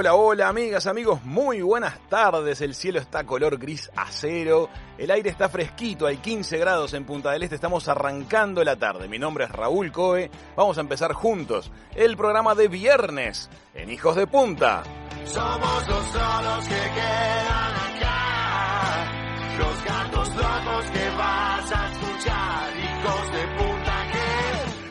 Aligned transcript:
Hola, 0.00 0.14
hola, 0.14 0.48
amigas, 0.48 0.86
amigos, 0.86 1.22
muy 1.24 1.60
buenas 1.60 2.00
tardes. 2.08 2.62
El 2.62 2.74
cielo 2.74 2.98
está 2.98 3.24
color 3.24 3.58
gris 3.58 3.90
acero, 3.94 4.70
el 4.96 5.10
aire 5.10 5.28
está 5.28 5.50
fresquito, 5.50 6.06
hay 6.06 6.16
15 6.16 6.56
grados 6.56 6.94
en 6.94 7.04
Punta 7.04 7.32
del 7.32 7.42
Este, 7.42 7.56
estamos 7.56 7.86
arrancando 7.86 8.64
la 8.64 8.76
tarde. 8.76 9.08
Mi 9.08 9.18
nombre 9.18 9.44
es 9.44 9.50
Raúl 9.50 9.92
Coe, 9.92 10.30
vamos 10.56 10.78
a 10.78 10.80
empezar 10.80 11.12
juntos 11.12 11.70
el 11.94 12.16
programa 12.16 12.54
de 12.54 12.68
viernes 12.68 13.50
en 13.74 13.90
Hijos 13.90 14.16
de 14.16 14.26
Punta. 14.26 14.84
Somos 15.26 15.88
los 15.88 16.06
solos 16.06 16.66
que 16.66 16.80
quedan 16.94 17.74
acá. 17.98 19.12
Los 19.58 19.84
gatos 19.84 20.28
locos 20.30 20.90
que 20.92 21.10
vas 21.10 21.72
a 21.72 21.90
escuchar. 21.90 22.70
Hijos 22.78 23.32
de 23.32 23.46
puta 23.58 24.06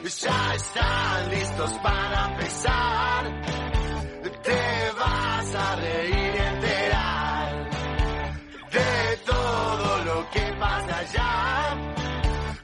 que 0.03 0.09
ya 0.09 0.53
están 0.53 1.29
listos 1.31 1.71
para 1.81 2.25
empezar. 2.27 3.68
Te 4.43 4.91
vas 4.97 5.55
a 5.55 5.75
reír 5.75 6.35
enterar 6.35 7.69
de 8.71 9.17
todo 9.25 10.03
lo 10.05 10.29
que 10.31 10.53
pasa 10.59 10.97
allá. 10.97 11.77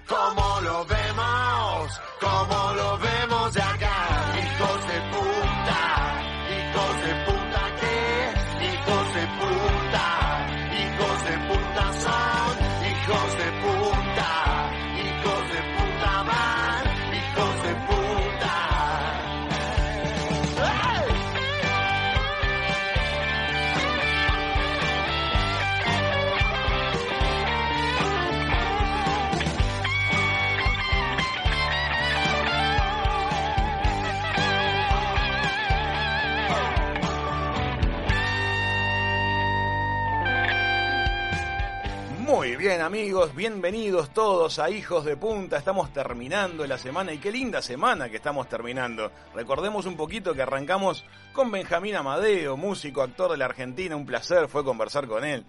Como 0.08 0.62
lo 0.62 0.86
vemos, 0.86 2.02
como 2.22 2.74
lo 2.74 2.98
vemos 3.00 3.54
de 3.54 3.62
acá. 3.62 4.00
Hijos 4.44 4.88
de 4.92 5.00
puta, 5.14 5.84
hijos 6.58 6.94
de 7.06 7.14
puta 7.26 7.62
que, 7.82 7.98
hijos 8.72 9.06
de 9.16 9.26
puta, 9.40 10.08
hijos 10.82 11.18
de 11.28 11.36
puta 11.50 11.86
son, 12.04 12.54
hijos 12.90 13.30
de 13.38 13.50
puta, 13.62 13.85
amigos, 42.86 43.36
bienvenidos 43.36 44.14
todos 44.14 44.60
a 44.60 44.70
Hijos 44.70 45.06
de 45.06 45.18
Punta. 45.18 45.58
Estamos 45.58 45.92
terminando 45.92 46.68
la 46.68 46.78
semana 46.78 47.14
y 47.14 47.18
qué 47.18 47.32
linda 47.32 47.60
semana 47.60 48.10
que 48.10 48.18
estamos 48.18 48.48
terminando. 48.48 49.12
Recordemos 49.34 49.88
un 49.88 49.98
poquito 49.98 50.36
que 50.36 50.44
arrancamos 50.44 51.04
con 51.34 51.50
Benjamín 51.50 51.96
Amadeo, 51.96 52.56
músico, 52.58 53.02
actor 53.02 53.32
de 53.32 53.38
la 53.38 53.46
Argentina. 53.46 53.96
Un 53.96 54.06
placer 54.06 54.48
fue 54.48 54.64
conversar 54.64 55.08
con 55.08 55.26
él. 55.26 55.44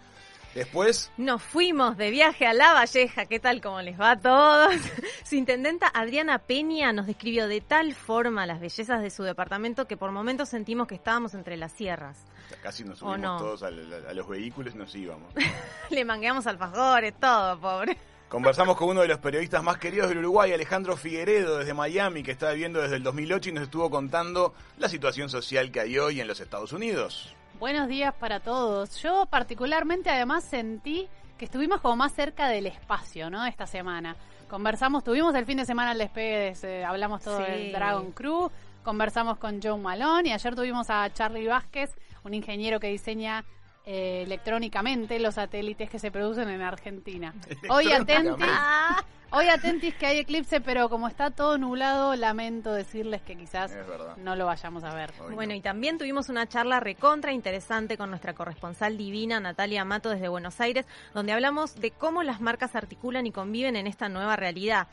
Después, 0.55 1.13
Nos 1.19 1.43
fuimos 1.43 1.99
de 1.99 2.11
viaje 2.11 2.47
a 2.47 2.55
La 2.55 2.73
Valleja. 2.73 3.27
¿Qué 3.27 3.39
tal? 3.39 3.61
¿Cómo 3.61 3.83
les 3.83 4.01
va 4.01 4.13
a 4.13 4.19
todos? 4.19 4.75
Su 5.23 5.35
intendenta 5.35 5.89
Adriana 5.89 6.39
Peña 6.39 6.95
nos 6.95 7.07
describió 7.07 7.49
de 7.49 7.61
tal 7.61 7.93
forma 7.93 8.47
las 8.47 8.61
bellezas 8.61 9.03
de 9.03 9.11
su 9.11 9.25
departamento 9.25 9.87
que 9.87 9.99
por 9.99 10.11
momentos 10.11 10.49
sentimos 10.49 10.89
que 10.89 10.95
estábamos 10.95 11.35
entre 11.35 11.59
las 11.59 11.73
sierras. 11.73 12.17
Casi 12.63 12.85
nos 12.85 13.03
¿O 13.03 13.07
subimos 13.07 13.21
no? 13.21 13.39
todos 13.39 13.63
a, 13.63 13.71
los 13.71 14.29
vehículos 14.29 14.75
y 14.75 14.79
nos 14.79 14.95
íbamos. 14.95 15.33
Le 15.91 16.05
mangueamos 16.05 16.47
alfajores, 16.47 17.15
todo, 17.21 17.59
pobre. 17.61 17.97
Conversamos 18.29 18.77
con 18.77 18.89
uno 18.89 19.03
de 19.03 19.09
los 19.09 19.19
periodistas 19.19 19.63
más 19.63 19.79
queridos 19.79 20.09
del 20.09 20.19
Uruguay, 20.19 20.53
Alejandro 20.53 20.97
Figueredo, 20.97 21.59
desde 21.59 21.75
Miami, 21.75 22.23
que 22.25 22.33
está 22.33 22.51
viviendo 22.51 22.81
desde 22.81 22.97
el 22.97 23.03
2008 23.05 23.51
y 23.51 23.53
nos 23.53 23.65
estuvo 23.65 23.89
contando 23.89 24.53
la 24.79 24.89
situación 24.89 25.29
social 25.29 25.71
que 25.71 25.81
hay 25.81 25.99
hoy 25.99 26.21
en 26.21 26.27
los 26.27 26.41
Estados 26.41 26.73
Unidos. 26.73 27.33
Buenos 27.61 27.87
días 27.89 28.13
para 28.15 28.41
todos. 28.41 29.01
Yo 29.01 29.27
particularmente 29.27 30.11
además 30.11 30.43
sentí 30.45 31.09
que 31.39 31.45
estuvimos 31.45 31.81
como 31.81 31.97
más 31.97 32.15
cerca 32.15 32.49
del 32.49 32.67
espacio, 32.67 33.31
¿no? 33.31 33.47
Esta 33.47 33.67
semana. 33.67 34.17
Conversamos, 34.49 35.05
tuvimos 35.05 35.35
el 35.35 35.47
fin 35.47 35.59
de 35.59 35.65
semana 35.65 35.93
el 35.93 35.99
despegue, 35.99 36.55
de- 36.61 36.85
hablamos 36.85 37.23
todo 37.23 37.39
Sí. 37.39 37.51
del 37.51 37.73
Dragon 37.73 38.11
Crew, 38.13 38.51
conversamos 38.83 39.39
con 39.39 39.61
Joe 39.63 39.79
Malone 39.79 40.31
y 40.31 40.33
ayer 40.33 40.55
tuvimos 40.55 40.89
a 40.91 41.13
Charlie 41.13 41.47
Vázquez, 41.47 41.91
un 42.27 42.35
ingeniero 42.35 42.81
que 42.81 42.89
diseña 42.89 43.45
eh, 43.85 44.23
electrónicamente 44.25 45.19
los 45.21 45.35
satélites 45.37 45.89
que 45.89 45.99
se 45.99 46.11
producen 46.11 46.49
en 46.49 46.61
Argentina. 46.61 47.33
Hoy 47.71 47.93
atentis, 47.93 48.45
hoy 49.31 49.49
atentis 49.49 49.95
que 49.95 50.07
hay 50.07 50.19
eclipse, 50.19 50.61
pero 50.61 50.89
como 50.89 51.07
está 51.07 51.31
todo 51.31 51.57
nublado, 51.57 52.17
lamento 52.17 52.73
decirles 52.73 53.23
que 53.23 53.37
quizás 53.37 53.73
no 54.17 54.35
lo 54.35 54.47
vayamos 54.47 54.83
a 54.83 54.93
ver. 54.93 55.13
Hoy 55.21 55.35
Bueno, 55.35 55.53
no. 55.53 55.57
y 55.57 55.61
también 55.61 55.99
tuvimos 55.99 56.29
una 56.29 56.49
charla 56.49 56.81
recontra 56.81 57.33
interesante 57.33 57.97
con 57.97 58.11
nuestra 58.11 58.35
corresponsal 58.35 58.97
divina, 58.97 59.39
Natalia 59.39 59.85
Mato, 59.85 60.11
desde 60.11 60.27
Buenos 60.29 60.61
Aires, 60.61 60.85
donde 61.15 61.33
hablamos 61.33 61.77
de 61.77 61.93
cómo 61.93 62.25
las 62.25 62.41
marcas 62.41 62.75
articulan 62.75 63.27
y 63.27 63.31
conviven 63.31 63.77
en 63.77 63.87
esta 63.87 64.09
nueva 64.09 64.35
realidad. 64.35 64.89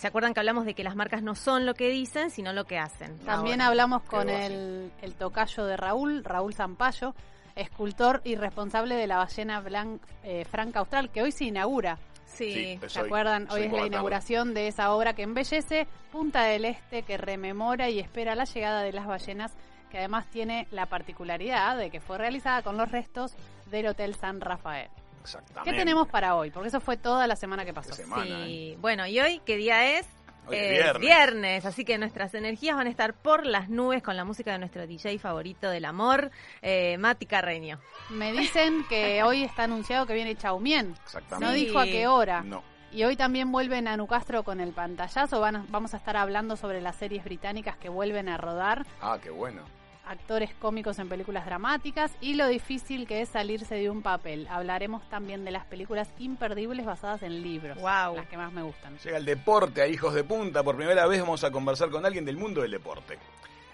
¿Se 0.00 0.06
acuerdan 0.06 0.32
que 0.32 0.40
hablamos 0.40 0.64
de 0.64 0.72
que 0.72 0.82
las 0.82 0.96
marcas 0.96 1.22
no 1.22 1.34
son 1.34 1.66
lo 1.66 1.74
que 1.74 1.90
dicen, 1.90 2.30
sino 2.30 2.54
lo 2.54 2.64
que 2.64 2.78
hacen? 2.78 3.18
También 3.18 3.60
Ah, 3.60 3.64
bueno. 3.64 3.64
hablamos 3.64 4.02
con 4.04 4.30
el, 4.30 4.90
el 5.02 5.14
tocayo 5.14 5.66
de 5.66 5.76
Raúl, 5.76 6.24
Raúl 6.24 6.54
Zampayo, 6.54 7.14
escultor 7.54 8.22
y 8.24 8.34
responsable 8.36 8.94
de 8.94 9.06
la 9.06 9.18
ballena 9.18 9.60
blan- 9.62 10.00
eh, 10.24 10.46
franca 10.50 10.80
austral, 10.80 11.10
que 11.10 11.20
hoy 11.22 11.32
se 11.32 11.44
inaugura. 11.44 11.98
Sí. 12.24 12.78
Sí, 12.80 12.88
¿Se 12.88 13.00
hoy. 13.00 13.06
acuerdan? 13.08 13.46
Hoy 13.50 13.62
es 13.64 13.66
la 13.66 13.72
tarde. 13.74 13.86
inauguración 13.88 14.54
de 14.54 14.68
esa 14.68 14.94
obra 14.94 15.12
que 15.12 15.22
embellece 15.22 15.86
Punta 16.10 16.44
del 16.44 16.64
Este, 16.64 17.02
que 17.02 17.18
rememora 17.18 17.90
y 17.90 17.98
espera 18.00 18.34
la 18.34 18.44
llegada 18.44 18.80
de 18.82 18.92
las 18.92 19.06
ballenas, 19.06 19.52
que 19.90 19.98
además 19.98 20.26
tiene 20.30 20.66
la 20.70 20.86
particularidad 20.86 21.76
de 21.76 21.90
que 21.90 22.00
fue 22.00 22.16
realizada 22.16 22.62
con 22.62 22.78
los 22.78 22.90
restos 22.90 23.34
del 23.70 23.88
Hotel 23.88 24.14
San 24.14 24.40
Rafael. 24.40 24.88
Exactamente. 25.20 25.70
¿Qué 25.70 25.76
tenemos 25.76 26.08
para 26.08 26.34
hoy? 26.36 26.50
Porque 26.50 26.68
eso 26.68 26.80
fue 26.80 26.96
toda 26.96 27.26
la 27.26 27.36
semana 27.36 27.64
que 27.64 27.72
pasó. 27.74 27.90
Qué 27.90 27.96
semana, 27.96 28.44
Sí. 28.46 28.76
Bueno, 28.80 29.06
y 29.06 29.18
hoy, 29.20 29.40
¿qué 29.44 29.56
día 29.56 29.98
es? 29.98 30.06
Hoy 30.46 30.56
es 30.56 30.62
Es 30.62 30.70
viernes. 30.70 31.00
viernes, 31.00 31.66
así 31.66 31.84
que 31.84 31.98
nuestras 31.98 32.34
energías 32.34 32.74
van 32.76 32.86
a 32.86 32.90
estar 32.90 33.14
por 33.14 33.46
las 33.46 33.68
nubes 33.68 34.02
con 34.02 34.16
la 34.16 34.24
música 34.24 34.52
de 34.52 34.58
nuestro 34.58 34.86
DJ 34.86 35.18
favorito 35.18 35.68
del 35.70 35.84
amor, 35.84 36.30
eh, 36.62 36.96
Mati 36.98 37.26
Carreño. 37.26 37.78
Me 38.08 38.32
dicen 38.32 38.84
que 38.88 39.22
hoy 39.22 39.44
está 39.44 39.64
anunciado 39.64 40.06
que 40.06 40.14
viene 40.14 40.34
Chaumien. 40.36 40.94
Exactamente. 41.04 41.46
No 41.46 41.52
dijo 41.52 41.78
a 41.78 41.84
qué 41.84 42.06
hora. 42.06 42.42
No. 42.42 42.62
Y 42.92 43.04
hoy 43.04 43.14
también 43.14 43.52
vuelve 43.52 43.80
Nanu 43.80 44.08
Castro 44.08 44.42
con 44.42 44.58
el 44.60 44.72
pantallazo. 44.72 45.38
Van 45.38 45.54
a- 45.56 45.66
vamos 45.68 45.94
a 45.94 45.98
estar 45.98 46.16
hablando 46.16 46.56
sobre 46.56 46.80
las 46.80 46.96
series 46.96 47.22
británicas 47.22 47.76
que 47.76 47.88
vuelven 47.88 48.28
a 48.28 48.36
rodar. 48.36 48.84
Ah, 49.00 49.18
qué 49.22 49.30
bueno. 49.30 49.62
Actores 50.10 50.50
cómicos 50.58 50.98
en 50.98 51.08
películas 51.08 51.46
dramáticas 51.46 52.10
y 52.20 52.34
lo 52.34 52.48
difícil 52.48 53.06
que 53.06 53.20
es 53.20 53.28
salirse 53.28 53.76
de 53.76 53.90
un 53.90 54.02
papel. 54.02 54.48
Hablaremos 54.50 55.08
también 55.08 55.44
de 55.44 55.52
las 55.52 55.64
películas 55.66 56.08
imperdibles 56.18 56.84
basadas 56.84 57.22
en 57.22 57.42
libros, 57.42 57.78
Guau. 57.78 58.16
las 58.16 58.26
que 58.26 58.36
más 58.36 58.52
me 58.52 58.62
gustan. 58.62 58.98
Llega 58.98 59.18
el 59.18 59.24
deporte 59.24 59.82
a 59.82 59.86
Hijos 59.86 60.12
de 60.14 60.24
Punta. 60.24 60.64
Por 60.64 60.76
primera 60.76 61.06
vez 61.06 61.20
vamos 61.20 61.44
a 61.44 61.52
conversar 61.52 61.90
con 61.90 62.04
alguien 62.04 62.24
del 62.24 62.36
mundo 62.36 62.62
del 62.62 62.72
deporte. 62.72 63.18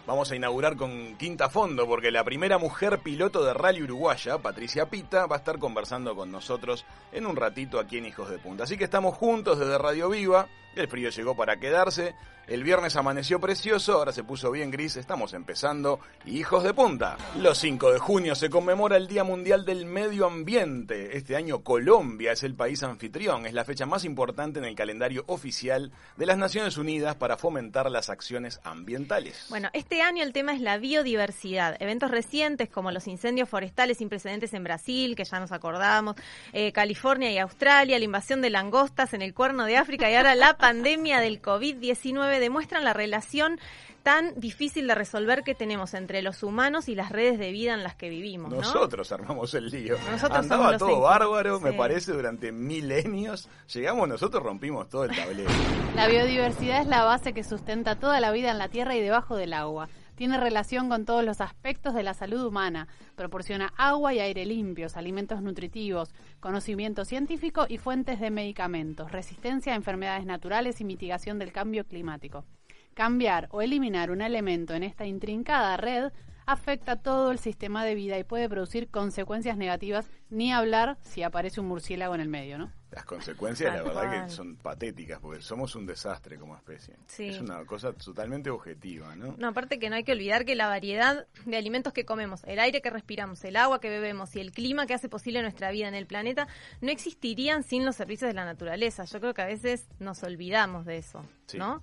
Vamos 0.06 0.31
a 0.31 0.37
inaugurar 0.37 0.77
con 0.77 1.17
Quinta 1.17 1.49
Fondo 1.49 1.87
porque 1.87 2.12
la 2.12 2.23
primera 2.23 2.59
mujer 2.59 3.00
piloto 3.00 3.44
de 3.44 3.55
rally 3.55 3.82
uruguaya, 3.82 4.39
Patricia 4.39 4.89
Pita, 4.89 5.27
va 5.27 5.37
a 5.37 5.39
estar 5.39 5.59
conversando 5.59 6.15
con 6.15 6.31
nosotros 6.31 6.85
en 7.12 7.27
un 7.27 7.35
ratito 7.35 7.81
aquí 7.81 7.99
en 7.99 8.06
Hijos 8.06 8.31
de 8.31 8.39
Punta. 8.39 8.65
Así 8.65 8.77
que 8.77 8.85
estamos 8.85 9.17
juntos 9.17 9.59
desde 9.59 9.79
Radio 9.79 10.11
Viva. 10.11 10.47
El 10.76 10.88
frío 10.88 11.08
llegó 11.08 11.34
para 11.34 11.58
quedarse. 11.58 12.14
El 12.46 12.62
viernes 12.62 12.94
amaneció 12.94 13.40
precioso, 13.40 13.94
ahora 13.94 14.12
se 14.12 14.23
puso 14.23 14.52
bien 14.52 14.70
gris. 14.70 14.96
Estamos 14.96 15.34
empezando 15.34 15.99
Hijos 16.26 16.62
de 16.62 16.75
Punta. 16.75 17.17
Los 17.38 17.58
5 17.58 17.93
de 17.93 17.99
junio 17.99 18.37
se 18.37 18.50
conmemora 18.50 18.96
el 18.96 19.08
Día 19.08 19.25
Mundial 19.25 19.64
del 19.64 19.84
Medio 19.84 20.26
Ambiente. 20.26 21.17
Este 21.17 21.34
año 21.34 21.64
Colombia 21.64 22.31
es 22.31 22.44
el 22.44 22.55
país 22.55 22.84
anfitrión. 22.84 23.46
Es 23.46 23.52
la 23.52 23.64
fecha 23.64 23.84
más 23.84 24.05
importante 24.05 24.61
en 24.61 24.64
el 24.64 24.76
calendario 24.76 25.25
oficial 25.26 25.90
de 26.17 26.26
las 26.26 26.38
Naciones 26.38 26.76
Unidas 26.76 27.17
para 27.17 27.37
fomentar 27.37 27.90
las 27.90 28.11
acciones 28.11 28.61
ambientales. 28.62 29.46
Bueno, 29.49 29.69
este 29.72 30.02
año 30.02 30.22
el 30.22 30.32
tema 30.32 30.55
es 30.55 30.61
la 30.61 30.79
biodiversidad. 30.79 31.76
Eventos 31.81 32.12
recientes 32.12 32.69
como 32.69 32.93
los 32.93 33.08
incendios 33.08 33.49
forestales 33.49 33.99
sin 33.99 34.08
precedentes 34.08 34.55
en 34.55 34.62
Brasil, 34.62 35.17
que 35.17 35.25
ya 35.25 35.40
nos 35.40 35.50
acordamos, 35.50 36.14
eh, 36.52 36.70
California 36.70 37.32
y 37.32 37.38
Australia, 37.38 37.99
la 37.99 38.05
invasión 38.05 38.40
de 38.40 38.50
langostas 38.50 39.14
en 39.14 39.22
el 39.22 39.34
cuerno 39.34 39.64
de 39.64 39.79
África 39.79 40.08
y 40.08 40.14
ahora 40.14 40.37
la 40.37 40.56
pandemia 40.67 41.21
del 41.21 41.41
COVID-19 41.41 42.41
demuestran 42.41 42.83
la 42.83 42.93
relación 42.93 43.61
tan 44.03 44.35
difícil 44.35 44.89
de 44.89 44.97
resolver 44.97 45.45
que 45.45 45.55
tenemos 45.55 45.95
entre 45.95 46.23
los 46.23 46.43
humanos 46.43 46.89
y 46.89 46.97
las 46.97 47.13
redes 47.13 47.39
de 47.39 47.53
vida 47.53 47.73
en 47.73 47.85
las 47.85 47.95
que 47.95 48.09
vivimos, 48.09 48.51
¿no? 48.51 48.57
Nosotros 48.57 49.13
armamos 49.13 49.55
el 49.55 49.69
lío. 49.69 49.97
Nosotros 50.11 50.41
Andaba 50.41 50.77
todo 50.77 51.03
bárbaro, 51.03 51.61
me 51.61 51.73
parece, 51.73 52.11
durante 52.11 52.51
milenios. 52.51 53.49
Llegamos 53.73 54.09
nosotros, 54.09 54.43
rompimos 54.43 54.89
todo 54.89 55.05
el 55.05 55.15
tablero. 55.15 55.51
La 55.95 56.09
biodiversidad 56.09 56.81
es 56.81 56.89
la 56.89 57.05
base 57.05 57.33
que 57.33 57.45
sustenta 57.45 57.95
toda 57.95 58.19
la 58.19 58.33
vida 58.33 58.51
en 58.51 58.59
la 58.59 58.69
tierra 58.69 58.97
y 58.97 59.01
debajo 59.01 59.37
del 59.37 59.53
agua. 59.53 59.89
Tiene 60.17 60.39
relación 60.39 60.89
con 60.89 61.05
todos 61.05 61.23
los 61.23 61.43
aspectos 61.43 61.93
de 61.93 62.03
la 62.03 62.15
salud 62.15 62.43
humana. 62.43 62.89
Proporciona 63.17 63.75
agua 63.77 64.15
y 64.15 64.21
aire 64.21 64.47
limpios, 64.47 64.97
alimentos 64.97 65.43
nutritivos, 65.43 66.15
conocimiento 66.41 67.05
científico 67.05 67.67
y 67.69 67.77
fuentes 67.77 68.19
de 68.19 68.31
medicamentos, 68.31 69.13
resistencia 69.13 69.75
a 69.75 69.77
enfermedades 69.77 70.25
naturales 70.25 70.81
y 70.81 70.85
mitigación 70.85 71.39
del 71.39 71.53
cambio 71.53 71.87
climático. 71.87 72.47
Cambiar 72.95 73.49
o 73.51 73.61
eliminar 73.61 74.11
un 74.11 74.23
elemento 74.23 74.73
en 74.73 74.85
esta 74.85 75.05
intrincada 75.05 75.77
red 75.77 76.11
afecta 76.46 76.96
todo 76.96 77.32
el 77.32 77.38
sistema 77.38 77.84
de 77.84 77.94
vida 77.94 78.19
y 78.19 78.25
puede 78.25 78.48
producir 78.48 78.88
consecuencias 78.88 79.56
negativas, 79.56 80.08
ni 80.31 80.52
hablar 80.52 80.96
si 81.02 81.22
aparece 81.22 81.60
un 81.60 81.66
murciélago 81.66 82.14
en 82.14 82.20
el 82.20 82.28
medio, 82.28 82.56
¿no? 82.58 82.72
Las 82.93 83.04
consecuencias, 83.04 83.75
la 83.75 83.82
verdad, 83.82 84.25
que 84.26 84.31
son 84.31 84.56
patéticas, 84.56 85.19
porque 85.20 85.43
somos 85.43 85.75
un 85.75 85.84
desastre 85.87 86.38
como 86.38 86.56
especie. 86.56 86.94
Sí. 87.08 87.28
Es 87.28 87.40
una 87.40 87.64
cosa 87.66 87.93
totalmente 87.93 88.48
objetiva, 88.48 89.14
¿no? 89.16 89.34
No, 89.37 89.48
aparte 89.48 89.78
que 89.78 89.90
no 89.90 89.96
hay 89.96 90.04
que 90.04 90.12
olvidar 90.12 90.44
que 90.44 90.54
la 90.54 90.69
variedad 90.69 91.26
de 91.44 91.56
alimentos 91.56 91.93
que 91.93 92.06
comemos, 92.06 92.43
el 92.44 92.58
aire 92.60 92.81
que 92.81 92.88
respiramos, 92.90 93.44
el 93.44 93.56
agua 93.56 93.81
que 93.81 93.90
bebemos 93.90 94.34
y 94.37 94.40
el 94.40 94.52
clima 94.52 94.87
que 94.87 94.94
hace 94.94 95.08
posible 95.08 95.43
nuestra 95.43 95.70
vida 95.72 95.88
en 95.88 95.94
el 95.94 96.06
planeta 96.06 96.46
no 96.81 96.90
existirían 96.90 97.64
sin 97.64 97.84
los 97.84 97.96
servicios 97.96 98.28
de 98.28 98.34
la 98.34 98.44
naturaleza. 98.44 99.04
Yo 99.04 99.20
creo 99.20 99.34
que 99.34 99.43
a 99.43 99.46
veces 99.46 99.88
nos 99.98 100.22
olvidamos 100.22 100.87
de 100.87 100.98
eso, 100.98 101.22
Sí. 101.46 101.58
¿no? 101.58 101.82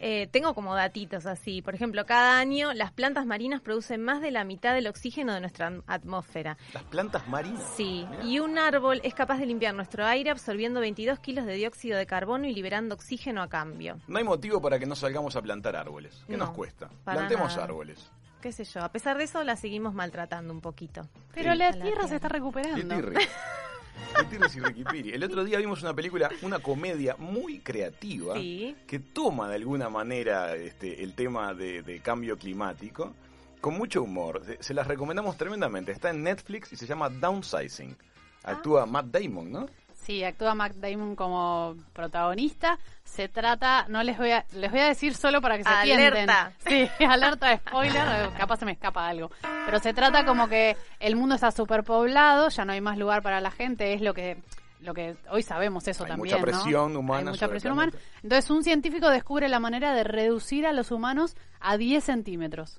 Eh, 0.00 0.28
tengo 0.30 0.54
como 0.54 0.74
datitos 0.74 1.26
así. 1.26 1.60
Por 1.62 1.74
ejemplo, 1.74 2.06
cada 2.06 2.38
año 2.38 2.72
las 2.72 2.92
plantas 2.92 3.26
marinas 3.26 3.60
producen 3.60 4.02
más 4.02 4.20
de 4.20 4.30
la 4.30 4.44
mitad 4.44 4.74
del 4.74 4.86
oxígeno 4.86 5.34
de 5.34 5.40
nuestra 5.40 5.72
atmósfera. 5.86 6.56
Las 6.72 6.84
plantas 6.84 7.26
marinas. 7.28 7.62
Sí, 7.76 8.06
Mirá. 8.10 8.24
y 8.24 8.38
un 8.40 8.58
árbol 8.58 9.00
es 9.02 9.14
capaz 9.14 9.38
de 9.38 9.46
limpiar 9.46 9.74
nuestro 9.74 10.06
aire 10.06 10.30
absorbiendo 10.30 10.80
22 10.80 11.18
kilos 11.18 11.46
de 11.46 11.54
dióxido 11.54 11.98
de 11.98 12.06
carbono 12.06 12.46
y 12.46 12.54
liberando 12.54 12.94
oxígeno 12.94 13.42
a 13.42 13.48
cambio. 13.48 13.98
No 14.06 14.18
hay 14.18 14.24
motivo 14.24 14.60
para 14.60 14.78
que 14.78 14.86
no 14.86 14.94
salgamos 14.94 15.34
a 15.36 15.42
plantar 15.42 15.74
árboles. 15.76 16.22
¿Qué 16.26 16.36
No, 16.36 16.46
nos 16.46 16.54
cuesta? 16.54 16.88
Plantemos 17.04 17.52
nada. 17.52 17.64
árboles. 17.64 18.10
qué 18.40 18.52
sé 18.52 18.62
yo, 18.64 18.84
a 18.84 18.92
pesar 18.92 19.18
de 19.18 19.24
eso 19.24 19.42
la 19.42 19.56
seguimos 19.56 19.94
maltratando 19.94 20.52
un 20.52 20.60
poquito. 20.60 21.02
Pero 21.34 21.52
Sí. 21.52 21.58
la 21.58 21.68
A 21.68 21.72
la 21.72 21.82
tierra 21.82 22.02
se 22.02 22.08
tierra. 22.08 22.16
está 22.16 22.28
Qué 22.28 22.34
recuperando. 22.34 22.94
si 24.48 24.60
riquipiri. 24.60 25.10
El 25.10 25.24
otro 25.24 25.44
día 25.44 25.58
vimos 25.58 25.82
una 25.82 25.94
película, 25.94 26.30
una 26.42 26.58
comedia 26.58 27.16
muy 27.18 27.60
creativa. 27.60 28.34
Sí. 28.34 28.76
que 28.86 28.98
toma 28.98 29.48
de 29.48 29.56
alguna 29.56 29.88
manera 29.88 30.54
este, 30.54 31.02
el 31.02 31.14
tema 31.14 31.54
de, 31.54 31.82
de 31.82 32.00
cambio 32.00 32.36
climático 32.36 33.14
con 33.60 33.74
mucho 33.76 34.02
humor. 34.02 34.42
Se, 34.44 34.62
se 34.62 34.74
las 34.74 34.86
recomendamos 34.86 35.36
tremendamente. 35.36 35.92
Está 35.92 36.10
en 36.10 36.22
Netflix 36.22 36.72
y 36.72 36.76
se 36.76 36.86
llama 36.86 37.08
Downsizing. 37.08 37.96
Actúa 38.44 38.86
Matt 38.86 39.06
Damon, 39.06 39.50
¿no? 39.50 39.66
Sí, 40.08 40.24
actúa 40.24 40.54
Matt 40.54 40.72
Damon 40.76 41.14
como 41.14 41.76
protagonista. 41.92 42.78
Se 43.04 43.28
trata, 43.28 43.84
no 43.88 44.02
les 44.02 44.16
voy 44.16 44.30
a, 44.30 44.46
les 44.54 44.70
voy 44.70 44.80
a 44.80 44.86
decir 44.86 45.14
solo 45.14 45.42
para 45.42 45.58
que 45.58 45.64
se 45.64 45.68
Alerta. 45.68 46.54
Sí, 46.66 46.88
alerta 47.06 47.50
de 47.50 47.58
spoiler, 47.58 48.30
capaz 48.38 48.56
se 48.56 48.64
me 48.64 48.72
escapa 48.72 49.06
algo. 49.06 49.30
Pero 49.66 49.78
se 49.80 49.92
trata 49.92 50.24
como 50.24 50.48
que 50.48 50.78
el 50.98 51.14
mundo 51.14 51.34
está 51.34 51.50
superpoblado, 51.50 52.48
ya 52.48 52.64
no 52.64 52.72
hay 52.72 52.80
más 52.80 52.96
lugar 52.96 53.22
para 53.22 53.42
la 53.42 53.50
gente, 53.50 53.92
es 53.92 54.00
lo 54.00 54.14
que 54.14 54.38
lo 54.80 54.94
que 54.94 55.14
hoy 55.30 55.42
sabemos 55.42 55.86
eso 55.88 56.04
Hay 56.04 56.12
también, 56.12 56.36
mucha 56.36 56.38
¿no? 56.38 56.58
presión 56.58 56.96
humana 56.96 57.18
Hay 57.18 57.34
mucha 57.34 57.48
presión 57.48 57.74
humana. 57.74 57.92
Entonces 58.22 58.50
un 58.50 58.64
científico 58.64 59.10
descubre 59.10 59.46
la 59.50 59.60
manera 59.60 59.92
de 59.92 60.04
reducir 60.04 60.66
a 60.66 60.72
los 60.72 60.90
humanos 60.90 61.36
a 61.60 61.76
10 61.76 62.02
centímetros 62.02 62.78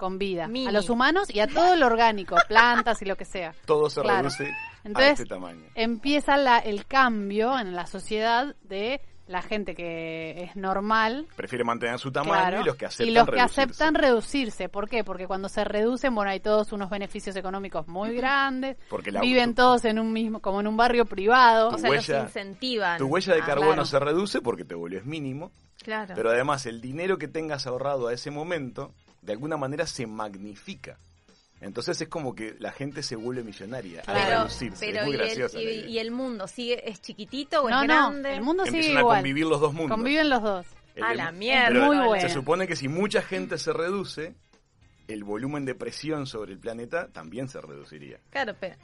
con 0.00 0.18
vida. 0.18 0.48
Mini. 0.48 0.66
A 0.66 0.72
los 0.72 0.90
humanos 0.90 1.32
y 1.32 1.38
a 1.38 1.46
todo 1.46 1.76
lo 1.76 1.86
orgánico, 1.86 2.34
plantas 2.48 3.00
y 3.02 3.04
lo 3.04 3.14
que 3.16 3.24
sea. 3.24 3.54
Todo 3.66 3.88
se 3.88 4.00
Claro. 4.00 4.22
reduce 4.28 4.46
a 4.50 4.56
Entonces, 4.82 5.12
este 5.20 5.26
tamaño. 5.26 5.64
empieza 5.76 6.36
la- 6.36 6.58
el 6.58 6.86
cambio 6.86 7.56
en 7.58 7.76
la 7.76 7.86
sociedad 7.86 8.56
de 8.62 9.00
la 9.26 9.42
gente 9.42 9.76
que 9.76 10.42
es 10.42 10.56
normal. 10.56 11.28
Prefiere 11.36 11.62
mantener 11.62 12.00
su 12.00 12.10
tamaño 12.10 12.32
claro, 12.32 12.60
y 12.62 12.64
los 12.64 12.74
que 12.74 12.86
aceptan 12.86 13.06
y 13.08 13.10
los 13.12 13.24
que 13.26 13.30
reducirse. 13.30 13.60
aceptan 13.62 13.94
reducirse. 13.94 14.68
¿Por 14.68 14.88
qué? 14.88 15.04
Porque 15.04 15.28
cuando 15.28 15.48
se 15.48 15.62
reducen, 15.62 16.12
bueno, 16.16 16.32
hay 16.32 16.40
todos 16.40 16.72
unos 16.72 16.90
beneficios 16.90 17.36
económicos 17.36 17.86
muy 17.86 18.12
grandes. 18.16 18.76
Porque 18.88 19.12
la- 19.12 19.20
viven 19.20 19.50
tu- 19.50 19.62
todos 19.62 19.84
en 19.84 20.00
un 20.00 20.12
mismo, 20.12 20.40
como 20.40 20.58
en 20.60 20.66
un 20.66 20.76
barrio 20.76 21.04
privado. 21.04 21.68
Tu 21.68 21.76
O 21.76 21.78
sea, 21.78 21.90
huella- 21.90 22.18
los 22.22 22.26
incentivan. 22.26 22.98
Tu 22.98 23.06
huella 23.06 23.34
de 23.34 23.42
Ah, 23.42 23.46
carbono 23.46 23.72
claro. 23.74 23.84
se 23.84 23.98
reduce 24.00 24.40
porque 24.42 24.64
te 24.64 24.74
volvés 24.74 25.04
mínimo, 25.06 25.52
Claro. 25.84 26.14
pero 26.16 26.30
además 26.30 26.66
el 26.66 26.80
dinero 26.80 27.16
que 27.16 27.28
tengas 27.28 27.68
ahorrado 27.68 28.08
a 28.08 28.12
ese 28.12 28.32
momento, 28.32 28.92
de 29.22 29.32
alguna 29.32 29.56
manera 29.56 29.86
se 29.86 30.06
magnifica. 30.06 30.98
Entonces 31.60 32.00
es 32.00 32.08
como 32.08 32.34
que 32.34 32.56
la 32.58 32.72
gente 32.72 33.02
se 33.02 33.16
vuelve 33.16 33.42
millonaria 33.44 34.00
al 34.06 34.14
Claro, 34.16 34.38
reducirse. 34.44 34.86
pero 34.86 35.00
es 35.00 35.04
muy 35.06 35.12
y, 35.12 35.18
el, 35.18 35.24
graciosa 35.26 35.58
la 35.58 35.62
y- 35.70 35.84
y 35.92 35.98
el 35.98 36.10
mundo 36.10 36.48
sigue 36.48 36.88
es 36.90 37.02
chiquitito 37.02 37.62
o 37.62 37.68
no, 37.68 37.82
es 37.82 37.88
no, 37.88 37.94
grande? 38.10 38.34
el 38.34 38.40
mundo 38.42 38.64
sigue 38.64 38.76
Empiezan 38.78 38.96
a 38.96 39.00
igual. 39.00 39.16
convivir 39.18 39.46
los 39.46 39.60
dos 39.60 39.74
mundos. 39.74 39.96
Conviven 39.96 40.30
los 40.30 40.42
dos. 40.42 40.66
El 40.94 41.04
A 41.04 41.08
de- 41.10 41.14
la 41.16 41.32
mierda. 41.32 41.86
Muy 41.86 41.96
buena. 41.98 42.26
Se 42.28 42.32
supone 42.34 42.66
que 42.66 42.76
si 42.76 42.88
mucha 42.88 43.20
gente 43.20 43.58
se 43.58 43.72
reduce, 43.74 44.34
el 45.06 45.22
volumen 45.22 45.66
de 45.66 45.74
presión 45.74 46.26
sobre 46.26 46.52
el 46.52 46.58
planeta 46.58 47.08
también 47.12 47.48
se 47.48 47.60
reduciría. 47.60 48.18
Claro, 48.30 48.54
pero 48.58 48.76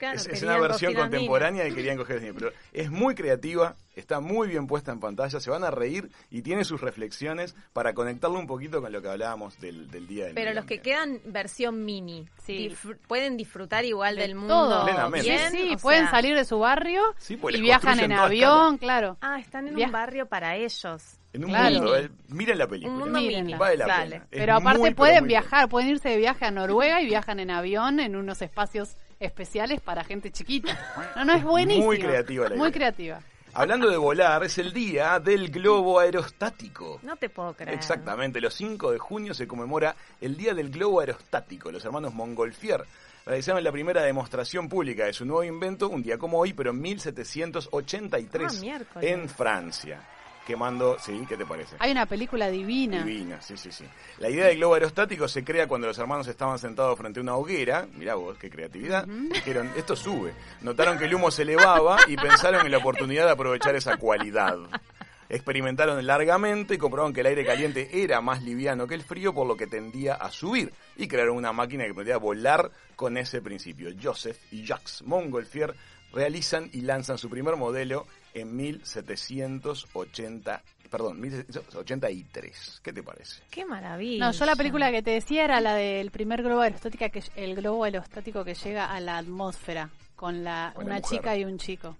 claro, 0.00 0.16
es, 0.18 0.42
una 0.42 0.58
versión 0.58 0.94
contemporánea 0.94 1.68
y 1.68 1.72
querían 1.74 1.96
coger 1.96 2.20
pero 2.34 2.50
es 2.72 2.90
muy 2.90 3.14
creativa, 3.14 3.76
está 3.94 4.18
muy 4.20 4.48
bien 4.48 4.66
puesta 4.66 4.90
en 4.90 4.98
pantalla, 4.98 5.38
se 5.38 5.50
van 5.50 5.62
a 5.62 5.70
reír 5.70 6.10
y 6.30 6.42
tiene 6.42 6.64
sus 6.64 6.80
reflexiones 6.80 7.54
para 7.72 7.92
conectarlo 7.94 8.38
un 8.38 8.46
poquito 8.46 8.80
con 8.80 8.90
lo 8.90 9.00
que 9.02 9.08
hablábamos 9.08 9.60
del, 9.60 9.90
del 9.90 10.06
día 10.08 10.24
del 10.26 10.34
Pero 10.34 10.52
los 10.54 10.64
que 10.64 10.80
quedan 10.80 11.20
versión 11.26 11.84
mini, 11.84 12.26
Sí. 12.44 12.74
pueden 13.06 13.36
disfrutar 13.36 13.84
igual 13.84 14.16
De 14.16 14.22
del 14.22 14.34
mundo 14.34 14.54
todo. 14.54 14.84
Plenamente. 14.84 15.28
bien, 15.30 15.52
Sí, 15.52 15.76
pueden 15.80 16.02
sea- 16.04 16.10
salir 16.10 16.34
de 16.34 16.44
su 16.44 16.58
barrio 16.58 17.02
Sí, 17.18 17.36
pues 17.36 17.54
y 17.56 17.60
viajan 17.60 18.00
en 18.00 18.12
avión, 18.12 18.78
claro. 18.78 19.18
Ah, 19.20 19.38
están 19.38 19.68
en 19.68 19.76
un 19.78 19.92
barrio 19.92 20.26
para 20.26 20.56
ellos. 20.56 21.16
En 21.32 21.44
un 21.44 21.50
Claro. 21.50 21.76
mundo, 21.76 21.96
eh, 21.96 22.10
miren 22.28 22.58
la 22.58 22.66
película. 22.66 22.92
Un 23.04 23.12
mundo. 23.12 23.56
Vale 23.56 23.76
la 23.76 23.86
pena. 23.86 24.16
Es 24.16 24.22
Pero 24.30 24.54
aparte 24.54 24.80
muy, 24.80 24.94
pueden 24.94 25.28
viajar, 25.28 25.68
pueden 25.68 25.90
irse 25.90 26.08
de 26.08 26.16
viaje 26.16 26.44
a 26.44 26.50
Noruega 26.50 27.00
y 27.02 27.06
viajan 27.06 27.38
en 27.38 27.52
avión 27.52 28.00
en 28.00 28.16
unos 28.16 28.42
espacios 28.42 28.96
especiales 29.20 29.80
para 29.82 30.02
gente 30.02 30.30
chiquita. 30.32 30.76
No, 31.14 31.24
no 31.26 31.34
es 31.34 31.44
buenísimo. 31.44 31.86
Muy 31.86 31.98
creativa 31.98 32.48
la 32.48 32.56
Muy 32.56 32.68
idea. 32.68 32.72
creativa. 32.72 33.20
Hablando 33.52 33.90
de 33.90 33.96
volar, 33.96 34.44
es 34.44 34.58
el 34.58 34.72
día 34.72 35.18
del 35.18 35.50
globo 35.50 35.98
aerostático. 35.98 37.00
No 37.02 37.16
te 37.16 37.28
puedo 37.28 37.52
creer. 37.54 37.74
Exactamente, 37.74 38.40
los 38.40 38.54
5 38.54 38.92
de 38.92 38.98
junio 38.98 39.34
se 39.34 39.46
conmemora 39.46 39.94
el 40.20 40.36
Día 40.36 40.54
del 40.54 40.70
Globo 40.70 41.00
Aerostático. 41.00 41.70
Los 41.72 41.84
hermanos 41.84 42.14
Montgolfier 42.14 42.84
realizaron 43.26 43.62
la 43.64 43.72
primera 43.72 44.02
demostración 44.02 44.68
pública 44.68 45.04
de 45.04 45.12
su 45.12 45.24
nuevo 45.24 45.42
invento 45.42 45.88
un 45.88 46.00
día 46.02 46.16
como 46.16 46.38
hoy, 46.38 46.52
pero 46.52 46.70
en 46.70 46.80
1783 46.80 48.56
Ah, 48.56 48.60
miércoles. 48.60 49.10
en 49.10 49.28
Francia. 49.28 50.00
Quemando, 50.50 50.96
sí, 50.98 51.24
¿qué 51.28 51.36
te 51.36 51.46
parece? 51.46 51.76
Hay 51.78 51.92
una 51.92 52.06
película 52.06 52.50
divina. 52.50 53.04
Divina, 53.04 53.40
sí, 53.40 53.56
sí, 53.56 53.70
sí. 53.70 53.84
La 54.18 54.28
idea 54.28 54.46
del 54.46 54.56
globo 54.56 54.74
aerostático 54.74 55.28
se 55.28 55.44
crea 55.44 55.68
cuando 55.68 55.86
los 55.86 55.96
hermanos 55.96 56.26
estaban 56.26 56.58
sentados 56.58 56.98
frente 56.98 57.20
a 57.20 57.22
una 57.22 57.36
hoguera. 57.36 57.86
Mirá 57.94 58.16
vos, 58.16 58.36
qué 58.36 58.50
creatividad. 58.50 59.06
Dijeron, 59.06 59.70
esto 59.76 59.94
sube. 59.94 60.32
Notaron 60.62 60.98
que 60.98 61.04
el 61.04 61.14
humo 61.14 61.30
se 61.30 61.42
elevaba 61.42 61.98
y 62.08 62.16
pensaron 62.16 62.66
en 62.66 62.72
la 62.72 62.78
oportunidad 62.78 63.26
de 63.26 63.30
aprovechar 63.30 63.76
esa 63.76 63.96
cualidad. 63.96 64.58
Experimentaron 65.28 66.04
largamente 66.04 66.74
y 66.74 66.78
comprobaron 66.78 67.12
que 67.12 67.20
el 67.20 67.28
aire 67.28 67.46
caliente 67.46 68.02
era 68.02 68.20
más 68.20 68.42
liviano 68.42 68.88
que 68.88 68.96
el 68.96 69.04
frío, 69.04 69.32
por 69.32 69.46
lo 69.46 69.56
que 69.56 69.68
tendía 69.68 70.14
a 70.14 70.32
subir. 70.32 70.72
Y 70.96 71.06
crearon 71.06 71.36
una 71.36 71.52
máquina 71.52 71.84
que 71.84 71.94
podía 71.94 72.16
volar 72.16 72.72
con 72.96 73.16
ese 73.16 73.40
principio. 73.40 73.90
Joseph 74.02 74.38
y 74.50 74.66
Jacques 74.66 75.04
Montgolfier 75.06 75.76
realizan 76.12 76.70
y 76.72 76.80
lanzan 76.80 77.18
su 77.18 77.30
primer 77.30 77.54
modelo 77.54 78.08
en 78.34 78.56
1780, 78.56 80.62
perdón, 80.90 81.20
1783. 81.20 82.80
¿Qué 82.82 82.92
te 82.92 83.02
parece? 83.02 83.42
Qué 83.50 83.64
maravilla. 83.64 84.26
No, 84.26 84.32
yo 84.32 84.44
la 84.46 84.56
película 84.56 84.90
que 84.90 85.02
te 85.02 85.10
decía 85.10 85.44
era 85.44 85.60
la 85.60 85.74
del 85.74 86.10
primer 86.10 86.42
globo 86.42 86.62
aerostático 86.62 87.04
que 87.10 87.22
el 87.36 87.54
globo 87.54 87.84
aerostático 87.84 88.44
que 88.44 88.54
llega 88.54 88.92
a 88.92 89.00
la 89.00 89.18
atmósfera 89.18 89.90
con 90.16 90.44
la 90.44 90.72
una 90.76 90.96
mujer. 90.96 91.02
chica 91.02 91.36
y 91.36 91.44
un 91.44 91.58
chico. 91.58 91.96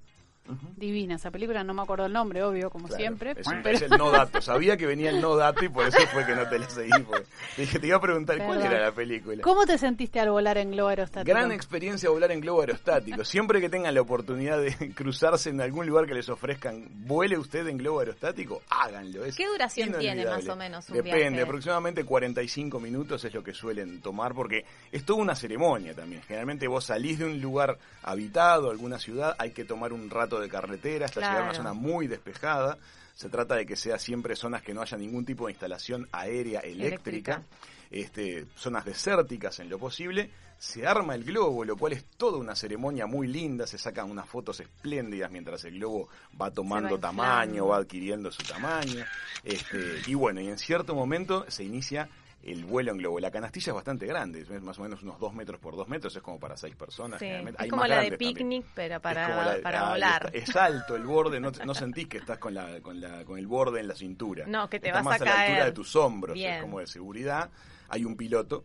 Divina 0.76 1.16
esa 1.16 1.30
película, 1.30 1.62
no 1.64 1.74
me 1.74 1.82
acuerdo 1.82 2.06
el 2.06 2.12
nombre, 2.12 2.42
obvio, 2.42 2.70
como 2.70 2.86
Claro, 2.88 3.00
siempre. 3.00 3.34
Es, 3.36 3.46
un- 3.46 3.62
pero- 3.62 3.76
es 3.76 3.82
el 3.82 3.90
no 3.90 4.10
dato. 4.10 4.40
Sabía 4.42 4.76
que 4.76 4.86
venía 4.86 5.10
el 5.10 5.20
no 5.20 5.36
dato 5.36 5.64
y 5.64 5.68
por 5.68 5.86
eso 5.86 5.98
fue 6.12 6.24
que 6.26 6.34
no 6.34 6.48
te 6.48 6.58
la 6.58 6.68
seguí. 6.68 6.90
dije, 7.56 7.78
te 7.78 7.86
iba 7.86 7.96
a 7.96 8.00
preguntar 8.00 8.38
cuál 8.38 8.58
Perdón. 8.58 8.72
era 8.72 8.84
la 8.86 8.92
película. 8.92 9.42
¿Cómo 9.42 9.66
te 9.66 9.78
sentiste 9.78 10.20
al 10.20 10.30
volar 10.30 10.58
en 10.58 10.70
globo 10.72 10.88
aerostático? 10.88 11.30
Gran 11.36 11.52
experiencia 11.52 12.10
volar 12.10 12.30
en 12.32 12.40
globo 12.40 12.60
aerostático. 12.60 13.24
Siempre 13.24 13.60
que 13.60 13.68
tengan 13.68 13.94
la 13.94 14.00
oportunidad 14.00 14.60
de 14.60 14.92
cruzarse 14.94 15.50
en 15.50 15.60
algún 15.60 15.86
lugar 15.86 16.06
que 16.06 16.14
les 16.14 16.28
ofrezcan, 16.28 16.86
vuele 17.06 17.38
usted 17.38 17.66
en 17.66 17.76
globo 17.78 18.00
aerostático, 18.00 18.62
háganlo. 18.70 19.24
Es 19.24 19.36
¿Qué 19.36 19.46
duración 19.46 19.92
tiene 19.98 20.24
más 20.24 20.48
o 20.48 20.56
menos 20.56 20.88
un 20.88 20.96
Depende, 20.96 21.28
viaje? 21.30 21.42
aproximadamente 21.42 22.04
45 22.04 22.80
minutos 22.80 23.24
es 23.24 23.34
lo 23.34 23.42
que 23.44 23.52
suelen 23.54 24.00
tomar 24.00 24.34
porque 24.34 24.64
es 24.90 25.04
toda 25.04 25.20
una 25.20 25.34
ceremonia 25.34 25.94
también. 25.94 26.22
Generalmente 26.22 26.66
vos 26.68 26.84
salís 26.84 27.18
de 27.18 27.24
un 27.26 27.40
lugar 27.40 27.78
habitado, 28.02 28.70
alguna 28.70 28.98
ciudad, 28.98 29.36
hay 29.38 29.50
que 29.50 29.64
tomar 29.64 29.92
un 29.92 30.10
rato 30.10 30.39
de 30.40 30.48
carretera 30.48 31.06
hasta 31.06 31.20
llegar 31.20 31.36
a 31.36 31.40
una 31.42 31.50
Claro. 31.50 31.62
zona 31.64 31.72
muy 31.74 32.06
despejada. 32.06 32.78
Se 33.14 33.28
trata 33.28 33.54
de 33.56 33.66
que 33.66 33.76
sea 33.76 33.98
siempre 33.98 34.34
zonas 34.36 34.62
que 34.62 34.72
no 34.72 34.80
haya 34.82 34.96
ningún 34.96 35.24
tipo 35.24 35.46
de 35.46 35.52
instalación 35.52 36.08
aérea 36.12 36.60
eléctrica 36.60 37.32
Eléctrica. 37.34 37.42
este, 37.90 38.46
zonas 38.56 38.84
desérticas 38.84 39.58
en 39.60 39.68
lo 39.68 39.78
posible, 39.78 40.30
se 40.58 40.86
arma 40.86 41.14
el 41.14 41.24
globo, 41.24 41.64
lo 41.64 41.76
cual 41.76 41.94
es 41.94 42.04
toda 42.16 42.38
una 42.38 42.54
ceremonia 42.54 43.06
muy 43.06 43.26
linda, 43.26 43.66
se 43.66 43.78
sacan 43.78 44.10
unas 44.10 44.28
fotos 44.28 44.60
espléndidas 44.60 45.30
mientras 45.30 45.64
el 45.64 45.74
globo 45.74 46.08
va 46.40 46.50
tomando 46.50 46.98
tamaño, 46.98 47.66
va 47.66 47.78
adquiriendo 47.78 48.30
su 48.30 48.42
tamaño, 48.44 49.04
este, 49.42 50.02
y 50.06 50.14
bueno, 50.14 50.40
y 50.40 50.48
en 50.48 50.58
cierto 50.58 50.94
momento 50.94 51.44
se 51.48 51.64
inicia 51.64 52.08
el 52.42 52.64
vuelo 52.64 52.92
en 52.92 52.98
globo. 52.98 53.20
La 53.20 53.30
canastilla 53.30 53.70
es 53.70 53.74
bastante 53.74 54.06
grande, 54.06 54.40
es 54.40 54.62
más 54.62 54.78
o 54.78 54.82
menos 54.82 55.02
unos 55.02 55.18
2 55.18 55.34
metros 55.34 55.60
por 55.60 55.76
2 55.76 55.88
metros, 55.88 56.14
es 56.16 56.22
como 56.22 56.38
para 56.40 56.56
6 56.56 56.74
personas. 56.76 57.18
Sí, 57.20 57.26
es 57.26 57.54
Hay 57.58 57.68
como 57.68 57.86
la 57.86 58.00
de 58.00 58.10
también. 58.10 58.34
picnic, 58.34 58.66
pero 58.74 59.00
para, 59.00 59.26
de- 59.56 59.62
ah, 59.64 59.90
volar. 59.90 60.30
está. 60.32 60.38
Es 60.38 60.56
alto 60.56 60.96
el 60.96 61.04
borde, 61.04 61.38
no, 61.40 61.50
no 61.50 61.74
sentís 61.74 62.08
que 62.08 62.18
estás 62.18 62.38
con, 62.38 62.54
la, 62.54 62.80
con, 62.80 63.00
la, 63.00 63.24
con 63.24 63.38
el 63.38 63.46
borde 63.46 63.80
en 63.80 63.88
la 63.88 63.94
cintura. 63.94 64.46
No, 64.46 64.68
que 64.70 64.80
te 64.80 64.88
Estás 64.88 65.04
vas 65.04 65.20
más 65.20 65.20
a 65.20 65.24
a, 65.24 65.26
la 65.26 65.40
altura 65.40 65.56
caer. 65.58 65.66
de 65.66 65.72
tus 65.72 65.96
hombros, 65.96 66.34
Bien. 66.34 66.54
es 66.54 66.62
como 66.62 66.80
de 66.80 66.86
seguridad. 66.86 67.50
Hay 67.88 68.04
un 68.04 68.16
piloto 68.16 68.64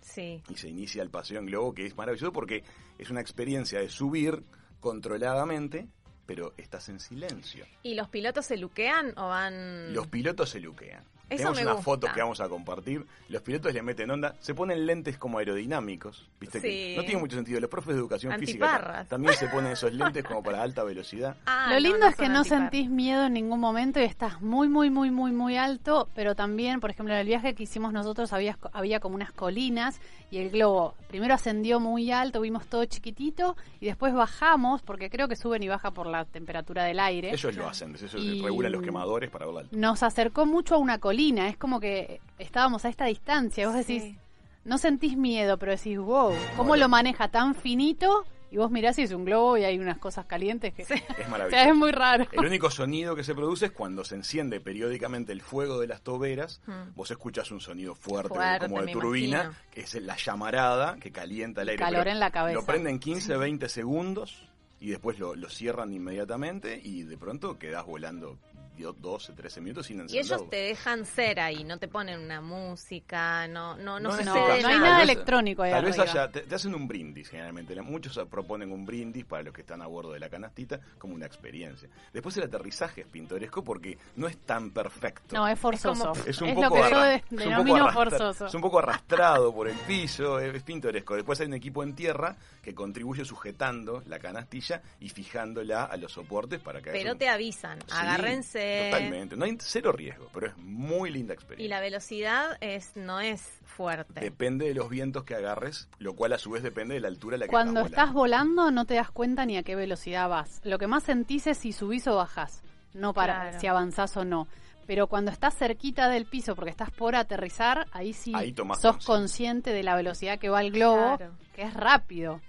Sí. 0.00 0.42
y 0.48 0.56
se 0.56 0.68
inicia 0.68 1.02
el 1.02 1.10
paseo 1.10 1.38
en 1.38 1.46
globo, 1.46 1.72
que 1.74 1.86
es 1.86 1.96
maravilloso 1.96 2.32
porque 2.32 2.62
es 2.98 3.10
una 3.10 3.20
experiencia 3.20 3.78
de 3.80 3.88
subir 3.88 4.42
controladamente, 4.80 5.86
pero 6.26 6.54
estás 6.56 6.88
en 6.88 7.00
silencio. 7.00 7.66
¿Y 7.82 7.94
los 7.94 8.08
pilotos 8.08 8.46
se 8.46 8.56
luquean 8.56 9.12
o 9.18 9.28
van...? 9.28 9.92
Los 9.92 10.06
pilotos 10.06 10.48
se 10.50 10.60
luquean. 10.60 11.04
Eso 11.30 11.38
Tenemos 11.52 11.56
me 11.56 11.64
gusta. 11.64 11.82
fotos 11.82 12.12
que 12.12 12.20
vamos 12.20 12.40
a 12.40 12.48
compartir. 12.48 13.04
Los 13.28 13.42
pilotos 13.42 13.72
le 13.72 13.82
meten 13.82 14.10
onda, 14.10 14.34
se 14.40 14.54
ponen 14.54 14.84
lentes 14.86 15.16
como 15.16 15.38
aerodinámicos, 15.38 16.28
viste 16.38 16.60
que 16.60 16.68
Sí. 16.70 16.94
no 16.96 17.02
tiene 17.04 17.20
mucho 17.20 17.36
sentido. 17.36 17.60
Los 17.60 17.70
profes 17.70 17.94
de 17.94 18.00
educación 18.00 18.38
física 18.38 19.06
también 19.08 19.34
se 19.34 19.48
ponen 19.48 19.72
esos 19.72 19.92
lentes 19.94 20.22
como 20.24 20.42
para 20.42 20.62
alta 20.62 20.84
velocidad. 20.84 21.36
Ah, 21.46 21.66
Lo 21.68 21.74
no, 21.74 21.80
lindo 21.80 21.98
no 22.00 22.08
es 22.08 22.16
que 22.16 22.28
no 22.28 22.44
sentís 22.44 22.90
miedo 22.90 23.24
en 23.26 23.32
ningún 23.32 23.58
momento 23.60 24.00
y 24.00 24.04
estás 24.04 24.42
muy, 24.42 24.68
muy, 24.68 24.90
muy, 24.90 25.10
muy, 25.10 25.32
muy 25.32 25.56
alto, 25.56 26.08
pero 26.14 26.34
también, 26.34 26.80
por 26.80 26.90
ejemplo, 26.90 27.14
en 27.14 27.20
el 27.20 27.26
viaje 27.26 27.54
que 27.54 27.62
hicimos 27.62 27.92
nosotros 27.92 28.32
había, 28.32 28.58
había 28.72 29.00
como 29.00 29.14
unas 29.14 29.32
colinas 29.32 30.00
y 30.30 30.38
el 30.38 30.50
globo 30.50 30.94
primero 31.08 31.32
ascendió 31.34 31.80
muy 31.80 32.10
alto, 32.10 32.40
vimos 32.40 32.66
todo 32.66 32.84
chiquitito 32.84 33.56
y 33.80 33.86
después 33.86 34.12
bajamos, 34.12 34.82
porque 34.82 35.08
creo 35.08 35.28
que 35.28 35.36
suben 35.36 35.62
y 35.62 35.68
baja 35.68 35.90
por 35.92 36.06
la 36.06 36.24
temperatura 36.24 36.84
del 36.84 36.98
aire. 37.00 37.30
Ellos 37.32 37.54
lo 37.56 37.68
hacen, 37.68 37.94
eso 37.94 38.18
Y- 38.18 38.42
regulan 38.42 38.72
los 38.72 38.82
quemadores 38.82 39.30
para 39.30 39.46
volar. 39.46 39.66
Nos 39.70 40.02
acercó 40.02 40.44
mucho 40.44 40.74
a 40.74 40.78
una 40.78 40.98
colina, 40.98 41.13
es 41.48 41.56
como 41.56 41.80
que 41.80 42.20
estábamos 42.38 42.84
a 42.84 42.88
esta 42.88 43.06
distancia, 43.06 43.62
y 43.62 43.66
vos 43.66 43.74
decís, 43.74 44.02
Sí. 44.02 44.18
no 44.64 44.78
sentís 44.78 45.16
miedo, 45.16 45.58
pero 45.58 45.72
decís, 45.72 45.98
wow, 45.98 46.32
¿cómo 46.56 46.68
Bueno. 46.70 46.84
lo 46.84 46.88
maneja 46.88 47.28
tan 47.28 47.54
finito? 47.54 48.24
Y 48.50 48.56
vos 48.56 48.70
mirás 48.70 48.96
y 49.00 49.02
es 49.02 49.10
un 49.10 49.24
globo 49.24 49.56
y 49.58 49.64
hay 49.64 49.80
unas 49.80 49.98
cosas 49.98 50.26
calientes 50.26 50.72
que... 50.74 50.82
Es 50.82 51.26
O 51.26 51.30
maravilloso. 51.30 51.50
sea, 51.50 51.68
es 51.68 51.74
muy 51.74 51.90
raro. 51.90 52.24
El 52.30 52.44
único 52.46 52.70
sonido 52.70 53.16
que 53.16 53.24
se 53.24 53.34
produce 53.34 53.66
es 53.66 53.72
cuando 53.72 54.04
se 54.04 54.14
enciende 54.14 54.60
periódicamente 54.60 55.32
el 55.32 55.40
fuego 55.42 55.80
de 55.80 55.88
las 55.88 56.02
toberas. 56.02 56.60
Mm. 56.66 56.94
Vos 56.94 57.10
escuchas 57.10 57.50
un 57.50 57.60
sonido 57.60 57.96
fuerte, 57.96 58.28
Fuerte, 58.28 58.68
como 58.68 58.80
de 58.82 58.92
turbina, 58.92 59.42
imagino. 59.44 59.64
que 59.72 59.80
es 59.80 59.94
la 60.00 60.16
llamarada 60.16 60.96
que 61.00 61.10
calienta 61.10 61.62
el 61.62 61.70
aire. 61.70 61.82
Calor 61.82 62.02
Pero 62.04 62.10
en 62.12 62.20
la 62.20 62.30
cabeza. 62.30 62.54
Lo 62.60 62.64
prenden 62.64 63.00
15, 63.00 63.36
20 63.36 63.68
segundos 63.68 64.48
y 64.78 64.90
después 64.90 65.18
lo, 65.18 65.34
lo 65.34 65.48
cierran 65.50 65.92
inmediatamente 65.92 66.80
y 66.80 67.02
de 67.02 67.18
pronto 67.18 67.58
quedás 67.58 67.84
volando 67.84 68.38
dio- 68.76 68.92
12, 68.92 69.32
13 69.32 69.60
minutos 69.60 69.86
sin 69.86 69.98
Y 69.98 70.00
encenderlo. 70.02 70.36
ellos 70.36 70.50
te 70.50 70.56
dejan 70.56 71.04
ser 71.06 71.40
ahí, 71.40 71.64
no 71.64 71.78
te 71.78 71.88
ponen 71.88 72.20
una 72.20 72.40
música, 72.40 73.46
no, 73.48 73.76
no, 73.76 74.00
no, 74.00 74.10
No, 74.10 74.10
sucede 74.12 74.24
no, 74.26 74.46
no 74.46 74.52
hay 74.52 74.62
nada. 74.62 74.78
nada 74.78 74.98
Tal 74.98 75.06
vez- 75.06 75.10
electrónico 75.16 75.62
ahí 75.62 75.70
Tal 75.72 75.84
vez 75.84 75.98
haya, 75.98 76.28
te, 76.30 76.40
te 76.42 76.54
hacen 76.54 76.74
un 76.74 76.86
brindis 76.88 77.28
generalmente. 77.28 77.80
Muchos 77.82 78.18
proponen 78.30 78.72
un 78.72 78.84
brindis 78.84 79.24
para 79.24 79.42
los 79.42 79.54
que 79.54 79.60
están 79.62 79.82
a 79.82 79.86
bordo 79.86 80.12
de 80.12 80.20
la 80.20 80.28
canastita 80.28 80.80
como 80.98 81.14
una 81.14 81.26
experiencia. 81.26 81.88
Después 82.12 82.36
el 82.36 82.44
aterrizaje 82.44 83.02
es 83.02 83.06
pintoresco 83.06 83.62
porque 83.62 83.98
no 84.16 84.26
es 84.26 84.36
tan 84.38 84.70
perfecto. 84.70 85.34
No, 85.36 85.46
es 85.48 85.58
forzoso. 85.58 86.12
como- 86.12 86.24
Es 86.26 86.40
un 86.40 86.48
es 86.48 86.54
poco 86.54 86.68
lo 86.68 86.74
que 86.74 86.78
yo 86.90 86.96
arra- 86.96 87.04
de- 87.08 87.14
es 87.16 87.58
un 87.58 87.66
poco 87.66 87.92
forzoso. 87.92 88.46
Es 88.46 88.54
un 88.54 88.60
poco 88.60 88.78
arrastrado 88.78 89.54
por 89.54 89.68
el 89.68 89.76
piso, 89.78 90.38
es, 90.38 90.54
es 90.54 90.62
pintoresco. 90.62 91.14
Después 91.14 91.40
hay 91.40 91.46
un 91.46 91.54
equipo 91.54 91.82
en 91.82 91.94
tierra 91.94 92.36
que 92.62 92.74
contribuye 92.74 93.24
sujetando 93.24 94.02
la 94.06 94.18
canastilla 94.18 94.82
y 95.00 95.08
fijándola 95.08 95.84
a 95.84 95.96
los 95.96 96.12
soportes 96.12 96.60
para 96.60 96.80
que 96.80 96.90
haya 96.90 96.98
Pero 96.98 97.12
un- 97.12 97.18
te 97.18 97.28
avisan, 97.28 97.78
Sí, 97.80 97.86
agárrense. 97.90 98.63
Totalmente. 98.90 99.36
No 99.36 99.44
hay 99.44 99.56
cero 99.60 99.92
riesgo, 99.92 100.28
pero 100.32 100.46
es 100.48 100.56
muy 100.58 101.10
linda 101.10 101.34
experiencia. 101.34 101.64
Y 101.64 101.68
la 101.68 101.80
velocidad 101.80 102.56
es 102.60 102.96
no 102.96 103.20
es 103.20 103.42
fuerte. 103.64 104.20
Depende 104.20 104.66
de 104.66 104.74
los 104.74 104.88
vientos 104.88 105.24
que 105.24 105.34
agarres, 105.34 105.88
lo 105.98 106.14
cual 106.14 106.32
a 106.32 106.38
su 106.38 106.50
vez 106.50 106.62
depende 106.62 106.94
de 106.94 107.00
la 107.00 107.08
altura 107.08 107.36
a 107.36 107.38
la 107.38 107.46
que 107.46 107.50
Cuando 107.50 107.80
estás 107.80 108.12
volando 108.12 108.70
no 108.70 108.84
te 108.84 108.94
das 108.94 109.10
cuenta 109.10 109.46
ni 109.46 109.56
a 109.56 109.62
qué 109.62 109.76
velocidad 109.76 110.28
vas. 110.28 110.60
Lo 110.64 110.78
que 110.78 110.86
más 110.86 111.02
sentís 111.04 111.46
es 111.46 111.58
si 111.58 111.72
subís 111.72 112.06
o 112.06 112.16
bajás, 112.16 112.62
no 112.92 113.12
para 113.14 113.42
Claro. 113.42 113.60
si 113.60 113.66
avanzás 113.66 114.16
o 114.16 114.24
no. 114.24 114.46
Pero 114.86 115.06
cuando 115.06 115.30
estás 115.30 115.54
cerquita 115.56 116.08
del 116.10 116.26
piso 116.26 116.54
porque 116.54 116.70
estás 116.70 116.90
por 116.90 117.16
aterrizar, 117.16 117.86
ahí 117.92 118.12
sí 118.12 118.32
Ahí 118.34 118.54
sos 118.78 119.04
consciente 119.04 119.72
de 119.72 119.82
la 119.82 119.96
velocidad 119.96 120.38
que 120.38 120.50
va 120.50 120.60
el 120.60 120.72
globo, 120.72 121.16
Claro. 121.16 121.32
que 121.54 121.62
es 121.62 121.72
rápido. 121.74 122.40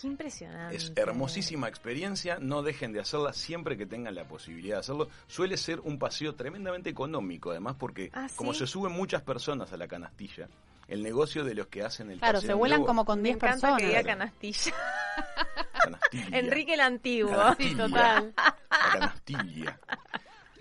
Qué 0.00 0.06
impresionante. 0.06 0.76
Es 0.76 0.92
hermosísima 0.96 1.68
experiencia, 1.68 2.38
no 2.40 2.62
dejen 2.62 2.92
de 2.92 3.00
hacerla 3.00 3.32
siempre 3.32 3.76
que 3.76 3.86
tengan 3.86 4.14
la 4.14 4.24
posibilidad 4.24 4.76
de 4.76 4.80
hacerlo. 4.80 5.08
Suele 5.26 5.56
ser 5.56 5.80
un 5.80 5.98
paseo 5.98 6.34
tremendamente 6.34 6.90
económico, 6.90 7.50
además, 7.50 7.76
porque 7.78 8.10
Ah, 8.12 8.28
¿sí? 8.28 8.36
como 8.36 8.52
se 8.54 8.66
suben 8.66 8.92
muchas 8.92 9.22
personas 9.22 9.72
a 9.72 9.76
la 9.76 9.88
canastilla, 9.88 10.48
el 10.88 11.02
negocio 11.02 11.44
de 11.44 11.54
los 11.54 11.66
que 11.68 11.82
hacen 11.82 12.10
el 12.10 12.18
Claro, 12.18 12.34
paseo 12.38 12.46
se 12.48 12.52
en 12.52 12.58
vuelan 12.58 12.84
como 12.84 13.04
con 13.04 13.18
Me 13.22 13.30
10 13.30 13.36
encanta 13.36 13.54
personas. 13.54 13.78
que 13.80 13.86
diga 13.88 14.02
Claro. 14.02 14.18
canastilla. 14.18 14.74
canastilla. 15.82 16.28
Enrique 16.38 16.74
el 16.74 16.80
Antiguo. 16.80 17.30
Canastilla. 17.30 17.68
Sí, 17.70 17.74
total. 17.76 18.34
La 18.36 18.92
canastilla. 18.92 19.80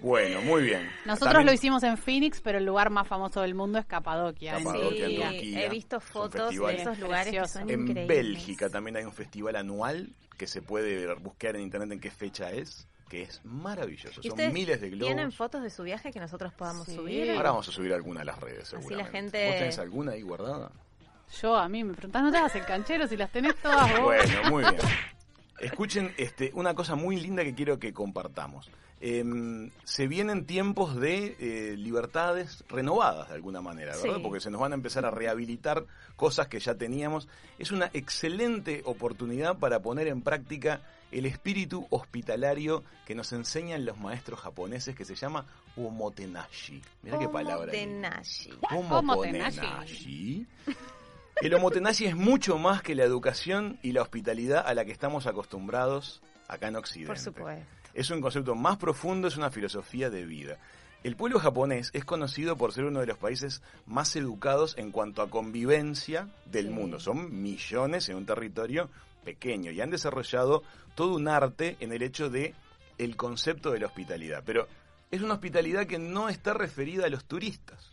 Bueno, 0.05 0.39
muy 0.43 0.61
bien. 0.61 0.87
Nosotros 1.05 1.33
También- 1.33 1.47
lo 1.47 1.53
hicimos 1.53 1.81
en 1.81 1.97
Phoenix, 1.97 2.39
pero 2.39 2.59
el 2.59 2.65
lugar 2.65 2.91
más 2.91 3.07
famoso 3.07 3.41
del 3.41 3.55
mundo 3.55 3.79
es 3.79 3.85
Capadocia. 3.87 4.53
Capadocia, 4.59 5.07
Sí, 5.07 5.15
en 5.15 5.21
Turquía. 5.31 5.65
he 5.65 5.69
visto 5.69 5.99
fotos 5.99 6.51
de 6.55 6.75
esos 6.75 6.99
lugares 6.99 7.25
que 7.33 7.39
Precioso. 7.39 7.53
son 7.59 7.69
En 7.71 7.79
increíbles. 7.87 8.07
Bélgica 8.07 8.69
también 8.69 8.97
hay 8.97 9.03
un 9.03 9.13
festival 9.13 9.55
anual 9.55 10.13
que 10.37 10.45
se 10.45 10.61
puede 10.61 11.11
buscar 11.15 11.55
en 11.55 11.63
internet 11.63 11.91
en 11.93 11.99
qué 11.99 12.11
fecha 12.11 12.51
es, 12.51 12.87
que 13.09 13.23
es 13.23 13.41
maravilloso. 13.45 14.21
¿Y 14.23 14.29
Son 14.29 14.53
miles 14.53 14.79
de 14.79 14.89
globos. 14.91 15.07
¿Tienen 15.07 15.31
fotos 15.31 15.63
de 15.63 15.71
su 15.71 15.81
viaje 15.81 16.11
que 16.11 16.19
nosotros 16.19 16.53
podamos 16.53 16.85
Sí. 16.85 16.93
subir? 16.95 17.31
Ahora 17.31 17.49
vamos 17.49 17.67
a 17.67 17.71
subir 17.71 17.91
alguna 17.91 18.21
a 18.21 18.25
las 18.25 18.39
redes, 18.39 18.61
Así 18.65 18.75
la 18.75 18.81
seguramente. 18.81 19.11
gente- 19.17 19.47
¿Vos 19.47 19.57
tenés 19.57 19.79
alguna 19.79 20.11
ahí 20.11 20.21
guardada? 20.21 20.71
Yo, 21.41 21.55
a 21.57 21.67
mí 21.67 21.83
me 21.83 21.95
preguntás, 21.95 22.21
¿no 22.21 22.31
te 22.31 22.59
el 22.59 22.65
canchero 22.65 23.07
si 23.07 23.17
las 23.17 23.31
tenés 23.31 23.55
todas 23.55 23.89
vos? 23.93 24.01
Bueno, 24.01 24.49
muy 24.51 24.61
bien. 24.63 24.75
Escuchen 25.59 26.13
este, 26.17 26.51
una 26.53 26.73
cosa 26.73 26.95
muy 26.95 27.19
linda 27.19 27.43
que 27.43 27.55
quiero 27.55 27.79
que 27.79 27.93
compartamos. 27.93 28.69
Em, 29.01 29.71
se 29.83 30.07
vienen 30.07 30.45
tiempos 30.45 30.95
de 30.95 31.35
eh, 31.39 31.75
libertades 31.77 32.63
renovadas 32.69 33.29
de 33.29 33.35
alguna 33.35 33.61
manera, 33.61 33.95
¿verdad? 33.95 34.15
Sí. 34.15 34.21
Porque 34.23 34.39
se 34.39 34.49
nos 34.49 34.61
van 34.61 34.71
a 34.71 34.75
empezar 34.75 35.05
a 35.05 35.11
rehabilitar 35.11 35.85
cosas 36.15 36.47
que 36.47 36.59
ya 36.59 36.75
teníamos. 36.75 37.27
Es 37.59 37.71
una 37.71 37.89
excelente 37.93 38.81
oportunidad 38.85 39.57
para 39.57 39.81
poner 39.81 40.07
en 40.07 40.21
práctica 40.21 40.81
el 41.11 41.25
espíritu 41.25 41.85
hospitalario 41.89 42.83
que 43.05 43.15
nos 43.15 43.31
enseñan 43.33 43.85
los 43.85 43.97
maestros 43.99 44.39
japoneses 44.39 44.95
que 44.95 45.05
se 45.05 45.15
llama 45.15 45.45
omotenashi. 45.77 46.81
Mira 47.03 47.19
qué 47.19 47.29
palabra. 47.29 47.71
Omotenashi. 47.71 48.49
Omotenashi. 48.71 50.47
El 51.41 51.53
omotenashi 51.53 52.05
es 52.05 52.15
mucho 52.15 52.57
más 52.57 52.81
que 52.81 52.95
la 52.95 53.03
educación 53.03 53.77
y 53.83 53.91
la 53.91 54.01
hospitalidad 54.01 54.65
a 54.65 54.73
la 54.73 54.85
que 54.85 54.91
estamos 54.91 55.27
acostumbrados 55.27 56.21
acá 56.47 56.67
en 56.69 56.75
Occidente. 56.77 57.07
Por 57.07 57.19
supuesto. 57.19 57.65
Es 57.93 58.09
un 58.09 58.21
concepto 58.21 58.55
más 58.55 58.77
profundo, 58.77 59.27
es 59.27 59.37
una 59.37 59.51
filosofía 59.51 60.09
de 60.09 60.25
vida. 60.25 60.57
El 61.03 61.15
pueblo 61.15 61.39
japonés 61.39 61.91
es 61.93 62.03
conocido 62.03 62.55
por 62.55 62.73
ser 62.73 62.85
uno 62.85 62.99
de 62.99 63.05
los 63.05 63.17
países 63.17 63.61
más 63.85 64.15
educados 64.15 64.75
en 64.77 64.91
cuanto 64.91 65.21
a 65.21 65.29
convivencia 65.29 66.27
del 66.45 66.67
Sí. 66.67 66.71
mundo. 66.73 66.99
Son 66.99 67.41
millones 67.41 68.09
en 68.09 68.15
un 68.15 68.25
territorio 68.25 68.89
pequeño 69.23 69.71
y 69.71 69.81
han 69.81 69.91
desarrollado 69.91 70.63
todo 70.95 71.15
un 71.15 71.27
arte 71.27 71.77
en 71.79 71.91
el 71.93 72.01
hecho 72.01 72.29
de 72.29 72.55
el 72.97 73.15
concepto 73.17 73.71
de 73.71 73.79
la 73.79 73.87
hospitalidad. 73.87 74.41
Pero 74.45 74.67
es 75.11 75.21
una 75.21 75.35
hospitalidad 75.35 75.85
que 75.85 75.99
no 75.99 76.27
está 76.29 76.53
referida 76.53 77.05
a 77.05 77.09
los 77.09 77.25
turistas. 77.25 77.91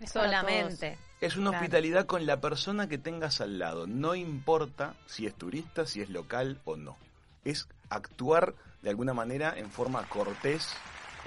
Es 0.00 0.12
Solamente. 0.12 0.96
Es 1.20 1.36
una 1.36 1.50
Claro. 1.50 1.62
hospitalidad 1.64 2.06
con 2.06 2.24
la 2.26 2.40
persona 2.40 2.88
que 2.88 2.96
tengas 2.98 3.40
al 3.40 3.58
lado. 3.58 3.86
No 3.86 4.14
importa 4.14 4.94
si 5.06 5.26
es 5.26 5.34
turista, 5.34 5.84
si 5.86 6.00
es 6.00 6.08
local 6.10 6.60
o 6.64 6.76
no. 6.76 6.96
Es 7.44 7.68
actuar 7.90 8.54
de 8.82 8.90
alguna 8.90 9.12
manera 9.12 9.54
en 9.58 9.70
forma 9.70 10.08
cortés, 10.08 10.68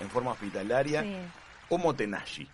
en 0.02 0.10
forma 0.10 0.32
hospitalaria. 0.32 1.04
Sí. 1.04 1.16
Omotenashi. 1.70 2.48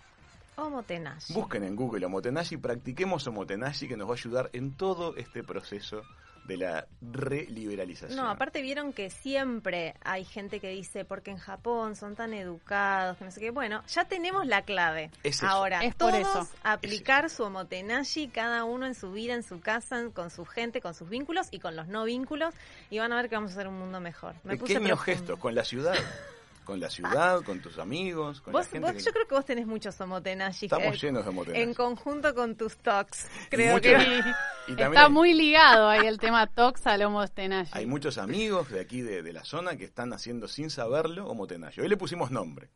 Omotenashi. 0.56 1.32
Busquen 1.32 1.64
en 1.64 1.74
Google 1.76 2.04
Omotenashi, 2.06 2.58
practiquemos 2.58 3.26
Omotenashi 3.26 3.88
que 3.88 3.96
nos 3.96 4.06
va 4.08 4.12
a 4.12 4.16
ayudar 4.16 4.50
en 4.52 4.72
todo 4.76 5.16
este 5.16 5.42
proceso 5.42 6.02
de 6.50 6.56
la 6.56 6.86
reliberalización. 7.12 8.16
No, 8.16 8.28
aparte 8.28 8.60
vieron 8.60 8.92
que 8.92 9.08
siempre 9.08 9.94
hay 10.02 10.24
gente 10.24 10.58
que 10.58 10.68
dice, 10.70 11.04
porque 11.04 11.30
en 11.30 11.38
Japón 11.38 11.94
son 11.94 12.16
tan 12.16 12.34
educados, 12.34 13.16
que 13.18 13.24
no 13.24 13.30
sé 13.30 13.40
qué. 13.40 13.50
Bueno, 13.50 13.82
ya 13.86 14.04
tenemos 14.04 14.46
la 14.46 14.62
clave. 14.62 15.10
Es 15.22 15.36
eso. 15.36 15.46
Ahora, 15.46 15.84
Es 15.84 15.94
por 15.94 16.10
todos 16.10 16.20
eso. 16.20 16.48
aplicar 16.64 17.30
su 17.30 17.44
omotenashi, 17.44 18.28
cada 18.28 18.64
uno 18.64 18.86
en 18.86 18.96
su 18.96 19.12
vida, 19.12 19.34
en 19.34 19.44
su 19.44 19.60
casa, 19.60 20.08
con 20.12 20.30
su 20.30 20.44
gente, 20.44 20.80
con 20.80 20.94
sus 20.94 21.08
vínculos 21.08 21.46
y 21.52 21.60
con 21.60 21.76
los 21.76 21.86
no 21.86 22.04
vínculos, 22.04 22.52
y 22.90 22.98
van 22.98 23.12
a 23.12 23.16
ver 23.16 23.28
que 23.28 23.36
vamos 23.36 23.52
a 23.52 23.54
hacer 23.54 23.68
un 23.68 23.78
mundo 23.78 24.00
mejor. 24.00 24.34
Me 24.42 24.56
Pequeños 24.56 25.00
gestos 25.00 25.38
con 25.38 25.54
la 25.54 25.64
ciudad. 25.64 25.94
Con 26.70 26.78
la 26.78 26.88
ciudad, 26.88 27.42
con 27.42 27.60
tus 27.60 27.78
amigos, 27.78 28.40
con 28.40 28.52
Vos, 28.52 28.66
la 28.66 28.70
gente. 28.70 28.86
vos- 28.86 28.96
que- 28.96 29.02
yo 29.02 29.12
creo 29.12 29.26
que 29.26 29.34
vos 29.34 29.44
tenés 29.44 29.66
muchos 29.66 30.00
omotenashi. 30.00 30.66
Estamos 30.66 30.94
eh, 31.02 31.06
llenos 31.06 31.46
de. 31.46 31.62
En 31.62 31.74
conjunto 31.74 32.32
con 32.32 32.54
tus 32.54 32.76
talks. 32.76 33.26
Y 33.46 33.48
Creo 33.48 33.72
muchos- 33.74 33.90
que... 33.92 33.98
y 34.68 34.76
también 34.76 34.92
Está 34.92 35.06
hay- 35.06 35.10
muy 35.10 35.34
ligado 35.34 35.88
ahí 35.88 36.06
el 36.06 36.18
tema 36.18 36.46
Tox 36.46 36.86
al 36.86 37.02
Homostenashi. 37.02 37.72
Hay 37.74 37.86
muchos 37.86 38.18
amigos 38.18 38.70
de 38.70 38.78
aquí 38.80 39.00
de, 39.00 39.22
de 39.24 39.32
la 39.32 39.42
zona 39.44 39.76
que 39.76 39.84
están 39.84 40.12
haciendo 40.12 40.46
sin 40.46 40.70
saberlo 40.70 41.26
Omotenashi. 41.26 41.80
Hoy 41.80 41.88
le 41.88 41.96
pusimos 41.96 42.30
nombre, 42.30 42.70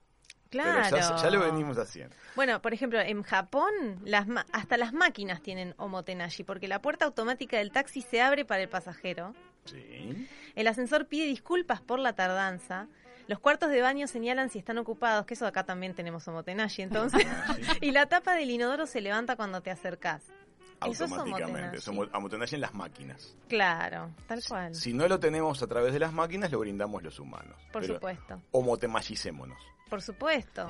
Claro. 0.51 0.81
pero 0.91 0.97
ya, 0.97 1.17
ya 1.17 1.31
lo 1.31 1.41
venimos 1.41 1.79
haciendo. 1.79 2.17
Bueno, 2.35 2.61
por 2.61 2.75
ejemplo, 2.75 2.99
en 3.01 3.23
Japón 3.23 3.73
las 4.05 4.27
ma- 4.27 4.45
hasta 4.53 4.77
las 4.77 4.93
máquinas 4.93 5.41
tienen 5.41 5.73
omotenashi 5.79 6.43
porque 6.43 6.67
la 6.67 6.81
puerta 6.83 7.05
automática 7.05 7.59
del 7.59 7.71
taxi 7.71 8.03
se 8.03 8.21
abre 8.21 8.45
para 8.45 8.63
el 8.63 8.69
pasajero, 8.69 9.35
Sí. 9.67 10.29
el 10.57 10.67
ascensor 10.67 11.07
pide 11.07 11.27
disculpas 11.27 11.81
por 11.81 11.99
la 12.01 12.13
tardanza, 12.15 12.89
los 13.27 13.39
cuartos 13.39 13.71
de 13.71 13.81
baño 13.81 14.07
señalan 14.07 14.51
si 14.51 14.59
están 14.59 14.79
ocupados, 14.79 15.27
que 15.27 15.35
eso 15.35 15.47
acá 15.47 15.65
también 15.65 15.95
tenemos 15.95 16.27
omotenashi 16.29 16.83
entonces, 16.83 17.27
y 17.81 17.91
la 17.93 18.07
tapa 18.07 18.35
del 18.35 18.51
inodoro 18.51 18.87
se 18.87 19.01
levanta 19.01 19.37
cuando 19.37 19.61
te 19.61 19.71
acercás. 19.71 20.23
Automáticamente. 20.81 21.81
Somos 21.81 22.09
en 22.53 22.61
las 22.61 22.75
máquinas. 22.75 23.37
Claro, 23.49 24.11
tal 24.27 24.43
cual. 24.47 24.75
Si 24.75 24.93
no 24.93 25.09
lo 25.09 25.19
tenemos 25.19 25.63
a 25.63 25.67
través 25.67 25.93
de 25.93 25.99
las 25.99 26.13
máquinas, 26.13 26.51
lo 26.51 26.59
brindamos 26.59 27.03
los 27.03 27.19
humanos. 27.19 27.57
Por 27.73 27.83
Pero 27.83 27.95
supuesto, 27.95 28.43
Omotemashicémonos. 28.51 29.59
Por 29.89 30.03
supuesto. 30.03 30.67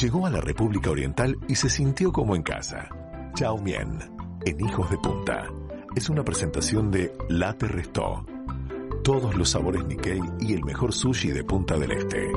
Llegó 0.00 0.26
a 0.26 0.30
la 0.30 0.40
República 0.40 0.90
Oriental 0.90 1.36
y 1.48 1.56
se 1.56 1.68
sintió 1.68 2.12
como 2.12 2.36
en 2.36 2.42
casa. 2.42 2.88
Chao 3.34 3.58
Mien, 3.58 3.98
en 4.44 4.60
Hijos 4.60 4.88
de 4.90 4.98
Punta. 4.98 5.48
Es 5.96 6.08
una 6.08 6.24
presentación 6.24 6.92
de 6.92 7.12
Late 7.28 7.66
Restó. 7.66 8.24
Todos 9.02 9.34
los 9.34 9.50
sabores 9.50 9.84
Nikkei 9.86 10.20
y 10.38 10.52
el 10.52 10.62
mejor 10.64 10.92
sushi 10.92 11.30
de 11.32 11.42
Punta 11.42 11.76
del 11.76 11.90
Este. 11.90 12.28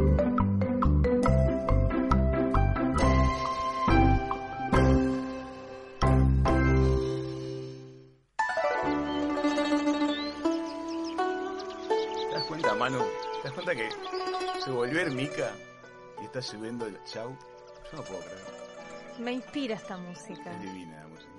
Cuenta 13.63 13.75
que 13.75 14.61
se 14.61 14.71
volvió 14.71 15.01
Ermica 15.01 15.51
y 16.21 16.25
está 16.25 16.41
subiendo 16.41 16.85
el 16.87 16.97
chau? 17.03 17.37
Yo 17.91 17.97
no 17.97 18.03
puedo 18.03 18.21
creer. 18.21 19.19
Me 19.19 19.33
inspira 19.33 19.75
esta 19.75 19.97
música. 19.97 20.51
Es 20.53 20.61
divina 20.61 21.01
la 21.01 21.07
música. 21.07 21.31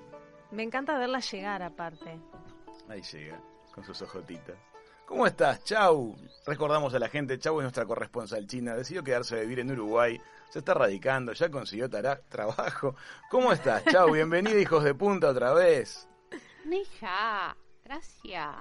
Me 0.50 0.62
encanta 0.62 0.98
verla 0.98 1.18
llegar 1.18 1.62
aparte. 1.62 2.20
Ahí 2.88 3.02
llega, 3.02 3.40
con 3.74 3.84
sus 3.84 4.00
ojotitas. 4.02 4.56
¿Cómo 5.06 5.26
estás, 5.26 5.64
Chau? 5.64 6.16
Recordamos 6.46 6.94
a 6.94 6.98
la 6.98 7.08
gente, 7.08 7.38
Chau 7.38 7.58
es 7.60 7.64
nuestra 7.64 7.84
corresponsal 7.84 8.46
china, 8.46 8.74
decidió 8.74 9.02
quedarse 9.02 9.36
a 9.36 9.40
vivir 9.40 9.60
en 9.60 9.72
Uruguay, 9.72 10.20
se 10.48 10.60
está 10.60 10.74
radicando, 10.74 11.32
ya 11.32 11.50
consiguió 11.50 11.90
trabajo. 11.90 12.94
¿Cómo 13.30 13.52
estás, 13.52 13.84
Chau? 13.86 14.12
Bienvenida, 14.12 14.58
hijos 14.58 14.84
de 14.84 14.94
punta, 14.94 15.28
otra 15.28 15.52
vez. 15.52 16.08
Nija, 16.64 17.56
gracias. 17.84 18.54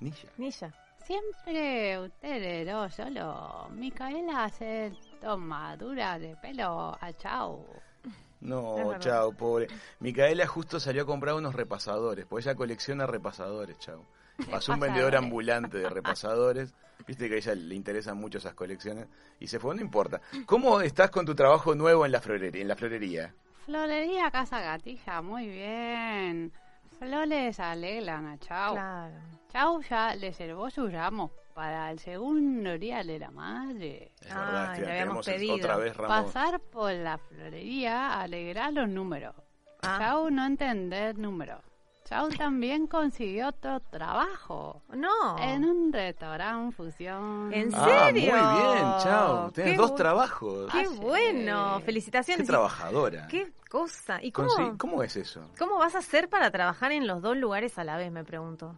Nilla. 0.00 0.32
Nilla. 0.36 0.85
Siempre 1.06 2.00
usted 2.00 2.66
no 2.66 2.90
solo. 2.90 3.68
Micaela 3.70 4.42
hace 4.44 4.92
tomadura 5.20 6.18
de 6.18 6.34
pelo 6.42 6.98
a 7.00 7.12
chau. 7.12 7.64
Es 8.04 8.12
No. 8.40 8.98
Chau, 8.98 9.32
pobre. 9.32 9.68
Micaela 10.00 10.48
justo 10.48 10.80
salió 10.80 11.02
a 11.02 11.06
comprar 11.06 11.36
unos 11.36 11.54
repasadores, 11.54 12.26
pues 12.26 12.44
ella 12.44 12.56
colecciona 12.56 13.06
repasadores, 13.06 13.78
Chau. 13.78 14.04
Pasó 14.50 14.72
un 14.72 14.80
vendedor 14.80 15.14
ambulante 15.14 15.78
de 15.78 15.88
repasadores, 15.88 16.74
viste 17.06 17.28
que 17.28 17.36
a 17.36 17.38
ella 17.38 17.54
le 17.54 17.76
interesan 17.76 18.18
mucho 18.18 18.38
esas 18.38 18.54
colecciones, 18.54 19.06
y 19.38 19.46
se 19.46 19.60
fue, 19.60 19.76
no 19.76 19.82
importa. 19.82 20.20
¿Cómo 20.44 20.80
estás 20.80 21.10
con 21.10 21.24
tu 21.24 21.36
trabajo 21.36 21.76
nuevo 21.76 22.04
en 22.04 22.10
la 22.10 22.20
florería? 22.20 22.60
En 22.60 22.68
la 22.68 22.74
florería? 22.74 23.32
Florería 23.64 24.30
Casa 24.32 24.60
Gatija, 24.60 25.22
muy 25.22 25.46
bien. 25.46 26.52
Flores 26.98 27.60
alegran 27.60 28.26
a 28.26 28.38
chau. 28.38 28.74
Claro. 28.74 29.14
Chau 29.56 29.80
ya 29.88 30.14
le 30.14 30.34
servó 30.34 30.68
su 30.68 30.86
ramo 30.86 31.30
para 31.54 31.90
el 31.90 31.98
segundo 31.98 32.76
día 32.76 33.02
de 33.02 33.18
la 33.18 33.30
madre. 33.30 34.12
Es 34.20 34.28
verdad, 34.28 34.66
Ay, 34.72 34.74
este, 34.80 34.86
le 34.86 35.00
habíamos 35.00 35.24
pedido. 35.26 35.54
otra 35.56 35.76
vez 35.78 35.96
ramos. 35.96 36.24
Pasar 36.26 36.60
por 36.60 36.92
la 36.92 37.16
florería, 37.16 38.20
alegrar 38.20 38.74
los 38.74 38.86
números. 38.86 39.34
Ah. 39.82 39.96
Chau 39.98 40.28
no 40.30 40.44
entender 40.44 41.16
números. 41.16 41.60
Chau 42.04 42.28
también 42.28 42.86
consiguió 42.86 43.48
otro 43.48 43.80
trabajo. 43.80 44.82
No. 44.92 45.38
En 45.38 45.64
un 45.64 45.90
restaurante 45.90 46.76
fusión. 46.76 47.50
¿En 47.50 47.74
Ah, 47.74 48.10
muy 48.12 48.20
serio? 48.20 48.34
bien, 48.34 48.84
Chau. 49.02 49.50
Tienes 49.52 49.72
Qué 49.72 49.78
dos 49.78 49.94
trabajos. 49.94 50.70
Qué 50.70 50.80
Ah, 50.80 50.84
sí. 50.90 50.98
bueno. 51.00 51.76
Qué 51.78 51.84
Felicitaciones. 51.86 52.46
trabajadora. 52.46 53.26
Qué 53.28 53.50
cosa. 53.70 54.22
¿Y 54.22 54.32
cómo, 54.32 54.48
Consi- 54.50 54.76
¿Cómo 54.76 55.02
es 55.02 55.16
eso? 55.16 55.40
cómo 55.58 55.78
vas 55.78 55.94
a 55.94 56.00
hacer 56.00 56.28
para 56.28 56.50
trabajar 56.50 56.92
en 56.92 57.06
los 57.06 57.22
dos 57.22 57.38
lugares 57.38 57.78
a 57.78 57.84
la 57.84 57.96
vez, 57.96 58.12
me 58.12 58.22
pregunto? 58.22 58.76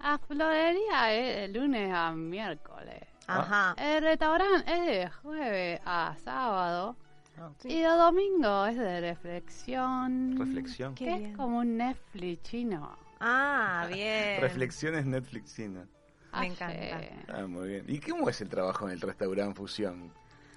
La 0.00 0.18
florería 0.18 1.12
es 1.12 1.52
de 1.52 1.58
lunes 1.60 1.92
a 1.92 2.12
miércoles. 2.12 3.02
Ajá. 3.26 3.74
El 3.76 4.02
restaurante 4.02 4.72
es 4.72 4.86
de 4.86 5.10
jueves 5.22 5.80
a 5.84 6.16
sábado. 6.24 6.96
Ah, 7.38 7.50
Y 7.64 7.82
los 7.82 7.98
domingos 7.98 8.70
es 8.70 8.78
de 8.78 9.00
reflexión. 9.00 10.36
Reflexión. 10.38 10.94
Qué 10.94 11.04
Que 11.04 11.18
bien. 11.18 11.30
es 11.30 11.36
como 11.36 11.58
un 11.58 11.76
Netflix 11.76 12.42
chino. 12.42 12.96
Ah, 13.20 13.86
bien. 13.92 14.40
Reflexiones 14.40 15.04
Netflixinas. 15.06 15.86
Me 15.86 15.92
Ah, 16.32 16.46
encanta. 16.46 17.00
sí. 17.00 17.08
Ah, 17.28 17.46
muy 17.46 17.68
bien. 17.68 17.84
¿Y 17.88 18.00
cómo 18.00 18.28
es 18.28 18.40
el 18.40 18.48
trabajo 18.48 18.86
en 18.86 18.92
el 18.92 19.00
restaurante 19.00 19.54
Fusión? 19.54 20.12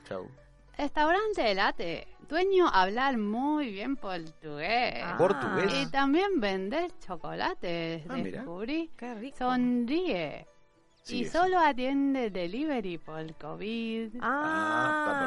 Chau. 0.07 0.29
Restaurante 0.77 1.41
de 1.43 1.55
late. 1.55 2.07
Dueño 2.27 2.67
hablar 2.67 3.17
muy 3.17 3.71
bien 3.71 3.97
portugués. 3.97 5.01
Ah. 5.03 5.15
¿Portugués? 5.17 5.71
Y 5.73 5.91
también 5.91 6.39
vender 6.39 6.91
chocolates, 7.05 8.03
Ah, 8.09 8.13
mira. 8.15 8.37
descubrí. 8.39 8.89
Qué 8.97 9.13
rico. 9.15 9.37
Sonríe. 9.37 10.47
Sí, 11.03 11.17
y 11.19 11.23
es- 11.23 11.31
solo 11.31 11.59
atiende 11.59 12.29
delivery 12.29 12.97
por 12.99 13.33
COVID. 13.35 14.15
Ah, 14.21 14.93
está 14.95 15.19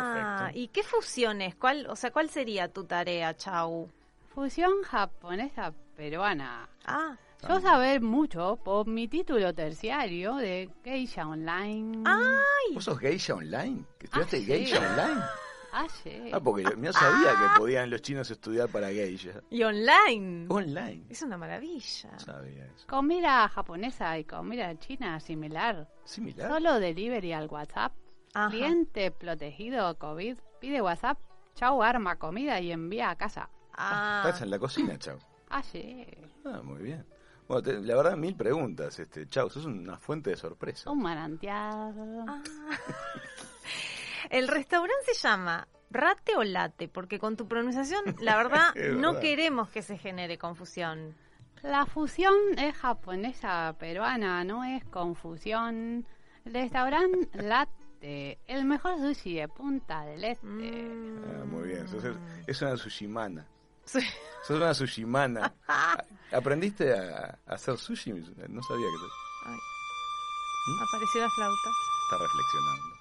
perfecto. 0.46 0.59
¿y 0.59 0.68
qué 0.68 0.83
fusiones? 0.83 1.57
¿Cuál, 1.57 1.87
o 1.88 1.96
sea, 1.96 2.11
cuál 2.11 2.30
sería 2.30 2.68
tu 2.72 2.85
tarea, 2.85 3.37
Chau? 3.37 3.90
Fusión 4.35 4.83
japonesa 4.85 5.72
peruana. 5.96 6.68
Ah, 6.87 7.16
Yo 7.48 7.61
saber 7.61 8.00
mucho 8.00 8.57
por 8.64 8.87
mi 8.87 9.09
título 9.09 9.54
terciario 9.54 10.37
de 10.37 10.70
Geisha 10.83 11.26
Online. 11.28 12.02
ay, 12.07 12.74
¿Vos 12.74 12.85
sos 12.85 12.98
geisha 12.98 13.35
online? 13.35 13.85
¿Que 13.98 14.07
estudiaste 14.07 14.37
Ah, 14.37 14.40
sí. 14.40 14.46
geisha 14.46 14.78
online? 14.78 15.20
Ah, 15.76 15.87
sí. 16.02 16.30
Ah, 16.33 16.40
porque 16.40 16.62
yo 16.62 16.76
no 16.76 16.92
sabía 16.92 17.30
que 17.33 17.59
podían 17.59 17.90
los 17.90 18.00
chinos 18.00 18.30
estudiar 18.30 18.68
para 18.68 18.88
geisha. 18.90 19.42
y 19.50 19.62
online. 19.64 20.46
Online. 20.48 21.04
Es 21.11 21.22
una 21.22 21.37
maravilla. 21.37 22.11
No 22.12 22.18
sabía 22.20 22.64
eso. 22.66 22.87
Comida 22.87 23.48
japonesa 23.48 24.16
y 24.18 24.24
comida 24.24 24.78
china 24.78 25.18
similar. 25.20 25.88
Similar. 26.04 26.48
Solo 26.50 26.78
delivery 26.78 27.33
al 27.33 27.48
WhatsApp. 27.48 27.92
Ajá. 28.35 28.48
Cliente 28.50 29.11
protegido 29.11 29.96
COVID 29.98 30.38
pide 30.61 30.80
WhatsApp. 30.80 31.18
Chau, 31.57 31.83
arma 31.83 32.16
comida 32.18 32.61
y 32.61 32.72
envía 32.72 33.11
a 33.11 33.16
casa. 33.16 33.48
Ah, 33.76 34.22
Estás 34.26 34.42
en 34.42 34.50
la 34.50 34.59
cocina, 34.59 34.98
chau. 34.98 35.18
Ah, 35.50 35.62
sí. 35.62 36.07
Ah, 36.44 36.61
muy 36.62 36.83
bien. 36.83 37.04
Bueno, 37.48 37.62
te- 37.62 37.80
la 37.80 37.96
verdad, 37.96 38.16
mil 38.16 38.35
preguntas. 38.37 38.98
Este, 38.98 39.26
chau, 39.28 39.50
sos 39.50 39.66
una 39.66 39.98
fuente 39.98 40.30
de 40.30 40.37
sorpresa. 40.37 40.90
Un 40.90 41.02
manantial. 41.02 42.24
ah. 42.28 42.42
El 44.30 44.48
restaurante 44.48 45.04
se 45.12 45.14
llama 45.28 45.68
Rate 45.90 46.37
o 46.37 46.42
Late, 46.44 46.88
porque 46.88 47.18
con 47.18 47.37
tu 47.37 47.46
pronunciación, 47.46 48.02
la 48.20 48.37
verdad, 48.37 48.74
no 48.94 49.09
verdad. 49.12 49.20
queremos 49.20 49.68
que 49.68 49.83
se 49.83 49.98
genere 49.98 50.38
confusión. 50.38 51.14
La 51.62 51.87
fusión 51.87 52.35
es 52.59 52.74
japonesa 52.76 53.74
peruana, 53.78 54.44
no 54.44 54.64
es 54.64 54.85
confusión. 54.87 56.07
Restaurante 56.44 57.42
Latte, 57.42 58.38
el 58.46 58.64
mejor 58.66 58.98
sushi 58.98 59.35
de 59.37 59.48
Punta 59.48 60.04
del 60.04 60.24
Este. 60.24 60.46
Mm. 60.46 61.22
Ah, 61.24 61.44
muy 61.46 61.68
bien. 61.68 61.88
Sos, 61.88 62.04
es 62.46 62.62
una 62.62 62.76
sushimana. 62.76 63.46
Sí. 63.85 64.00
Sos 64.42 64.57
una 64.59 64.74
sushimana. 64.74 65.54
¿Aprendiste 66.32 66.92
a, 66.92 67.38
a 67.46 67.54
hacer 67.54 67.76
sushi? 67.78 68.10
No 68.12 68.62
sabía 68.62 68.87
que 68.87 68.98
te- 68.98 69.46
Ay. 69.46 69.56
Apareció 70.88 71.20
la 71.20 71.30
flauta. 71.30 71.70
está 72.04 72.18
reflexionando. 72.18 72.94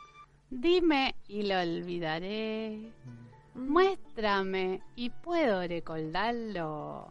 Dime 0.49 1.15
y 1.27 1.43
lo 1.43 1.59
olvidaré. 1.59 2.91
Muéstrame 3.55 4.81
y 4.95 5.09
puedo 5.09 5.65
recordarlo. 5.67 7.09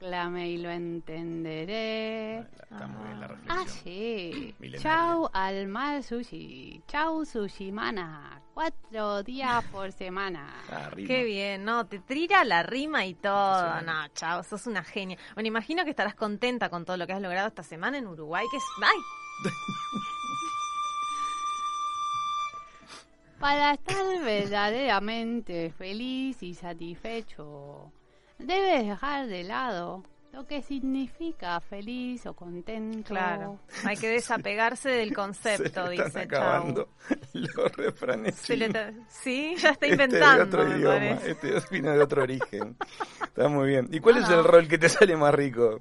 Involúcrame 0.00 0.50
y 0.50 0.58
lo 0.58 0.70
entenderé. 0.70 2.38
Está 2.40 2.86
muy 2.86 3.04
bien 3.06 3.20
la 3.20 3.26
Ah, 3.26 3.28
reflexión. 3.28 3.68
sí. 3.84 4.54
Milenario. 4.58 4.82
Chau 4.82 5.30
al 5.32 5.66
mal 5.68 6.04
sushi. 6.04 6.82
Chau 6.86 7.24
sushimana. 7.24 8.42
Cuatro 8.52 9.22
días 9.22 9.64
por 9.72 9.92
semana. 9.92 10.54
Ah, 10.70 10.90
rima. 10.90 11.08
Qué 11.08 11.24
bien, 11.24 11.64
no, 11.64 11.86
te 11.86 11.98
tira 11.98 12.44
la 12.44 12.62
rima 12.62 13.06
y 13.06 13.14
todo. 13.14 13.80
No, 13.82 14.08
chao, 14.14 14.42
sos 14.42 14.66
una 14.66 14.84
genia. 14.84 15.16
Bueno, 15.34 15.48
imagino 15.48 15.82
que 15.84 15.90
estarás 15.90 16.14
contenta 16.14 16.68
con 16.68 16.84
todo 16.84 16.96
lo 16.98 17.06
que 17.06 17.14
has 17.14 17.22
logrado 17.22 17.48
esta 17.48 17.62
semana 17.62 17.96
en 17.98 18.06
Uruguay, 18.06 18.46
que 18.50 18.58
es... 18.58 18.64
¡Ay! 18.82 19.50
Para 23.40 23.72
estar 23.72 24.04
verdaderamente 24.24 25.70
feliz 25.76 26.42
y 26.42 26.54
satisfecho, 26.54 27.92
debes 28.38 28.86
dejar 28.86 29.26
de 29.26 29.44
lado 29.44 30.02
lo 30.32 30.46
que 30.46 30.60
significa 30.60 31.58
feliz 31.60 32.26
o 32.26 32.34
contento. 32.34 33.08
Claro, 33.08 33.58
hay 33.84 33.96
que 33.96 34.08
desapegarse 34.08 34.90
del 34.90 35.10
Se 35.10 35.14
concepto, 35.14 35.86
le 35.88 35.94
están 35.94 36.06
dice 36.08 36.20
acabando 36.20 36.88
Chau. 37.08 37.18
los 37.56 37.72
refranes. 37.76 38.34
Se 38.34 38.56
le 38.56 38.66
chinos. 38.66 38.82
ta- 38.84 38.92
Sí, 39.08 39.54
ya 39.56 39.70
está 39.70 39.86
Este 39.86 39.88
inventando, 39.88 40.36
de 40.36 40.42
otro 40.42 40.76
idioma, 40.76 40.94
parece. 40.94 41.30
este 41.30 41.54
vino 41.70 41.90
de 41.92 42.02
otro 42.02 42.22
origen. 42.22 42.76
Está 43.22 43.48
muy 43.48 43.68
bien. 43.68 43.88
¿Y 43.90 44.00
cuál 44.00 44.16
No, 44.16 44.20
es 44.24 44.28
no. 44.28 44.38
el 44.40 44.44
rol 44.44 44.68
que 44.68 44.76
te 44.78 44.88
sale 44.90 45.16
más 45.16 45.34
rico? 45.34 45.80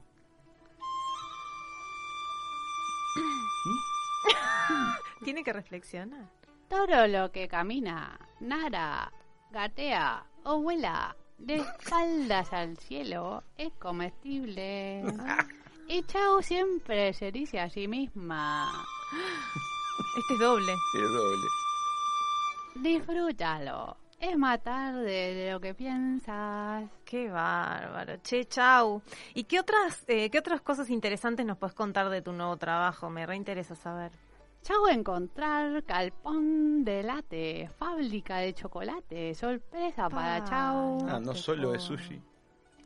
Tiene 5.24 5.44
que 5.44 5.54
reflexionar. 5.54 6.30
Todo 6.70 7.08
lo 7.08 7.32
que 7.32 7.48
camina, 7.48 8.20
nada, 8.40 9.12
gatea 9.52 10.26
o 10.44 10.62
vuela 10.62 11.16
de 11.46 11.56
espaldas 11.58 12.52
al 12.54 12.78
cielo 12.78 13.44
es 13.58 13.72
comestible. 13.74 15.04
Y 15.88 16.02
Chau 16.06 16.42
siempre 16.42 17.14
se 17.14 17.32
dice 17.32 17.60
a 17.60 17.70
sí 17.70 17.88
misma, 17.88 18.72
Este 20.18 20.34
es 20.34 20.40
doble. 20.40 20.74
Es 20.96 21.14
doble. 21.14 21.48
disfrútalo. 22.74 23.96
Es 24.20 24.36
más 24.36 24.64
tarde 24.64 25.36
de 25.36 25.52
lo 25.52 25.60
que 25.60 25.76
piensas. 25.76 26.90
Qué 27.06 27.30
bárbaro. 27.30 28.16
Che, 28.24 28.46
chau. 28.46 29.04
¿Y 29.36 29.44
qué 29.44 29.60
otras, 29.60 30.04
eh, 30.08 30.32
qué 30.32 30.40
otras 30.40 30.62
cosas 30.62 30.90
interesantes 30.90 31.46
nos 31.46 31.60
puedes 31.60 31.76
contar 31.76 32.10
de 32.10 32.24
tu 32.24 32.32
nuevo 32.32 32.58
trabajo? 32.58 33.12
Me 33.12 33.28
reinteresa 33.28 33.76
saber. 33.76 34.12
Chau 34.66 34.88
encontrar 34.88 35.84
calpón 35.84 36.84
de 36.84 37.04
late, 37.04 37.70
fábrica 37.78 38.38
de 38.38 38.56
chocolate, 38.56 39.36
sorpresa 39.36 40.10
para 40.10 40.44
Pa. 40.44 40.50
Chau. 40.50 41.08
Ah, 41.08 41.20
no 41.20 41.36
solo 41.36 41.76
es 41.76 41.84
sushi. 41.84 42.20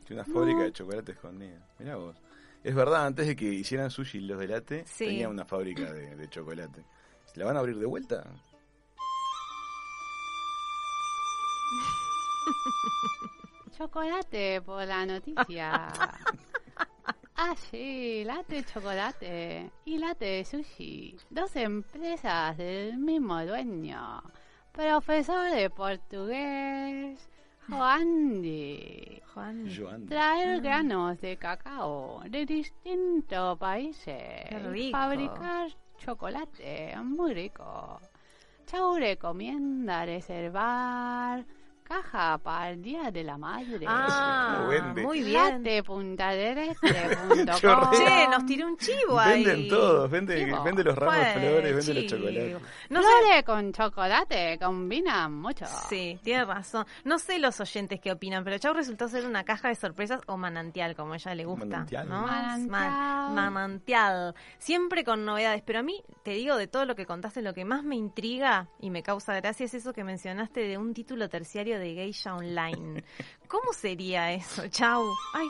Es 0.04 0.12
una 0.12 0.26
fábrica 0.26 0.64
de 0.64 0.74
chocolate 0.74 1.14
escondida. 1.14 1.66
Mirá 1.80 1.96
vos. 1.96 2.18
Es 2.66 2.76
verdad, 2.76 3.06
antes 3.06 3.28
de 3.28 3.36
que 3.38 3.46
hicieran 3.46 3.90
sushi 3.92 4.20
los 4.20 4.38
de 4.40 4.48
late, 4.50 4.84
Sí. 4.86 5.06
tenía 5.06 5.30
una 5.30 5.46
fábrica 5.46 5.94
de, 5.94 6.18
de 6.18 6.30
chocolate. 6.30 6.84
¿La 7.36 7.46
van 7.46 7.56
a 7.56 7.60
abrir 7.62 7.80
de 7.80 7.86
vuelta? 7.86 8.26
Chocolate 13.78 14.62
por 14.62 14.86
la 14.86 15.06
noticia. 15.06 15.88
Ah, 17.42 17.56
sí, 17.72 18.26
late 18.26 18.66
chocolate 18.66 19.72
y 19.86 19.98
late 19.98 20.44
sushi. 20.44 21.16
Dos 21.30 21.56
empresas 21.56 22.58
del 22.58 22.98
mismo 22.98 23.46
dueño. 23.46 24.22
Profesor 24.74 25.50
de 25.50 25.70
portugués, 25.70 27.30
Joandi. 27.70 29.22
Ando. 29.36 30.06
Traer 30.10 30.60
granos 30.60 31.22
de 31.22 31.38
cacao 31.38 32.22
de 32.28 32.46
distintos 32.46 33.58
países. 33.58 34.50
Qué 34.50 34.60
rico. 34.60 34.98
Fabricar 34.98 35.70
chocolate, 35.98 36.94
muy 37.02 37.34
rico. 37.34 38.02
Chau 38.66 38.98
recomienda 38.98 40.06
reservar 40.06 41.46
caja 41.90 42.38
para 42.38 42.70
el 42.70 42.82
Día 42.84 43.10
de 43.10 43.24
la 43.24 43.36
Madre. 43.38 43.84
Ah, 43.88 44.58
¿Cómo 44.60 44.70
vende? 44.70 45.02
muy 45.02 45.24
bien. 45.24 45.34
Che, 47.92 48.28
nos 48.30 48.46
tiró 48.46 48.68
un 48.68 48.78
chivo 48.78 49.20
ahí. 49.20 49.44
Venden 49.44 49.68
todos, 49.70 50.10
vende, 50.10 50.46
Chivo. 50.46 50.64
vende 50.64 50.84
los 50.84 50.96
ramos 50.96 51.16
de 51.16 51.26
flores, 51.34 51.76
vende 51.76 51.94
los 52.02 52.12
chocolates. 52.12 52.58
No 52.90 53.02
sé, 53.02 53.08
Flores 53.20 53.44
con 53.44 53.74
chocolate 53.74 54.60
combinan 54.62 55.34
mucho. 55.34 55.66
Sí, 55.90 56.20
tiene 56.24 56.46
razón. 56.46 56.86
No 57.04 57.18
sé 57.18 57.40
los 57.40 57.60
oyentes 57.60 58.00
qué 58.00 58.12
opinan, 58.12 58.44
pero 58.44 58.58
Chau 58.60 58.74
resultó 58.74 59.08
ser 59.08 59.26
una 59.26 59.44
caja 59.44 59.70
de 59.70 59.76
sorpresas 59.76 60.22
o 60.28 60.38
manantial, 60.38 60.96
como 60.96 61.14
a 61.14 61.16
ella 61.16 61.34
le 61.34 61.46
gusta. 61.46 61.66
Manantial. 61.66 62.08
¿no? 62.08 62.22
Manantial. 62.22 62.70
Ma- 62.70 63.30
manantial. 63.34 64.36
Siempre 64.60 65.04
con 65.04 65.26
novedades, 65.26 65.64
pero 65.66 65.80
a 65.80 65.84
mí, 65.84 66.04
te 66.24 66.32
digo, 66.32 66.56
de 66.56 66.68
todo 66.68 66.86
lo 66.86 66.96
que 66.96 67.06
contaste, 67.06 67.42
lo 67.42 67.54
que 67.54 67.66
más 67.66 67.84
me 67.84 67.96
intriga 67.96 68.68
y 68.80 68.90
me 68.92 69.02
causa 69.02 69.34
gracia 69.36 69.66
es 69.66 69.74
eso 69.74 69.92
que 69.94 70.04
mencionaste 70.04 70.62
de 70.62 70.78
un 70.78 70.94
título 70.94 71.30
terciario 71.30 71.79
de 71.80 71.94
Geisha 71.96 72.36
Online. 72.36 73.04
¿Cómo 73.48 73.74
sería 73.74 74.32
eso? 74.34 74.68
Chau. 74.68 75.04
Ay, 75.34 75.48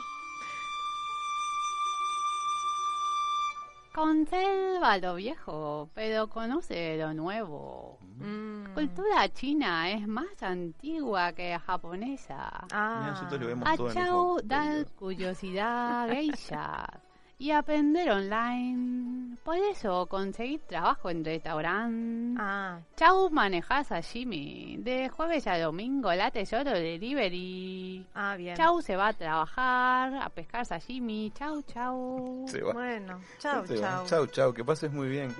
Conserva 3.92 4.98
lo 4.98 5.16
viejo, 5.16 5.90
pero 5.94 6.28
conoce 6.28 6.96
lo 6.96 7.12
nuevo. 7.12 7.98
mm. 8.18 8.72
Cultura 8.72 9.28
china 9.32 9.90
es 9.90 10.06
más 10.06 10.40
antigua 10.42 11.32
que 11.32 11.58
japonesa. 11.58 12.48
Ah. 12.70 12.98
Mirá, 13.00 13.10
nosotros 13.12 13.40
lo 13.40 13.46
vemos 13.48 13.68
A 13.68 13.76
todo 13.76 13.88
en 13.88 13.94
Chau 13.94 14.34
mismo 14.36 14.40
da 14.44 14.84
curiosidad 14.96 16.08
geishas 16.08 16.86
y 17.40 17.50
aprender 17.52 18.10
online. 18.10 19.36
Por 19.42 19.56
eso 19.56 20.06
conseguir 20.06 20.60
trabajo 20.68 21.08
en 21.08 21.24
restaurante. 21.24 22.38
Ah, 22.38 22.80
Chau, 22.96 23.30
manejás 23.30 23.90
a 23.92 24.02
Jimmy. 24.02 24.76
De 24.78 25.08
jueves 25.08 25.46
a 25.46 25.58
domingo, 25.58 26.12
late 26.12 26.44
solo 26.44 26.70
delivery. 26.72 28.04
ah, 28.14 28.36
bien. 28.36 28.54
Chau, 28.56 28.82
se 28.82 28.94
va 28.94 29.08
a 29.08 29.12
trabajar, 29.14 30.14
a 30.14 30.28
pescar 30.28 30.66
sashimi. 30.66 31.32
Chau, 31.34 31.62
chau. 31.62 32.44
Se 32.46 32.60
va. 32.60 32.74
Bueno, 32.74 33.18
chau, 33.38 33.66
Se 33.66 33.76
va. 33.76 33.80
chau. 33.80 34.06
Chau, 34.06 34.26
chau, 34.26 34.52
que 34.52 34.62
pases 34.62 34.92
muy 34.92 35.08
bien. 35.08 35.34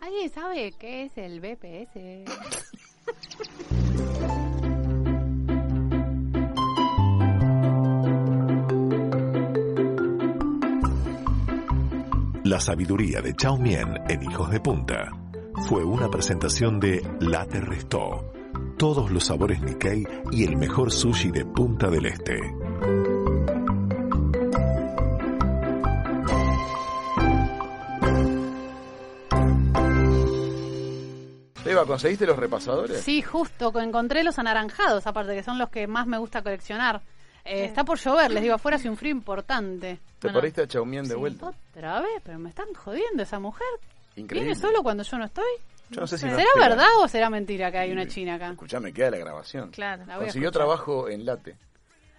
¿Alguien 0.00 0.30
sabe 0.30 0.72
qué 0.78 1.04
es 1.06 1.18
el 1.18 1.40
BPS? 1.40 2.30
La 12.50 12.58
sabiduría 12.58 13.20
de 13.20 13.32
Chao 13.36 13.56
Mien 13.56 13.94
en 14.08 14.22
Hijos 14.24 14.50
de 14.50 14.58
Punta 14.58 15.08
fue 15.68 15.84
una 15.84 16.10
presentación 16.10 16.80
de 16.80 17.00
Late 17.20 17.60
Restó, 17.60 18.32
todos 18.76 19.10
los 19.12 19.24
sabores 19.26 19.62
Nikkei 19.62 20.04
y 20.32 20.42
el 20.44 20.56
mejor 20.56 20.90
sushi 20.90 21.30
de 21.30 21.44
Punta 21.44 21.88
del 21.88 22.06
Este. 22.06 22.40
Eva, 31.64 31.84
¿conseguiste 31.86 32.26
los 32.26 32.36
repasadores? 32.38 33.00
Sí, 33.02 33.22
justo, 33.22 33.72
co- 33.72 33.80
encontré 33.80 34.24
los 34.24 34.38
anaranjados, 34.38 35.06
aparte 35.06 35.34
que 35.34 35.42
son 35.42 35.58
los 35.58 35.68
que 35.68 35.86
más 35.86 36.06
me 36.06 36.18
gusta 36.18 36.42
coleccionar. 36.42 37.02
Eh, 37.44 37.64
está 37.64 37.84
por 37.84 37.98
llover, 37.98 38.30
les 38.30 38.42
digo, 38.42 38.54
afuera 38.54 38.76
hace 38.76 38.88
un 38.90 38.96
frío 38.96 39.12
importante. 39.12 39.98
¿Te 40.18 40.28
Bueno, 40.28 40.40
perdiste 40.40 40.62
a 40.62 40.68
Chaumien 40.68 41.04
de 41.04 41.14
sí, 41.14 41.20
vuelta? 41.20 41.52
Otra 41.70 42.00
vez, 42.00 42.20
pero 42.22 42.38
me 42.38 42.50
están 42.50 42.72
jodiendo 42.74 43.22
esa 43.22 43.38
mujer. 43.38 43.66
Increíble. 44.16 44.48
¿Viene 44.48 44.60
solo 44.60 44.82
cuando 44.82 45.02
yo 45.02 45.18
no 45.18 45.24
estoy? 45.24 45.44
Yo 45.90 46.00
no 46.02 46.06
sé 46.06 46.18
si 46.18 46.28
¿Será 46.28 46.44
verdad 46.56 46.86
o 47.00 47.08
será 47.08 47.30
mentira 47.30 47.72
que 47.72 47.78
hay 47.78 47.90
una 47.90 48.06
china 48.06 48.34
acá? 48.34 48.50
Escuchame, 48.50 48.92
queda 48.92 49.10
la 49.10 49.18
grabación. 49.18 49.70
Claro. 49.70 50.04
La 50.06 50.18
Consiguió 50.18 50.52
trabajo 50.52 51.08
en 51.08 51.24
Late. 51.24 51.56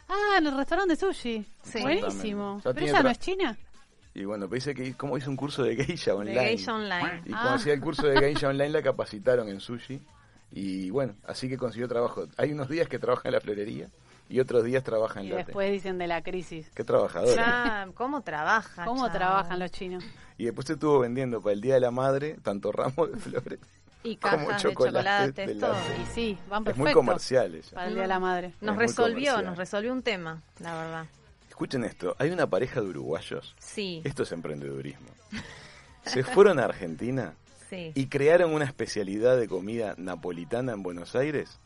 Ah, 0.10 0.38
en 0.40 0.48
el 0.48 0.58
restaurante 0.58 0.94
de 0.96 1.00
sushi. 1.00 1.46
Sí. 1.64 1.82
Buenísimo. 1.82 2.62
Ya 2.66 2.74
¿Pero 2.74 2.86
ella 2.86 3.04
no 3.04 3.10
es 3.10 3.20
china? 3.20 3.58
Y 4.14 4.26
bueno, 4.26 4.48
dice 4.48 4.76
que 4.76 4.94
como 4.96 5.18
hizo 5.18 5.30
un 5.30 5.38
curso 5.38 5.64
de 5.64 5.76
geisha 5.78 6.12
De 6.12 6.18
online. 6.18 6.40
Geisha 6.42 6.74
Online. 6.76 7.22
Y 7.26 7.32
Ah. 7.34 7.54
hacía 7.54 7.72
el 7.74 7.80
curso 7.80 8.08
de 8.08 8.20
geisha 8.20 8.50
online 8.50 8.70
la 8.72 8.82
capacitaron 8.82 9.48
en 9.48 9.62
sushi. 9.62 10.02
Y 10.52 10.90
bueno, 10.90 11.16
así 11.26 11.48
que 11.48 11.56
consiguió 11.58 11.88
trabajo. 11.88 12.26
Hay 12.36 12.52
unos 12.52 12.68
días 12.68 12.90
que 12.90 13.00
trabaja 13.00 13.30
en 13.30 13.36
la 13.36 13.40
florería 13.40 13.88
y 14.32 14.40
otros 14.40 14.64
días 14.64 14.84
trabaja 14.84 15.20
en 15.20 15.28
Y 15.28 15.30
Late. 15.30 15.44
después 15.46 15.72
dicen 15.72 15.98
de 15.98 16.08
la 16.08 16.22
crisis. 16.24 16.70
Qué 16.74 16.84
trabajadora. 16.84 17.36
Ya, 17.36 17.90
¿Cómo 17.96 18.22
trabaja? 18.22 18.86
¿Cómo 18.86 19.08
chao? 19.08 19.12
trabajan 19.18 19.60
los 19.60 19.72
chinos? 19.72 20.04
Y 20.38 20.46
después 20.46 20.66
se 20.68 20.74
estuvo 20.74 21.00
vendiendo 21.00 21.42
para 21.42 21.54
el 21.54 21.62
Día 21.62 21.76
de 21.76 21.82
la 21.82 21.92
Madre 21.92 22.38
tanto 22.42 22.72
ramos 22.72 23.12
de 23.12 23.18
flores. 23.18 23.60
Y 24.04 24.16
como 24.16 24.48
cajas 24.48 24.64
de 24.64 24.70
chocolates 24.70 25.48
de 25.48 25.56
todo. 25.60 25.76
Y 26.02 26.06
sí, 26.16 26.38
van 26.50 26.62
Es 26.64 26.66
perfecto. 26.66 26.80
muy 26.84 26.92
comercial 26.92 27.54
ella. 27.54 27.70
Para 27.72 27.86
el 27.88 27.94
Día 27.94 28.02
de 28.02 28.08
la 28.08 28.20
Madre. 28.20 28.54
Nos 28.60 28.74
Es 28.74 28.80
resolvió, 28.80 29.44
nos 29.44 29.56
resolvió 29.60 29.94
un 29.94 30.02
tema, 30.02 30.42
la 30.60 30.74
verdad. 30.74 31.06
Escuchen 31.48 31.84
esto, 31.84 32.16
hay 32.18 32.32
una 32.32 32.48
pareja 32.48 32.82
de 32.82 32.88
uruguayos. 32.88 33.54
Sí, 33.60 34.02
Esto 34.04 34.24
es 34.24 34.32
emprendedurismo. 34.32 35.06
Se 36.06 36.24
fueron 36.24 36.58
a 36.60 36.64
Argentina 36.66 37.36
sí. 37.70 37.92
y 37.94 38.08
crearon 38.08 38.54
una 38.56 38.66
especialidad 38.66 39.38
de 39.38 39.48
comida 39.48 39.94
napolitana 39.98 40.72
en 40.72 40.82
Buenos 40.82 41.16
Aires 41.16 41.60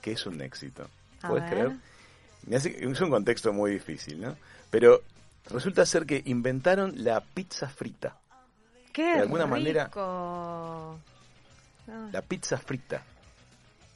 que 0.00 0.12
es 0.12 0.24
un 0.26 0.40
éxito. 0.42 0.86
A 1.22 1.28
¿Puedes 1.28 1.50
creer? 1.50 1.72
Es 2.48 3.00
un 3.00 3.10
contexto 3.10 3.52
muy 3.52 3.72
difícil, 3.72 4.20
¿no? 4.20 4.36
Pero 4.70 5.02
resulta 5.50 5.84
ser 5.84 6.06
que 6.06 6.22
inventaron 6.26 6.92
la 7.04 7.20
pizza 7.20 7.68
frita. 7.68 8.16
Qué 8.92 9.02
de 9.04 9.20
alguna 9.20 9.46
manera- 9.46 9.84
rico. 9.86 10.98
Ah, 11.88 12.08
La 12.12 12.22
pizza 12.22 12.56
frita. 12.58 13.02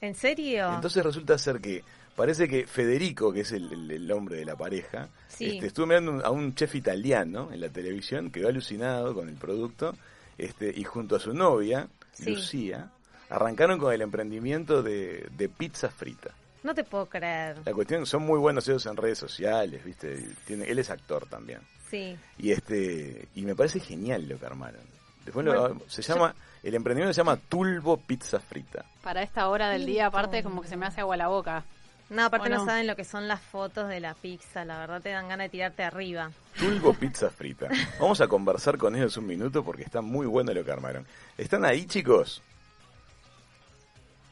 ¿En 0.00 0.14
serio? 0.14 0.72
Entonces 0.74 1.02
resulta 1.04 1.38
ser 1.38 1.60
que 1.60 1.82
parece 2.16 2.48
que 2.48 2.66
Federico, 2.66 3.32
que 3.32 3.40
es 3.40 3.52
el, 3.52 3.72
el- 3.72 3.90
el 3.90 4.10
hombre 4.12 4.36
de 4.36 4.44
la 4.44 4.56
pareja, 4.56 5.08
Sí. 5.28 5.46
este, 5.56 5.66
estuvo 5.68 5.86
mirando 5.86 6.12
un- 6.12 6.24
a 6.24 6.30
un 6.30 6.54
chef 6.54 6.74
italiano 6.74 7.50
en 7.52 7.60
la 7.60 7.68
televisión, 7.68 8.30
quedó 8.30 8.48
alucinado 8.48 9.14
con 9.14 9.28
el 9.28 9.34
producto, 9.36 9.94
este, 10.38 10.72
y 10.76 10.84
junto 10.84 11.16
a 11.16 11.20
su 11.20 11.32
novia, 11.34 11.88
Sí. 12.12 12.30
Lucía, 12.30 12.90
arrancaron 13.30 13.78
con 13.78 13.92
el 13.92 14.02
emprendimiento 14.02 14.82
de, 14.82 15.26
de 15.36 15.48
pizza 15.48 15.88
frita. 15.88 16.30
No 16.64 16.74
te 16.74 16.82
puedo 16.82 17.06
creer. 17.06 17.58
La 17.64 17.72
cuestión, 17.72 18.04
son 18.06 18.22
muy 18.24 18.38
buenos 18.40 18.66
ellos 18.66 18.84
en 18.86 18.96
redes 18.96 19.18
sociales, 19.18 19.84
¿viste? 19.84 20.28
Tiene, 20.46 20.64
él 20.64 20.80
es 20.80 20.90
actor 20.90 21.26
también. 21.26 21.60
Sí. 21.88 22.16
Y 22.38 22.50
este 22.50 23.28
y 23.36 23.42
me 23.42 23.54
parece 23.54 23.78
genial 23.78 24.26
lo 24.28 24.36
que 24.38 24.46
armaron. 24.46 24.80
Después 25.24 25.46
lo- 25.46 25.80
se 25.86 26.02
llama, 26.02 26.34
el 26.62 26.74
emprendimiento 26.74 27.14
se 27.14 27.18
llama 27.20 27.36
Tulbo 27.36 27.96
Pizza 27.98 28.40
Frita. 28.40 28.84
Para 29.02 29.22
esta 29.22 29.48
hora 29.48 29.68
del 29.70 29.86
día, 29.86 30.06
aparte, 30.06 30.42
como 30.42 30.60
que 30.62 30.68
se 30.68 30.76
me 30.76 30.86
hace 30.86 31.00
agua 31.02 31.16
la 31.16 31.28
boca. 31.28 31.64
No, 32.10 32.24
aparte 32.26 32.48
¿O 32.48 32.50
no? 32.50 32.58
no? 32.58 32.66
saben 32.66 32.86
lo 32.86 32.96
que 32.96 33.04
son 33.04 33.28
las 33.28 33.40
fotos 33.40 33.88
de 33.88 33.98
la 34.00 34.12
pizza, 34.14 34.64
la 34.66 34.78
verdad 34.78 35.00
te 35.00 35.08
dan 35.08 35.26
ganas 35.28 35.46
de 35.46 35.48
tirarte 35.50 35.82
arriba. 35.82 36.30
Tulbo 36.58 36.92
Pizza 37.00 37.30
Frita. 37.30 37.68
Vamos 37.98 38.20
a 38.20 38.28
conversar 38.28 38.76
con 38.76 38.94
ellos 38.94 39.16
un 39.16 39.26
minuto 39.26 39.64
porque 39.64 39.82
está 39.84 40.02
muy 40.02 40.26
bueno 40.26 40.52
lo 40.52 40.62
que 40.64 40.70
armaron. 40.70 41.06
¿Están 41.38 41.64
ahí, 41.64 41.86
chicos? 41.86 42.42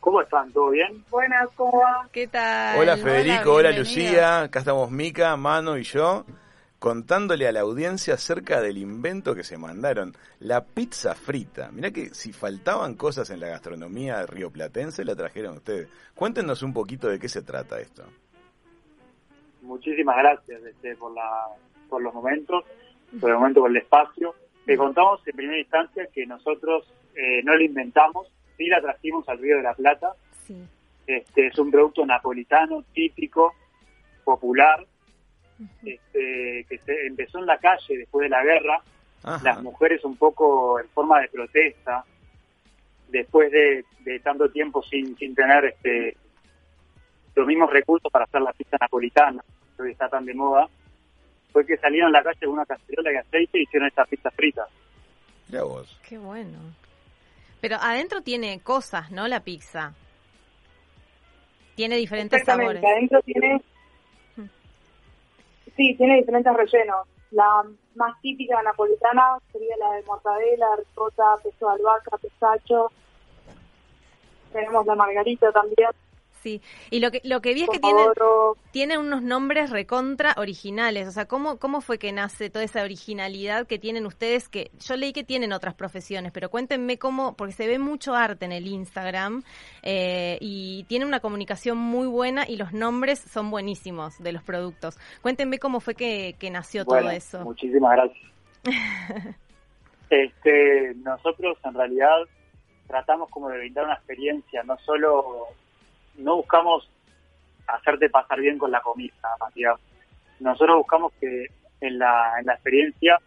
¿Cómo 0.03 0.21
están? 0.21 0.51
¿Todo 0.51 0.71
bien? 0.71 1.05
Buenas, 1.11 1.49
¿cómo 1.55 1.79
va? 1.79 2.09
¿Qué 2.11 2.27
tal? 2.27 2.77
Hola 2.77 2.97
Federico, 2.97 3.55
hola. 3.55 3.71
Lucía, 3.71 4.43
acá 4.43 4.59
estamos 4.59 4.91
Mica, 4.91 5.37
Mano 5.37 5.79
y 5.79 5.85
yo, 5.85 6.25
contándole 6.81 7.47
a 7.47 7.53
la 7.53 7.61
audiencia 7.61 8.15
acerca 8.15 8.61
del 8.61 8.79
invento 8.79 9.37
que 9.37 9.45
se 9.45 9.57
mandaron, 9.57 10.13
la 10.41 10.65
pizza 10.65 11.15
frita. 11.15 11.71
Mirá 11.71 11.93
que 11.93 12.13
si 12.15 12.33
faltaban 12.33 12.97
cosas 12.97 13.31
en 13.31 13.39
la 13.39 13.47
gastronomía 13.47 14.27
rioplatense, 14.27 15.05
la 15.05 15.15
trajeron 15.15 15.59
ustedes. 15.59 15.89
Cuéntenos 16.17 16.65
un 16.65 16.75
poquito 16.75 17.07
de 17.07 17.21
qué 17.21 17.29
se 17.29 17.43
trata 17.43 17.79
esto. 17.79 18.03
Muchísimas 19.61 20.17
gracias 20.17 20.65
este, 20.65 20.97
por, 20.97 21.15
la, 21.15 21.47
por 21.89 22.03
los 22.03 22.13
momentos, 22.13 22.65
por 23.21 23.31
el 23.31 23.37
momento, 23.37 23.61
por 23.61 23.71
el 23.71 23.77
espacio. 23.77 24.35
Te 24.67 24.77
contamos 24.77 25.25
en 25.29 25.37
primera 25.37 25.61
instancia 25.61 26.09
que 26.13 26.27
nosotros 26.27 26.93
eh, 27.15 27.41
no 27.45 27.55
la 27.55 27.63
inventamos, 27.63 28.27
sí 28.57 28.67
la 28.67 28.81
trajimos 28.81 29.29
al 29.29 29.39
Río 29.39 29.57
de 29.57 29.63
la 29.63 29.75
Plata. 29.75 30.13
Sí. 30.47 30.57
Este, 31.07 31.49
es 31.49 31.59
un 31.59 31.71
producto 31.71 32.07
napolitano, 32.07 32.85
típico, 32.93 33.55
popular, 34.25 34.85
este, 35.85 36.67
que 36.69 36.79
se 36.79 37.07
empezó 37.07 37.39
en 37.39 37.47
la 37.47 37.59
calle 37.59 37.99
después 37.99 38.25
de 38.25 38.31
la 38.31 38.43
guerra. 38.45 38.83
Ajá. 39.25 39.45
las 39.45 39.63
mujeres 39.63 40.05
un 40.05 40.17
poco 40.17 40.81
en 40.81 40.89
forma 40.89 41.21
de 41.21 41.29
protesta, 41.29 42.05
después 43.09 43.53
de, 43.53 43.85
de 44.01 44.19
tanto 44.19 44.51
tiempo 44.51 44.83
sin, 44.83 45.17
sin 45.17 45.33
tener 45.33 45.65
este, 45.67 46.17
los 47.37 47.47
mismos 47.47 47.71
recursos 47.71 48.11
para 48.11 48.25
hacer 48.25 48.43
la 48.43 48.53
pizza 48.53 48.77
napolitana, 48.81 49.45
que 49.77 49.83
hoy 49.83 49.93
está 49.93 50.09
tan 50.09 50.25
de 50.25 50.35
moda, 50.35 50.69
fue 51.53 51.65
que 51.65 51.77
salieron 51.77 52.09
a 52.09 52.19
la 52.19 52.25
calle 52.25 52.41
con 52.41 52.55
una 52.55 52.67
cacerola 52.67 53.11
de 53.11 53.19
aceite 53.19 53.59
y 53.59 53.63
hicieron 53.63 53.89
esta 53.89 54.05
pizza 54.07 54.31
frita. 54.31 54.67
Vos. 55.51 56.01
Qué 56.09 56.17
bueno. 56.17 56.59
Pero 57.63 57.77
adentro 57.77 58.23
tiene 58.23 58.61
cosas, 58.61 59.13
¿no? 59.13 59.29
La 59.29 59.39
pizza. 59.39 59.95
Tiene 61.77 61.97
diferentes 61.97 62.45
sabores. 62.45 62.83
Adentro 62.85 63.23
tiene... 63.23 63.63
Sí, 65.77 65.95
tiene 65.95 66.17
diferentes 66.17 66.53
rellenos. 66.53 67.07
La 67.31 67.63
más 67.95 68.21
típica 68.21 68.61
napolitana 68.65 69.39
sería 69.53 69.77
la 69.77 69.93
de 69.93 70.03
mortadela, 70.03 70.67
ricota, 70.77 71.37
pesto 71.41 71.69
de 71.69 71.75
albahaca, 71.75 72.19
pistacho. 72.19 72.91
Tenemos 74.53 74.85
la 74.85 74.97
margarita 74.97 75.53
también, 75.53 75.91
Sí. 76.43 76.61
Y 76.91 76.99
lo 76.99 77.13
que 77.13 77.21
lo 77.23 77.41
que 77.41 77.55
vi 77.55 77.63
es 77.63 77.69
que 77.69 77.79
tiene 77.79 78.03
pomodoro. 78.03 78.57
tiene 78.73 78.99
unos 78.99 79.23
nombres 79.23 79.71
recontra 79.71 80.35
originales. 80.37 81.07
O 81.07 81.13
sea, 81.13 81.27
¿cómo, 81.27 81.59
¿cómo 81.59 81.81
fue 81.81 81.99
que 81.99 82.11
nace 82.11 82.51
toda 82.51 82.65
esa 82.65 82.83
originalidad 82.83 83.67
que 83.67 83.79
tienen 83.79 84.07
ustedes? 84.07 84.49
Que 84.49 84.73
yo 84.81 84.97
leí 84.97 85.13
que 85.13 85.23
tienen 85.23 85.53
otras 85.53 85.75
profesiones, 85.75 86.33
pero 86.33 86.51
cuéntenme 86.51 86.99
cómo, 86.99 87.37
porque 87.37 87.53
se 87.53 87.69
ve 87.69 87.79
mucho 87.79 88.15
arte 88.15 88.45
en 88.45 88.53
el 88.53 88.67
Instagram 88.67 89.45
eh, 89.83 90.37
y 90.41 90.85
tiene 90.89 91.07
una 91.07 91.21
comunicación 91.21 91.79
muy 91.79 92.09
buena 92.09 92.45
y 92.49 92.57
los 92.57 92.73
nombres 92.73 93.21
son 93.21 93.51
buenísimos 93.51 94.21
de 94.21 94.33
los 94.33 94.43
productos. 94.43 94.99
Cuéntenme 95.23 95.59
cómo 95.59 95.79
fue 95.79 95.95
que, 95.95 96.35
que 96.41 96.51
nació 96.51 96.85
Bueno, 96.85 97.09
todo 97.09 97.17
eso. 97.17 97.41
Muchísimas 97.45 97.93
gracias. 97.93 98.33
este, 100.11 100.95
nosotros 100.97 101.57
en 101.65 101.75
realidad 101.75 102.17
tratamos 102.89 103.31
como 103.31 103.49
de 103.49 103.59
brindar 103.59 103.85
una 103.85 103.95
experiencia, 103.95 104.63
no 104.65 104.77
solo, 104.79 105.47
no 106.17 106.37
buscamos 106.37 106.89
hacerte 107.67 108.11
pasar 108.11 108.41
bien 108.41 108.59
con 108.59 108.71
la 108.71 108.81
comida, 108.81 109.15
digamos. 109.55 109.81
Nosotros 110.41 110.79
buscamos 110.79 111.13
que 111.21 111.47
en 111.81 111.99
la, 111.99 112.39
en 112.41 112.47
la 112.47 112.55
experiencia 112.55 113.19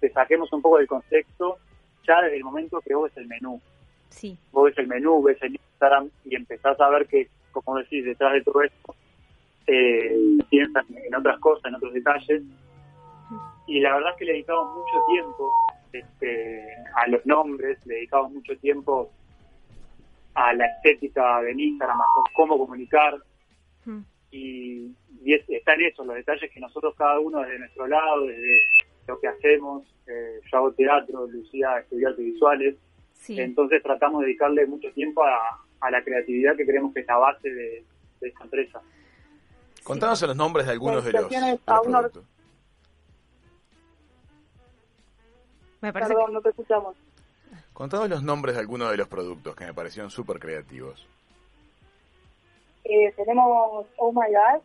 te 0.00 0.10
saquemos 0.10 0.52
un 0.52 0.62
poco 0.62 0.78
del 0.78 0.86
contexto 0.86 1.58
ya 2.06 2.20
desde 2.22 2.36
el 2.36 2.44
momento 2.44 2.80
que 2.80 2.94
vos 2.94 3.04
ves 3.04 3.16
el 3.16 3.26
menú. 3.26 3.60
Sí, 4.10 4.38
Vos 4.52 4.66
ves 4.66 4.78
el 4.78 4.86
menú, 4.86 5.22
ves 5.22 5.42
el 5.42 5.54
Instagram 5.54 6.10
y 6.24 6.36
empezás 6.36 6.78
a 6.80 6.88
ver 6.90 7.06
que, 7.06 7.28
como 7.52 7.78
decís, 7.78 8.04
detrás 8.04 8.32
de 8.34 8.42
todo 8.42 8.62
esto 8.62 8.94
eh, 9.66 10.16
piensan 10.50 10.84
en 10.90 11.14
otras 11.14 11.38
cosas, 11.40 11.64
en 11.66 11.74
otros 11.74 11.92
detalles. 11.94 12.42
Y 13.66 13.80
la 13.80 13.94
verdad 13.94 14.10
es 14.12 14.16
que 14.18 14.24
le 14.26 14.32
dedicamos 14.32 14.76
mucho 14.76 15.04
tiempo 15.08 15.52
este, 15.92 16.66
a 16.94 17.08
los 17.08 17.24
nombres, 17.26 17.84
le 17.86 17.94
dedicamos 17.94 18.32
mucho 18.32 18.56
tiempo 18.58 19.10
a 20.34 20.52
la 20.54 20.66
estética 20.66 21.40
de 21.42 21.52
Instagram, 21.52 22.00
a 22.00 22.04
cómo 22.34 22.58
comunicar. 22.58 23.16
Mm. 23.84 24.00
Y, 24.30 24.90
y 25.22 25.34
es- 25.34 25.48
está 25.48 25.74
en 25.74 25.82
eso, 25.82 26.04
los 26.04 26.16
detalles 26.16 26.50
que 26.52 26.60
nosotros 26.60 26.94
cada 26.96 27.18
uno 27.20 27.40
desde 27.40 27.58
nuestro 27.60 27.86
lado, 27.86 28.26
desde 28.26 28.58
lo 29.06 29.20
que 29.20 29.28
hacemos, 29.28 29.84
eh, 30.06 30.40
yo 30.50 30.58
hago 30.58 30.72
teatro, 30.72 31.26
Lucía 31.28 31.78
estudió 31.78 32.08
artes 32.08 32.24
visuales, 32.24 32.76
Sí. 33.14 33.40
entonces 33.40 33.82
tratamos 33.82 34.20
de 34.20 34.26
dedicarle 34.26 34.66
mucho 34.66 34.90
tiempo 34.92 35.22
a, 35.24 35.64
a 35.80 35.90
la 35.90 36.02
creatividad 36.02 36.56
que 36.56 36.66
creemos 36.66 36.92
que 36.92 37.00
es 37.00 37.06
la 37.06 37.16
base 37.16 37.48
de, 37.48 37.84
de 38.20 38.28
esta 38.28 38.44
empresa. 38.44 38.80
Contanos 39.82 40.20
los 40.22 40.36
nombres 40.36 40.66
de 40.66 40.72
algunos 40.72 41.04
de 41.04 41.12
los, 41.12 41.28
de 41.30 41.58
productos. 41.64 42.24
Me 45.80 45.92
parece 45.92 46.14
Perdón, 46.14 46.32
no 46.32 46.40
te 46.40 46.48
escuchamos. 46.48 46.96
Contanos 47.74 48.08
los 48.08 48.22
nombres 48.22 48.54
de 48.54 48.60
algunos 48.62 48.90
de 48.90 48.96
los 48.96 49.08
productos 49.08 49.54
que 49.56 49.66
me 49.66 49.74
parecieron 49.74 50.10
súper 50.10 50.38
creativos. 50.38 51.06
Eh, 52.84 53.12
tenemos 53.16 53.86
Oh 53.96 54.12
My 54.12 54.28
God, 54.32 54.62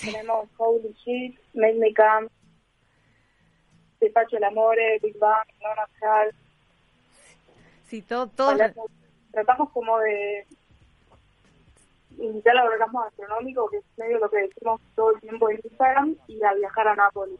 tenemos 0.00 0.48
Holy 0.56 0.94
Shit, 1.04 1.38
Make 1.54 1.74
Me 1.74 1.92
Come, 1.94 2.28
Despacho 4.00 4.36
el 4.36 4.44
Amore, 4.44 4.98
Big 5.02 5.18
Bang, 5.18 5.46
No 5.62 5.74
Natural. 5.74 6.30
que 6.30 7.88
sí, 7.88 8.02
todo, 8.02 8.28
todo 8.28 8.50
Hablamos- 8.50 8.90
Tratamos 9.32 9.70
como 9.70 9.98
de 9.98 10.46
invitar 12.18 12.56
al 12.56 12.68
orgasmo 12.68 13.02
gastronómico, 13.02 13.68
que 13.68 13.78
es 13.78 13.84
medio 13.98 14.18
lo 14.18 14.30
que 14.30 14.38
decimos 14.42 14.80
todo 14.94 15.12
el 15.14 15.20
tiempo 15.20 15.50
en 15.50 15.60
Instagram, 15.62 16.16
y 16.26 16.42
a 16.42 16.54
viajar 16.54 16.88
a 16.88 16.94
Nápoles. 16.96 17.38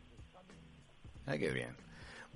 Ay, 1.26 1.38
qué 1.38 1.50
bien. 1.52 1.74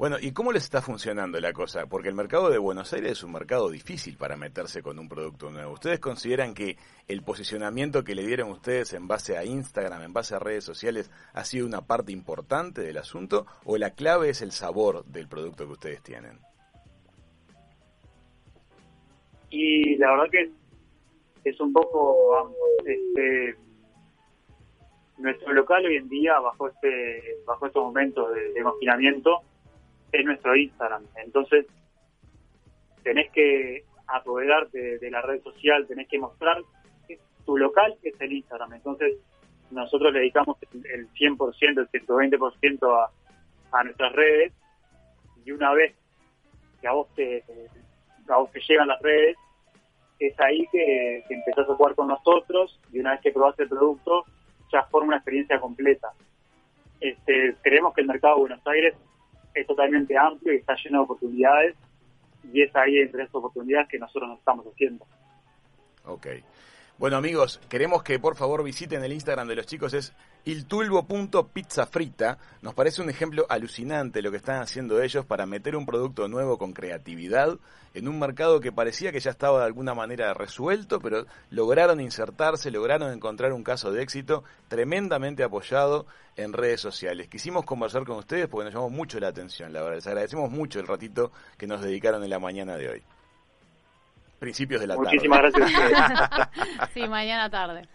Bueno, 0.00 0.16
¿y 0.18 0.32
cómo 0.32 0.50
les 0.50 0.64
está 0.64 0.80
funcionando 0.80 1.38
la 1.40 1.52
cosa? 1.52 1.84
Porque 1.84 2.08
el 2.08 2.14
mercado 2.14 2.48
de 2.48 2.56
Buenos 2.56 2.90
Aires 2.94 3.12
es 3.12 3.22
un 3.22 3.32
mercado 3.32 3.68
difícil 3.68 4.16
para 4.16 4.34
meterse 4.34 4.80
con 4.80 4.98
un 4.98 5.10
producto 5.10 5.50
nuevo. 5.50 5.74
¿Ustedes 5.74 6.00
consideran 6.00 6.54
que 6.54 6.78
el 7.06 7.22
posicionamiento 7.22 8.02
que 8.02 8.14
le 8.14 8.26
dieron 8.26 8.48
ustedes 8.48 8.94
en 8.94 9.06
base 9.06 9.36
a 9.36 9.44
Instagram, 9.44 10.00
en 10.00 10.14
base 10.14 10.34
a 10.34 10.38
redes 10.38 10.64
sociales, 10.64 11.10
ha 11.34 11.44
sido 11.44 11.66
una 11.66 11.82
parte 11.82 12.12
importante 12.12 12.80
del 12.80 12.96
asunto? 12.96 13.44
¿O 13.66 13.76
la 13.76 13.90
clave 13.90 14.30
es 14.30 14.40
el 14.40 14.52
sabor 14.52 15.04
del 15.04 15.28
producto 15.28 15.66
que 15.66 15.72
ustedes 15.72 16.02
tienen? 16.02 16.38
Y 19.50 19.96
la 19.96 20.12
verdad 20.12 20.30
que 20.30 20.50
es 21.44 21.60
un 21.60 21.74
poco 21.74 22.38
ambos. 22.38 22.56
Este, 22.86 23.54
nuestro 25.18 25.52
local 25.52 25.84
hoy 25.84 25.96
en 25.96 26.08
día, 26.08 26.40
bajo 26.40 26.68
este 26.68 27.36
bajo 27.44 27.66
estos 27.66 27.84
momentos 27.84 28.32
de, 28.32 28.54
de 28.54 28.62
es 30.12 30.24
nuestro 30.24 30.56
Instagram. 30.56 31.04
Entonces, 31.16 31.66
tenés 33.02 33.30
que 33.32 33.84
apoderarte 34.06 34.98
de, 34.98 35.10
la 35.10 35.22
red 35.22 35.42
social, 35.42 35.86
tenés 35.86 36.08
que 36.08 36.18
mostrar 36.18 36.58
que 37.06 37.18
tu 37.44 37.56
local 37.56 37.94
es 38.02 38.20
el 38.20 38.32
Instagram. 38.32 38.74
Entonces, 38.74 39.16
nosotros 39.70 40.12
le 40.12 40.20
dedicamos 40.20 40.56
el, 40.72 40.86
el 40.86 41.08
100%, 41.12 41.88
el 41.92 42.06
120% 42.06 42.98
a, 42.98 43.78
a 43.78 43.84
nuestras 43.84 44.12
redes 44.12 44.52
y 45.44 45.52
una 45.52 45.72
vez 45.72 45.94
que 46.80 46.88
a 46.88 46.92
vos 46.92 47.08
te, 47.14 47.44
a 48.28 48.36
vos 48.36 48.50
te 48.50 48.60
llegan 48.60 48.88
las 48.88 49.00
redes, 49.00 49.36
es 50.18 50.38
ahí 50.40 50.66
que, 50.70 51.24
que 51.28 51.34
empezás 51.34 51.68
a 51.68 51.74
jugar 51.74 51.94
con 51.94 52.08
nosotros 52.08 52.78
y 52.92 52.98
una 52.98 53.12
vez 53.12 53.20
que 53.20 53.32
probaste 53.32 53.62
el 53.64 53.68
producto 53.68 54.24
ya 54.72 54.82
forma 54.84 55.08
una 55.08 55.16
experiencia 55.16 55.60
completa. 55.60 56.12
Este, 57.00 57.56
creemos 57.62 57.94
que 57.94 58.02
el 58.02 58.06
mercado 58.06 58.34
de 58.34 58.40
Buenos 58.40 58.66
Aires 58.66 58.94
es 59.60 59.66
totalmente 59.66 60.16
amplio 60.16 60.52
y 60.52 60.56
está 60.56 60.74
lleno 60.76 60.98
de 60.98 61.04
oportunidades 61.04 61.76
y 62.52 62.62
es 62.62 62.74
ahí 62.74 62.98
entre 62.98 63.22
esas 63.22 63.34
oportunidades 63.34 63.88
que 63.88 63.98
nosotros 63.98 64.28
nos 64.28 64.38
estamos 64.38 64.66
haciendo. 64.66 65.06
Ok. 66.04 66.26
Bueno 67.00 67.16
amigos, 67.16 67.62
queremos 67.70 68.02
que 68.02 68.18
por 68.18 68.36
favor 68.36 68.62
visiten 68.62 69.02
el 69.02 69.14
Instagram 69.14 69.48
de 69.48 69.56
los 69.56 69.64
chicos, 69.64 69.94
es 69.94 70.12
iltulbo.pizzafrita. 70.44 72.36
Nos 72.60 72.74
parece 72.74 73.00
un 73.00 73.08
ejemplo 73.08 73.46
alucinante 73.48 74.20
lo 74.20 74.30
que 74.30 74.36
están 74.36 74.60
haciendo 74.60 75.00
ellos 75.00 75.24
para 75.24 75.46
meter 75.46 75.76
un 75.76 75.86
producto 75.86 76.28
nuevo 76.28 76.58
con 76.58 76.74
creatividad 76.74 77.56
en 77.94 78.06
un 78.06 78.18
mercado 78.18 78.60
que 78.60 78.70
parecía 78.70 79.12
que 79.12 79.20
ya 79.20 79.30
estaba 79.30 79.60
de 79.60 79.64
alguna 79.64 79.94
manera 79.94 80.34
resuelto, 80.34 81.00
pero 81.00 81.24
lograron 81.48 82.02
insertarse, 82.02 82.70
lograron 82.70 83.10
encontrar 83.14 83.54
un 83.54 83.64
caso 83.64 83.90
de 83.92 84.02
éxito 84.02 84.44
tremendamente 84.68 85.42
apoyado 85.42 86.04
en 86.36 86.52
redes 86.52 86.82
sociales. 86.82 87.28
Quisimos 87.28 87.64
conversar 87.64 88.04
con 88.04 88.18
ustedes 88.18 88.46
porque 88.46 88.66
nos 88.66 88.74
llamó 88.74 88.90
mucho 88.90 89.18
la 89.18 89.28
atención, 89.28 89.72
la 89.72 89.80
verdad. 89.80 89.96
Les 89.96 90.06
agradecemos 90.06 90.50
mucho 90.50 90.78
el 90.78 90.86
ratito 90.86 91.32
que 91.56 91.66
nos 91.66 91.80
dedicaron 91.80 92.22
en 92.22 92.28
la 92.28 92.38
mañana 92.38 92.76
de 92.76 92.90
hoy. 92.90 93.02
Principios 94.40 94.80
de 94.80 94.86
la 94.88 94.94
tarde. 94.96 95.06
Muchísimas 95.10 95.38
gracias 95.40 95.62
a 95.62 95.66
ustedes. 95.66 96.88
Sí, 96.94 97.06
mañana 97.08 97.48
tarde. 97.50 97.86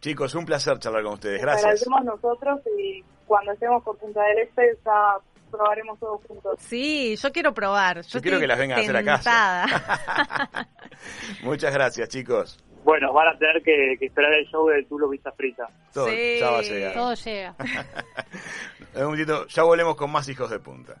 Chicos, 0.00 0.34
un 0.34 0.46
placer 0.46 0.78
charlar 0.78 1.02
con 1.02 1.14
ustedes. 1.14 1.36
Te 1.40 1.42
Gracias. 1.42 1.64
agradecemos 1.64 2.04
nosotros 2.04 2.60
y 2.78 3.04
cuando 3.26 3.52
estemos 3.52 3.82
por 3.84 3.98
Punta 3.98 4.22
del 4.22 4.38
Este 4.38 4.62
ya 4.84 5.16
probaremos 5.50 5.98
todos 6.00 6.20
juntos. 6.26 6.54
Sí, 6.60 7.14
yo 7.16 7.30
quiero 7.30 7.52
probar. 7.52 8.00
Yo, 8.02 8.08
Yo 8.08 8.20
quiero 8.22 8.40
que 8.40 8.46
las 8.46 8.58
vengan 8.58 8.78
a 8.78 8.82
hacer 8.82 8.96
a 8.96 9.04
casa. 9.04 9.66
tentada. 9.66 10.68
Muchas 11.42 11.74
gracias, 11.74 12.08
chicos. 12.08 12.58
Bueno, 12.84 13.12
van 13.12 13.28
a 13.28 13.38
tener 13.38 13.62
que, 13.62 13.96
que 13.98 14.06
esperar 14.06 14.32
el 14.32 14.44
show 14.46 14.66
de 14.68 14.82
Tulo 14.84 15.08
Pizza 15.10 15.30
Frita. 15.32 15.68
Todo, 15.92 16.08
Sí. 16.08 16.38
ya 16.40 16.50
va 16.50 16.58
a 16.58 16.62
llegar. 16.62 16.94
Todo 16.94 17.14
llega. 17.14 17.54
Un 18.96 19.02
momentito, 19.04 19.46
ya 19.46 19.62
volvemos 19.62 19.94
con 19.96 20.10
más 20.10 20.28
hijos 20.28 20.50
de 20.50 20.58
punta. 20.58 21.00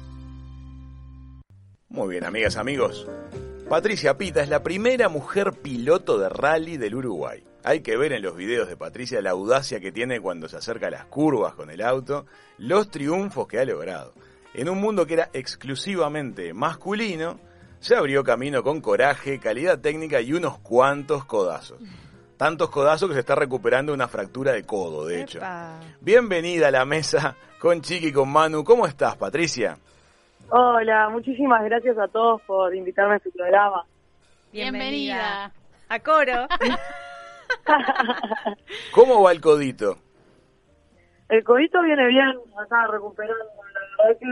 Muy 1.91 2.07
bien, 2.07 2.23
amigas, 2.23 2.55
amigos. 2.55 3.05
Patricia 3.67 4.17
Pita 4.17 4.41
es 4.41 4.47
la 4.47 4.63
primera 4.63 5.09
mujer 5.09 5.51
piloto 5.51 6.17
de 6.17 6.29
rally 6.29 6.77
del 6.77 6.95
Uruguay. 6.95 7.43
Hay 7.65 7.81
que 7.81 7.97
ver 7.97 8.13
en 8.13 8.21
los 8.21 8.37
videos 8.37 8.69
de 8.69 8.77
Patricia 8.77 9.21
la 9.21 9.31
audacia 9.31 9.81
que 9.81 9.91
tiene 9.91 10.21
cuando 10.21 10.47
se 10.47 10.55
acerca 10.55 10.87
a 10.87 10.91
las 10.91 11.05
curvas 11.05 11.53
con 11.53 11.69
el 11.69 11.81
auto, 11.81 12.25
los 12.57 12.89
triunfos 12.89 13.45
que 13.45 13.59
ha 13.59 13.65
logrado. 13.65 14.13
En 14.53 14.69
un 14.69 14.79
mundo 14.79 15.05
que 15.05 15.15
era 15.15 15.31
exclusivamente 15.33 16.53
masculino, 16.53 17.41
se 17.81 17.97
abrió 17.97 18.23
camino 18.23 18.63
con 18.63 18.79
coraje, 18.79 19.39
calidad 19.39 19.79
técnica 19.79 20.21
y 20.21 20.31
unos 20.31 20.59
cuantos 20.59 21.25
codazos. 21.25 21.81
Tantos 22.37 22.69
codazos 22.69 23.09
que 23.09 23.15
se 23.15 23.19
está 23.19 23.35
recuperando 23.35 23.93
una 23.93 24.07
fractura 24.07 24.53
de 24.53 24.63
codo, 24.63 25.05
de 25.05 25.23
hecho. 25.23 25.39
Epa. 25.39 25.81
Bienvenida 25.99 26.69
a 26.69 26.71
la 26.71 26.85
mesa 26.85 27.35
con 27.59 27.81
Chiqui 27.81 28.07
y 28.07 28.11
con 28.13 28.29
Manu. 28.29 28.63
¿Cómo 28.63 28.87
estás, 28.87 29.17
Patricia? 29.17 29.77
Hola, 30.53 31.07
muchísimas 31.09 31.63
gracias 31.63 31.97
a 31.97 32.07
todos 32.09 32.41
por 32.41 32.75
invitarme 32.75 33.15
a 33.15 33.19
su 33.19 33.31
programa. 33.31 33.85
Bienvenida. 34.51 35.49
A 35.87 35.99
coro. 35.99 36.45
¿Cómo 38.93 39.23
va 39.23 39.31
el 39.31 39.39
codito? 39.39 39.97
El 41.29 41.41
codito 41.45 41.81
viene 41.83 42.05
bien, 42.07 42.33
acá 42.61 42.85
recuperando. 42.87 43.45
La 43.97 44.05
verdad 44.07 44.19
que 44.19 44.25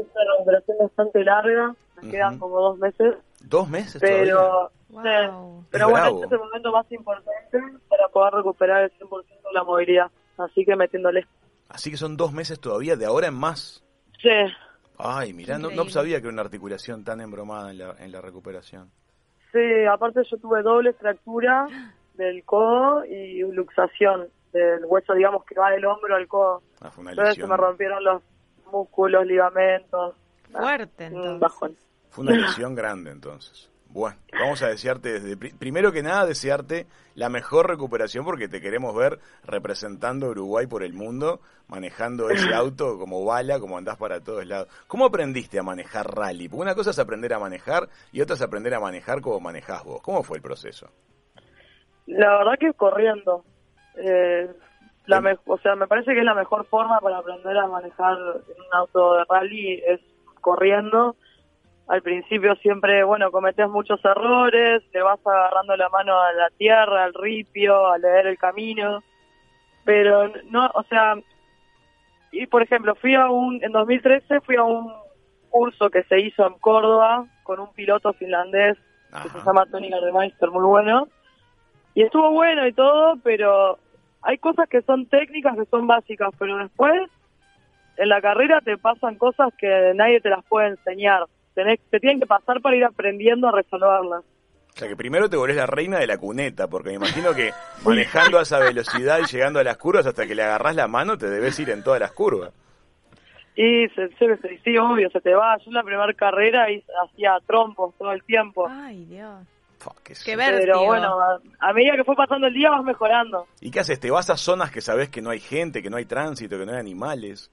es 0.00 0.06
una 0.14 0.24
recuperación 0.32 0.76
bastante 0.80 1.24
larga, 1.24 1.74
nos 1.96 2.06
quedan 2.10 2.38
como 2.38 2.58
dos 2.60 2.78
meses, 2.78 3.16
¿Dos 3.40 3.68
meses 3.68 4.00
todavía? 4.00 4.34
pero, 4.34 4.70
Wow. 4.88 5.60
sí, 5.62 5.66
pero 5.70 5.84
Es 5.86 5.90
bueno, 5.90 6.04
bravo. 6.06 6.22
este 6.22 6.26
es 6.26 6.32
el 6.32 6.38
momento 6.46 6.72
más 6.72 6.92
importante 6.92 7.58
para 7.88 8.08
poder 8.08 8.32
recuperar 8.34 8.82
el 8.84 8.92
100% 8.98 9.26
de 9.28 9.52
la 9.52 9.64
movilidad, 9.64 10.06
así 10.38 10.64
que 10.64 10.74
metiéndole. 10.76 11.26
Así 11.68 11.90
que 11.90 11.96
son 11.98 12.16
dos 12.16 12.32
meses 12.32 12.58
todavía, 12.60 12.96
de 12.96 13.04
ahora 13.04 13.26
en 13.28 13.34
más. 13.34 13.84
Sí, 14.22 14.28
Ay, 15.02 15.32
mirá, 15.32 15.58
no, 15.58 15.70
no 15.70 15.88
sabía 15.88 16.20
que 16.20 16.26
era 16.26 16.32
una 16.32 16.42
articulación 16.42 17.04
tan 17.04 17.20
embromada 17.20 17.70
en 17.70 17.78
la, 17.78 17.94
en 17.98 18.12
la 18.12 18.20
recuperación. 18.20 18.90
sí, 19.52 19.84
aparte 19.90 20.20
yo 20.30 20.36
tuve 20.38 20.62
doble 20.62 20.92
fractura 20.94 21.66
del 22.14 22.44
codo 22.44 23.04
y 23.04 23.40
luxación 23.52 24.28
del 24.52 24.84
hueso, 24.84 25.14
digamos, 25.14 25.44
que 25.44 25.54
va 25.58 25.70
del 25.70 25.84
hombro 25.84 26.14
al 26.16 26.26
codo. 26.28 26.62
Ah, 26.80 26.90
fue 26.90 27.02
una 27.02 27.12
Entonces 27.12 27.36
se 27.36 27.46
me 27.46 27.56
rompieron 27.56 28.02
los 28.04 28.22
músculos, 28.72 29.24
ligamentos. 29.26 30.14
Fuerte, 30.50 31.06
Un 31.08 31.16
entonces. 31.16 31.40
bajón. 31.40 31.76
fue 32.10 32.24
una 32.24 32.32
lesión 32.36 32.74
grande 32.74 33.10
entonces. 33.12 33.70
Bueno, 33.92 34.16
vamos 34.38 34.62
a 34.62 34.68
desearte 34.68 35.12
desde 35.14 35.36
pri- 35.36 35.52
primero 35.52 35.90
que 35.90 36.02
nada 36.02 36.24
desearte 36.24 36.86
la 37.16 37.28
mejor 37.28 37.68
recuperación 37.68 38.24
porque 38.24 38.46
te 38.48 38.60
queremos 38.60 38.94
ver 38.94 39.18
representando 39.44 40.26
a 40.26 40.30
Uruguay 40.30 40.66
por 40.68 40.84
el 40.84 40.92
mundo, 40.92 41.40
manejando 41.66 42.30
ese 42.30 42.54
auto 42.54 42.98
como 42.98 43.24
bala, 43.24 43.58
como 43.58 43.76
andás 43.76 43.96
para 43.96 44.20
todos 44.20 44.46
lados. 44.46 44.68
¿Cómo 44.86 45.06
aprendiste 45.06 45.58
a 45.58 45.64
manejar 45.64 46.06
rally? 46.14 46.48
Porque 46.48 46.62
una 46.62 46.76
cosa 46.76 46.90
es 46.90 46.98
aprender 47.00 47.32
a 47.34 47.40
manejar 47.40 47.88
y 48.12 48.20
otra 48.20 48.36
es 48.36 48.42
aprender 48.42 48.74
a 48.74 48.80
manejar 48.80 49.20
como 49.20 49.40
manejás 49.40 49.82
vos. 49.82 50.00
¿Cómo 50.02 50.22
fue 50.22 50.36
el 50.36 50.42
proceso? 50.42 50.88
La 52.06 52.38
verdad 52.38 52.58
que 52.60 52.72
corriendo. 52.74 53.44
Eh, 53.96 54.48
la 55.06 55.20
me- 55.20 55.36
o 55.46 55.58
sea, 55.58 55.74
me 55.74 55.88
parece 55.88 56.12
que 56.12 56.20
es 56.20 56.24
la 56.24 56.34
mejor 56.34 56.64
forma 56.66 57.00
para 57.00 57.18
aprender 57.18 57.56
a 57.58 57.66
manejar 57.66 58.16
en 58.16 58.60
un 58.60 58.72
auto 58.72 59.14
de 59.14 59.24
rally 59.28 59.82
es 59.84 60.00
corriendo. 60.40 61.16
Al 61.90 62.02
principio 62.02 62.54
siempre, 62.54 63.02
bueno, 63.02 63.32
cometés 63.32 63.68
muchos 63.68 63.98
errores, 64.04 64.80
le 64.94 65.02
vas 65.02 65.18
agarrando 65.26 65.76
la 65.76 65.88
mano 65.88 66.20
a 66.20 66.32
la 66.32 66.48
tierra, 66.56 67.02
al 67.02 67.14
ripio, 67.14 67.88
a 67.88 67.98
leer 67.98 68.28
el 68.28 68.38
camino, 68.38 69.02
pero 69.84 70.30
no, 70.50 70.70
o 70.72 70.84
sea, 70.84 71.16
y 72.30 72.46
por 72.46 72.62
ejemplo, 72.62 72.94
fui 72.94 73.16
a 73.16 73.28
un, 73.28 73.58
en 73.64 73.72
2013 73.72 74.40
fui 74.42 74.54
a 74.54 74.62
un 74.62 74.92
curso 75.48 75.90
que 75.90 76.04
se 76.04 76.20
hizo 76.20 76.46
en 76.46 76.54
Córdoba 76.60 77.26
con 77.42 77.58
un 77.58 77.72
piloto 77.72 78.12
finlandés 78.12 78.78
que 79.24 79.28
se 79.28 79.44
llama 79.44 79.66
Tony 79.66 79.90
Gardemeister, 79.90 80.48
muy 80.48 80.62
bueno. 80.62 81.08
Y 81.94 82.02
estuvo 82.02 82.30
bueno 82.30 82.68
y 82.68 82.72
todo, 82.72 83.16
pero 83.24 83.80
hay 84.22 84.38
cosas 84.38 84.68
que 84.68 84.82
son 84.82 85.06
técnicas, 85.06 85.56
que 85.56 85.64
son 85.64 85.88
básicas, 85.88 86.30
pero 86.38 86.56
después 86.58 87.10
en 87.96 88.08
la 88.08 88.20
carrera 88.20 88.60
te 88.60 88.78
pasan 88.78 89.16
cosas 89.16 89.48
que 89.58 89.90
nadie 89.96 90.20
te 90.20 90.30
las 90.30 90.44
puede 90.44 90.68
enseñar. 90.68 91.26
Tenés, 91.62 91.80
te 91.90 92.00
tienen 92.00 92.20
que 92.20 92.26
pasar 92.26 92.60
para 92.60 92.76
ir 92.76 92.84
aprendiendo 92.84 93.48
a 93.48 93.52
resolverlas. 93.52 94.22
O 94.22 94.78
sea 94.78 94.88
que 94.88 94.96
primero 94.96 95.28
te 95.28 95.36
volvés 95.36 95.56
la 95.56 95.66
reina 95.66 95.98
de 95.98 96.06
la 96.06 96.16
cuneta, 96.18 96.68
porque 96.68 96.90
me 96.90 96.94
imagino 96.96 97.34
que 97.34 97.52
manejando 97.84 98.38
a 98.38 98.42
esa 98.42 98.58
velocidad 98.60 99.18
y 99.20 99.26
llegando 99.26 99.58
a 99.58 99.64
las 99.64 99.76
curvas 99.76 100.06
hasta 100.06 100.26
que 100.26 100.34
le 100.34 100.42
agarrás 100.44 100.76
la 100.76 100.86
mano 100.88 101.18
te 101.18 101.28
debes 101.28 101.58
ir 101.58 101.70
en 101.70 101.82
todas 101.82 102.00
las 102.00 102.12
curvas. 102.12 102.52
Y 103.56 103.88
se, 103.88 104.08
se, 104.16 104.36
se- 104.38 104.58
sí, 104.64 104.78
obvio, 104.78 105.10
se 105.10 105.20
te 105.20 105.34
va. 105.34 105.56
Yo 105.58 105.64
en 105.66 105.74
la 105.74 105.82
primera 105.82 106.12
carrera 106.14 106.66
hacía 107.04 107.36
trompos 107.46 107.94
todo 107.98 108.12
el 108.12 108.22
tiempo. 108.24 108.66
Ay, 108.70 109.04
Dios. 109.06 109.44
Fuck, 109.78 110.02
qué 110.24 110.36
vértigo. 110.36 110.60
Pero 110.60 110.84
bueno, 110.86 111.18
a, 111.20 111.40
a 111.58 111.72
medida 111.72 111.96
que 111.96 112.04
fue 112.04 112.14
pasando 112.14 112.46
el 112.46 112.54
día 112.54 112.70
vas 112.70 112.84
mejorando. 112.84 113.46
¿Y 113.60 113.70
qué 113.70 113.80
haces? 113.80 113.98
¿Te 113.98 114.10
vas 114.10 114.30
a 114.30 114.36
zonas 114.36 114.70
que 114.70 114.80
sabes 114.80 115.08
que 115.08 115.20
no 115.22 115.30
hay 115.30 115.40
gente, 115.40 115.82
que 115.82 115.90
no 115.90 115.96
hay 115.96 116.04
tránsito, 116.04 116.58
que 116.58 116.64
no 116.66 116.72
hay 116.72 116.78
animales? 116.78 117.50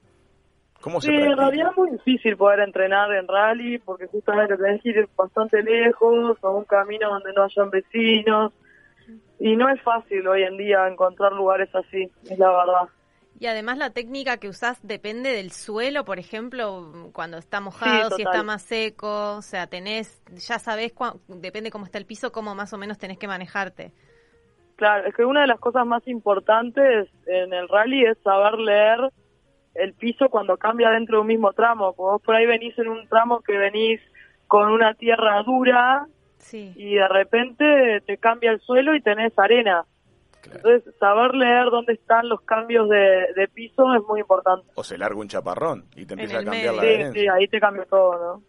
¿Cómo 0.80 1.00
se 1.00 1.08
Sí, 1.08 1.14
en 1.14 1.36
realidad 1.36 1.70
es 1.70 1.76
muy 1.76 1.90
difícil 1.90 2.36
poder 2.36 2.60
entrenar 2.60 3.12
en 3.12 3.26
rally 3.26 3.78
porque 3.78 4.06
justamente 4.06 4.56
tenés 4.56 4.82
que 4.82 4.90
ir 4.90 5.08
bastante 5.16 5.62
lejos 5.62 6.38
a 6.42 6.48
un 6.50 6.64
camino 6.64 7.08
donde 7.10 7.32
no 7.32 7.44
hayan 7.44 7.70
vecinos 7.70 8.52
y 9.40 9.56
no 9.56 9.68
es 9.68 9.80
fácil 9.82 10.26
hoy 10.26 10.42
en 10.42 10.56
día 10.56 10.86
encontrar 10.88 11.32
lugares 11.32 11.68
así, 11.74 12.10
es 12.28 12.38
la 12.38 12.48
verdad. 12.50 12.88
Y 13.40 13.46
además 13.46 13.78
la 13.78 13.90
técnica 13.90 14.38
que 14.38 14.48
usás 14.48 14.80
depende 14.82 15.30
del 15.32 15.52
suelo, 15.52 16.04
por 16.04 16.18
ejemplo, 16.18 17.10
cuando 17.12 17.38
está 17.38 17.60
mojado, 17.60 18.10
si 18.10 18.22
está 18.22 18.42
más 18.42 18.62
seco, 18.62 19.36
o 19.36 19.42
sea, 19.42 19.68
tenés, 19.68 20.20
ya 20.48 20.58
sabés, 20.58 20.92
cua- 20.92 21.20
depende 21.28 21.70
cómo 21.70 21.84
está 21.84 21.98
el 21.98 22.06
piso, 22.06 22.32
cómo 22.32 22.56
más 22.56 22.72
o 22.72 22.78
menos 22.78 22.98
tenés 22.98 23.16
que 23.16 23.28
manejarte. 23.28 23.92
Claro, 24.76 25.08
es 25.08 25.14
que 25.14 25.24
una 25.24 25.42
de 25.42 25.46
las 25.48 25.60
cosas 25.60 25.86
más 25.86 26.06
importantes 26.08 27.08
en 27.26 27.52
el 27.52 27.68
rally 27.68 28.04
es 28.06 28.18
saber 28.24 28.54
leer 28.58 28.98
el 29.78 29.94
piso 29.94 30.28
cuando 30.28 30.56
cambia 30.56 30.90
dentro 30.90 31.16
de 31.16 31.20
un 31.22 31.26
mismo 31.28 31.52
tramo. 31.52 31.94
Vos 31.94 32.20
por 32.22 32.34
ahí 32.34 32.46
venís 32.46 32.78
en 32.78 32.88
un 32.88 33.06
tramo 33.08 33.40
que 33.40 33.56
venís 33.56 34.00
con 34.46 34.70
una 34.72 34.94
tierra 34.94 35.42
dura 35.42 36.06
Sí. 36.38 36.72
y 36.76 36.94
de 36.94 37.08
repente 37.08 38.00
te 38.06 38.16
cambia 38.18 38.52
el 38.52 38.60
suelo 38.60 38.94
y 38.94 39.00
tenés 39.02 39.32
arena. 39.38 39.84
Claro. 40.40 40.58
Entonces, 40.58 40.94
saber 41.00 41.34
leer 41.34 41.64
dónde 41.70 41.94
están 41.94 42.28
los 42.28 42.40
cambios 42.42 42.88
de, 42.88 43.26
de 43.34 43.48
piso 43.52 43.92
es 43.94 44.02
muy 44.08 44.20
importante. 44.20 44.66
O 44.76 44.84
se 44.84 44.96
larga 44.96 45.18
un 45.18 45.28
chaparrón 45.28 45.84
y 45.96 46.06
te 46.06 46.14
empieza 46.14 46.38
a 46.38 46.44
cambiar 46.44 46.74
la 46.74 46.82
medio. 46.82 47.12
Sí, 47.12 47.20
sí, 47.20 47.26
ahí 47.28 47.48
te 47.48 47.58
cambia 47.58 47.84
todo, 47.86 48.12
¿no? 48.36 48.42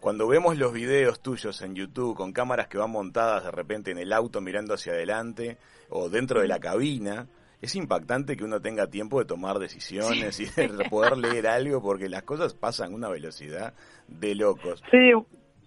Cuando 0.00 0.28
vemos 0.28 0.56
los 0.58 0.72
videos 0.72 1.20
tuyos 1.20 1.60
en 1.62 1.74
YouTube 1.74 2.14
con 2.16 2.32
cámaras 2.32 2.68
que 2.68 2.78
van 2.78 2.90
montadas 2.90 3.42
de 3.44 3.50
repente 3.50 3.90
en 3.90 3.98
el 3.98 4.12
auto 4.12 4.40
mirando 4.40 4.74
hacia 4.74 4.92
adelante 4.92 5.56
o 5.88 6.08
dentro 6.08 6.40
de 6.42 6.48
la 6.48 6.60
cabina, 6.60 7.26
es 7.60 7.74
impactante 7.76 8.36
que 8.36 8.44
uno 8.44 8.60
tenga 8.60 8.86
tiempo 8.88 9.18
de 9.18 9.26
tomar 9.26 9.58
decisiones 9.58 10.40
y 10.40 10.46
de 10.46 10.88
poder 10.88 11.16
leer 11.16 11.46
algo 11.46 11.82
porque 11.82 12.08
las 12.08 12.22
cosas 12.22 12.54
pasan 12.54 12.92
a 12.92 12.96
una 12.96 13.08
velocidad 13.08 13.74
de 14.08 14.34
locos. 14.34 14.82
Sí, 14.90 15.12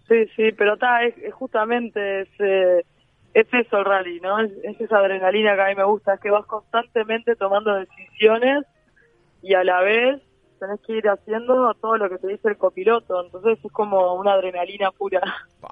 sí, 0.07 0.25
sí, 0.35 0.51
pero 0.57 0.73
está, 0.73 1.03
es, 1.03 1.17
es 1.19 1.33
justamente 1.33 2.21
es, 2.21 2.29
eh, 2.39 2.83
es 3.33 3.47
eso 3.53 3.77
el 3.77 3.85
rally, 3.85 4.19
¿no? 4.19 4.39
Es, 4.39 4.51
es 4.63 4.81
esa 4.81 4.97
adrenalina 4.97 5.55
que 5.55 5.61
a 5.61 5.67
mí 5.67 5.75
me 5.75 5.83
gusta, 5.83 6.15
es 6.15 6.19
que 6.19 6.31
vas 6.31 6.45
constantemente 6.45 7.35
tomando 7.35 7.75
decisiones 7.75 8.65
y 9.41 9.53
a 9.53 9.63
la 9.63 9.81
vez 9.81 10.21
tenés 10.63 10.79
que 10.85 10.93
ir 10.93 11.09
haciendo 11.09 11.73
todo 11.81 11.97
lo 11.97 12.09
que 12.09 12.17
te 12.17 12.27
dice 12.27 12.47
el 12.47 12.57
copiloto, 12.57 13.25
entonces 13.25 13.59
es 13.63 13.71
como 13.71 14.13
una 14.15 14.33
adrenalina 14.33 14.91
pura. 14.91 15.21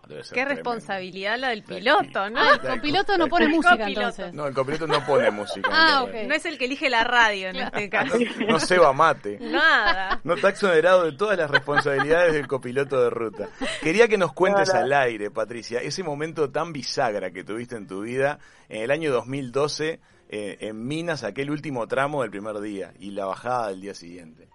Qué 0.07 0.21
tremendo. 0.23 0.55
responsabilidad 0.55 1.37
la 1.37 1.49
del 1.49 1.63
piloto, 1.63 2.29
¿no? 2.29 2.39
Ah, 2.41 2.59
el 2.61 2.69
copiloto 2.75 3.17
no 3.17 3.27
pone 3.27 3.47
música 3.47 3.77
copiloto. 3.77 4.07
entonces. 4.07 4.33
No, 4.33 4.47
el 4.47 4.53
copiloto 4.53 4.87
no 4.87 5.05
pone 5.05 5.31
música. 5.31 5.69
Ah, 5.71 6.03
realidad. 6.05 6.29
No 6.29 6.35
es 6.35 6.45
el 6.45 6.57
que 6.57 6.65
elige 6.65 6.89
la 6.89 7.03
radio 7.05 7.49
en 7.49 7.55
este 7.57 7.89
caso. 7.89 8.17
No, 8.17 8.47
no 8.47 8.59
se 8.59 8.77
va 8.77 8.91
mate. 8.91 9.37
Nada. 9.39 10.19
No 10.23 10.33
está 10.33 10.49
exonerado 10.49 11.05
de 11.05 11.13
todas 11.13 11.37
las 11.37 11.49
responsabilidades 11.49 12.33
del 12.33 12.47
copiloto 12.47 13.01
de 13.01 13.09
ruta. 13.09 13.49
Quería 13.81 14.07
que 14.07 14.17
nos 14.17 14.33
cuentes 14.33 14.73
al 14.73 14.91
aire, 14.91 15.31
Patricia, 15.31 15.79
ese 15.79 16.03
momento 16.03 16.49
tan 16.49 16.73
bisagra 16.73 17.31
que 17.31 17.43
tuviste 17.43 17.77
en 17.77 17.87
tu 17.87 18.01
vida 18.01 18.39
en 18.67 18.83
el 18.83 18.91
año 18.91 19.11
2012 19.11 19.99
eh, 20.33 20.57
en 20.61 20.87
Minas, 20.87 21.25
aquel 21.25 21.51
último 21.51 21.87
tramo 21.87 22.21
del 22.21 22.31
primer 22.31 22.59
día 22.61 22.93
y 22.99 23.11
la 23.11 23.25
bajada 23.25 23.67
del 23.67 23.81
día 23.81 23.93
siguiente. 23.93 24.47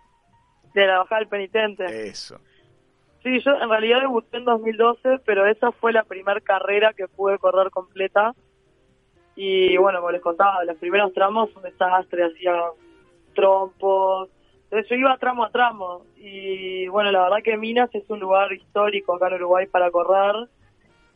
De 0.76 0.86
la 0.86 0.98
bajada 0.98 1.20
del 1.20 1.28
penitente. 1.28 2.08
Eso. 2.08 2.38
Sí, 3.22 3.40
yo 3.40 3.52
en 3.62 3.70
realidad 3.70 4.02
debuté 4.02 4.36
en 4.36 4.44
2012, 4.44 5.20
pero 5.24 5.46
esa 5.46 5.72
fue 5.72 5.90
la 5.90 6.04
primera 6.04 6.38
carrera 6.42 6.92
que 6.92 7.08
pude 7.08 7.38
correr 7.38 7.70
completa. 7.70 8.34
Y 9.36 9.74
bueno, 9.78 10.00
como 10.00 10.10
les 10.10 10.20
contaba, 10.20 10.62
los 10.64 10.76
primeros 10.76 11.14
tramos 11.14 11.48
un 11.56 11.62
desastre, 11.62 12.24
hacía 12.24 12.60
trompos. 13.34 14.28
Entonces 14.64 14.90
yo 14.90 14.96
iba 14.96 15.16
tramo 15.16 15.44
a 15.46 15.50
tramo. 15.50 16.04
Y 16.18 16.88
bueno, 16.88 17.10
la 17.10 17.22
verdad 17.22 17.42
que 17.42 17.56
Minas 17.56 17.88
es 17.94 18.04
un 18.10 18.20
lugar 18.20 18.52
histórico 18.52 19.14
acá 19.14 19.28
en 19.28 19.34
Uruguay 19.36 19.66
para 19.68 19.90
correr. 19.90 20.46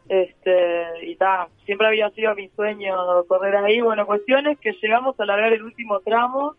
Este, 0.09 1.07
y 1.07 1.17
ta, 1.17 1.49
siempre 1.67 1.87
había 1.87 2.09
sido 2.13 2.35
mi 2.35 2.49
sueño 2.49 2.97
correr 3.29 3.57
ahí. 3.57 3.83
Bueno, 3.83 4.07
cuestión 4.07 4.47
es 4.47 4.59
que 4.59 4.73
llegamos 4.81 5.21
a 5.21 5.27
largar 5.27 5.53
el 5.53 5.63
último 5.63 6.01
tramo 6.01 6.57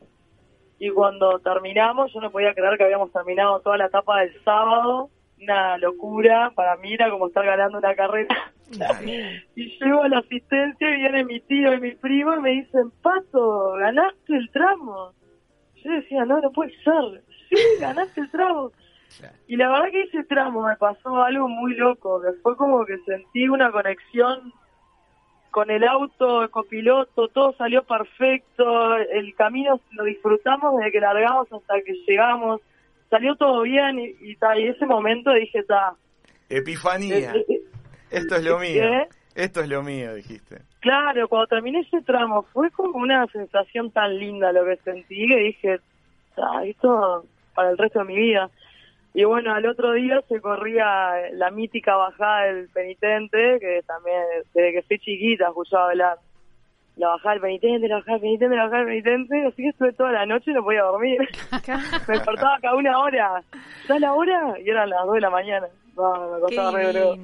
y 0.82 0.90
cuando 0.90 1.38
terminamos, 1.38 2.12
yo 2.12 2.20
no 2.22 2.32
podía 2.32 2.56
creer 2.56 2.76
que 2.76 2.86
habíamos 2.86 3.12
terminado 3.14 3.60
toda 3.60 3.78
la 3.78 3.86
etapa 3.86 4.22
del 4.22 4.34
sábado. 4.44 5.12
Una 5.40 5.78
locura, 5.78 6.52
para 6.56 6.76
mí 6.78 6.94
era 6.94 7.12
como 7.12 7.28
estar 7.28 7.46
ganando 7.46 7.78
una 7.78 7.94
carrera. 7.94 8.52
Y 9.56 9.78
llego 9.78 10.02
a 10.02 10.08
la 10.08 10.20
asistencia 10.20 10.90
y 10.90 11.02
viene 11.02 11.24
mi 11.26 11.40
tío 11.42 11.74
y 11.76 11.80
mi 11.82 11.92
primo 11.92 12.34
y 12.34 12.40
me 12.40 12.50
dicen, 12.50 12.90
Pato, 13.04 13.74
ganaste 13.74 14.36
el 14.36 14.50
tramo. 14.50 15.12
Yo 15.76 15.92
decía, 15.92 16.26
no, 16.26 16.42
no 16.42 16.52
puede 16.52 16.72
ser. 16.84 17.22
Sí, 17.50 17.58
ganaste 17.80 18.22
el 18.22 18.32
tramo. 18.32 18.72
Y 19.46 19.58
la 19.58 19.70
verdad 19.70 19.92
que 19.92 20.02
ese 20.04 20.24
tramo 20.24 20.66
me 20.66 20.78
pasó 20.78 21.22
algo 21.22 21.48
muy 21.48 21.76
loco, 21.76 22.24
que 22.24 22.32
fue 22.42 22.56
como 22.58 22.86
que 22.86 22.98
sentí 23.06 23.48
una 23.48 23.72
conexión 23.72 24.52
con 25.52 25.70
el 25.70 25.84
auto, 25.84 26.44
el 26.44 26.50
copiloto, 26.50 27.28
todo 27.28 27.54
salió 27.58 27.84
perfecto, 27.84 28.96
el 28.98 29.36
camino 29.36 29.80
lo 29.92 30.06
disfrutamos 30.06 30.78
desde 30.78 30.92
que 30.94 31.00
largamos 31.02 31.52
hasta 31.52 31.76
que 31.86 31.94
llegamos, 32.08 32.62
salió 33.10 33.36
todo 33.36 33.62
bien 33.64 34.00
y, 34.00 34.16
y, 34.22 34.36
ta, 34.38 34.58
y 34.58 34.68
ese 34.68 34.86
momento 34.86 35.32
dije, 35.34 35.64
ta, 35.64 35.94
Epifanía. 36.50 37.34
eh, 37.36 37.46
eh, 37.48 37.62
Esto 38.10 38.36
es 38.36 38.44
lo 38.44 38.60
mío. 38.60 38.84
Esto 39.36 39.62
es 39.62 39.70
lo 39.70 39.82
mío, 39.84 40.14
dijiste. 40.16 40.62
Claro, 40.82 41.28
cuando 41.30 41.48
terminé 41.48 41.80
ese 41.82 42.02
tramo 42.02 42.44
fue 42.52 42.70
como 42.72 42.98
una 43.00 43.26
sensación 43.28 43.92
tan 43.92 44.18
linda 44.18 44.52
lo 44.52 44.66
que 44.66 44.76
sentí 44.78 45.28
que 45.28 45.38
dije, 45.38 45.80
"Ah, 46.38 46.66
esto 46.66 47.26
para 47.56 47.70
el 47.72 47.78
resto 47.78 48.00
de 48.00 48.06
mi 48.06 48.16
vida. 48.16 48.50
Y 49.14 49.26
bueno, 49.26 49.54
al 49.54 49.66
otro 49.66 49.94
día 49.94 50.22
se 50.30 50.40
corría 50.40 51.32
la 51.34 51.52
mítica 51.52 51.96
bajada 51.96 52.46
del 52.46 52.70
penitente, 52.70 53.58
que 53.60 53.82
también 53.86 54.22
desde 54.54 54.72
que 54.72 54.82
soy 54.88 55.00
chiquita 55.00 55.48
escuchaba 55.48 55.90
hablar. 55.90 56.18
La 56.96 57.10
bajada 57.10 57.34
del 57.34 57.42
penitente, 57.42 57.88
la 57.88 57.96
bajada 57.96 58.14
del 58.14 58.22
penitente, 58.22 58.56
la 58.56 58.64
bajada 58.64 58.86
del 58.86 59.04
penitente, 59.04 59.48
así 59.48 59.64
que 59.64 59.70
estuve 59.70 59.94
toda 59.94 60.12
la 60.12 60.26
noche 60.26 60.52
y 60.52 60.54
no 60.54 60.64
podía 60.64 60.84
dormir. 60.84 61.20
me 62.08 62.14
despertaba 62.14 62.58
cada 62.62 62.76
una 62.76 63.00
hora. 63.00 63.44
¿Ya 63.88 64.00
la 64.00 64.14
hora? 64.14 64.60
Y 64.64 64.70
eran 64.70 64.90
las 64.90 65.06
dos 65.06 65.16
de 65.16 65.22
la 65.22 65.30
mañana. 65.30 65.68
No, 65.96 66.32
me 66.32 66.36
Qué 66.36 66.56
costaba 66.56 66.72
re. 66.72 67.18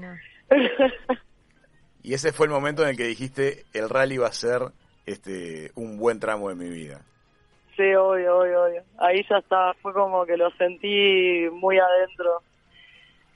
Y 2.04 2.14
ese 2.14 2.32
fue 2.32 2.46
el 2.48 2.54
momento 2.54 2.84
en 2.84 2.90
el 2.90 2.98
que 2.98 3.04
dijiste, 3.04 3.66
el 3.74 3.90
rally 3.90 4.18
va 4.18 4.28
a 4.28 4.32
ser 4.32 4.62
este 5.06 5.72
un 5.76 5.98
buen 5.98 6.20
tramo 6.20 6.48
de 6.48 6.56
mi 6.56 6.70
vida. 6.70 7.02
Sí, 7.78 7.94
obvio, 7.94 8.40
obvio, 8.40 8.64
obvio. 8.64 8.84
Ahí 8.98 9.24
ya 9.30 9.38
está, 9.38 9.74
fue 9.76 9.94
como 9.94 10.26
que 10.26 10.36
lo 10.36 10.50
sentí 10.52 11.48
muy 11.52 11.78
adentro. 11.80 12.42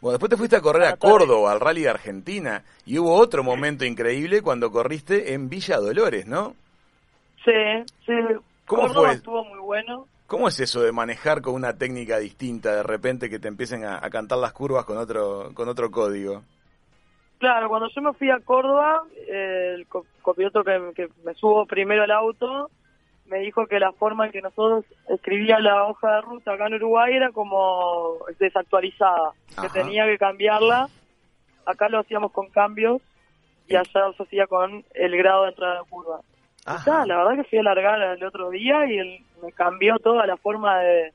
Bueno, 0.02 0.14
después 0.14 0.32
te 0.32 0.38
fuiste 0.38 0.56
a 0.56 0.62
correr 0.62 0.84
a. 0.84 0.98
Córdoba, 0.98 1.52
al 1.52 1.60
Rally 1.60 1.84
de 1.84 1.90
Argentina, 1.90 2.64
y 2.88 2.98
hubo 2.98 3.14
otro 3.14 3.44
momento 3.44 3.86
increíble 3.86 4.42
cuando 4.42 4.72
corriste 4.72 5.34
en 5.34 5.48
Villa 5.48 5.78
Dolores, 5.78 6.26
¿no? 6.26 6.56
Sí, 7.46 7.52
sí. 8.06 8.14
¿Cómo 8.66 8.88
Córdoba 8.88 9.10
fue? 9.10 9.16
estuvo 9.18 9.44
muy 9.46 9.60
bueno. 9.60 10.08
¿Cómo 10.26 10.48
es 10.48 10.60
eso 10.60 10.82
de 10.82 10.92
manejar 10.92 11.42
con 11.42 11.54
una 11.54 11.78
técnica 11.78 12.18
distinta, 12.18 12.74
de 12.76 12.84
repente 12.84 13.30
que 13.30 13.38
te 13.38 13.48
empiecen 13.48 13.84
a, 13.84 13.98
a 14.04 14.10
cantar 14.10 14.40
las 14.40 14.54
curvas 14.54 14.86
con 14.86 14.98
otro, 14.98 15.52
con 15.54 15.68
otro 15.70 15.92
código? 15.92 16.42
Claro, 17.38 17.70
cuando 17.70 17.90
yo 17.90 18.02
me 18.02 18.14
fui 18.14 18.30
a 18.30 18.40
Córdoba, 18.40 19.04
eh, 19.28 19.74
el 19.76 19.88
co- 19.88 20.06
copiloto 20.22 20.64
que, 20.64 20.92
que 20.96 21.10
me 21.24 21.34
subo 21.34 21.66
primero 21.66 22.04
al 22.04 22.12
auto 22.12 22.70
me 23.32 23.40
dijo 23.40 23.66
que 23.66 23.80
la 23.80 23.94
forma 23.94 24.26
en 24.26 24.34
que 24.34 24.42
nosotros 24.42 24.84
escribíamos 25.08 25.64
la 25.64 25.86
hoja 25.86 26.16
de 26.16 26.22
ruta 26.22 26.54
acá 26.54 26.68
en 26.68 26.74
Uruguay 26.76 27.14
era 27.16 27.32
como 27.32 28.18
desactualizada, 28.38 29.32
que 29.60 29.70
tenía 29.70 30.06
que 30.06 30.18
cambiarla. 30.18 30.90
Acá 31.66 31.88
lo 31.88 32.00
hacíamos 32.00 32.34
con 32.34 32.50
cambios 32.50 33.02
y 33.68 33.76
allá 33.76 34.12
se 34.18 34.24
hacía 34.24 34.48
con 34.48 34.84
el 34.94 35.18
grado 35.18 35.44
de 35.44 35.50
entrada 35.50 35.74
de 35.74 35.80
la 35.80 35.86
curva. 35.86 36.20
Ta, 36.86 37.06
la 37.06 37.18
verdad 37.18 37.42
que 37.42 37.50
fui 37.50 37.60
a 37.60 37.64
largar 37.64 38.02
el 38.02 38.24
otro 38.24 38.50
día 38.50 38.86
y 38.86 38.98
él 38.98 39.26
me 39.42 39.54
cambió 39.54 39.98
toda 39.98 40.28
la 40.28 40.36
forma 40.36 40.80
de, 40.80 41.14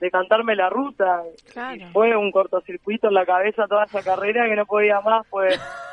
de 0.00 0.10
cantarme 0.10 0.56
la 0.56 0.68
ruta. 0.68 1.22
Claro. 1.52 1.76
Y 1.76 1.84
fue 1.92 2.16
un 2.16 2.32
cortocircuito 2.32 3.06
en 3.06 3.14
la 3.14 3.24
cabeza 3.24 3.68
toda 3.68 3.84
esa 3.84 4.02
carrera 4.02 4.48
que 4.48 4.56
no 4.56 4.66
podía 4.66 5.00
más, 5.00 5.24
pues... 5.30 5.60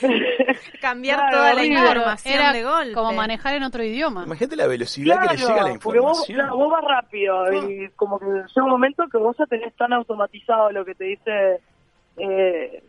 Cambiar 0.80 1.18
Claro, 1.18 1.36
toda 1.36 1.54
la 1.54 1.64
información 1.64 2.34
Era 2.34 2.52
de 2.52 2.62
golpe. 2.64 2.92
como 2.92 3.12
manejar 3.12 3.54
en 3.54 3.62
otro 3.62 3.82
idioma. 3.82 4.24
Imagínate 4.24 4.56
la 4.56 4.66
velocidad 4.66 5.20
que 5.22 5.34
le 5.34 5.36
llega 5.36 5.54
la 5.62 5.78
porque 5.78 6.00
vos, 6.00 6.28
información. 6.28 6.36
claro, 6.38 6.56
vos 6.56 6.70
vas 6.72 6.84
rápido 6.84 7.52
y 7.70 7.88
como 7.96 8.18
que 8.18 8.26
llega 8.26 8.64
un 8.64 8.70
momento 8.70 9.04
que 9.10 9.18
vos 9.18 9.36
ya 9.38 9.46
tenés 9.46 9.74
tan 9.76 9.92
automatizado 9.92 10.70
lo 10.72 10.84
que 10.84 10.94
te 10.94 11.04
dice, 11.04 11.60
eh, 12.18 12.82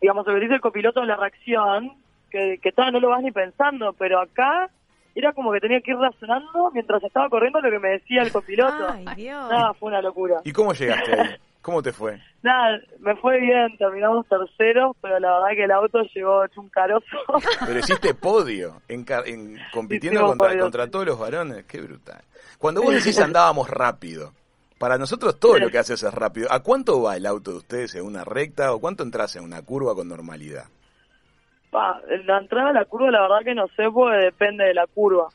digamos, 0.00 0.26
lo 0.26 0.34
que 0.34 0.40
dice 0.40 0.54
el 0.54 0.60
copiloto 0.60 1.00
en 1.00 1.08
la 1.08 1.16
reacción, 1.16 1.92
que, 2.30 2.58
que 2.62 2.72
todavía 2.72 2.92
no 2.92 3.00
lo 3.00 3.10
vas 3.10 3.22
ni 3.22 3.32
pensando, 3.32 3.92
pero 3.94 4.20
acá 4.20 4.70
era 5.14 5.32
como 5.32 5.50
que 5.52 5.60
tenía 5.60 5.80
que 5.80 5.90
ir 5.90 5.96
razonando 5.96 6.70
mientras 6.72 7.02
estaba 7.02 7.28
corriendo 7.28 7.60
lo 7.60 7.70
que 7.70 7.78
me 7.80 7.88
decía 7.88 8.22
el 8.22 8.30
copiloto. 8.30 8.88
Ay, 8.90 9.06
Dios. 9.16 9.50
Nada, 9.50 9.74
fue 9.74 9.88
una 9.88 10.00
locura. 10.00 10.36
¿Y 10.44 10.52
cómo 10.52 10.72
llegaste 10.72 11.12
ahí? 11.20 11.28
¿Cómo 11.68 11.82
te 11.82 11.92
fue? 11.92 12.18
Nada, 12.40 12.80
me 12.98 13.14
fue 13.16 13.38
bien, 13.40 13.76
terminamos 13.76 14.26
terceros, 14.26 14.96
pero 15.02 15.18
la 15.18 15.34
verdad 15.34 15.48
que 15.54 15.64
el 15.64 15.70
auto 15.70 16.00
llegó 16.14 16.42
hecho 16.42 16.62
un 16.62 16.70
carozo. 16.70 17.04
Pero 17.66 17.78
hiciste 17.78 18.14
podio, 18.14 18.80
en, 18.88 19.04
en- 19.26 19.58
compitiendo 19.70 20.20
Hicimos 20.20 20.30
contra, 20.30 20.48
podio, 20.48 20.62
contra 20.62 20.84
sí. 20.86 20.90
todos 20.90 21.04
los 21.04 21.18
varones. 21.18 21.66
Qué 21.66 21.82
brutal. 21.82 22.22
Cuando 22.56 22.80
vos 22.80 22.94
decís 22.94 23.18
andábamos 23.20 23.68
rápido, 23.68 24.32
para 24.78 24.96
nosotros 24.96 25.38
todo 25.38 25.58
lo 25.58 25.68
que 25.68 25.76
haces 25.76 26.02
es 26.02 26.14
rápido. 26.14 26.50
¿A 26.50 26.62
cuánto 26.62 27.02
va 27.02 27.18
el 27.18 27.26
auto 27.26 27.50
de 27.50 27.56
ustedes 27.58 27.94
en 27.96 28.06
una 28.06 28.24
recta 28.24 28.72
o 28.72 28.80
cuánto 28.80 29.02
entras 29.02 29.36
en 29.36 29.44
una 29.44 29.60
curva 29.60 29.94
con 29.94 30.08
normalidad? 30.08 30.64
Pa, 31.70 32.00
la 32.24 32.38
entrada 32.38 32.70
a 32.70 32.72
la 32.72 32.86
curva 32.86 33.10
la 33.10 33.20
verdad 33.20 33.44
que 33.44 33.54
no 33.54 33.66
sé 33.76 33.90
porque 33.92 34.16
depende 34.16 34.64
de 34.64 34.72
la 34.72 34.86
curva. 34.86 35.28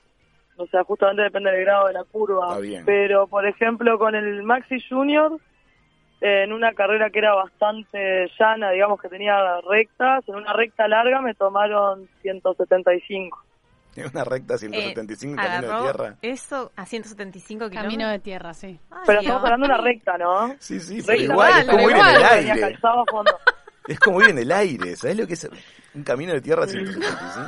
O 0.58 0.66
sea, 0.66 0.84
justamente 0.84 1.22
depende 1.22 1.52
del 1.52 1.62
grado 1.62 1.90
de 1.90 1.94
la 1.94 2.04
curva. 2.06 2.58
Pero, 2.88 3.28
por 3.28 3.46
ejemplo, 3.46 4.00
con 4.00 4.16
el 4.16 4.42
Maxi 4.42 4.78
Junior, 4.90 5.40
en 6.44 6.54
una 6.54 6.72
carrera 6.74 7.10
que 7.10 7.20
era 7.20 7.36
bastante 7.36 8.28
llana, 8.40 8.72
digamos 8.72 9.02
que 9.02 9.10
tenía 9.10 9.36
rectas, 9.70 10.24
en 10.28 10.36
una 10.36 10.54
recta 10.54 10.88
larga 10.88 11.22
me 11.22 11.34
tomaron 11.36 12.08
175. 12.22 13.44
En 13.96 14.08
una 14.14 14.24
recta 14.24 14.56
Eh, 14.56 14.58
175 14.60 15.36
camino 15.36 15.68
de 15.78 15.84
tierra. 15.84 16.16
Eso 16.22 16.72
a 16.76 16.86
175 16.86 17.70
kilómetros. 17.70 17.84
Camino 17.84 18.10
de 18.10 18.20
tierra, 18.20 18.54
sí. 18.54 18.80
Ay, 18.90 19.00
Pero 19.06 19.20
Dios. 19.20 19.30
estamos 19.34 19.44
hablando 19.44 19.68
de 19.68 19.74
una 19.74 19.82
recta, 19.84 20.18
¿no? 20.18 20.56
Sí, 20.60 20.80
sí, 20.80 20.96
Recta, 21.02 21.12
pero 21.12 21.22
igual, 21.24 21.60
es 21.60 21.66
como 21.68 21.90
ir 21.90 21.96
en 21.98 22.08
el 22.08 22.24
aire. 22.24 22.78
a. 22.82 23.24
Es 23.86 24.00
como 24.00 24.22
ir 24.22 24.30
en 24.30 24.38
el 24.38 24.50
aire, 24.54 24.96
¿sabes 24.96 25.18
lo 25.18 25.28
que 25.28 25.34
es 25.34 25.50
un 25.94 26.04
camino 26.04 26.32
de 26.32 26.40
tierra 26.40 26.66
175? 26.66 27.46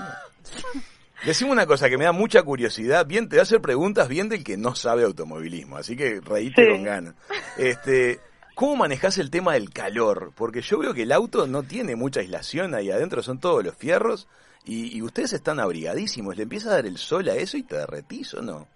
Decime 1.26 1.52
una 1.52 1.66
cosa 1.66 1.90
que 1.90 1.98
me 1.98 2.04
da 2.04 2.12
mucha 2.12 2.44
curiosidad, 2.44 3.06
bien, 3.06 3.30
te 3.30 3.38
voy 3.38 3.40
a 3.40 3.44
hacer 3.44 3.62
preguntas 3.62 4.10
bien 4.10 4.28
del 4.28 4.44
que 4.44 4.58
no 4.58 4.76
sabe 4.76 5.04
automovilismo, 5.06 5.78
así 5.78 5.96
que 5.96 6.20
reíte 6.20 6.66
Sí. 6.66 6.72
con 6.72 6.84
ganas. 6.84 7.16
Este, 7.58 8.20
¿cómo 8.56 8.78
manejás 8.78 9.18
el 9.18 9.30
tema 9.30 9.54
del 9.54 9.70
calor? 9.70 10.32
Porque 10.36 10.62
yo 10.62 10.80
veo 10.80 10.94
que 10.94 11.04
el 11.04 11.12
auto 11.12 11.46
no 11.48 11.64
tiene 11.64 11.96
mucha 11.96 12.22
aislación 12.22 12.74
ahí 12.74 12.90
adentro, 12.90 13.22
son 13.22 13.40
todos 13.40 13.64
los 13.64 13.76
fierros, 13.76 14.28
y, 14.64 14.98
y 14.98 15.02
ustedes 15.04 15.34
están 15.34 15.60
abrigadísimos, 15.60 16.36
¿le 16.38 16.44
empieza 16.44 16.70
a 16.70 16.76
dar 16.76 16.86
el 16.86 16.98
sol 16.98 17.30
a 17.30 17.36
eso 17.36 17.58
y 17.58 17.64
te 17.64 17.78
derretís 17.78 18.34
o 18.34 18.42
no? 18.42 18.68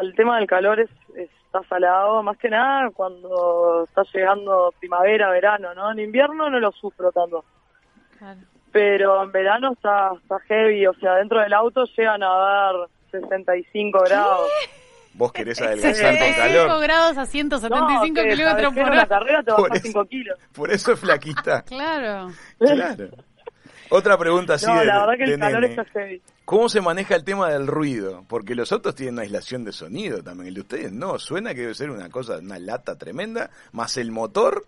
El 0.00 0.14
tema 0.14 0.38
del 0.38 0.46
calor 0.46 0.80
es, 0.80 0.88
está 1.14 1.62
salado, 1.68 2.22
más 2.22 2.38
que 2.38 2.48
nada 2.48 2.90
cuando 2.90 3.84
está 3.84 4.02
llegando 4.14 4.72
primavera, 4.78 5.30
verano, 5.30 5.74
¿no? 5.74 5.90
En 5.92 5.98
invierno 5.98 6.48
no 6.48 6.58
lo 6.58 6.72
sufro 6.72 7.12
tanto, 7.12 7.44
Claro. 8.18 8.40
pero 8.72 9.22
en 9.22 9.32
verano 9.32 9.72
está, 9.72 10.12
está 10.22 10.38
heavy, 10.48 10.86
o 10.86 10.94
sea, 10.94 11.16
dentro 11.16 11.40
del 11.40 11.52
auto 11.52 11.84
llegan 11.96 12.22
a 12.22 12.28
dar 12.28 12.74
65 13.10 13.98
grados. 14.06 14.48
Vos 15.14 15.32
querés 15.32 15.60
adelgazar 15.62 15.92
con 15.92 16.18
65 16.18 16.66
calor, 16.66 16.82
grados 16.82 17.18
a 17.18 17.26
175 17.26 18.20
No, 18.22 18.28
kilómetros 18.28 18.74
por 18.74 18.82
hora. 18.84 19.06
carrera 19.06 19.42
te 19.42 19.52
Por 19.52 19.62
bajas 19.68 19.78
eso. 19.78 19.86
5 19.88 20.04
kilos. 20.06 20.38
por 20.52 20.70
eso 20.72 20.92
es 20.92 21.00
flaquita. 21.00 21.62
Claro. 21.66 22.32
Claro. 22.58 23.08
Otra 23.90 24.16
pregunta 24.18 24.54
así 24.54 24.66
no, 24.66 24.78
de, 24.80 24.86
la 24.86 25.06
verdad 25.06 25.24
que 25.24 25.32
el 25.34 25.38
calor 25.38 25.60
nene. 25.60 25.74
está 25.74 25.84
heavy. 25.92 26.22
¿Cómo 26.44 26.68
se 26.68 26.80
maneja 26.80 27.14
el 27.14 27.22
tema 27.24 27.48
del 27.50 27.66
ruido? 27.66 28.24
Porque 28.28 28.54
los 28.54 28.72
autos 28.72 28.94
tienen 28.94 29.14
una 29.14 29.22
aislación 29.22 29.62
de 29.64 29.72
sonido 29.72 30.22
también. 30.22 30.48
El 30.48 30.54
de 30.54 30.60
ustedes 30.62 30.92
no. 30.92 31.18
Suena 31.18 31.54
que 31.54 31.60
debe 31.60 31.74
ser 31.74 31.90
una 31.90 32.08
cosa, 32.08 32.38
una 32.38 32.58
lata 32.58 32.96
tremenda. 32.96 33.50
Más 33.72 33.96
el 33.98 34.10
motor. 34.10 34.66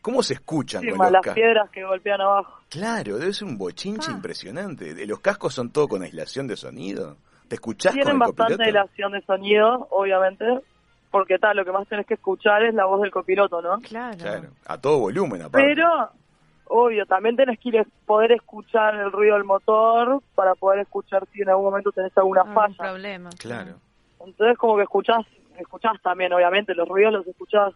¿Cómo 0.00 0.22
se 0.22 0.34
escuchan 0.34 0.82
Sí, 0.82 0.90
con 0.90 0.98
más 0.98 1.10
los 1.10 1.26
las 1.26 1.34
piedras 1.34 1.68
que 1.70 1.82
golpean 1.84 2.20
abajo. 2.20 2.60
Claro, 2.68 3.18
debe 3.18 3.32
ser 3.32 3.48
un 3.48 3.58
bochinche 3.58 4.10
Ah. 4.10 4.14
impresionante. 4.14 5.06
¿Los 5.06 5.20
cascos 5.20 5.54
son 5.54 5.70
todo 5.70 5.88
con 5.88 6.02
aislación 6.02 6.46
de 6.46 6.56
sonido? 6.56 7.16
¿Te 7.48 7.54
escuchás 7.54 7.94
Tienen 7.94 8.18
con 8.18 8.28
el 8.28 8.34
bastante 8.34 8.72
copiloto? 8.72 9.16
de 9.16 9.22
sonido, 9.22 9.88
obviamente, 9.90 10.44
porque 11.10 11.38
tal, 11.38 11.56
lo 11.56 11.64
que 11.64 11.72
más 11.72 11.88
tenés 11.88 12.06
que 12.06 12.14
escuchar 12.14 12.62
es 12.62 12.74
la 12.74 12.84
voz 12.84 13.00
del 13.00 13.10
copiloto, 13.10 13.62
¿no? 13.62 13.80
Claro. 13.80 14.18
Claro, 14.18 14.48
a 14.66 14.78
todo 14.78 14.98
volumen 14.98 15.40
aparte. 15.42 15.66
Pero, 15.66 16.10
obvio, 16.66 17.06
también 17.06 17.36
tenés 17.36 17.58
que 17.58 17.70
ir 17.70 17.78
a 17.78 17.86
poder 18.04 18.32
escuchar 18.32 18.94
el 18.96 19.10
ruido 19.10 19.34
del 19.34 19.44
motor 19.44 20.22
para 20.34 20.54
poder 20.54 20.80
escuchar 20.80 21.26
si 21.32 21.40
en 21.40 21.48
algún 21.48 21.64
momento 21.64 21.90
tenés 21.90 22.16
alguna 22.18 22.44
falla. 22.44 22.76
problema. 22.76 23.30
Claro. 23.38 23.76
Entonces, 24.24 24.58
como 24.58 24.76
que 24.76 24.82
escuchás, 24.82 25.24
escuchás 25.58 26.00
también, 26.02 26.32
obviamente, 26.32 26.74
los 26.74 26.86
ruidos 26.86 27.14
los 27.14 27.26
escuchás. 27.26 27.72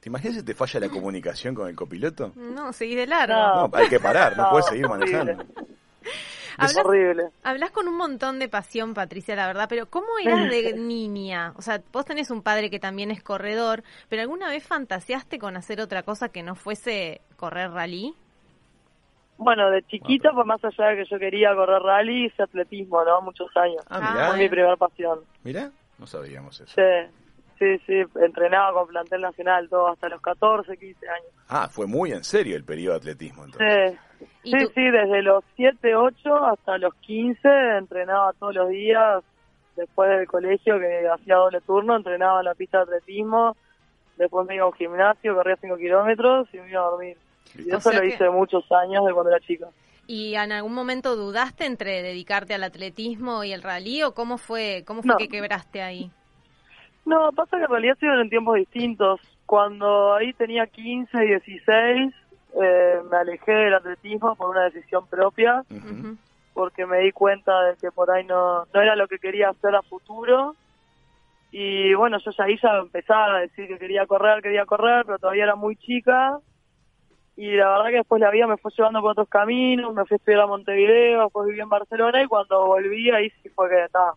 ¿Te 0.00 0.08
imaginas 0.08 0.38
si 0.38 0.44
te 0.44 0.54
falla 0.54 0.80
la 0.80 0.88
comunicación 0.88 1.54
con 1.54 1.68
el 1.68 1.76
copiloto? 1.76 2.32
No, 2.34 2.72
seguí 2.72 2.96
de 2.96 3.06
largo. 3.06 3.34
No. 3.34 3.68
No, 3.68 3.76
hay 3.76 3.88
que 3.88 4.00
parar, 4.00 4.36
no, 4.36 4.42
No, 4.46 4.50
puedes 4.50 4.66
seguir 4.66 4.86
horrible. 4.86 5.36
Manejando. 6.58 6.64
Es 6.64 6.76
Hablas, 6.76 6.86
horrible. 6.86 7.24
hablas 7.42 7.70
con 7.70 7.88
un 7.88 7.96
montón 7.96 8.38
de 8.38 8.48
pasión, 8.48 8.94
Patricia, 8.94 9.34
la 9.36 9.46
verdad, 9.46 9.66
pero 9.68 9.86
¿cómo 9.86 10.06
eras 10.22 10.48
de 10.50 10.74
niña? 10.74 11.52
O 11.56 11.62
sea, 11.62 11.80
vos 11.92 12.04
tenés 12.04 12.30
un 12.30 12.42
padre 12.42 12.70
que 12.70 12.78
también 12.80 13.10
es 13.10 13.22
corredor, 13.22 13.82
pero 14.08 14.22
¿alguna 14.22 14.48
vez 14.48 14.64
fantaseaste 14.66 15.38
con 15.38 15.56
hacer 15.56 15.80
otra 15.80 16.02
cosa 16.02 16.28
que 16.30 16.42
no 16.42 16.54
fuese 16.54 17.20
correr 17.36 17.70
rally? 17.70 18.14
Bueno, 19.38 19.70
de 19.70 19.82
chiquita, 19.84 20.30
pues 20.32 20.46
más 20.46 20.62
allá 20.64 20.90
de 20.90 20.96
que 21.02 21.10
yo 21.10 21.18
quería 21.18 21.54
correr 21.54 21.82
rally, 21.82 22.26
hice 22.26 22.42
atletismo, 22.44 23.02
¿no? 23.04 23.20
Muchos 23.22 23.48
años. 23.56 23.82
Ah, 23.88 23.98
Ah, 24.00 24.12
mirá, 24.12 24.28
Fue 24.28 24.36
mi 24.38 24.48
primera 24.48 24.76
pasión. 24.76 25.20
mirá, 25.42 25.70
no 25.98 26.06
sabíamos 26.06 26.60
eso. 26.60 26.72
Sí, 26.74 27.10
sí, 27.58 27.78
sí, 27.86 28.02
entrenaba 28.20 28.72
con 28.72 28.88
plantel 28.88 29.20
nacional 29.22 29.68
todo 29.68 29.88
hasta 29.88 30.08
los 30.08 30.20
14, 30.20 30.76
15 30.76 31.08
años. 31.08 31.26
Ah, 31.48 31.68
fue 31.70 31.86
muy 31.86 32.12
en 32.12 32.24
serio 32.24 32.56
el 32.56 32.64
periodo 32.64 32.94
de 32.94 32.98
atletismo 32.98 33.44
entonces. 33.44 33.98
Sí, 34.18 34.26
¿Y 34.44 34.50
sí, 34.52 34.66
sí, 34.74 34.90
desde 34.90 35.22
los 35.22 35.42
7, 35.56 35.94
8 35.96 36.36
hasta 36.46 36.78
los 36.78 36.94
15 36.96 37.48
entrenaba 37.78 38.32
todos 38.34 38.54
los 38.54 38.68
días. 38.70 39.22
Después 39.76 40.10
del 40.10 40.26
colegio, 40.26 40.78
que 40.78 41.08
hacía 41.08 41.36
doble 41.36 41.60
turno, 41.62 41.96
entrenaba 41.96 42.40
en 42.40 42.44
la 42.44 42.54
pista 42.54 42.78
de 42.78 42.82
atletismo. 42.84 43.56
Después 44.18 44.46
me 44.46 44.54
iba 44.56 44.64
a 44.64 44.68
un 44.68 44.74
gimnasio, 44.74 45.34
corría 45.34 45.56
5 45.60 45.76
kilómetros 45.78 46.46
y 46.52 46.58
me 46.58 46.68
iba 46.70 46.80
a 46.82 46.90
dormir. 46.90 47.16
Y 47.56 47.72
O 47.72 47.78
eso 47.78 47.90
sea 47.90 47.94
lo 47.94 48.00
que- 48.02 48.08
hice 48.14 48.28
muchos 48.30 48.64
años 48.72 49.04
de 49.06 49.12
cuando 49.12 49.30
era 49.30 49.40
chica. 49.40 49.68
¿Y 50.06 50.34
en 50.34 50.52
algún 50.52 50.74
momento 50.74 51.16
dudaste 51.16 51.64
entre 51.64 52.02
dedicarte 52.02 52.54
al 52.54 52.64
atletismo 52.64 53.44
y 53.44 53.52
el 53.52 53.62
rally 53.62 54.02
o 54.02 54.12
cómo 54.14 54.36
fue, 54.36 54.82
cómo 54.86 55.00
fue 55.00 55.12
No. 55.12 55.16
que 55.16 55.28
quebraste 55.28 55.80
ahí? 55.80 56.10
No, 57.04 57.32
pasa 57.32 57.56
que 57.58 57.64
en 57.64 57.70
realidad 57.70 57.96
se 57.98 58.06
en 58.06 58.30
tiempos 58.30 58.56
distintos. 58.56 59.20
Cuando 59.46 60.14
ahí 60.14 60.32
tenía 60.34 60.66
15, 60.66 61.18
16, 61.18 62.14
eh, 62.62 63.00
me 63.10 63.16
alejé 63.16 63.52
del 63.52 63.74
atletismo 63.74 64.34
por 64.36 64.50
una 64.50 64.64
decisión 64.64 65.06
propia. 65.06 65.64
Porque 66.54 66.86
me 66.86 66.98
di 66.98 67.12
cuenta 67.12 67.62
de 67.62 67.76
que 67.76 67.90
por 67.90 68.10
ahí 68.10 68.24
no, 68.24 68.66
no 68.72 68.80
era 68.80 68.94
lo 68.94 69.08
que 69.08 69.18
quería 69.18 69.50
hacer 69.50 69.74
a 69.74 69.82
futuro. 69.82 70.54
Y 71.50 71.92
bueno, 71.94 72.18
yo 72.18 72.30
ya 72.30 72.44
ahí 72.44 72.58
ya 72.62 72.78
empezaba 72.78 73.36
a 73.36 73.40
decir 73.40 73.68
que 73.68 73.78
quería 73.78 74.06
correr, 74.06 74.42
quería 74.42 74.64
correr, 74.64 75.04
pero 75.04 75.18
todavía 75.18 75.44
era 75.44 75.54
muy 75.54 75.76
chica. 75.76 76.38
Y 77.36 77.52
la 77.56 77.70
verdad 77.70 77.86
que 77.86 77.96
después 77.96 78.20
la 78.20 78.30
vida 78.30 78.46
me 78.46 78.58
fue 78.58 78.72
llevando 78.76 79.00
por 79.00 79.12
otros 79.12 79.28
caminos, 79.28 79.94
me 79.94 80.04
fui 80.04 80.14
a 80.14 80.16
estudiar 80.16 80.42
a 80.42 80.46
Montevideo, 80.46 81.24
después 81.24 81.46
viví 81.46 81.60
en 81.60 81.68
Barcelona 81.68 82.22
y 82.22 82.26
cuando 82.26 82.66
volví 82.66 83.10
ahí 83.10 83.30
sí 83.42 83.48
fue 83.50 83.68
que 83.70 83.84
está. 83.84 84.12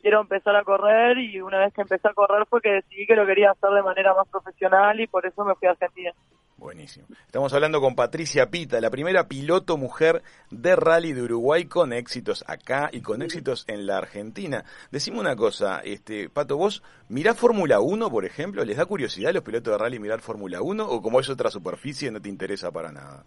Quiero 0.00 0.20
empezar 0.20 0.54
a 0.56 0.64
correr 0.64 1.18
y 1.18 1.40
una 1.40 1.58
vez 1.58 1.74
que 1.74 1.82
empecé 1.82 2.08
a 2.08 2.14
correr 2.14 2.46
fue 2.46 2.60
que 2.60 2.70
decidí 2.70 3.06
que 3.06 3.16
lo 3.16 3.26
quería 3.26 3.50
hacer 3.50 3.70
de 3.70 3.82
manera 3.82 4.14
más 4.14 4.28
profesional 4.28 5.00
y 5.00 5.06
por 5.06 5.26
eso 5.26 5.44
me 5.44 5.54
fui 5.54 5.68
a 5.68 5.72
Argentina. 5.72 6.12
Buenísimo. 6.58 7.06
Estamos 7.24 7.52
hablando 7.52 7.80
con 7.80 7.94
Patricia 7.94 8.50
Pita, 8.50 8.80
la 8.80 8.90
primera 8.90 9.28
piloto 9.28 9.76
mujer 9.76 10.24
de 10.50 10.74
rally 10.74 11.12
de 11.12 11.22
Uruguay 11.22 11.66
con 11.66 11.92
éxitos 11.92 12.44
acá 12.48 12.90
y 12.92 13.00
con 13.00 13.22
éxitos 13.22 13.64
en 13.68 13.86
la 13.86 13.98
Argentina. 13.98 14.64
Decime 14.90 15.20
una 15.20 15.36
cosa, 15.36 15.80
este 15.84 16.28
Pato, 16.28 16.56
vos 16.56 16.82
mirás 17.08 17.38
Fórmula 17.38 17.78
1, 17.78 18.10
por 18.10 18.24
ejemplo, 18.24 18.64
¿les 18.64 18.76
da 18.76 18.86
curiosidad 18.86 19.30
a 19.30 19.34
los 19.34 19.44
pilotos 19.44 19.72
de 19.72 19.78
rally 19.78 20.00
mirar 20.00 20.20
Fórmula 20.20 20.60
1 20.60 20.84
o 20.84 21.00
como 21.00 21.20
es 21.20 21.28
otra 21.28 21.48
superficie 21.48 22.10
no 22.10 22.20
te 22.20 22.28
interesa 22.28 22.72
para 22.72 22.90
nada? 22.90 23.24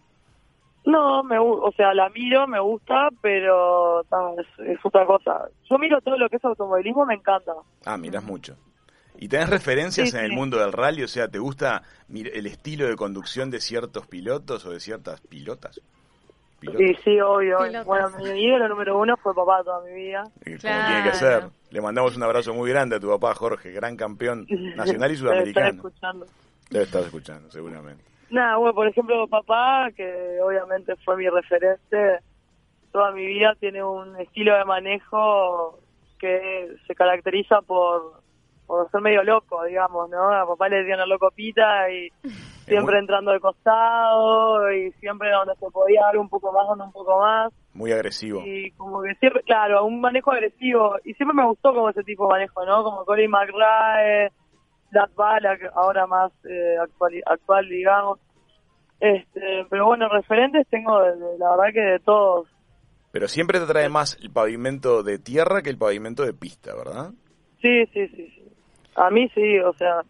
No, 0.85 1.23
me, 1.23 1.37
o 1.39 1.71
sea, 1.77 1.93
la 1.93 2.09
miro, 2.09 2.47
me 2.47 2.59
gusta, 2.59 3.09
pero 3.21 4.03
ta, 4.09 4.17
es, 4.39 4.67
es 4.67 4.79
otra 4.83 5.05
cosa. 5.05 5.47
Yo 5.69 5.77
miro 5.77 6.01
todo 6.01 6.17
lo 6.17 6.27
que 6.27 6.37
es 6.37 6.45
automovilismo, 6.45 7.05
me 7.05 7.13
encanta. 7.13 7.53
Ah, 7.85 7.97
mirás 7.97 8.23
mucho. 8.23 8.57
¿Y 9.19 9.27
tenés 9.27 9.49
referencias 9.49 10.09
Sí, 10.09 10.17
en 10.17 10.23
el 10.25 10.31
mundo 10.31 10.57
del 10.57 10.71
rally? 10.73 11.03
O 11.03 11.07
sea, 11.07 11.27
¿te 11.27 11.37
gusta 11.37 11.83
el 12.09 12.47
estilo 12.47 12.87
de 12.87 12.95
conducción 12.95 13.51
de 13.51 13.59
ciertos 13.61 14.07
pilotos 14.07 14.65
o 14.65 14.71
de 14.71 14.79
ciertas 14.79 15.21
pilotas? 15.21 15.79
¿Pilotos? 16.59 16.81
Sí, 16.81 16.95
sí, 17.03 17.21
obvio. 17.21 17.59
Pilotas. 17.59 17.85
Bueno, 17.85 18.09
mi 18.17 18.43
ídolo 18.43 18.67
número 18.67 18.97
uno 18.97 19.15
fue 19.17 19.35
papá 19.35 19.63
toda 19.63 19.83
mi 19.83 19.93
vida. 19.93 20.23
Como 20.43 20.57
Claro. 20.57 20.87
tiene 20.87 21.03
que 21.11 21.17
ser. 21.17 21.43
Le 21.69 21.81
mandamos 21.81 22.17
un 22.17 22.23
abrazo 22.23 22.53
muy 22.55 22.69
grande 22.71 22.95
a 22.95 22.99
tu 22.99 23.09
papá, 23.09 23.35
Jorge, 23.35 23.71
gran 23.71 23.95
campeón 23.95 24.47
nacional 24.75 25.11
y 25.11 25.15
Debe 25.15 25.17
estar 25.17 25.17
sudamericano. 25.17 25.69
escuchando. 25.75 26.25
Debe 26.71 26.85
estar 26.85 27.03
escuchando, 27.03 27.51
seguramente. 27.51 28.03
Nada, 28.31 28.57
bueno, 28.57 28.73
por 28.73 28.87
ejemplo, 28.87 29.27
papá, 29.27 29.89
que 29.95 30.39
obviamente 30.41 30.95
fue 31.03 31.17
mi 31.17 31.27
referente, 31.29 32.19
toda 32.91 33.11
mi 33.11 33.25
vida 33.25 33.55
tiene 33.59 33.83
un 33.83 34.15
estilo 34.19 34.55
de 34.57 34.65
manejo 34.65 35.79
que 36.19 36.69
se 36.87 36.95
caracteriza 36.95 37.61
por, 37.61 38.21
por 38.67 38.89
ser 38.91 39.01
medio 39.01 39.23
loco, 39.23 39.63
digamos, 39.65 40.09
¿no? 40.09 40.31
A 40.33 40.47
papá 40.47 40.69
le 40.69 40.77
decían 40.77 40.99
el 41.01 41.09
loco 41.09 41.29
pita 41.35 41.89
y 41.91 42.09
siempre 42.65 42.93
muy- 42.95 42.99
entrando 43.01 43.31
de 43.31 43.39
costado 43.39 44.71
y 44.71 44.91
siempre 44.93 45.31
donde 45.31 45.55
se 45.55 45.69
podía 45.69 46.01
dar 46.01 46.17
un 46.17 46.29
poco 46.29 46.51
más, 46.53 46.67
dando 46.67 46.85
un 46.85 46.91
poco 46.91 47.19
más. 47.19 47.51
Muy 47.73 47.91
agresivo. 47.91 48.43
Y 48.45 48.71
como 48.71 49.01
que 49.01 49.13
siempre, 49.15 49.43
claro, 49.43 49.85
un 49.85 49.99
manejo 50.01 50.31
agresivo. 50.31 50.95
Y 51.03 51.13
siempre 51.15 51.35
me 51.35 51.45
gustó 51.45 51.73
como 51.73 51.89
ese 51.89 52.03
tipo 52.03 52.25
de 52.27 52.31
manejo, 52.33 52.65
¿no? 52.65 52.83
Como 52.83 53.05
Colin 53.05 53.31
McRae, 53.31 54.31
Black 54.91 55.15
Bala, 55.15 55.57
que 55.57 55.67
ahora 55.73 56.05
más 56.07 56.31
eh, 56.45 56.77
actual, 56.81 57.13
actual, 57.25 57.67
digamos. 57.69 58.19
Este, 58.99 59.65
pero 59.69 59.85
bueno, 59.87 60.07
referentes 60.09 60.67
tengo, 60.69 61.01
de- 61.01 61.15
de- 61.17 61.37
la 61.39 61.49
verdad 61.55 61.73
que 61.73 61.79
de 61.81 61.99
todos. 61.99 62.47
Pero 63.11 63.27
siempre 63.27 63.59
te 63.59 63.65
trae 63.65 63.89
más 63.89 64.17
el 64.21 64.31
pavimento 64.31 65.03
de 65.03 65.17
tierra 65.19 65.61
que 65.61 65.69
el 65.69 65.77
pavimento 65.77 66.23
de 66.23 66.33
pista, 66.33 66.75
¿verdad? 66.75 67.11
Sí, 67.61 67.85
sí, 67.87 68.07
sí, 68.09 68.27
sí. 68.35 68.43
A 68.95 69.09
mí 69.09 69.27
sí, 69.33 69.59
o 69.59 69.73
sea, 69.73 70.01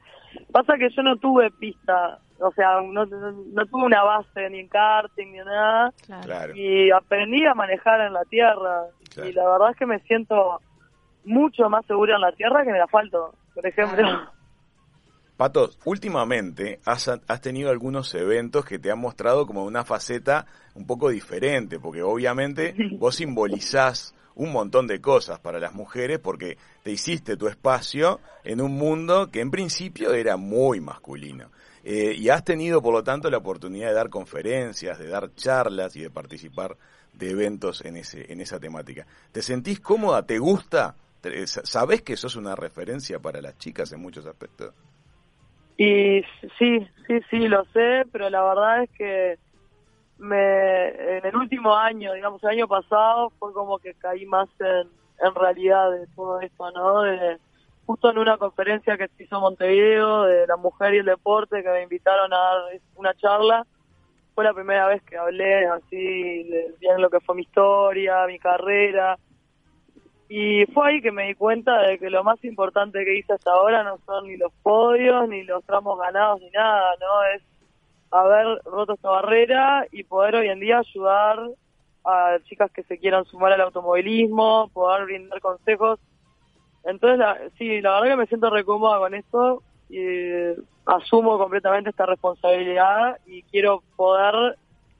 pasa 0.51 0.73
que 0.77 0.89
yo 0.89 1.01
no 1.03 1.15
tuve 1.17 1.49
pista, 1.51 2.19
o 2.39 2.51
sea, 2.51 2.81
no, 2.81 3.05
no, 3.05 3.31
no 3.31 3.65
tuve 3.65 3.85
una 3.85 4.03
base 4.03 4.49
ni 4.49 4.59
en 4.59 4.67
karting 4.67 5.31
ni 5.31 5.39
en 5.39 5.45
nada. 5.45 5.93
Claro. 6.25 6.55
Y 6.55 6.91
aprendí 6.91 7.45
a 7.45 7.53
manejar 7.53 8.01
en 8.01 8.13
la 8.13 8.25
tierra. 8.25 8.85
Claro. 9.13 9.29
Y 9.29 9.33
la 9.33 9.47
verdad 9.49 9.71
es 9.71 9.77
que 9.77 9.85
me 9.85 9.99
siento 10.01 10.59
mucho 11.23 11.69
más 11.69 11.85
segura 11.85 12.15
en 12.15 12.21
la 12.21 12.31
tierra 12.33 12.63
que 12.63 12.69
en 12.69 12.75
el 12.75 12.81
asfalto, 12.81 13.33
por 13.55 13.65
ejemplo. 13.65 14.07
Pato, 15.41 15.71
últimamente 15.85 16.81
has, 16.85 17.07
has 17.07 17.41
tenido 17.41 17.71
algunos 17.71 18.13
eventos 18.13 18.63
que 18.63 18.77
te 18.77 18.91
han 18.91 18.99
mostrado 18.99 19.47
como 19.47 19.65
una 19.65 19.83
faceta 19.83 20.45
un 20.75 20.85
poco 20.85 21.09
diferente, 21.09 21.79
porque 21.79 22.03
obviamente 22.03 22.75
vos 22.99 23.15
simbolizás 23.15 24.13
un 24.35 24.51
montón 24.51 24.85
de 24.85 25.01
cosas 25.01 25.39
para 25.39 25.57
las 25.57 25.73
mujeres 25.73 26.19
porque 26.19 26.59
te 26.83 26.91
hiciste 26.91 27.37
tu 27.37 27.47
espacio 27.47 28.19
en 28.43 28.61
un 28.61 28.73
mundo 28.73 29.31
que 29.31 29.41
en 29.41 29.49
principio 29.49 30.13
era 30.13 30.37
muy 30.37 30.79
masculino. 30.79 31.49
Eh, 31.83 32.13
y 32.15 32.29
has 32.29 32.43
tenido, 32.43 32.79
por 32.79 32.93
lo 32.93 33.03
tanto, 33.03 33.27
la 33.31 33.37
oportunidad 33.37 33.87
de 33.87 33.95
dar 33.95 34.11
conferencias, 34.11 34.99
de 34.99 35.07
dar 35.07 35.33
charlas 35.33 35.95
y 35.95 36.01
de 36.01 36.11
participar 36.11 36.77
de 37.13 37.31
eventos 37.31 37.83
en, 37.83 37.97
ese, 37.97 38.31
en 38.31 38.41
esa 38.41 38.59
temática. 38.59 39.07
¿Te 39.31 39.41
sentís 39.41 39.79
cómoda? 39.79 40.23
¿Te 40.23 40.37
gusta? 40.37 40.93
¿Sabés 41.45 42.03
que 42.03 42.15
sos 42.15 42.35
una 42.35 42.55
referencia 42.55 43.17
para 43.17 43.41
las 43.41 43.57
chicas 43.57 43.91
en 43.91 44.01
muchos 44.01 44.27
aspectos? 44.27 44.75
Y 45.83 46.23
sí, 46.59 46.87
sí, 47.07 47.19
sí, 47.31 47.47
lo 47.47 47.65
sé, 47.73 48.05
pero 48.11 48.29
la 48.29 48.43
verdad 48.43 48.83
es 48.83 48.89
que 48.91 49.39
me 50.19 51.17
en 51.17 51.25
el 51.25 51.35
último 51.35 51.75
año, 51.75 52.13
digamos 52.13 52.43
el 52.43 52.49
año 52.49 52.67
pasado, 52.67 53.31
fue 53.39 53.51
como 53.51 53.79
que 53.79 53.95
caí 53.95 54.27
más 54.27 54.47
en, 54.59 54.87
en 55.27 55.33
realidad 55.33 55.89
de 55.89 56.05
todo 56.15 56.39
esto, 56.39 56.69
¿no? 56.69 57.01
De, 57.01 57.39
justo 57.87 58.11
en 58.11 58.19
una 58.19 58.37
conferencia 58.37 58.95
que 58.95 59.07
se 59.07 59.23
hizo 59.23 59.37
en 59.37 59.41
Montevideo 59.41 60.25
de 60.25 60.45
la 60.45 60.55
mujer 60.55 60.93
y 60.93 60.97
el 60.99 61.05
deporte, 61.05 61.63
que 61.63 61.69
me 61.69 61.81
invitaron 61.81 62.31
a 62.31 62.37
dar 62.37 62.61
una 62.95 63.15
charla, 63.15 63.65
fue 64.35 64.43
la 64.43 64.53
primera 64.53 64.85
vez 64.85 65.01
que 65.01 65.17
hablé 65.17 65.65
así 65.65 66.43
de 66.43 66.75
bien 66.79 67.01
lo 67.01 67.09
que 67.09 67.21
fue 67.21 67.33
mi 67.33 67.41
historia, 67.41 68.27
mi 68.27 68.37
carrera. 68.37 69.17
Y 70.33 70.65
fue 70.67 70.87
ahí 70.87 71.01
que 71.01 71.11
me 71.11 71.27
di 71.27 71.35
cuenta 71.35 71.81
de 71.81 71.99
que 71.99 72.09
lo 72.09 72.23
más 72.23 72.41
importante 72.45 73.03
que 73.03 73.17
hice 73.17 73.33
hasta 73.33 73.51
ahora 73.51 73.83
no 73.83 73.97
son 74.05 74.29
ni 74.29 74.37
los 74.37 74.53
podios, 74.63 75.27
ni 75.27 75.43
los 75.43 75.61
tramos 75.65 75.99
ganados, 75.99 76.39
ni 76.39 76.49
nada, 76.51 76.93
¿no? 77.01 77.23
Es 77.35 77.41
haber 78.11 78.61
roto 78.63 78.93
esta 78.93 79.09
barrera 79.09 79.85
y 79.91 80.05
poder 80.05 80.35
hoy 80.35 80.47
en 80.47 80.61
día 80.61 80.77
ayudar 80.79 81.37
a 82.05 82.37
chicas 82.45 82.71
que 82.71 82.83
se 82.83 82.97
quieran 82.97 83.25
sumar 83.25 83.51
al 83.51 83.59
automovilismo, 83.59 84.69
poder 84.69 85.03
brindar 85.03 85.41
consejos. 85.41 85.99
Entonces, 86.85 87.19
la- 87.19 87.37
sí, 87.57 87.81
la 87.81 87.95
verdad 87.95 88.11
que 88.11 88.21
me 88.21 88.27
siento 88.27 88.49
recómoda 88.49 88.99
con 88.99 89.13
esto 89.13 89.63
y 89.89 90.53
asumo 90.85 91.37
completamente 91.39 91.89
esta 91.89 92.05
responsabilidad 92.05 93.17
y 93.25 93.43
quiero 93.43 93.83
poder 93.97 94.55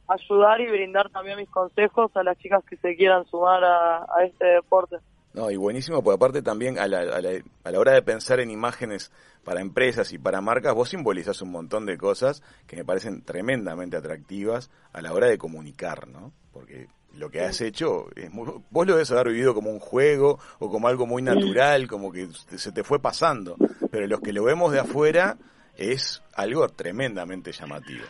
ayudar 0.10 0.60
y 0.60 0.68
brindar 0.68 1.10
también 1.10 1.38
mis 1.38 1.50
consejos 1.50 2.12
a 2.18 2.24
las 2.24 2.38
chicas 2.38 2.66
que 2.66 2.76
se 2.76 2.98
quieran 2.98 3.26
sumar 3.28 3.64
a 3.64 4.26
este 4.26 4.46
deporte. 4.46 4.98
No, 5.34 5.50
y 5.50 5.56
buenísimo, 5.56 6.04
porque 6.04 6.16
aparte 6.16 6.42
también 6.42 6.78
a 6.78 6.88
la, 6.88 7.00
a, 7.00 7.22
la, 7.22 7.30
a 7.64 7.72
la 7.72 7.80
hora 7.80 7.94
de 7.94 8.02
pensar 8.02 8.40
en 8.42 8.52
imágenes 8.52 9.12
para 9.46 9.62
empresas 9.62 10.12
y 10.12 10.18
para 10.18 10.42
marcas, 10.42 10.74
vos 10.74 10.90
simbolizás 10.90 11.42
un 11.42 11.52
montón 11.52 11.86
de 11.86 11.98
cosas 11.98 12.44
que 12.68 12.76
me 12.76 12.84
parecen 12.86 13.22
tremendamente 13.24 13.96
atractivas 13.98 14.70
a 14.92 15.02
la 15.02 15.14
hora 15.14 15.28
de 15.28 15.38
comunicar, 15.38 16.08
¿no? 16.10 16.34
Porque 16.52 16.88
lo 17.16 17.30
que 17.30 17.42
has 17.42 17.62
hecho, 17.62 18.08
es 18.16 18.30
muy- 18.32 18.62
vos 18.70 18.86
lo 18.88 18.94
debes 18.94 19.12
haber 19.12 19.30
vivido 19.30 19.54
como 19.54 19.70
un 19.70 19.80
juego 19.80 20.38
o 20.60 20.70
como 20.70 20.88
algo 20.90 21.06
muy 21.08 21.22
natural, 21.22 21.88
como 21.88 22.12
que 22.12 22.28
se 22.58 22.72
te 22.74 22.84
fue 22.84 23.00
pasando, 23.02 23.56
pero 23.90 24.08
los 24.08 24.20
que 24.20 24.34
lo 24.34 24.44
vemos 24.44 24.72
de 24.74 24.80
afuera 24.80 25.38
es 25.78 26.22
algo 26.36 26.68
tremendamente 26.70 27.52
llamativo. 27.54 28.04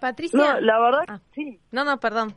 Patricia. 0.00 0.38
No, 0.38 0.60
la 0.60 0.78
verdad, 0.80 1.04
Ah. 1.08 1.20
sí. 1.34 1.58
No, 1.72 1.84
no, 1.84 1.98
perdón. 1.98 2.34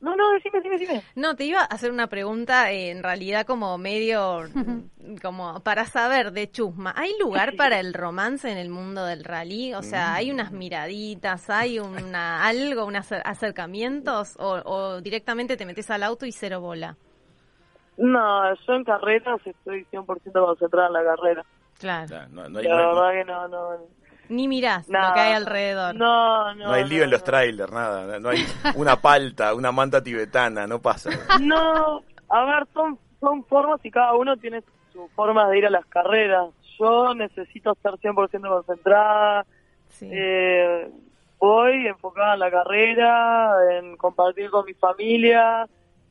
No, 0.00 0.16
no, 0.16 0.30
decime, 0.32 0.58
decime, 0.60 0.78
decime. 0.78 1.02
No, 1.14 1.36
te 1.36 1.44
iba 1.44 1.60
a 1.60 1.64
hacer 1.64 1.90
una 1.90 2.06
pregunta 2.06 2.72
eh, 2.72 2.90
en 2.90 3.02
realidad 3.02 3.44
como 3.44 3.76
medio, 3.76 4.42
mm, 4.54 5.16
como 5.22 5.60
para 5.60 5.84
saber 5.84 6.32
de 6.32 6.50
chusma. 6.50 6.94
¿Hay 6.96 7.12
lugar 7.20 7.54
para 7.56 7.80
el 7.80 7.92
romance 7.92 8.50
en 8.50 8.56
el 8.56 8.70
mundo 8.70 9.04
del 9.04 9.24
rally? 9.24 9.74
O 9.74 9.82
sea, 9.82 10.14
¿hay 10.14 10.30
unas 10.30 10.52
miraditas, 10.52 11.50
hay 11.50 11.78
una 11.78 12.46
algo, 12.46 12.86
unos 12.86 13.10
acer- 13.12 13.22
acercamientos 13.24 14.36
o, 14.38 14.60
o 14.64 15.00
directamente 15.02 15.56
te 15.58 15.66
metes 15.66 15.90
al 15.90 16.02
auto 16.02 16.24
y 16.24 16.32
cero 16.32 16.60
bola? 16.60 16.96
No, 17.98 18.54
yo 18.54 18.72
en 18.72 18.84
carreras 18.84 19.40
estoy 19.44 19.84
100% 19.92 20.06
concentrada 20.32 20.86
en 20.86 20.92
la 20.94 21.04
carrera. 21.04 21.44
Claro. 21.78 22.04
O 22.04 22.08
sea, 22.08 22.26
no, 22.28 22.48
no 22.48 22.58
hay, 22.58 22.64
La 22.66 22.76
verdad 22.76 23.10
que 23.12 23.24
no, 23.24 23.48
no. 23.48 23.68
Ni 24.30 24.46
mirás 24.46 24.88
lo 24.88 25.12
que 25.12 25.20
hay 25.20 25.32
alrededor. 25.32 25.94
No, 25.96 26.54
no. 26.54 26.66
no 26.68 26.72
hay 26.72 26.88
lío 26.88 27.02
en 27.02 27.10
los 27.10 27.24
trailers, 27.24 27.72
nada, 27.72 28.18
no 28.20 28.28
hay 28.28 28.46
una 28.76 28.96
palta, 28.96 29.54
una 29.54 29.72
manta 29.72 30.02
tibetana, 30.02 30.66
no 30.66 30.80
pasa. 30.80 31.10
No, 31.40 32.02
a 32.28 32.44
ver, 32.44 32.66
son, 32.72 32.98
son 33.18 33.44
formas 33.44 33.84
y 33.84 33.90
cada 33.90 34.14
uno 34.14 34.36
tiene 34.36 34.62
su 34.92 35.08
forma 35.16 35.48
de 35.48 35.58
ir 35.58 35.66
a 35.66 35.70
las 35.70 35.84
carreras. 35.86 36.48
Yo 36.78 37.12
necesito 37.14 37.72
estar 37.72 37.94
100% 37.94 38.48
concentrada. 38.48 39.44
Sí. 39.88 40.08
Eh, 40.10 40.88
voy 41.38 41.86
enfocada 41.88 42.34
en 42.34 42.40
la 42.40 42.50
carrera, 42.50 43.52
en 43.72 43.96
compartir 43.96 44.48
con 44.50 44.64
mi 44.64 44.74
familia, 44.74 45.66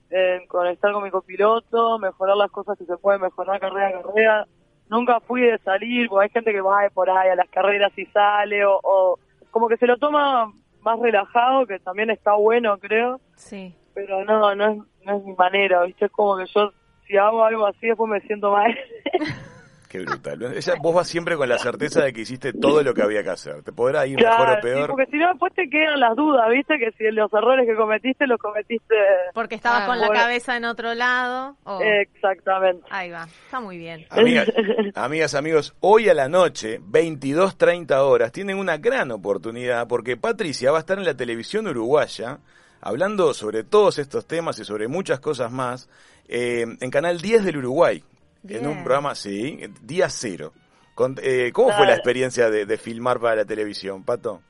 en 0.10 0.46
conectar 0.48 0.92
con 0.92 1.04
mi 1.04 1.12
copiloto, 1.12 2.00
mejorar 2.00 2.36
las 2.36 2.52
cosas 2.52 2.78
que 2.78 2.86
se 2.86 2.98
pueden 2.98 3.22
mejorar 3.22 3.60
carrera 3.60 3.88
a 3.88 4.02
carrera. 4.02 4.48
Nunca 4.90 5.20
fui 5.20 5.42
de 5.42 5.58
salir, 5.60 6.10
porque 6.10 6.24
hay 6.26 6.30
gente 6.32 6.52
que 6.52 6.62
va 6.62 6.82
de 6.84 6.90
por 6.90 7.10
ahí 7.10 7.30
a 7.30 7.36
las 7.36 7.50
carreras 7.50 7.92
y 7.98 8.06
sale, 8.08 8.66
o, 8.66 8.80
o 8.84 9.20
como 9.52 9.68
que 9.68 9.78
se 9.78 9.86
lo 9.88 9.98
toma 9.98 10.52
más 10.82 11.00
relajado, 11.00 11.66
que 11.68 11.80
también 11.80 12.10
está 12.10 12.34
bueno, 12.36 12.78
creo 12.78 13.20
Sí. 13.36 13.76
pero 13.94 14.24
no, 14.26 14.56
no 14.56 14.66
es, 14.66 14.78
no 15.06 15.18
es 15.18 15.24
mi 15.24 15.34
manera, 15.34 15.84
¿viste? 15.84 16.06
Es 16.06 16.12
como 16.12 16.38
que 16.38 16.46
yo, 16.48 16.72
si 17.06 17.18
hago 17.18 17.44
algo 17.44 17.66
así, 17.66 17.88
después 17.88 18.10
me 18.10 18.22
siento 18.22 18.52
mal. 18.52 18.78
Qué 19.90 20.00
brutal. 20.02 20.54
Ella, 20.56 20.76
vos 20.80 20.94
vas 20.94 21.08
siempre 21.08 21.36
con 21.36 21.50
la 21.50 21.58
certeza 21.58 22.04
de 22.04 22.14
que 22.14 22.22
hiciste 22.22 22.54
todo 22.54 22.84
lo 22.84 22.94
que 22.94 23.02
había 23.02 23.24
que 23.24 23.32
hacer. 23.32 23.64
Te 23.64 23.72
podrá 23.74 24.06
ir 24.06 24.18
mejor 24.24 24.50
o 24.52 24.62
peor. 24.62 24.82
sí, 24.82 24.88
porque 24.88 25.06
si 25.12 25.18
no, 25.18 25.30
después 25.30 25.52
te 25.56 25.68
quedan 25.68 26.00
las 26.00 26.16
dudas, 26.16 26.48
¿viste? 26.52 26.78
Que 26.78 26.92
si 26.92 27.12
los 27.12 27.34
errores 27.34 27.68
que 27.68 27.76
cometiste 27.76 28.28
los 28.28 28.40
cometiste. 28.40 28.96
Porque 29.34 29.56
estabas 29.56 29.82
Ah, 29.84 29.88
con 29.88 30.00
la 30.00 30.10
cabeza 30.10 30.56
en 30.56 30.66
otro 30.66 30.94
lado. 30.94 31.56
Exactamente. 31.82 32.86
Ahí 32.92 33.10
va, 33.10 33.24
está 33.46 33.60
muy 33.60 33.80
bien. 33.80 34.06
Amigas, 34.12 34.52
amigas, 34.96 35.34
amigos, 35.34 35.76
hoy 35.80 36.08
a 36.08 36.14
la 36.14 36.30
noche, 36.30 36.80
22.30 36.82 37.92
horas, 37.98 38.32
tienen 38.32 38.58
una 38.60 38.78
gran 38.78 39.10
oportunidad 39.12 39.88
porque 39.88 40.18
Patricia 40.18 40.72
va 40.72 40.78
a 40.78 40.82
estar 40.82 41.00
en 41.00 41.06
la 41.06 41.16
televisión 41.16 41.68
uruguaya 41.68 42.38
hablando 42.82 43.34
sobre 43.34 43.64
todos 43.64 43.98
estos 44.00 44.26
temas 44.28 44.60
y 44.60 44.66
sobre 44.66 44.88
muchas 44.88 45.20
cosas 45.20 45.52
más 45.52 45.90
eh, 46.28 46.66
en 46.80 46.92
Canal 46.92 47.20
10 47.22 47.44
del 47.44 47.58
Uruguay, 47.58 48.04
en 48.48 48.68
un 48.68 48.84
programa, 48.84 49.16
sí, 49.16 49.60
día 49.82 50.10
cero. 50.10 50.54
Con- 50.96 51.16
eh, 51.22 51.52
¿Cómo 51.54 51.72
fue 51.72 51.86
la 51.86 51.94
experiencia 51.94 52.50
de, 52.50 52.66
de 52.66 52.78
filmar 52.78 53.20
para 53.20 53.36
la 53.38 53.46
televisión, 53.46 54.04
Pato? 54.04 54.42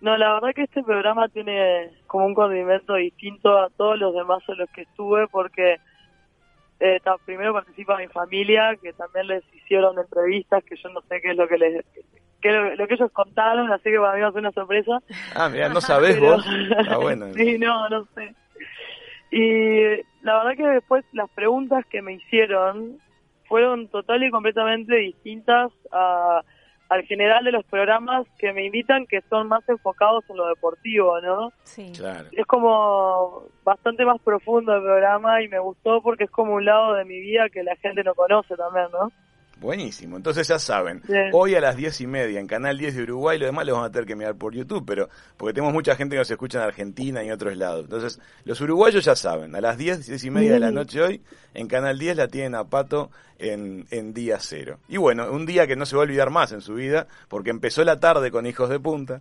No, 0.00 0.16
la 0.16 0.34
verdad 0.34 0.54
que 0.54 0.62
este 0.62 0.82
programa 0.82 1.28
tiene 1.28 1.90
como 2.06 2.26
un 2.26 2.34
condimento 2.34 2.94
distinto 2.94 3.58
a 3.58 3.68
todos 3.70 3.98
los 3.98 4.14
demás 4.14 4.42
en 4.48 4.58
los 4.58 4.70
que 4.70 4.82
estuve 4.82 5.26
porque 5.28 5.76
eh, 6.80 7.00
primero 7.24 7.52
participa 7.52 7.96
mi 7.98 8.06
familia, 8.06 8.76
que 8.80 8.92
también 8.92 9.26
les 9.26 9.42
hicieron 9.54 9.98
entrevistas, 9.98 10.62
que 10.64 10.76
yo 10.76 10.88
no 10.90 11.00
sé 11.08 11.20
qué 11.20 11.30
es 11.32 11.36
lo 11.36 11.48
que 11.48 11.58
les 11.58 11.84
que 12.40 12.52
lo, 12.52 12.76
lo 12.76 12.86
que 12.86 12.94
ellos 12.94 13.10
contaron, 13.12 13.72
así 13.72 13.90
que 13.90 13.98
para 13.98 14.14
mí 14.14 14.20
va 14.20 14.28
a 14.28 14.32
ser 14.32 14.40
una 14.40 14.52
sorpresa. 14.52 14.98
Ah, 15.34 15.48
mira, 15.48 15.68
no 15.68 15.80
sabés 15.80 16.14
Pero- 16.20 16.36
vos. 16.36 16.46
Ah, 16.88 16.98
bueno. 16.98 17.26
sí, 17.34 17.58
no, 17.58 17.88
no 17.88 18.06
sé. 18.14 18.32
Y 19.32 19.80
la 20.22 20.38
verdad 20.38 20.56
que 20.56 20.66
después 20.66 21.04
las 21.12 21.28
preguntas 21.30 21.84
que 21.86 22.00
me 22.02 22.14
hicieron 22.14 22.98
fueron 23.48 23.88
total 23.88 24.22
y 24.22 24.30
completamente 24.30 24.94
distintas 24.96 25.72
a, 25.90 26.42
al 26.88 27.02
general 27.04 27.44
de 27.44 27.52
los 27.52 27.64
programas 27.64 28.26
que 28.38 28.52
me 28.52 28.64
invitan, 28.64 29.06
que 29.06 29.20
son 29.28 29.48
más 29.48 29.68
enfocados 29.68 30.24
en 30.28 30.36
lo 30.36 30.48
deportivo, 30.48 31.20
¿no? 31.20 31.52
Sí. 31.64 31.92
Claro. 31.96 32.28
Es 32.32 32.46
como 32.46 33.44
bastante 33.64 34.04
más 34.04 34.20
profundo 34.20 34.74
el 34.74 34.82
programa 34.82 35.42
y 35.42 35.48
me 35.48 35.58
gustó 35.58 36.00
porque 36.02 36.24
es 36.24 36.30
como 36.30 36.54
un 36.54 36.64
lado 36.64 36.94
de 36.94 37.04
mi 37.04 37.20
vida 37.20 37.48
que 37.50 37.62
la 37.62 37.76
gente 37.76 38.04
no 38.04 38.14
conoce 38.14 38.56
también, 38.56 38.86
¿no? 38.92 39.10
Buenísimo, 39.60 40.16
entonces 40.16 40.46
ya 40.46 40.58
saben, 40.58 41.02
Bien. 41.08 41.30
hoy 41.32 41.54
a 41.56 41.60
las 41.60 41.76
diez 41.76 42.00
y 42.00 42.06
media 42.06 42.38
en 42.38 42.46
Canal 42.46 42.78
10 42.78 42.94
de 42.94 43.02
Uruguay, 43.02 43.38
lo 43.38 43.46
demás 43.46 43.66
lo 43.66 43.72
vamos 43.74 43.88
a 43.88 43.92
tener 43.92 44.06
que 44.06 44.14
mirar 44.14 44.36
por 44.36 44.54
YouTube, 44.54 44.84
pero 44.86 45.08
porque 45.36 45.52
tenemos 45.54 45.72
mucha 45.74 45.96
gente 45.96 46.14
que 46.14 46.18
nos 46.20 46.30
escucha 46.30 46.58
en 46.58 46.64
Argentina 46.64 47.22
y 47.24 47.26
en 47.26 47.32
otros 47.32 47.56
lados. 47.56 47.84
Entonces, 47.84 48.20
los 48.44 48.60
uruguayos 48.60 49.04
ya 49.04 49.16
saben, 49.16 49.56
a 49.56 49.60
las 49.60 49.76
10, 49.76 50.06
10 50.06 50.24
y 50.24 50.30
media 50.30 50.52
de 50.52 50.60
la 50.60 50.70
noche 50.70 51.02
hoy, 51.02 51.20
en 51.54 51.66
Canal 51.66 51.98
10 51.98 52.16
la 52.16 52.28
tienen 52.28 52.54
a 52.54 52.64
Pato 52.64 53.10
en, 53.40 53.86
en 53.90 54.14
día 54.14 54.38
cero. 54.40 54.78
Y 54.88 54.96
bueno, 54.96 55.30
un 55.30 55.46
día 55.46 55.66
que 55.66 55.76
no 55.76 55.86
se 55.86 55.96
va 55.96 56.02
a 56.02 56.04
olvidar 56.04 56.30
más 56.30 56.52
en 56.52 56.60
su 56.60 56.74
vida, 56.74 57.06
porque 57.28 57.50
empezó 57.50 57.82
la 57.84 57.98
tarde 58.00 58.30
con 58.30 58.46
Hijos 58.46 58.68
de 58.68 58.78
Punta. 58.80 59.20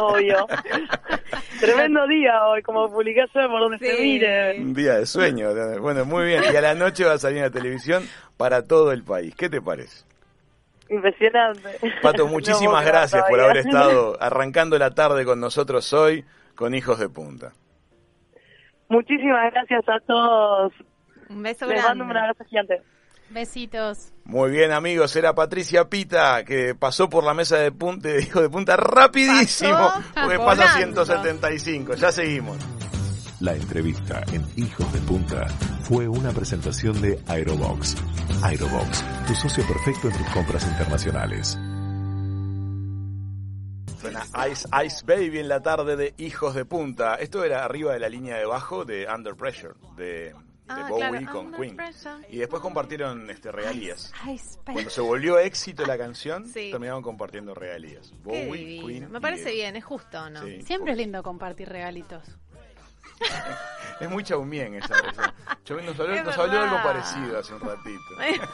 Obvio. 0.00 0.46
Tremendo 1.60 2.06
día 2.06 2.46
hoy, 2.46 2.62
como 2.62 2.90
publicación 2.90 3.50
por 3.50 3.60
donde 3.60 3.78
se 3.78 3.96
Sí. 3.96 4.02
mire. 4.02 4.60
Un 4.60 4.74
día 4.74 4.98
de 4.98 5.06
sueño. 5.06 5.50
Bueno, 5.80 6.04
muy 6.04 6.24
bien. 6.26 6.42
Y 6.52 6.56
a 6.56 6.60
la 6.60 6.74
noche 6.74 7.04
va 7.04 7.12
a 7.14 7.18
salir 7.18 7.38
en 7.38 7.44
la 7.44 7.50
televisión 7.50 8.06
para 8.36 8.62
todo 8.66 8.92
el 8.92 9.02
país. 9.04 9.33
¿Qué 9.36 9.48
te 9.48 9.60
parece? 9.60 10.04
Impresionante. 10.88 11.78
Pato, 12.02 12.26
muchísimas 12.28 12.84
gracias 12.84 13.24
por 13.28 13.40
haber 13.40 13.58
estado 13.58 14.16
arrancando 14.20 14.78
la 14.78 14.90
tarde 14.94 15.24
con 15.24 15.40
nosotros 15.40 15.92
hoy 15.92 16.24
con 16.54 16.74
Hijos 16.74 16.98
de 16.98 17.08
Punta. 17.08 17.52
Muchísimas 18.88 19.52
gracias 19.52 19.82
a 19.88 19.98
todos. 20.06 20.72
Un 21.30 21.42
beso 21.42 21.66
Les 21.66 21.82
mando 21.82 22.04
un 22.04 22.10
grande. 22.10 22.28
abrazo 22.30 22.44
gigante. 22.48 22.82
Besitos. 23.30 24.12
Muy 24.24 24.50
bien, 24.50 24.70
amigos, 24.70 25.16
era 25.16 25.34
Patricia 25.34 25.88
Pita 25.88 26.44
que 26.44 26.74
pasó 26.74 27.08
por 27.08 27.24
la 27.24 27.32
mesa 27.32 27.56
de 27.56 27.72
punta 27.72 28.08
de 28.08 28.20
Hijos 28.22 28.42
de 28.42 28.50
Punta 28.50 28.76
rapidísimo, 28.76 29.72
Pasó 29.72 30.02
porque 30.22 30.38
pasa 30.38 30.74
volando. 30.74 31.04
175. 31.04 31.94
Ya 31.94 32.12
seguimos. 32.12 32.58
La 33.44 33.52
entrevista 33.54 34.24
en 34.32 34.42
Hijos 34.56 34.90
de 34.94 35.00
Punta 35.00 35.46
fue 35.82 36.08
una 36.08 36.30
presentación 36.32 36.98
de 37.02 37.20
Aerobox. 37.28 37.94
Aerobox, 38.42 39.04
tu 39.26 39.34
socio 39.34 39.62
perfecto 39.66 40.08
en 40.08 40.16
tus 40.16 40.26
compras 40.32 40.66
internacionales. 40.66 41.58
Suena 44.00 44.22
Ice 44.50 44.66
Ice 44.86 45.04
Baby 45.04 45.40
en 45.40 45.48
la 45.48 45.60
tarde 45.60 45.94
de 45.96 46.14
Hijos 46.16 46.54
de 46.54 46.64
Punta. 46.64 47.16
Esto 47.16 47.44
era 47.44 47.66
arriba 47.66 47.92
de 47.92 48.00
la 48.00 48.08
línea 48.08 48.36
de 48.38 48.46
bajo 48.46 48.86
de 48.86 49.06
Under 49.14 49.34
Pressure, 49.36 49.74
de, 49.94 50.04
de 50.04 50.34
Ah, 50.66 50.86
Bowie 50.88 51.18
claro, 51.18 51.32
con 51.32 51.52
Queen. 51.52 51.76
Y 52.30 52.38
después 52.38 52.62
compartieron 52.62 53.28
este, 53.28 53.52
regalías. 53.52 54.10
Ay, 54.22 54.36
espera. 54.36 54.72
Cuando 54.72 54.88
se 54.90 55.02
volvió 55.02 55.38
éxito 55.38 55.84
la 55.84 55.98
canción, 55.98 56.46
Sí. 56.46 56.70
terminaron 56.70 57.02
compartiendo 57.02 57.52
regalías. 57.54 58.10
Bowie. 58.22 58.80
Queen. 58.82 59.10
Me 59.12 59.20
parece 59.20 59.52
bien, 59.52 59.76
es 59.76 59.84
justo, 59.84 60.30
¿no? 60.30 60.42
Sí. 60.44 60.62
Siempre 60.62 60.92
es 60.92 60.98
lindo 60.98 61.22
compartir 61.22 61.68
regalitos. 61.68 62.38
Es 64.00 64.10
muy 64.10 64.24
chaumien 64.24 64.74
esa. 64.74 64.92
esa. 65.08 65.32
Chaumien 65.64 65.86
nos 65.86 66.00
habló, 66.00 66.20
nos 66.24 66.36
habló 66.36 66.60
algo 66.62 66.82
parecido 66.82 67.38
hace 67.38 67.54
un 67.54 67.60
ratito. 67.60 68.00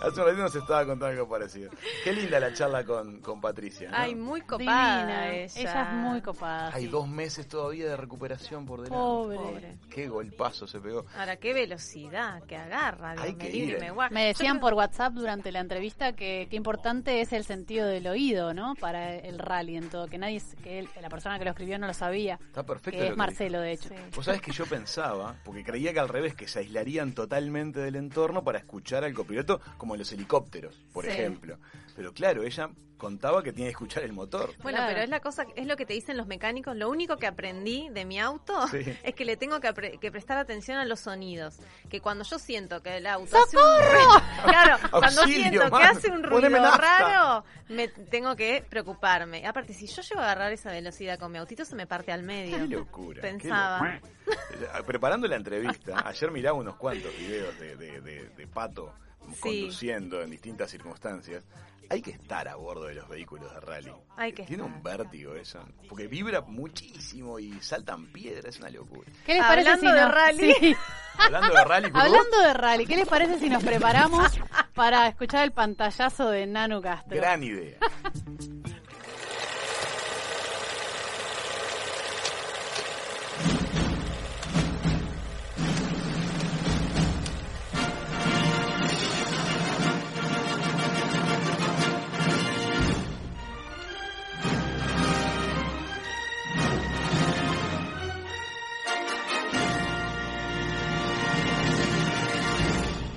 hace 0.00 0.20
un 0.20 0.26
ratito 0.26 0.42
nos 0.42 0.54
estaba 0.54 0.80
contando 0.86 1.06
algo 1.06 1.28
parecido. 1.28 1.70
Qué 2.04 2.12
linda 2.12 2.38
la 2.38 2.52
charla 2.52 2.84
con, 2.84 3.20
con 3.20 3.40
Patricia. 3.40 3.90
¿no? 3.90 3.96
Ay, 3.98 4.14
muy 4.14 4.42
copada 4.42 4.98
Divina. 5.00 5.28
ella. 5.34 5.82
es 5.82 5.92
muy 5.94 6.20
copada. 6.22 6.70
Hay 6.72 6.84
sí. 6.84 6.88
dos 6.88 7.08
meses 7.08 7.48
todavía 7.48 7.86
de 7.86 7.96
recuperación 7.96 8.64
por 8.64 8.82
delante. 8.82 8.96
Pobre. 8.96 9.36
Pobre. 9.38 9.76
Qué 9.90 10.08
golpazo 10.08 10.66
se 10.66 10.78
pegó. 10.80 11.04
Ahora, 11.18 11.36
qué 11.36 11.52
velocidad, 11.52 12.42
que 12.44 12.56
agarra. 12.56 13.14
Dios, 13.14 13.24
Hay 13.24 13.32
me 13.34 13.38
que 13.38 13.56
ir. 13.56 13.80
me 13.80 13.90
guarda. 13.90 14.14
Me 14.14 14.26
decían 14.26 14.60
por 14.60 14.74
WhatsApp 14.74 15.14
durante 15.14 15.50
la 15.50 15.60
entrevista 15.60 16.12
que 16.12 16.46
qué 16.48 16.56
importante 16.56 17.20
es 17.20 17.32
el 17.32 17.44
sentido 17.44 17.88
del 17.88 18.06
oído, 18.06 18.54
¿no? 18.54 18.74
Para 18.76 19.14
el 19.16 19.38
rally 19.38 19.76
en 19.76 19.88
todo, 19.90 20.06
que 20.06 20.16
nadie, 20.18 20.40
que 20.62 20.78
él- 20.78 20.88
la 21.02 21.08
persona 21.08 21.38
que 21.38 21.44
lo 21.44 21.50
escribió 21.50 21.78
no 21.78 21.86
lo 21.88 21.94
sabía, 21.94 22.38
Está 22.40 22.62
perfecto. 22.62 22.93
Que 22.96 23.04
lo 23.04 23.10
es 23.10 23.16
Marcelo 23.16 23.60
de 23.60 23.72
hecho. 23.72 23.88
Sí. 23.88 23.94
Vos 24.14 24.24
sabés 24.24 24.40
que 24.40 24.52
yo 24.52 24.66
pensaba, 24.66 25.36
porque 25.44 25.62
creía 25.64 25.92
que 25.92 26.00
al 26.00 26.08
revés, 26.08 26.34
que 26.34 26.48
se 26.48 26.60
aislarían 26.60 27.12
totalmente 27.12 27.80
del 27.80 27.96
entorno 27.96 28.42
para 28.44 28.58
escuchar 28.58 29.04
al 29.04 29.14
copiloto, 29.14 29.60
como 29.76 29.94
en 29.94 30.00
los 30.00 30.12
helicópteros, 30.12 30.80
por 30.92 31.04
Sí. 31.04 31.10
ejemplo. 31.10 31.58
Pero 31.96 32.12
claro, 32.12 32.42
ella 32.42 32.70
contaba 33.04 33.42
que 33.42 33.52
tiene 33.52 33.68
que 33.68 33.72
escuchar 33.72 34.02
el 34.02 34.12
motor. 34.14 34.54
Bueno, 34.62 34.78
Claro. 34.78 34.92
pero 34.92 35.04
es 35.04 35.10
la 35.10 35.20
cosa, 35.20 35.44
es 35.56 35.66
lo 35.66 35.76
que 35.76 35.84
te 35.84 35.92
dicen 35.92 36.16
los 36.16 36.26
mecánicos. 36.26 36.74
Lo 36.74 36.88
único 36.88 37.18
que 37.18 37.26
aprendí 37.26 37.88
de 37.90 38.04
mi 38.06 38.18
auto 38.18 38.66
Sí. 38.68 38.78
es 39.02 39.14
que 39.14 39.24
le 39.26 39.36
tengo 39.36 39.60
que, 39.60 39.72
prestar 40.10 40.38
atención 40.38 40.78
a 40.78 40.84
los 40.86 41.00
sonidos. 41.00 41.58
Que 41.90 42.00
cuando 42.00 42.24
yo 42.24 42.38
siento 42.38 42.82
que 42.82 42.96
el 42.96 43.06
auto 43.06 43.36
hace 43.36 43.56
un 43.56 43.62
ruido, 43.62 44.22
claro, 44.44 44.76
cuando 44.90 45.20
Auxilio, 45.20 45.48
siento 45.50 45.76
que 45.76 45.82
hace 45.84 46.10
un 46.10 46.22
ruido 46.22 46.76
raro, 46.76 47.44
me 47.68 47.88
tengo 47.88 48.34
que 48.36 48.64
preocuparme. 48.68 49.46
Aparte, 49.46 49.74
si 49.74 49.86
yo 49.86 50.00
llego 50.02 50.20
a 50.20 50.24
agarrar 50.24 50.52
esa 50.52 50.70
velocidad 50.70 51.18
con 51.18 51.30
mi 51.30 51.38
autito, 51.38 51.64
se 51.64 51.74
me 51.76 51.86
parte 51.86 52.10
al 52.12 52.22
medio. 52.22 52.56
Qué 52.56 52.66
locura. 52.68 53.20
qué 53.20 53.28
Pensaba. 53.28 53.96
Eh, 54.26 54.82
Preparando 54.86 55.26
la 55.28 55.36
entrevista, 55.36 56.02
ayer 56.06 56.30
miraba 56.30 56.56
unos 56.58 56.76
cuantos 56.76 57.14
videos 57.18 57.58
de, 57.58 57.76
de, 57.76 58.00
de- 58.00 58.28
de 58.30 58.46
Pato 58.46 58.92
conduciendo 59.40 60.22
en 60.22 60.30
distintas 60.30 60.70
circunstancias. 60.70 61.44
Hay 61.90 62.00
que 62.00 62.12
estar 62.12 62.48
a 62.48 62.56
bordo 62.56 62.84
de 62.86 62.94
los 62.94 63.06
vehículos 63.10 63.52
de 63.52 63.60
rally. 63.60 63.92
Hay 64.16 64.32
que 64.32 64.44
Tiene 64.44 64.62
estar. 64.64 64.76
un 64.78 64.82
vértigo 64.82 65.34
eso. 65.34 65.60
Porque 65.86 66.06
vibra 66.06 66.40
muchísimo 66.40 67.38
y 67.38 67.52
saltan 67.60 68.06
piedras, 68.06 68.54
es 68.54 68.60
una 68.60 68.70
locura. 68.70 69.10
¿Qué 69.26 69.34
les 69.34 69.42
parece 69.44 69.68
Hablando 69.68 69.90
si 69.90 69.94
de 69.94 70.00
nos- 70.02 70.14
rally. 70.14 70.54
Sí. 70.54 70.76
Hablando 71.18 71.54
de 71.54 71.64
rally, 71.64 71.90
Hablando 71.92 72.40
de 72.40 72.54
rally, 72.54 72.86
¿qué 72.86 72.96
les 72.96 73.06
parece 73.06 73.38
si 73.38 73.50
nos 73.50 73.62
preparamos 73.62 74.32
para 74.74 75.06
escuchar 75.08 75.44
el 75.44 75.52
pantallazo 75.52 76.30
de 76.30 76.46
Nanu 76.46 76.80
Castro? 76.80 77.14
gran 77.16 77.42
idea. 77.44 77.76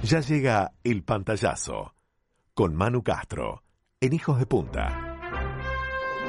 Ya 0.10 0.22
llega 0.22 0.72
el 0.86 1.04
pantallazo 1.04 1.94
con 2.54 2.74
Manu 2.74 3.04
Castro 3.04 3.64
en 4.00 4.14
Hijos 4.14 4.40
de 4.40 4.46
Punta. 4.46 5.18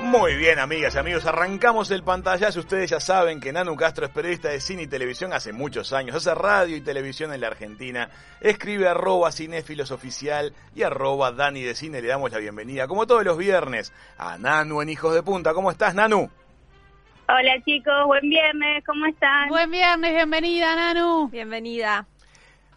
Muy 0.02 0.34
bien, 0.34 0.58
amigas 0.58 0.96
y 0.96 0.98
amigos, 0.98 1.24
arrancamos 1.26 1.92
el 1.92 2.02
pantallazo. 2.02 2.58
Ustedes 2.58 2.90
ya 2.90 2.98
saben 2.98 3.38
que 3.38 3.52
Nanu 3.52 3.76
Castro 3.76 4.06
es 4.06 4.10
periodista 4.10 4.48
de 4.48 4.58
cine 4.58 4.82
y 4.82 4.86
televisión 4.88 5.32
hace 5.32 5.52
muchos 5.52 5.92
años. 5.92 6.16
Hace 6.16 6.34
radio 6.34 6.76
y 6.76 6.80
televisión 6.80 7.32
en 7.32 7.40
la 7.40 7.46
Argentina. 7.46 8.10
Escribe 8.40 8.88
arroba 8.88 9.30
cinéfilos 9.30 9.92
oficial 9.92 10.52
y 10.74 10.82
arroba 10.82 11.30
Dani 11.30 11.62
de 11.62 11.76
Cine. 11.76 12.02
Le 12.02 12.08
damos 12.08 12.32
la 12.32 12.38
bienvenida, 12.38 12.88
como 12.88 13.06
todos 13.06 13.24
los 13.24 13.38
viernes, 13.38 13.92
a 14.16 14.38
Nanu 14.38 14.82
en 14.82 14.88
Hijos 14.88 15.14
de 15.14 15.22
Punta. 15.22 15.54
¿Cómo 15.54 15.70
estás, 15.70 15.94
Nanu? 15.94 16.28
Hola 17.28 17.62
chicos, 17.64 18.06
buen 18.06 18.28
viernes, 18.28 18.82
¿cómo 18.84 19.06
están? 19.06 19.50
Buen 19.50 19.70
viernes, 19.70 20.14
bienvenida 20.14 20.74
Nanu. 20.74 21.28
Bienvenida. 21.28 22.08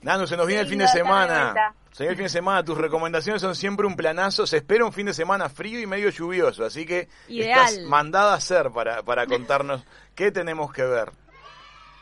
Nano, 0.01 0.27
se 0.27 0.35
nos 0.37 0.47
viene 0.47 0.61
el 0.61 0.67
fin 0.67 0.79
de 0.79 0.87
semana. 0.87 1.73
Se 1.91 2.03
viene 2.03 2.11
el 2.11 2.17
fin 2.17 2.25
de 2.25 2.29
semana. 2.29 2.63
Tus 2.63 2.77
recomendaciones 2.77 3.41
son 3.41 3.55
siempre 3.55 3.85
un 3.85 3.95
planazo. 3.95 4.47
Se 4.47 4.57
espera 4.57 4.85
un 4.85 4.93
fin 4.93 5.05
de 5.05 5.13
semana 5.13 5.49
frío 5.49 5.79
y 5.79 5.85
medio 5.85 6.09
lluvioso. 6.09 6.65
Así 6.65 6.85
que 6.85 7.07
Ideal. 7.27 7.65
estás 7.65 7.79
mandada 7.85 8.33
a 8.33 8.37
hacer 8.37 8.71
para, 8.71 9.03
para 9.03 9.27
contarnos 9.27 9.85
qué 10.15 10.31
tenemos 10.31 10.71
que 10.73 10.83
ver. 10.83 11.11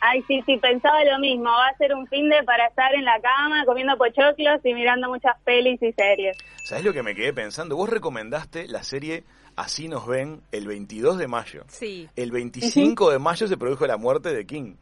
Ay, 0.02 0.24
sí, 0.28 0.42
sí, 0.46 0.58
pensaba 0.58 1.04
lo 1.04 1.20
mismo. 1.20 1.50
Va 1.50 1.68
a 1.68 1.78
ser 1.78 1.94
un 1.94 2.08
fin 2.08 2.30
de 2.30 2.42
para 2.44 2.68
estar 2.68 2.94
en 2.96 3.04
la 3.04 3.20
cama 3.20 3.66
comiendo 3.66 3.98
pochoclos 3.98 4.62
y 4.64 4.74
mirando 4.74 5.10
muchas 5.10 5.36
pelis 5.44 5.82
y 5.82 5.92
series. 5.92 6.38
¿Sabés 6.64 6.86
lo 6.86 6.94
que 6.94 7.04
me 7.04 7.16
quedé 7.16 7.34
pensando? 7.34 7.76
Vos 7.76 7.90
recomendaste 7.90 8.68
la 8.68 8.84
serie 8.84 9.26
Así 9.60 9.90
nos 9.90 10.08
ven 10.08 10.42
el 10.54 10.68
22 10.68 11.18
de 11.18 11.28
mayo. 11.28 11.66
Sí. 11.68 12.08
El 12.16 12.32
25 12.32 13.12
de 13.12 13.20
mayo 13.20 13.46
se 13.46 13.58
produjo 13.58 13.86
la 13.88 13.98
muerte 13.98 14.34
de 14.34 14.46
King. 14.46 14.76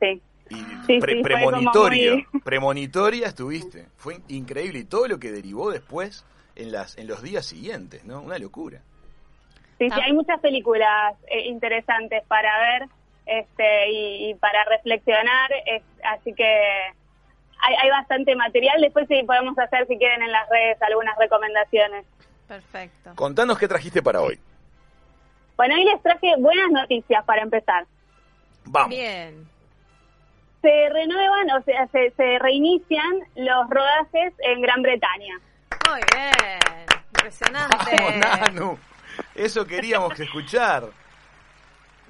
Sí. 0.00 0.22
Y 0.50 0.54
Sí, 0.86 0.98
pre- 1.00 1.14
muy- 1.16 1.22
premonitoria 2.44 3.26
estuviste. 3.26 3.86
Fue 3.96 4.18
increíble 4.28 4.80
y 4.80 4.84
todo 4.84 5.06
lo 5.08 5.18
que 5.18 5.30
derivó 5.30 5.70
después 5.70 6.24
en 6.56 6.72
las 6.72 6.96
en 6.98 7.06
los 7.06 7.22
días 7.22 7.44
siguientes, 7.46 8.04
¿no? 8.04 8.20
Una 8.20 8.38
locura. 8.38 8.80
Sí, 9.78 9.88
sí, 9.90 10.00
hay 10.04 10.12
muchas 10.12 10.40
películas 10.40 11.14
eh, 11.30 11.46
interesantes 11.46 12.24
para 12.26 12.50
ver 12.58 12.88
este 13.26 13.90
y, 13.90 14.30
y 14.30 14.34
para 14.34 14.64
reflexionar, 14.64 15.50
es- 15.66 15.82
así 16.02 16.32
que 16.34 16.44
hay, 16.44 17.74
hay 17.82 17.90
bastante 17.90 18.34
material. 18.34 18.80
Después 18.80 19.06
sí 19.08 19.22
podemos 19.26 19.56
hacer, 19.58 19.86
si 19.86 19.96
quieren, 19.98 20.22
en 20.22 20.32
las 20.32 20.48
redes 20.48 20.80
algunas 20.82 21.16
recomendaciones. 21.18 22.06
Perfecto. 22.48 23.12
Contanos 23.14 23.58
qué 23.58 23.68
trajiste 23.68 24.02
para 24.02 24.20
hoy. 24.22 24.38
Bueno, 25.56 25.74
hoy 25.74 25.84
les 25.84 26.00
traje 26.02 26.34
buenas 26.38 26.70
noticias 26.70 27.24
para 27.24 27.42
empezar. 27.42 27.84
Vamos. 28.64 28.88
Bien. 28.90 29.46
Se 30.62 30.88
renuevan, 30.88 31.50
o 31.52 31.62
sea, 31.62 31.86
se, 31.88 32.10
se 32.10 32.38
reinician 32.38 33.20
los 33.36 33.70
rodajes 33.70 34.34
en 34.40 34.60
Gran 34.60 34.82
Bretaña. 34.82 35.34
Muy 35.88 36.00
bien. 36.12 36.86
Impresionante. 37.14 37.96
Vamos, 37.98 38.56
Nanu. 38.56 38.78
Eso 39.34 39.66
queríamos 39.66 40.18
escuchar. 40.18 40.84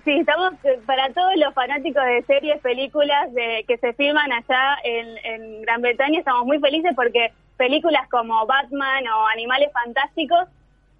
Sí, 0.04 0.12
estamos 0.18 0.54
eh, 0.64 0.80
para 0.86 1.12
todos 1.12 1.34
los 1.36 1.52
fanáticos 1.52 2.02
de 2.04 2.22
series, 2.22 2.60
películas 2.62 3.32
de, 3.34 3.64
que 3.68 3.76
se 3.78 3.92
filman 3.92 4.32
allá 4.32 4.78
en, 4.82 5.18
en 5.24 5.62
Gran 5.62 5.82
Bretaña, 5.82 6.18
estamos 6.18 6.46
muy 6.46 6.58
felices 6.60 6.92
porque 6.96 7.32
películas 7.58 8.08
como 8.08 8.46
Batman 8.46 9.06
o 9.08 9.26
Animales 9.26 9.70
Fantásticos 9.72 10.48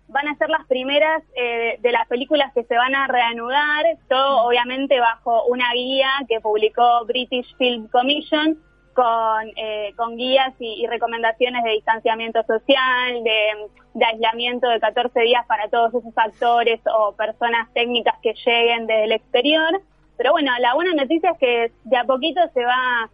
van 0.09 0.29
a 0.29 0.37
ser 0.37 0.49
las 0.49 0.67
primeras 0.67 1.23
eh, 1.37 1.79
de 1.81 1.93
las 1.93 2.07
películas 2.09 2.53
que 2.55 2.65
se 2.65 2.77
van 2.77 2.95
a 2.95 3.07
reanudar, 3.07 3.85
todo 4.09 4.47
obviamente 4.47 4.99
bajo 5.01 5.45
una 5.47 5.73
guía 5.75 6.11
que 6.29 6.41
publicó 6.41 7.05
British 7.07 7.55
Film 7.57 7.89
Commission 7.89 8.59
con, 8.95 9.49
eh, 9.57 9.93
con 9.97 10.17
guías 10.17 10.55
y, 10.59 10.83
y 10.83 10.87
recomendaciones 10.87 11.63
de 11.63 11.71
distanciamiento 11.71 12.43
social, 12.43 13.23
de, 13.23 13.69
de 13.95 14.05
aislamiento 14.05 14.69
de 14.69 14.81
14 14.81 15.21
días 15.21 15.47
para 15.47 15.69
todos 15.69 15.95
esos 15.95 16.17
actores 16.17 16.81
o 16.93 17.15
personas 17.15 17.73
técnicas 17.75 18.17
que 18.23 18.35
lleguen 18.45 18.87
desde 18.87 19.05
el 19.05 19.13
exterior. 19.13 19.83
Pero 20.17 20.33
bueno, 20.33 20.51
la 20.59 20.75
buena 20.75 20.95
noticia 20.95 21.31
es 21.31 21.39
que 21.39 21.73
de 21.85 21.97
a 21.97 22.05
poquito 22.05 22.41
se 22.55 22.65
va 22.65 23.09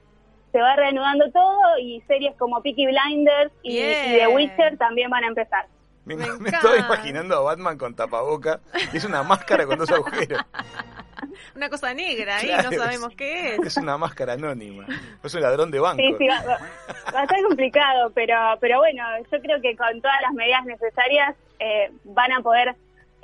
se 0.53 0.61
va 0.61 0.77
reanudando 0.77 1.31
todo 1.33 1.79
y 1.81 2.01
series 2.03 2.37
como 2.37 2.63
Peaky 2.63 2.87
Blinders 2.87 3.53
y, 3.65 3.77
y 3.77 4.19
The 4.19 4.29
Witcher 4.29 4.79
también 4.79 5.11
van 5.11 5.25
a 5.25 5.27
empezar. 5.27 5.67
Me, 6.05 6.17
me 6.17 6.25
estoy 6.51 6.79
imaginando 6.81 7.37
a 7.37 7.41
Batman 7.41 7.79
con 7.79 7.95
tapaboca. 7.95 8.61
y 8.93 8.97
Es 8.97 9.05
una 9.05 9.23
máscara 9.23 9.67
con 9.67 9.79
dos 9.79 9.91
agujeros. 9.91 10.41
Una 11.57 11.71
cosa 11.71 11.95
negra 11.95 12.37
ahí, 12.37 12.47
Claro, 12.47 12.71
no 12.71 12.77
sabemos 12.77 13.15
qué 13.17 13.55
es. 13.55 13.61
Es 13.67 13.77
una 13.77 13.97
máscara 13.97 14.35
anónima. 14.35 14.87
Es 15.23 15.35
un 15.35 15.41
ladrón 15.41 15.71
de 15.71 15.79
banco. 15.81 16.03
Sí, 16.03 16.15
sí, 16.19 16.29
va, 16.29 16.43
va- 16.43 16.59
va 17.15 17.21
a 17.23 17.27
ser 17.27 17.43
complicado, 17.45 18.11
pero, 18.15 18.37
pero 18.61 18.79
bueno, 18.79 19.03
yo 19.31 19.41
creo 19.41 19.61
que 19.61 19.77
con 19.77 20.01
todas 20.01 20.21
las 20.23 20.33
medidas 20.33 20.65
necesarias 20.65 21.35
eh, 21.61 21.91
van 22.05 22.33
a 22.33 22.41
poder 22.41 22.75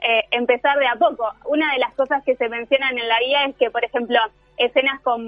eh, 0.02 0.22
empezar 0.30 0.78
de 0.78 0.86
a 0.86 0.94
poco. 0.96 1.30
Una 1.46 1.72
de 1.72 1.78
las 1.80 1.92
cosas 1.94 2.22
que 2.24 2.36
se 2.36 2.48
mencionan 2.48 2.96
en 2.98 3.08
la 3.08 3.18
guía 3.20 3.44
es 3.46 3.56
que, 3.56 3.70
por 3.70 3.84
ejemplo, 3.84 4.18
escenas 4.56 5.00
con 5.00 5.26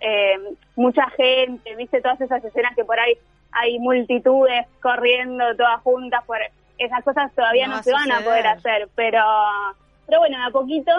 eh, 0.00 0.38
mucha 0.76 1.08
gente, 1.10 1.74
viste 1.76 2.00
todas 2.02 2.20
esas 2.20 2.44
escenas 2.44 2.74
que 2.74 2.84
por 2.84 2.98
ahí 2.98 3.16
hay 3.52 3.78
multitudes 3.78 4.66
corriendo 4.82 5.56
todas 5.56 5.80
juntas, 5.82 6.22
por 6.26 6.38
esas 6.80 7.04
cosas 7.04 7.32
todavía 7.34 7.66
No 7.66 7.70
no, 7.70 7.74
va 7.76 7.80
a 7.80 7.82
se 7.84 7.92
van 7.92 8.10
a 8.12 8.20
poder 8.20 8.46
hacer, 8.46 8.88
pero, 8.94 9.22
pero 10.06 10.18
bueno, 10.18 10.38
de 10.38 10.44
a 10.44 10.50
poquito 10.50 10.92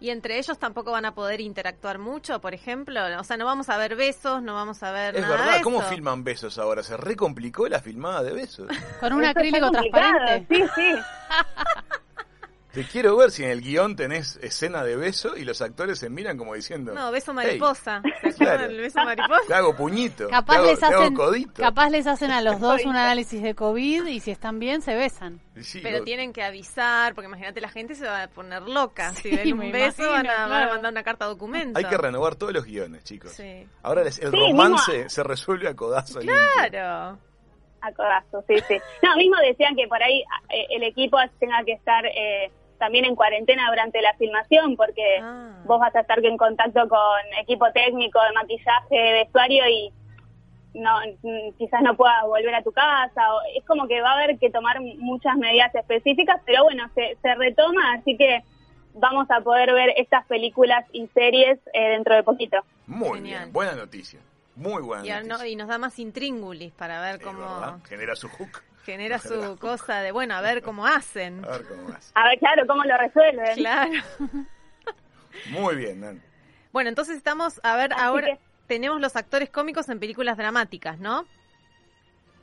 Y 0.00 0.10
entre 0.10 0.38
ellos 0.38 0.58
tampoco 0.58 0.90
van 0.92 1.04
a 1.06 1.14
poder 1.14 1.40
interactuar 1.40 1.98
mucho, 1.98 2.40
por 2.40 2.52
ejemplo. 2.54 3.00
O 3.18 3.24
sea, 3.24 3.36
no 3.36 3.44
vamos 3.46 3.68
a 3.70 3.78
ver 3.78 3.96
besos, 3.96 4.42
no 4.42 4.54
vamos 4.54 4.82
a 4.82 4.90
ver 4.92 5.16
Es 5.16 5.22
nada 5.22 5.36
verdad, 5.36 5.56
de 5.56 5.62
¿cómo 5.62 5.80
eso. 5.80 5.88
filman 5.90 6.24
besos 6.24 6.58
ahora? 6.58 6.82
Se 6.82 6.96
recomplicó 6.96 7.68
la 7.68 7.80
filmada 7.80 8.22
de 8.22 8.32
besos. 8.34 8.68
Con 9.00 9.12
un 9.14 9.24
acrílico 9.24 9.70
transparente. 9.70 10.46
Sí, 10.54 10.64
sí. 10.74 10.94
Te 12.74 12.84
quiero 12.84 13.16
ver 13.16 13.30
si 13.30 13.44
en 13.44 13.50
el 13.50 13.60
guion 13.60 13.94
tenés 13.94 14.36
escena 14.42 14.82
de 14.82 14.96
beso 14.96 15.36
y 15.36 15.44
los 15.44 15.62
actores 15.62 15.98
se 16.00 16.10
miran 16.10 16.36
como 16.36 16.54
diciendo... 16.54 16.92
No, 16.92 17.12
beso 17.12 17.30
"Hey, 17.30 17.36
mariposa. 17.36 18.02
¿Se 18.20 18.28
acuerdan 18.30 18.34
Claro. 18.56 18.68
del 18.68 18.80
beso 18.80 18.98
mariposa? 19.04 19.40
Te 19.46 19.54
hago 19.54 19.76
puñito, 19.76 20.28
Capaz 20.28 20.52
te 20.54 20.58
hago, 20.58 20.66
les 20.66 20.78
te 20.80 20.86
hago 20.86 21.02
hacen, 21.02 21.14
codito. 21.14 21.62
capaz 21.62 21.90
les 21.90 22.06
hacen 22.08 22.30
a 22.32 22.40
los 22.42 22.58
dos 22.58 22.84
un 22.84 22.96
análisis 22.96 23.40
de 23.42 23.54
COVID 23.54 24.06
y 24.06 24.18
si 24.20 24.32
están 24.32 24.58
bien 24.58 24.82
se 24.82 24.94
besan. 24.96 25.40
Sí, 25.60 25.78
Pero 25.82 25.98
lo- 25.98 26.04
tienen 26.04 26.32
que 26.32 26.42
avisar, 26.42 27.14
porque 27.14 27.28
imagínate, 27.28 27.60
la 27.60 27.68
gente 27.68 27.94
se 27.94 28.04
va 28.06 28.24
a 28.24 28.28
poner 28.28 28.62
loca. 28.62 29.12
Si 29.14 29.30
ven 29.34 29.52
un 29.52 29.70
beso, 29.70 30.02
imagino, 30.04 30.10
van, 30.10 30.26
a, 30.26 30.46
van 30.48 30.62
a 30.64 30.68
mandar 30.72 30.92
una 30.92 31.02
carta 31.04 31.26
documento. 31.26 31.78
Hay 31.78 31.84
que 31.84 31.96
renovar 31.96 32.34
todos 32.34 32.52
los 32.52 32.64
guiones, 32.64 33.04
chicos. 33.04 33.30
Sí. 33.32 33.68
Ahora 33.84 34.02
les- 34.02 34.18
el 34.18 34.32
Sí, 34.32 34.36
romance 34.36 34.92
mismo- 34.92 35.08
se 35.10 35.22
resuelve 35.22 35.68
a 35.68 35.76
codazo 35.76 36.18
limpio. 36.18 36.34
Claro. 36.68 37.18
A 37.82 37.92
codazo, 37.92 38.42
sí, 38.48 38.54
sí. 38.66 38.76
No, 39.02 39.14
mismo 39.16 39.36
decían 39.46 39.76
que 39.76 39.86
por 39.86 40.02
ahí 40.02 40.22
eh, 40.48 40.66
el 40.70 40.82
equipo 40.82 41.18
tenga 41.38 41.62
que 41.64 41.72
estar 41.74 42.04
eh, 42.06 42.50
también 42.78 43.04
en 43.04 43.14
cuarentena 43.16 43.68
durante 43.70 44.00
la 44.02 44.14
filmación, 44.14 44.76
porque 44.76 45.18
Ah. 45.22 45.62
vos 45.64 45.80
vas 45.80 45.94
a 45.94 46.00
estar 46.00 46.24
en 46.24 46.36
contacto 46.36 46.88
con 46.88 47.00
equipo 47.40 47.70
técnico 47.72 48.20
de 48.22 48.32
maquillaje, 48.32 48.96
de 48.96 49.12
vestuario 49.12 49.68
y 49.68 49.92
no 50.74 50.90
mm, 51.22 51.56
quizás 51.56 51.82
no 51.82 51.96
puedas 51.96 52.22
volver 52.26 52.54
a 52.54 52.62
tu 52.62 52.72
casa. 52.72 53.34
O, 53.34 53.40
es 53.56 53.64
como 53.64 53.86
que 53.86 54.00
va 54.00 54.10
a 54.10 54.14
haber 54.22 54.38
que 54.38 54.50
tomar 54.50 54.80
muchas 54.80 55.36
medidas 55.36 55.74
específicas, 55.74 56.40
pero 56.44 56.64
bueno, 56.64 56.88
se, 56.94 57.16
se 57.22 57.34
retoma, 57.36 57.94
así 57.94 58.16
que 58.16 58.42
vamos 58.94 59.30
a 59.30 59.40
poder 59.40 59.72
ver 59.72 59.90
estas 59.96 60.26
películas 60.26 60.84
y 60.92 61.06
series 61.08 61.58
eh, 61.72 61.88
dentro 61.90 62.14
de 62.14 62.22
poquito. 62.22 62.58
Muy 62.86 63.18
Genial. 63.18 63.40
bien, 63.44 63.52
buena 63.52 63.72
noticia. 63.74 64.20
Muy 64.56 64.82
buena 64.82 65.04
Y, 65.04 65.10
noticia. 65.10 65.36
no- 65.38 65.44
y 65.46 65.56
nos 65.56 65.68
da 65.68 65.78
más 65.78 65.98
intríngulis 65.98 66.72
para 66.72 67.00
ver 67.00 67.16
Es 67.16 67.22
cómo 67.22 67.38
verdad, 67.40 67.76
Genera 67.88 68.14
su 68.16 68.28
hook. 68.28 68.62
Genera 68.84 69.18
su 69.18 69.56
cosa 69.58 70.00
de, 70.00 70.12
bueno, 70.12 70.34
a 70.34 70.40
ver 70.40 70.62
cómo 70.62 70.86
hacen. 70.86 71.44
A 71.44 71.48
ver 71.48 71.66
cómo 71.68 71.88
vas. 71.88 72.12
A 72.14 72.28
ver, 72.28 72.38
claro, 72.38 72.66
cómo 72.66 72.84
lo 72.84 72.96
resuelven. 72.98 73.54
Claro. 73.56 73.92
Muy 75.50 75.76
bien, 75.76 76.00
Nan. 76.00 76.22
Bueno, 76.72 76.88
entonces 76.88 77.16
estamos, 77.16 77.60
a 77.62 77.76
ver, 77.76 77.92
Así 77.92 78.02
ahora 78.02 78.26
que- 78.26 78.38
tenemos 78.66 79.00
los 79.00 79.16
actores 79.16 79.50
cómicos 79.50 79.88
en 79.88 80.00
películas 80.00 80.36
dramáticas, 80.36 80.98
¿no? 80.98 81.24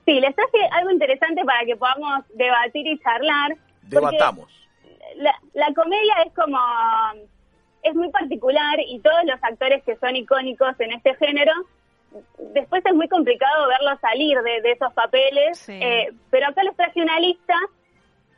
Sí, 0.06 0.20
les 0.20 0.36
traje 0.36 0.58
algo 0.72 0.92
interesante 0.92 1.44
para 1.46 1.66
que 1.66 1.76
podamos 1.76 2.26
debatir 2.36 2.88
y 2.88 3.00
charlar. 3.00 3.56
Debatamos. 3.84 4.52
La, 5.18 5.34
la 5.54 5.74
comedia 5.74 6.14
es 6.26 6.34
como, 6.34 6.58
es 7.84 7.94
muy 7.96 8.10
particular 8.10 8.80
y 8.88 9.00
todos 9.00 9.24
los 9.26 9.44
actores 9.44 9.84
que 9.84 9.96
son 9.98 10.16
icónicos 10.16 10.80
en 10.80 10.94
este 10.94 11.16
género, 11.16 11.52
después 12.54 12.84
es 12.86 12.94
muy 12.94 13.08
complicado 13.08 13.68
verlos 13.68 14.00
salir 14.02 14.38
de, 14.42 14.62
de 14.62 14.72
esos 14.74 14.92
papeles, 14.94 15.58
Sí. 15.60 15.80
eh, 15.82 16.10
pero 16.30 16.48
acá 16.48 16.64
les 16.64 16.76
traje 16.76 17.02
una 17.02 17.20
lista 17.20 17.54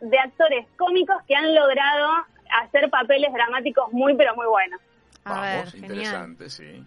de 0.01 0.19
actores 0.19 0.67
cómicos 0.77 1.15
que 1.27 1.35
han 1.35 1.53
logrado 1.55 2.09
hacer 2.63 2.89
papeles 2.89 3.31
dramáticos 3.33 3.91
muy, 3.93 4.15
pero 4.15 4.35
muy 4.35 4.45
buenos. 4.47 4.79
A 5.25 5.29
Vamos, 5.31 5.45
ver, 5.47 5.67
genial. 5.71 5.91
interesante, 5.91 6.49
sí. 6.49 6.83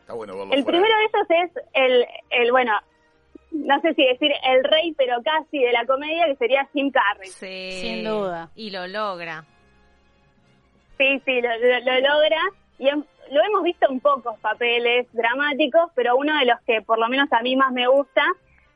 Está 0.00 0.12
bueno 0.14 0.36
verlo 0.36 0.52
El 0.54 0.62
fuera. 0.62 0.78
primero 0.78 0.94
de 0.98 1.04
ellos 1.04 1.50
es 1.56 1.64
el, 1.74 2.06
el, 2.30 2.50
bueno, 2.52 2.72
no 3.50 3.80
sé 3.80 3.94
si 3.94 4.04
decir 4.04 4.30
el 4.44 4.62
rey, 4.64 4.92
pero 4.96 5.22
casi 5.22 5.58
de 5.58 5.72
la 5.72 5.84
comedia, 5.86 6.26
que 6.26 6.36
sería 6.36 6.68
Jim 6.72 6.90
Carrey. 6.90 7.28
Sí. 7.30 7.80
Sin 7.80 8.04
duda. 8.04 8.50
Y 8.54 8.70
lo 8.70 8.86
logra. 8.86 9.44
Sí, 10.98 11.20
sí, 11.24 11.40
lo, 11.40 11.48
lo- 11.48 11.80
lo 11.80 12.00
logra. 12.00 12.40
Y 12.78 12.86
hem- 12.88 13.04
lo 13.30 13.42
hemos 13.44 13.62
visto 13.62 13.86
en 13.90 14.00
pocos 14.00 14.38
papeles 14.40 15.06
dramáticos, 15.12 15.90
pero 15.94 16.16
uno 16.16 16.36
de 16.38 16.46
los 16.46 16.60
que 16.66 16.82
por 16.82 16.98
lo 16.98 17.08
menos 17.08 17.32
a 17.32 17.40
mí 17.42 17.56
más 17.56 17.72
me 17.72 17.86
gusta 17.88 18.22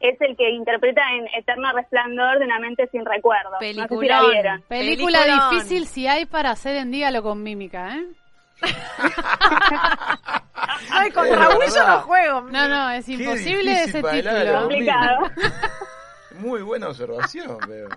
es 0.01 0.21
el 0.21 0.37
que 0.37 0.51
interpreta 0.51 1.01
en 1.15 1.29
Eterno 1.39 1.73
Resplandor 1.73 2.39
de 2.41 2.45
una 2.45 2.59
mente 2.59 2.89
sin 2.89 3.05
recuerdo. 3.07 3.53
No 3.53 3.59
sé 3.61 3.73
si. 3.73 3.81
Película 3.81 4.61
Peliculón. 4.69 5.51
difícil 5.51 5.87
si 5.87 6.07
hay 6.09 6.27
para 6.27 6.51
hacer 6.51 6.77
en 6.77 6.91
dígalo 6.91 7.23
con 7.23 7.43
mímica, 7.43 7.97
¿eh? 7.97 8.07
Ay, 10.91 11.11
con 11.11 11.27
Raúl 11.29 11.65
yo 11.75 11.87
no 11.87 12.01
juego. 12.01 12.43
No, 12.43 12.69
no, 12.69 12.91
es 12.91 13.09
imposible 13.09 13.85
ese 13.85 14.03
título. 14.03 14.61
Complicado. 14.61 15.19
Muy 16.39 16.63
buena 16.63 16.89
observación, 16.89 17.59
pero... 17.67 17.89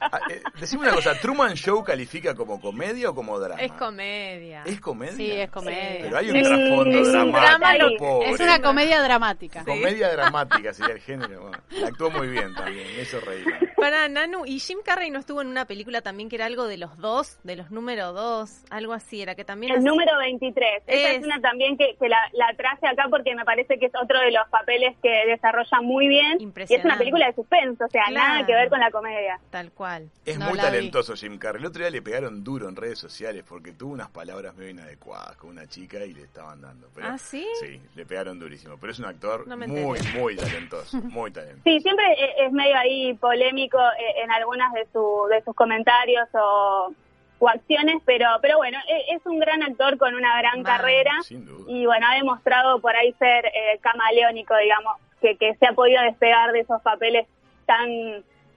Ah, 0.00 0.20
eh, 0.30 0.42
decime 0.58 0.82
una 0.84 0.94
cosa, 0.94 1.14
¿Truman 1.20 1.54
Show 1.54 1.84
califica 1.84 2.34
como 2.34 2.60
comedia 2.60 3.10
o 3.10 3.14
como 3.14 3.38
drama? 3.38 3.60
Es 3.60 3.72
comedia. 3.72 4.62
¿Es 4.64 4.80
comedia? 4.80 5.12
Sí, 5.16 5.30
es 5.30 5.50
comedia. 5.50 5.98
Pero 6.02 6.16
hay 6.18 6.30
un 6.30 6.36
Sí, 6.36 6.42
trasfondo 6.42 6.98
es 7.00 7.08
un 7.08 7.32
dramático, 7.32 8.18
drama. 8.18 8.34
Es 8.34 8.40
una 8.40 8.62
comedia 8.62 9.02
dramática. 9.02 9.64
Comedia 9.64 10.10
dramática 10.12 10.72
sería 10.72 10.94
el 10.94 11.00
género. 11.00 11.40
Bueno, 11.42 11.58
actuó 11.86 12.10
muy 12.10 12.28
bien 12.28 12.54
también, 12.54 12.86
me 12.96 13.02
hizo 13.02 13.20
reír. 13.20 13.44
Para 13.76 14.08
Nanu, 14.08 14.44
y 14.46 14.58
Jim 14.58 14.78
Carrey 14.84 15.10
no 15.10 15.18
estuvo 15.18 15.40
en 15.42 15.48
una 15.48 15.64
película 15.66 16.00
también 16.02 16.28
que 16.28 16.36
era 16.36 16.46
algo 16.46 16.66
de 16.66 16.76
los 16.78 16.96
dos, 16.98 17.38
de 17.44 17.56
los 17.56 17.70
número 17.70 18.12
dos, 18.12 18.62
algo 18.70 18.92
así, 18.92 19.22
era 19.22 19.34
que 19.34 19.44
también... 19.44 19.72
El 19.74 19.84
número 19.84 20.16
23. 20.18 20.82
Esa 20.86 21.10
Es. 21.10 21.18
es 21.18 21.24
una 21.24 21.40
también 21.40 21.76
que, 21.78 21.96
que 21.98 22.08
la, 22.08 22.18
la 22.32 22.54
traje 22.56 22.86
acá 22.86 23.04
porque 23.10 23.34
me 23.34 23.44
parece 23.44 23.78
que 23.78 23.86
es 23.86 23.92
otro 24.00 24.18
de 24.20 24.32
los 24.32 24.46
papeles 24.50 24.96
que 25.02 25.10
desarrolla 25.26 25.80
muy 25.82 26.08
bien. 26.08 26.32
Y 26.32 26.36
es 26.36 26.42
Impresionante. 26.42 26.88
una 26.88 26.98
película 26.98 27.26
de 27.26 27.34
suspenso, 27.34 27.84
o 27.84 27.88
sea, 27.88 28.04
Claro. 28.08 28.28
nada 28.34 28.46
que 28.46 28.52
ver 28.54 28.68
con 28.68 28.80
la 28.80 28.90
comedia. 28.90 29.38
Tal 29.50 29.69
cual. 29.70 30.10
Es 30.24 30.38
No 30.38 30.46
muy 30.46 30.54
vi. 30.54 30.60
talentoso 30.60 31.14
Jim 31.14 31.38
Carrey. 31.38 31.60
El 31.60 31.66
otro 31.66 31.80
día 31.80 31.90
le 31.90 32.02
pegaron 32.02 32.42
duro 32.44 32.68
en 32.68 32.76
redes 32.76 32.98
sociales 32.98 33.44
porque 33.48 33.72
tuvo 33.72 33.92
unas 33.92 34.10
palabras 34.10 34.54
medio 34.56 34.70
inadecuadas 34.70 35.36
con 35.36 35.50
una 35.50 35.66
chica 35.66 36.04
y 36.04 36.12
le 36.12 36.22
estaban 36.22 36.60
dando. 36.60 36.88
Pero, 36.94 37.06
¿Ah, 37.08 37.18
sí? 37.18 37.46
Sí, 37.60 37.80
le 37.94 38.06
pegaron 38.06 38.38
durísimo. 38.38 38.76
Pero 38.80 38.92
es 38.92 38.98
un 38.98 39.06
actor 39.06 39.46
No 39.48 39.56
muy, 39.56 39.98
enteré. 39.98 40.18
muy 40.20 40.36
talentoso. 40.36 40.96
Muy 40.98 41.30
talentoso. 41.30 41.62
Sí, 41.64 41.80
siempre 41.80 42.04
e- 42.12 42.46
es 42.46 42.52
medio 42.52 42.76
ahí 42.76 43.14
polémico 43.14 43.78
eh, 43.78 44.22
en 44.24 44.30
algunas 44.30 44.72
de, 44.72 44.86
su, 44.92 45.26
de 45.30 45.42
sus 45.44 45.54
comentarios 45.54 46.28
o, 46.34 46.92
o 47.38 47.48
acciones, 47.48 48.02
pero 48.04 48.26
pero 48.42 48.56
bueno, 48.58 48.78
e- 48.88 49.14
es 49.14 49.24
un 49.26 49.38
gran 49.38 49.62
actor 49.62 49.96
con 49.98 50.14
una 50.14 50.36
gran 50.38 50.62
Mal, 50.62 50.76
carrera 50.76 51.12
Sin 51.22 51.46
duda. 51.46 51.64
y 51.72 51.86
bueno, 51.86 52.06
ha 52.08 52.14
demostrado 52.16 52.80
por 52.80 52.94
ahí 52.94 53.12
ser 53.18 53.46
eh, 53.46 53.78
camaleónico, 53.80 54.54
digamos, 54.56 54.96
que, 55.20 55.36
que 55.36 55.54
se 55.56 55.66
ha 55.66 55.72
podido 55.72 56.02
despegar 56.02 56.52
de 56.52 56.60
esos 56.60 56.80
papeles 56.82 57.26
tan 57.66 57.88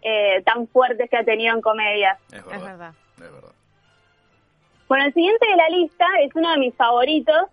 eh, 0.04 0.42
tan 0.46 0.68
fuertes 0.68 1.10
que 1.10 1.18
ha 1.18 1.24
tenido 1.24 1.56
en 1.56 1.62
comedias. 1.62 2.20
Es 2.32 2.40
Es 2.40 2.46
verdad. 2.46 2.94
Es 3.18 3.32
verdad. 3.32 3.52
Bueno, 4.88 5.06
el 5.06 5.14
siguiente 5.14 5.48
de 5.48 5.56
la 5.56 5.70
lista 5.70 6.06
es 6.22 6.32
uno 6.36 6.52
de 6.52 6.58
mis 6.58 6.76
favoritos, 6.76 7.48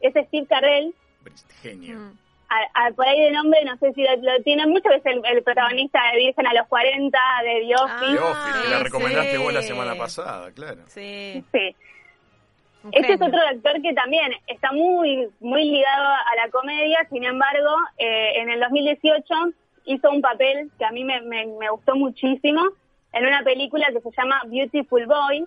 es 0.00 0.12
Steve 0.26 0.46
Carell. 0.46 0.94
Genio. 1.62 1.98
Mm. 1.98 2.18
A- 2.48 2.86
a- 2.86 2.90
por 2.90 3.06
ahí 3.06 3.20
de 3.20 3.30
nombre, 3.30 3.64
no 3.64 3.76
sé 3.76 3.92
si 3.92 4.02
lo, 4.02 4.16
lo 4.16 4.42
tienen 4.42 4.68
mucho, 4.70 4.90
es 4.90 5.04
el, 5.06 5.22
el 5.24 5.42
protagonista 5.44 6.00
de 6.10 6.18
Virgen 6.18 6.46
a 6.48 6.54
los 6.54 6.66
40, 6.66 7.18
de 7.44 7.64
The 7.66 7.74
Office. 7.76 8.12
The 8.12 8.18
Office, 8.18 8.62
que 8.64 8.68
la 8.70 8.76
Ah, 8.76 8.82
recomendaste 8.82 9.36
sí. 9.36 9.42
vos 9.42 9.52
la 9.52 9.62
semana 9.62 9.94
pasada, 9.94 10.50
claro. 10.52 10.80
Sí. 10.88 11.44
Sí. 11.52 11.76
un 12.82 12.90
Este 12.92 13.12
es 13.12 13.22
otro 13.22 13.38
actor 13.46 13.80
que 13.82 13.92
también 13.94 14.32
está 14.48 14.72
muy 14.72 15.28
muy 15.38 15.64
ligado 15.64 16.04
a 16.08 16.34
la 16.44 16.50
comedia, 16.50 17.06
sin 17.10 17.22
embargo, 17.24 17.72
eh, 17.98 18.32
en 18.40 18.50
el 18.50 18.58
2018 18.58 19.34
hizo 19.94 20.10
un 20.10 20.20
papel 20.22 20.70
que 20.78 20.84
a 20.84 20.90
mí 20.90 21.04
me, 21.04 21.20
me- 21.22 21.46
me 21.46 21.70
gustó 21.70 21.94
muchísimo 21.96 22.62
en 23.12 23.26
una 23.26 23.42
película 23.42 23.86
que 23.92 24.00
se 24.00 24.10
llama 24.16 24.42
Beautiful 24.46 25.06
Boy. 25.06 25.46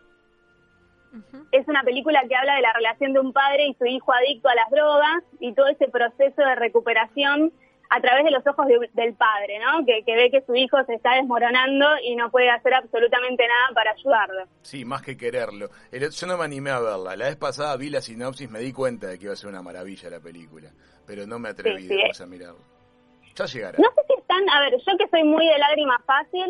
Es 1.52 1.68
una 1.68 1.84
película 1.84 2.24
que 2.28 2.36
habla 2.36 2.56
de 2.56 2.62
la 2.62 2.74
relación 2.74 3.14
de 3.14 3.20
un 3.20 3.34
padre 3.34 3.68
y 3.68 3.76
su 3.76 3.86
hijo 3.86 4.12
adicto 4.14 4.50
a 4.50 4.56
las 4.56 4.70
drogas 4.72 5.24
y 5.40 5.54
todo 5.54 5.68
ese 5.68 5.88
proceso 5.88 6.42
de 6.42 6.56
recuperación 6.56 7.54
a 7.92 8.02
través 8.02 8.24
de 8.26 8.32
los 8.32 8.46
ojos 8.48 8.66
de- 8.66 8.90
del 8.94 9.14
padre, 9.14 9.60
¿no? 9.60 9.86
Que, 9.86 10.02
que 10.04 10.16
ve 10.16 10.32
que 10.32 10.42
su 10.42 10.56
hijo 10.56 10.84
se 10.86 10.96
está 10.96 11.14
desmoronando 11.14 11.86
y 12.04 12.16
no 12.16 12.32
puede 12.32 12.50
hacer 12.50 12.74
absolutamente 12.74 13.48
nada 13.48 13.76
para 13.76 13.92
ayudarlo. 13.92 14.46
Sí, 14.64 14.84
más 14.86 15.04
que 15.04 15.16
quererlo. 15.16 15.70
El- 15.92 16.10
yo 16.10 16.26
no 16.28 16.36
me 16.38 16.46
animé 16.46 16.72
a 16.72 16.80
verla. 16.80 17.16
La 17.16 17.26
vez 17.26 17.36
pasada 17.36 17.78
vi 17.78 17.92
la 17.92 18.02
sinopsis, 18.02 18.50
me 18.50 18.60
di 18.60 18.74
cuenta 18.74 19.06
de 19.08 19.20
que 19.20 19.26
iba 19.26 19.34
a 19.34 19.38
ser 19.38 19.50
una 19.52 19.62
maravilla 19.62 20.10
la 20.10 20.20
película. 20.20 20.70
Pero 21.06 21.28
no 21.28 21.38
me 21.38 21.50
atreví 21.50 21.84
Sí, 21.84 21.88
sí. 21.90 21.96
después 21.96 22.22
a 22.22 22.26
mirarla. 22.26 22.60
Ya 23.36 23.46
llegará. 23.46 23.78
No 23.78 23.90
sé 23.94 24.02
están, 24.24 24.50
a 24.50 24.60
ver, 24.62 24.74
yo 24.86 24.98
que 24.98 25.08
soy 25.10 25.24
muy 25.24 25.46
de 25.48 25.58
lágrima 25.58 26.00
fácil, 26.06 26.50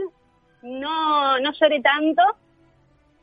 no, 0.61 1.39
no 1.39 1.51
lloré 1.51 1.81
tanto, 1.81 2.21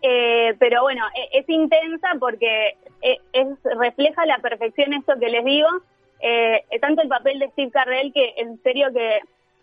eh, 0.02 0.54
pero 0.58 0.82
bueno, 0.82 1.04
e- 1.14 1.38
es, 1.38 1.48
intensa 1.48 2.08
porque 2.18 2.76
e- 3.02 3.20
es, 3.32 3.46
refleja 3.78 4.26
la 4.26 4.38
perfección 4.38 4.92
esto 4.92 5.14
que 5.18 5.28
les 5.30 5.44
digo, 5.44 5.68
eh, 6.20 6.62
tanto 6.80 7.02
el 7.02 7.08
papel 7.08 7.38
de 7.38 7.48
Steve 7.50 7.70
Carrell 7.70 8.12
que 8.12 8.34
en 8.36 8.62
serio 8.62 8.92
que 8.92 9.20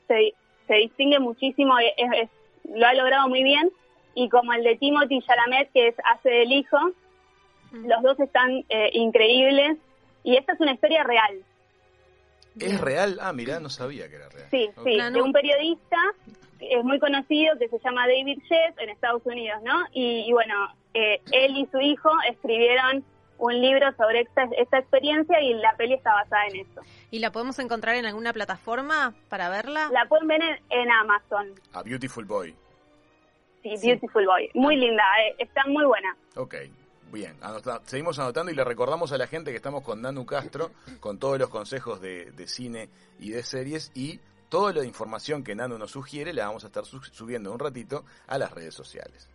se, 0.07 0.33
se 0.67 0.73
distingue 0.75 1.19
muchísimo, 1.19 1.77
e- 1.79 1.93
es- 1.97 2.23
es- 2.23 2.29
lo 2.75 2.85
ha 2.88 2.93
logrado 2.93 3.27
muy 3.29 3.43
bien, 3.43 3.69
y 4.15 4.29
como 4.29 4.53
el 4.53 4.63
de 4.63 4.75
Timothy 4.77 5.21
Chalamet 5.21 5.71
que 5.71 5.89
es, 5.89 5.95
hace 6.05 6.29
del 6.29 6.51
hijo, 6.51 6.77
los 7.71 8.01
dos 8.01 8.19
están 8.19 8.63
eh, 8.69 8.89
increíbles, 8.93 9.77
y 10.23 10.35
esta 10.38 10.53
es 10.53 10.59
una 10.59 10.71
historia 10.73 11.03
real. 11.03 11.33
¿Es 12.60 12.82
real? 12.82 13.20
Ah, 13.22 13.34
mirá, 13.34 13.60
no 13.60 13.70
sabía 13.70 14.10
que 14.10 14.16
era 14.16 14.30
real. 14.30 14.47
Sí, 14.51 14.70
sí, 14.84 14.97
de 14.97 15.22
un 15.22 15.32
periodista 15.32 15.97
que 16.60 16.74
es 16.74 16.84
muy 16.84 16.99
conocido 16.99 17.58
que 17.60 17.68
se 17.70 17.80
llama 17.80 18.08
David 18.08 18.39
Sheff 18.49 18.80
en 18.80 18.89
Estados 18.89 19.22
Unidos, 19.26 19.62
¿no? 19.64 19.86
Y, 19.93 20.26
y 20.28 20.32
bueno, 20.34 20.53
eh, 20.93 21.22
él 21.32 21.58
y 21.58 21.68
su 21.68 21.80
hijo 21.80 22.10
escribieron 22.30 23.03
un 23.39 23.62
libro 23.62 23.91
sobre 23.95 24.22
esta, 24.22 24.49
esta 24.58 24.80
experiencia 24.80 25.39
y 25.41 25.53
la 25.53 25.76
peli 25.78 25.93
está 25.93 26.14
basada 26.14 26.47
en 26.47 26.62
eso. 26.62 26.82
¿Y 27.12 27.20
la 27.20 27.32
podemos 27.32 27.60
encontrar 27.60 27.95
en 27.95 28.05
alguna 28.05 28.34
plataforma 28.34 29.14
para 29.30 29.49
verla? 29.49 29.89
La 29.91 30.08
pueden 30.08 30.28
ver 30.28 30.41
en, 30.41 30.58
en 30.70 30.91
Amazon. 30.91 31.53
A 31.74 31.84
Beautiful 31.84 32.26
Boy. 32.26 32.55
Sí, 33.62 33.76
Beautiful 33.84 34.26
Boy. 34.26 34.49
Muy 34.55 34.76
linda, 34.76 35.03
eh, 35.28 35.36
está 35.38 35.64
muy 35.68 35.86
buena. 35.86 36.16
Ok, 36.36 36.55
bien. 37.12 37.38
Anota- 37.41 37.82
seguimos 37.86 38.18
anotando 38.20 38.51
y 38.51 38.55
le 38.55 38.64
recordamos 38.64 39.12
a 39.12 39.18
la 39.18 39.28
gente 39.28 39.51
que 39.51 39.58
estamos 39.58 39.84
con 39.84 40.01
Nanu 40.01 40.26
Castro, 40.26 40.72
con 40.99 41.18
todos 41.20 41.38
los 41.39 41.49
consejos 41.49 42.01
de, 42.01 42.32
de 42.32 42.47
cine 42.47 42.89
y 43.20 43.32
de 43.32 43.43
series 43.43 43.91
y 43.95 44.20
toda 44.49 44.72
la 44.74 44.84
información 44.84 45.43
que 45.43 45.55
Nanu 45.55 45.78
nos 45.78 45.91
sugiere 45.91 46.34
la 46.34 46.45
vamos 46.47 46.64
a 46.64 46.68
estar 46.68 46.86
su- 46.86 47.01
subiendo 47.03 47.51
un 47.51 47.60
ratito 47.60 48.05
a 48.28 48.38
las 48.38 48.51
redes 48.51 48.74
sociales. 48.74 49.28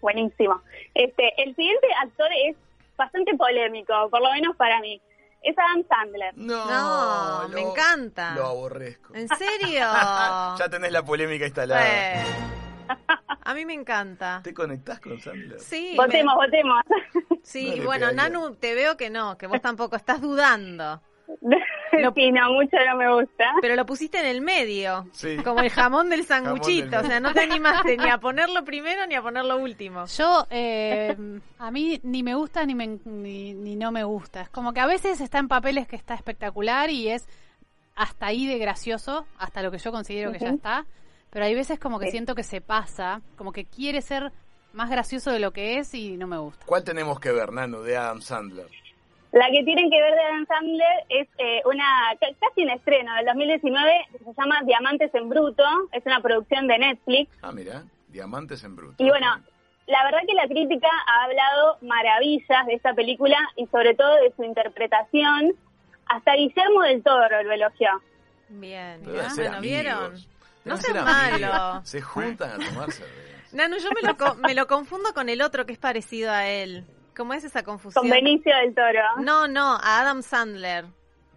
Buenísimo. 0.00 0.62
Este, 0.94 1.32
el 1.42 1.54
siguiente 1.56 1.86
actor 2.02 2.28
es 2.46 2.56
bastante 2.96 3.36
polémico, 3.36 3.92
por 4.10 4.20
lo 4.22 4.30
menos 4.32 4.56
para 4.56 4.80
mí. 4.80 5.00
Es 5.42 5.56
Adam 5.56 5.84
Sandler. 5.88 6.36
No, 6.36 6.66
No, 7.42 7.48
me 7.48 7.60
encanta. 7.60 8.34
Lo 8.34 8.46
aborrezco. 8.46 9.14
¿En 9.14 9.28
serio? 9.28 9.80
ya 10.58 10.68
tenés 10.70 10.90
la 10.92 11.04
polémica 11.04 11.44
instalada. 11.46 12.24
A 13.50 13.54
mí 13.54 13.64
me 13.64 13.74
encanta. 13.74 14.40
¿Te 14.44 14.52
conectás 14.52 15.00
con 15.00 15.18
Sandler? 15.20 15.58
Sí, 15.60 15.94
Votemos, 15.96 16.34
me- 16.38 16.46
votemos. 16.46 16.82
sí 17.42 17.74
No 17.78 17.84
bueno, 17.84 18.08
pegaría. 18.08 18.28
Nanu, 18.30 18.54
te 18.56 18.74
veo 18.74 18.96
que 18.96 19.10
no, 19.10 19.36
que 19.38 19.46
vos 19.46 19.60
tampoco 19.60 19.96
estás 19.96 20.20
dudando. 20.20 21.00
sí, 22.14 22.30
no, 22.32 22.52
mucho 22.52 22.76
no 22.88 22.96
me 22.96 23.14
gusta. 23.14 23.44
Pero 23.60 23.74
lo 23.76 23.84
pusiste 23.86 24.18
en 24.20 24.26
el 24.26 24.40
medio, 24.40 25.06
Sí. 25.12 25.36
como 25.44 25.60
el 25.60 25.70
jamón 25.70 26.08
del 26.10 26.24
Jamón 26.26 26.46
sanguchito. 26.46 26.90
del 26.96 27.04
O 27.04 27.06
sea, 27.08 27.20
no 27.20 27.32
te 27.32 27.40
animaste 27.40 27.96
ni 27.96 28.08
a 28.08 28.18
ponerlo 28.20 28.64
primero 28.64 29.06
ni 29.06 29.14
a 29.14 29.22
ponerlo 29.22 29.58
último. 29.58 30.04
Yo, 30.06 30.46
eh, 30.50 31.16
a 31.58 31.70
mí 31.70 32.00
ni 32.02 32.22
me 32.22 32.34
gusta 32.34 32.64
ni, 32.66 32.74
me- 32.74 32.98
ni, 33.04 33.54
ni 33.54 33.76
no 33.76 33.92
me 33.92 34.04
gusta. 34.04 34.42
Es 34.42 34.48
como 34.50 34.72
que 34.72 34.80
a 34.80 34.86
veces 34.86 35.20
está 35.20 35.38
en 35.38 35.48
papeles 35.48 35.86
que 35.88 35.96
está 35.96 36.14
espectacular 36.14 36.90
y 36.90 37.08
es 37.08 37.26
hasta 37.94 38.26
ahí 38.26 38.46
de 38.46 38.58
gracioso, 38.58 39.26
hasta 39.38 39.60
lo 39.62 39.70
que 39.70 39.78
yo 39.78 39.90
considero 39.90 40.32
que 40.32 40.38
ya 40.38 40.50
está. 40.50 40.86
Pero 41.30 41.44
hay 41.44 41.54
veces 41.54 41.78
como 41.78 41.98
que 41.98 42.06
Sí. 42.06 42.12
siento 42.12 42.34
que 42.34 42.42
se 42.42 42.60
pasa, 42.60 43.20
como 43.36 43.52
que 43.52 43.64
quiere 43.64 44.00
ser 44.02 44.32
más 44.72 44.90
gracioso 44.90 45.30
de 45.30 45.38
lo 45.38 45.52
que 45.52 45.78
es 45.78 45.92
y 45.94 46.16
no 46.16 46.26
me 46.26 46.38
gusta. 46.38 46.64
¿Cuál 46.66 46.84
tenemos 46.84 47.20
que 47.20 47.32
ver, 47.32 47.52
Nanu, 47.52 47.80
de 47.82 47.96
Adam 47.96 48.20
Sandler? 48.20 48.66
La 49.32 49.46
que 49.50 49.62
tienen 49.62 49.90
que 49.90 50.00
ver 50.00 50.14
de 50.14 50.20
Adam 50.22 50.46
Sandler 50.46 51.04
es 51.10 51.28
eh, 51.38 51.60
una 51.66 51.84
ca- 52.18 52.34
casi 52.40 52.62
un 52.64 52.70
estreno 52.70 53.14
del 53.16 53.26
2019 53.26 53.92
que 54.12 54.18
se 54.24 54.32
llama 54.34 54.62
Diamantes 54.64 55.14
en 55.14 55.28
Bruto. 55.28 55.64
Es 55.92 56.04
una 56.06 56.20
producción 56.20 56.66
de 56.66 56.78
Netflix. 56.78 57.30
Ah, 57.42 57.52
mira, 57.52 57.82
Diamantes 58.08 58.64
en 58.64 58.74
Bruto. 58.76 59.02
Y 59.02 59.08
bueno, 59.08 59.26
la 59.86 60.04
verdad 60.04 60.20
que 60.26 60.34
la 60.34 60.46
crítica 60.48 60.88
ha 61.06 61.24
hablado 61.24 61.76
maravillas 61.82 62.66
de 62.66 62.74
esta 62.74 62.94
película 62.94 63.36
y 63.56 63.66
sobre 63.66 63.94
todo 63.94 64.14
de 64.16 64.32
su 64.34 64.44
interpretación. 64.44 65.52
Hasta 66.06 66.32
Guillermo 66.34 66.82
del 66.82 67.02
Toro 67.02 67.42
lo 67.42 67.52
elogió. 67.52 67.88
Bien, 68.48 69.02
deben 69.04 69.30
ser 69.30 69.44
bueno, 69.48 69.60
¿vieron? 69.60 70.14
No 70.68 70.76
seas 70.76 71.04
malo. 71.04 71.80
Se 71.84 72.00
juntan 72.00 72.50
a 72.50 72.54
tomar 72.68 72.90
cerveza. 72.92 73.38
Nanu, 73.52 73.76
yo 73.78 73.88
me 73.92 74.02
lo, 74.06 74.16
co- 74.16 74.34
me 74.34 74.54
lo 74.54 74.66
confundo 74.66 75.12
con 75.14 75.28
el 75.28 75.40
otro 75.42 75.64
que 75.66 75.72
es 75.72 75.78
parecido 75.78 76.30
a 76.30 76.46
él. 76.46 76.84
¿Cómo 77.16 77.32
es 77.34 77.42
esa 77.44 77.62
confusión? 77.62 78.02
Con 78.02 78.10
Benicio 78.10 78.54
del 78.56 78.74
Toro. 78.74 79.00
No, 79.20 79.48
no, 79.48 79.74
a 79.82 80.00
Adam 80.00 80.22
Sandler. 80.22 80.84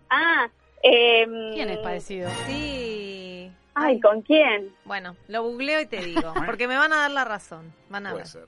Ah, 0.10 0.48
eh, 0.84 1.26
¿Quién 1.54 1.70
es 1.70 1.78
parecido? 1.80 2.30
Sí. 2.46 3.52
Ay, 3.74 4.00
¿con 4.02 4.22
quién? 4.22 4.76
Bueno, 4.84 5.16
lo 5.30 5.44
googleo 5.44 5.80
y 5.82 5.86
te 5.86 5.98
digo, 6.02 6.34
porque 6.46 6.68
me 6.68 6.76
van 6.78 6.92
a 6.94 6.98
dar 6.98 7.12
la 7.12 7.24
razón. 7.24 7.74
Van 7.90 8.06
a 8.06 8.10
Puede 8.12 8.24
ver. 8.24 8.28
ser. 8.32 8.48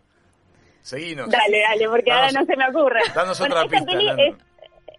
Seguinos. 0.81 1.29
Dale, 1.29 1.61
dale, 1.61 1.87
porque 1.87 2.11
ahora 2.11 2.31
no 2.33 2.45
se 2.45 2.57
me 2.57 2.67
ocurre. 2.69 2.99
danos 3.15 3.39
Bueno, 3.39 3.55
otra 3.55 3.65
esta 3.65 3.77
pista, 3.77 3.91
peli 3.93 4.09
es, 4.27 4.35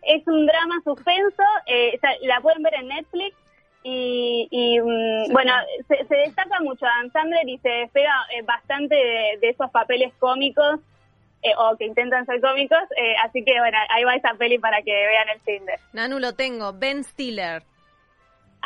es 0.02 0.26
un 0.26 0.46
drama 0.46 0.76
suspenso, 0.82 1.42
eh, 1.66 1.92
o 1.96 2.00
sea, 2.00 2.10
la 2.22 2.40
pueden 2.40 2.62
ver 2.62 2.72
en 2.74 2.88
Netflix 2.88 3.36
y, 3.84 4.48
y, 4.50 4.80
mm, 4.80 5.32
bueno, 5.32 5.52
se, 5.86 6.04
se 6.06 6.16
destaca 6.16 6.58
mucho 6.60 6.84
Adam 6.86 7.10
Sandler 7.12 7.48
y 7.48 7.58
se 7.58 7.68
despega 7.68 8.12
eh, 8.36 8.42
bastante 8.42 8.94
de, 8.96 9.38
de 9.40 9.48
esos 9.50 9.70
papeles 9.70 10.12
cómicos 10.18 10.80
eh, 11.42 11.52
o 11.58 11.76
que 11.76 11.84
intentan 11.84 12.24
ser 12.26 12.40
cómicos, 12.40 12.78
eh, 12.96 13.14
así 13.22 13.44
que 13.44 13.52
bueno, 13.60 13.76
ahí 13.90 14.02
va 14.04 14.14
esa 14.16 14.32
peli 14.38 14.58
para 14.58 14.80
que 14.82 14.90
vean 14.92 15.28
el 15.28 15.40
fin 15.42 15.64
de. 15.66 15.74
Nanu, 15.92 16.18
lo 16.18 16.32
tengo. 16.34 16.72
Ben 16.72 17.04
Stiller. 17.04 17.62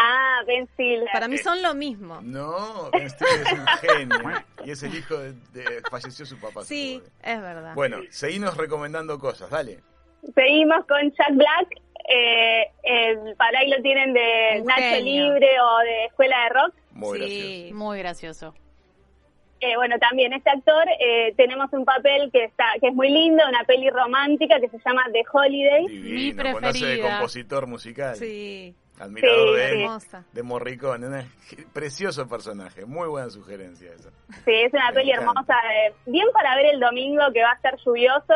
Ah, 0.01 0.43
Ben 0.47 0.69
Stiller. 0.69 1.09
Para 1.13 1.27
mí 1.27 1.39
son 1.39 1.61
lo 1.61 1.75
mismo. 1.75 2.21
No, 2.23 2.89
Ben 2.93 3.11
Stiller 3.11 3.41
es 3.41 3.53
un 3.53 3.67
genio. 3.67 4.45
Y 4.65 4.71
es 4.71 4.83
el 4.85 4.95
hijo 4.95 5.17
de, 5.19 5.33
de- 5.53 5.83
falleció 5.91 6.25
su 6.25 6.39
papá. 6.39 6.63
Sí, 6.63 7.03
es 7.21 7.41
verdad. 7.43 7.75
Bueno, 7.75 7.99
seguimos 8.11 8.57
recomendando 8.57 9.19
cosas, 9.19 9.51
dale. 9.51 9.81
Seguimos 10.37 10.85
con 10.87 11.01
Jack 11.11 11.33
Black. 11.35 11.69
Eh, 12.09 12.71
el, 12.85 13.37
para 13.37 13.59
ahí 13.61 13.69
lo 13.71 13.83
tienen 13.83 14.13
de 14.15 14.61
Un 14.61 14.67
Nacho 14.67 14.81
genio. 14.81 15.25
Libre 15.33 15.49
o 15.61 15.79
de 15.81 16.05
Escuela 16.07 16.45
de 16.45 16.49
Rock. 16.49 16.75
Muy 16.93 17.19
sí. 17.29 17.71
Muy 17.75 17.99
gracioso. 17.99 18.55
Eh, 19.61 19.75
bueno, 19.77 19.99
también 19.99 20.33
este 20.33 20.51
actor 20.51 20.85
eh, 21.01 21.35
tenemos 21.37 21.73
un 21.73 21.85
papel 21.85 22.31
que 22.33 22.45
está 22.45 22.65
que 22.81 22.89
es 22.89 22.95
muy 22.95 23.11
lindo, 23.11 23.43
una 23.49 23.65
peli 23.65 23.91
romántica 23.91 24.61
que 24.61 24.69
se 24.69 24.79
llama 24.85 25.03
The 25.13 25.23
Holiday. 25.33 25.87
Divino, 25.89 26.45
Mi 26.45 26.53
conoce 26.53 26.79
de 26.79 26.93
preferida. 26.93 27.11
compositor 27.19 27.67
musical. 27.67 28.15
Sí. 28.17 28.75
Admirador 29.01 29.57
Sí, 29.57 29.63
de, 29.63 30.01
sí. 30.01 30.17
De 30.33 30.43
Morricone. 30.43 31.07
un 31.07 31.25
precioso 31.73 32.29
personaje. 32.29 32.85
Muy 32.85 33.09
buena 33.09 33.31
sugerencia 33.31 33.93
esa. 33.93 34.11
Sí, 34.45 34.53
es 34.55 34.73
una 34.73 34.89
Me 34.89 34.95
peli 34.95 35.11
encanta. 35.11 35.31
hermosa, 35.31 35.55
eh, 35.75 35.93
bien 36.07 36.27
para 36.33 36.57
ver 36.57 36.67
el 36.75 36.81
domingo 36.81 37.23
que 37.33 37.43
va 37.43 37.51
a 37.53 37.55
estar 37.55 37.77
lluvioso, 37.85 38.35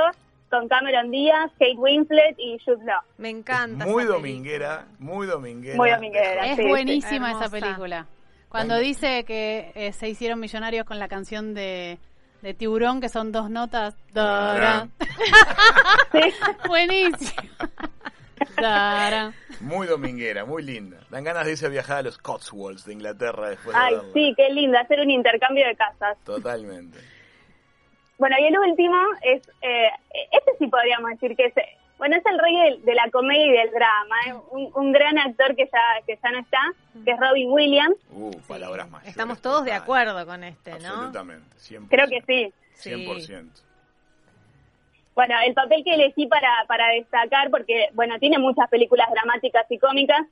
con 0.53 0.69
Cameron 0.69 1.11
Díaz, 1.11 1.51
Kate 1.59 1.77
Winslet 1.79 2.37
y 2.39 2.59
Jude 2.63 2.85
Law. 2.85 3.01
Me 3.17 3.31
encanta. 3.31 3.87
Muy 3.87 4.03
esa 4.05 4.13
dominguera, 4.13 4.87
muy 4.99 5.27
dominguera. 5.27 5.77
Muy 5.79 5.91
dominguera. 5.91 6.47
Es 6.47 6.57
sí, 6.57 6.63
sí. 6.63 6.69
buenísima 6.69 7.33
esa 7.33 7.49
película. 7.49 8.07
Cuando 8.51 8.75
Bueno. 8.75 8.87
dice 8.87 9.25
que 9.25 9.73
eh, 9.75 9.95
se 9.95 10.11
hicieron 10.11 10.39
millonarios 10.39 10.85
con 10.85 10.99
la 10.99 11.09
canción 11.09 11.55
de, 11.55 11.99
de 12.43 12.53
Tiburón, 12.53 13.01
que 13.01 13.09
son 13.09 13.33
dos 13.33 13.49
notas. 13.49 13.97
Dará. 14.13 14.89
Buenísimo. 16.69 17.43
Muy 19.61 19.87
dominguera, 19.87 20.45
muy 20.45 20.63
linda. 20.63 20.99
Dan 21.09 21.25
ganas 21.25 21.47
de 21.47 21.53
irse 21.53 21.65
a 21.65 21.71
viajar 21.71 21.99
a 21.99 22.03
los 22.03 22.19
Cotswolds 22.19 22.85
de 22.85 22.93
Inglaterra 22.93 23.49
después 23.49 23.75
de 23.75 23.83
Ay, 23.83 23.95
sí, 24.13 24.35
qué 24.37 24.51
lindo, 24.51 24.79
hacer 24.79 25.01
un 25.01 25.11
intercambio 25.11 25.67
de 25.67 25.75
casas. 25.77 26.19
Totalmente. 26.25 26.99
Bueno, 28.19 28.37
y 28.39 28.45
el 28.47 28.59
último 28.59 28.97
es, 29.23 29.43
eh, 29.63 29.89
este 30.33 30.53
sí 30.59 30.67
podríamos 30.69 31.11
decir 31.13 31.37
que 31.37 31.47
es, 31.47 31.55
bueno, 31.99 32.17
es 32.17 32.27
el 32.27 32.39
rey 32.39 32.57
del- 32.57 32.85
de, 32.85 32.95
la 32.95 33.09
comedia 33.11 33.47
y 33.47 33.51
del 33.53 33.71
drama, 33.71 34.17
¿eh? 34.27 34.35
un, 34.51 34.71
un 34.75 34.93
gran 34.93 35.19
actor 35.19 35.55
que 35.57 35.67
ya, 35.73 36.05
que 36.07 36.19
ya 36.23 36.31
no 36.31 36.39
está, 36.41 36.59
que 37.05 37.11
es 37.13 37.19
Robin 37.21 37.51
Williams. 37.51 37.97
Uh, 38.11 38.33
palabras. 38.49 38.89
Estamos 39.05 39.41
todos 39.41 39.65
de 39.65 39.73
acuerdo 39.73 40.25
con 40.27 40.45
este, 40.45 40.73
¿no? 40.81 40.89
Absolutamente. 40.89 41.47
100%. 41.59 41.87
Creo 41.89 42.07
que 42.09 42.23
sí. 42.27 42.53
Sí. 42.75 42.91
100%. 42.91 43.51
Bueno, 45.15 45.35
el 45.45 45.53
papel 45.55 45.85
que 45.85 45.95
elegí 45.95 46.27
para, 46.27 46.49
para 46.67 46.89
destacar, 46.95 47.51
porque, 47.51 47.89
bueno, 47.93 48.19
tiene 48.19 48.39
muchas 48.39 48.69
películas 48.71 49.09
dramáticas 49.13 49.67
y 49.71 49.79
cómicas, 49.79 50.23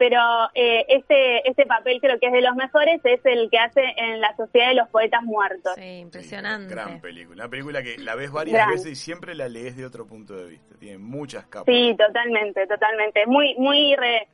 pero 0.00 0.18
eh, 0.54 0.86
este, 0.88 1.46
este 1.46 1.66
papel 1.66 2.00
creo 2.00 2.18
que 2.18 2.28
es 2.28 2.32
de 2.32 2.40
los 2.40 2.56
mejores, 2.56 3.02
es 3.04 3.20
el 3.26 3.50
que 3.50 3.58
hace 3.58 3.82
en 3.98 4.18
La 4.18 4.34
Sociedad 4.34 4.68
de 4.68 4.74
los 4.76 4.88
Poetas 4.88 5.22
Muertos. 5.22 5.74
Sí, 5.74 5.98
impresionante. 5.98 6.74
Gran 6.74 7.02
película. 7.02 7.42
Una 7.44 7.50
película 7.50 7.82
que 7.82 7.98
la 7.98 8.14
ves 8.14 8.32
varias 8.32 8.54
Gran. 8.56 8.70
veces 8.70 8.92
y 8.92 8.94
siempre 8.94 9.34
la 9.34 9.46
lees 9.50 9.76
de 9.76 9.84
otro 9.84 10.06
punto 10.06 10.34
de 10.34 10.48
vista. 10.48 10.74
Tiene 10.78 10.96
muchas 10.96 11.44
capas. 11.48 11.66
Sí, 11.66 11.94
totalmente, 11.98 12.66
totalmente. 12.66 13.26
Muy, 13.26 13.54
muy, 13.58 13.94
re- 13.94 14.26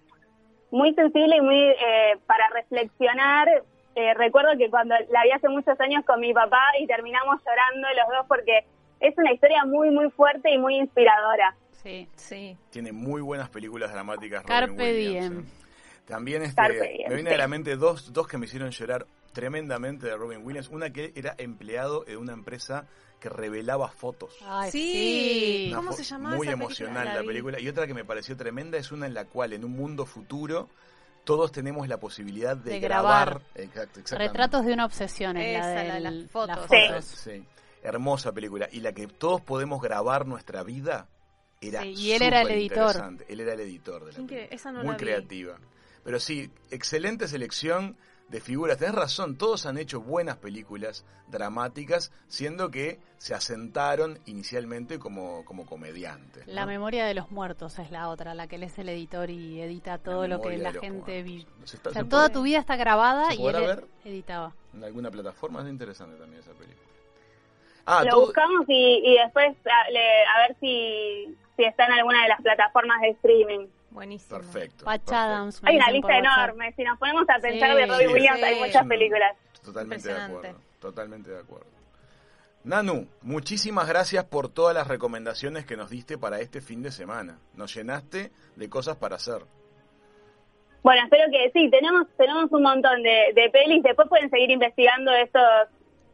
muy 0.70 0.94
sensible 0.94 1.36
y 1.36 1.40
muy 1.40 1.58
eh, 1.58 2.16
para 2.28 2.48
reflexionar. 2.54 3.48
Eh, 3.96 4.14
recuerdo 4.14 4.56
que 4.56 4.70
cuando 4.70 4.94
la 5.10 5.24
vi 5.24 5.32
hace 5.32 5.48
muchos 5.48 5.80
años 5.80 6.04
con 6.04 6.20
mi 6.20 6.32
papá 6.32 6.62
y 6.78 6.86
terminamos 6.86 7.40
llorando 7.44 7.88
los 7.88 8.18
dos 8.18 8.26
porque 8.28 8.64
es 9.00 9.18
una 9.18 9.32
historia 9.32 9.64
muy, 9.64 9.90
muy 9.90 10.10
fuerte 10.12 10.48
y 10.48 10.58
muy 10.58 10.76
inspiradora. 10.76 11.56
Sí. 11.82 12.08
Sí. 12.16 12.56
Tiene 12.70 12.92
muy 12.92 13.20
buenas 13.22 13.48
películas 13.48 13.92
dramáticas. 13.92 14.42
Robin 14.42 14.48
Carpe 14.68 14.92
Williams, 14.92 15.30
diem. 15.30 15.40
¿eh? 15.40 15.44
También 16.06 16.42
este, 16.42 16.54
Carpe 16.56 16.92
diem, 16.96 17.08
me 17.08 17.14
viene 17.14 17.30
sí. 17.30 17.34
a 17.34 17.38
la 17.38 17.48
mente 17.48 17.76
dos, 17.76 18.12
dos 18.12 18.26
que 18.28 18.38
me 18.38 18.46
hicieron 18.46 18.70
llorar 18.70 19.06
tremendamente 19.32 20.06
de 20.06 20.16
Robin 20.16 20.40
Williams. 20.44 20.68
Una 20.68 20.90
que 20.90 21.12
era 21.14 21.34
empleado 21.38 22.04
de 22.04 22.16
una 22.16 22.32
empresa 22.32 22.86
que 23.20 23.28
revelaba 23.28 23.88
fotos. 23.88 24.34
Ay, 24.44 24.70
Sí. 24.70 25.66
Una 25.68 25.76
¿Cómo 25.78 25.90
fo- 25.92 25.94
se 25.96 26.04
llamaba 26.04 26.36
Muy 26.36 26.46
esa 26.48 26.56
película? 26.56 26.64
emocional 26.88 27.14
La 27.20 27.22
película. 27.26 27.60
Y 27.60 27.68
otra 27.68 27.86
que 27.86 27.94
me 27.94 28.04
pareció 28.04 28.36
tremenda 28.36 28.78
es 28.78 28.92
una 28.92 29.06
en 29.06 29.14
la 29.14 29.24
cual 29.26 29.52
en 29.52 29.64
un 29.64 29.72
mundo 29.72 30.04
futuro 30.06 30.68
todos 31.24 31.50
tenemos 31.50 31.88
la 31.88 31.98
posibilidad 31.98 32.56
de, 32.56 32.72
De 32.72 32.80
grabar. 32.80 33.28
grabar. 33.28 33.42
Exacto, 33.56 34.00
exactamente. 34.00 34.28
Retratos 34.32 34.64
de 34.66 34.72
una 34.74 34.84
obsesión 34.84 35.36
es 35.36 35.58
Esa, 35.58 35.74
la 35.74 35.84
la 35.84 35.94
de 35.94 36.00
las 36.00 36.30
fotos. 36.30 36.56
las 36.56 36.68
Sí. 36.70 36.86
fotos. 36.88 37.04
Sí. 37.04 37.44
Hermosa 37.82 38.32
película. 38.32 38.68
Y 38.70 38.80
la 38.80 38.92
que 38.92 39.06
todos 39.06 39.40
podemos 39.40 39.80
grabar 39.82 40.26
nuestra 40.26 40.62
vida 40.62 41.08
era 41.60 41.82
Sí, 41.82 41.94
y 41.96 42.12
él 42.12 42.22
era 42.22 42.42
el 42.42 42.50
editor. 42.50 42.78
interesante. 42.86 43.26
Él 43.28 43.40
era 43.40 43.52
el 43.54 43.60
editor 43.60 44.04
de 44.04 44.12
la 44.12 44.16
película. 44.16 44.40
esa 44.50 44.72
no 44.72 44.80
Muy 44.82 44.92
la 44.92 44.96
creativa. 44.96 45.58
Pero 46.04 46.20
sí, 46.20 46.50
excelente 46.70 47.26
selección 47.28 47.96
de 48.28 48.40
figuras. 48.40 48.78
Tenés 48.78 48.94
razón, 48.94 49.36
todos 49.36 49.66
han 49.66 49.78
hecho 49.78 50.00
buenas 50.00 50.36
películas 50.36 51.04
dramáticas, 51.28 52.12
siendo 52.28 52.70
que 52.70 52.98
se 53.18 53.34
asentaron 53.34 54.18
inicialmente 54.26 54.98
como, 54.98 55.44
como 55.44 55.64
comediantes. 55.66 56.46
¿no? 56.46 56.52
La 56.52 56.66
memoria 56.66 57.06
de 57.06 57.14
los 57.14 57.30
muertos 57.30 57.78
es 57.78 57.90
la 57.90 58.08
otra, 58.08 58.34
la 58.34 58.46
que 58.48 58.56
él 58.56 58.62
es 58.64 58.78
el 58.78 58.88
editor 58.88 59.30
y 59.30 59.60
edita 59.60 59.98
todo 59.98 60.26
lo 60.28 60.40
que 60.40 60.56
la 60.58 60.72
gente 60.72 61.22
muertos. 61.22 61.24
vi. 61.24 61.46
Se 61.64 61.76
O 61.76 61.80
sea, 61.80 61.92
se 62.02 62.04
toda 62.08 62.22
puede- 62.28 62.34
tu 62.34 62.42
vida 62.42 62.58
está 62.58 62.76
grabada 62.76 63.30
¿Se 63.30 63.36
y 63.40 63.46
él 63.46 63.54
ver? 63.56 63.84
editaba. 64.04 64.54
En 64.74 64.84
alguna 64.84 65.10
plataforma 65.10 65.62
es 65.62 65.68
interesante 65.68 66.16
también 66.16 66.40
esa 66.42 66.52
película. 66.52 66.86
Ah, 67.86 68.02
Lo 68.04 68.10
todo- 68.10 68.20
buscamos 68.26 68.64
y, 68.68 69.02
y 69.04 69.18
después 69.18 69.56
a, 69.66 69.90
le- 69.90 70.24
a 70.26 70.38
ver 70.48 70.56
si, 70.60 71.36
si 71.56 71.64
está 71.64 71.86
en 71.86 71.92
alguna 71.92 72.22
de 72.22 72.28
las 72.28 72.40
plataformas 72.42 73.00
de 73.00 73.08
streaming. 73.10 73.66
Buenísimo. 73.90 74.38
Perfecto. 74.40 74.84
Patch. 74.84 75.10
Adams. 75.12 75.60
Hay 75.64 75.76
una 75.76 75.90
lista 75.90 76.18
enorme. 76.18 76.72
Si 76.72 76.82
nos 76.84 76.98
ponemos 76.98 77.22
a 77.30 77.38
pensar 77.38 77.70
Sí. 77.70 77.76
de 77.76 77.86
Robin 77.86 78.08
Sí, 78.08 78.14
Williams, 78.14 78.38
sí. 78.38 78.44
hay 78.44 78.60
muchas 78.60 78.86
películas. 78.86 79.36
Totalmente 79.64 80.08
de 80.12 80.20
acuerdo. 80.20 80.58
Totalmente 80.80 81.30
de 81.30 81.38
acuerdo. 81.40 81.66
Nanu, 82.64 83.06
muchísimas 83.22 83.88
gracias 83.88 84.24
por 84.24 84.48
todas 84.48 84.74
las 84.74 84.88
recomendaciones 84.88 85.64
que 85.64 85.76
nos 85.76 85.88
diste 85.88 86.18
para 86.18 86.40
este 86.40 86.60
fin 86.60 86.82
de 86.82 86.90
semana. 86.90 87.38
Nos 87.54 87.74
llenaste 87.74 88.32
de 88.56 88.68
cosas 88.68 88.96
para 88.96 89.16
hacer. 89.16 89.42
Bueno, 90.82 91.02
espero 91.04 91.24
que 91.30 91.50
sí, 91.52 91.68
tenemos 91.70 92.06
tenemos 92.16 92.50
un 92.52 92.62
montón 92.62 93.02
de, 93.02 93.32
de 93.34 93.50
pelis. 93.50 93.82
Después 93.82 94.08
pueden 94.08 94.30
seguir 94.30 94.50
investigando 94.50 95.10
de 95.12 95.22
estos, 95.22 95.42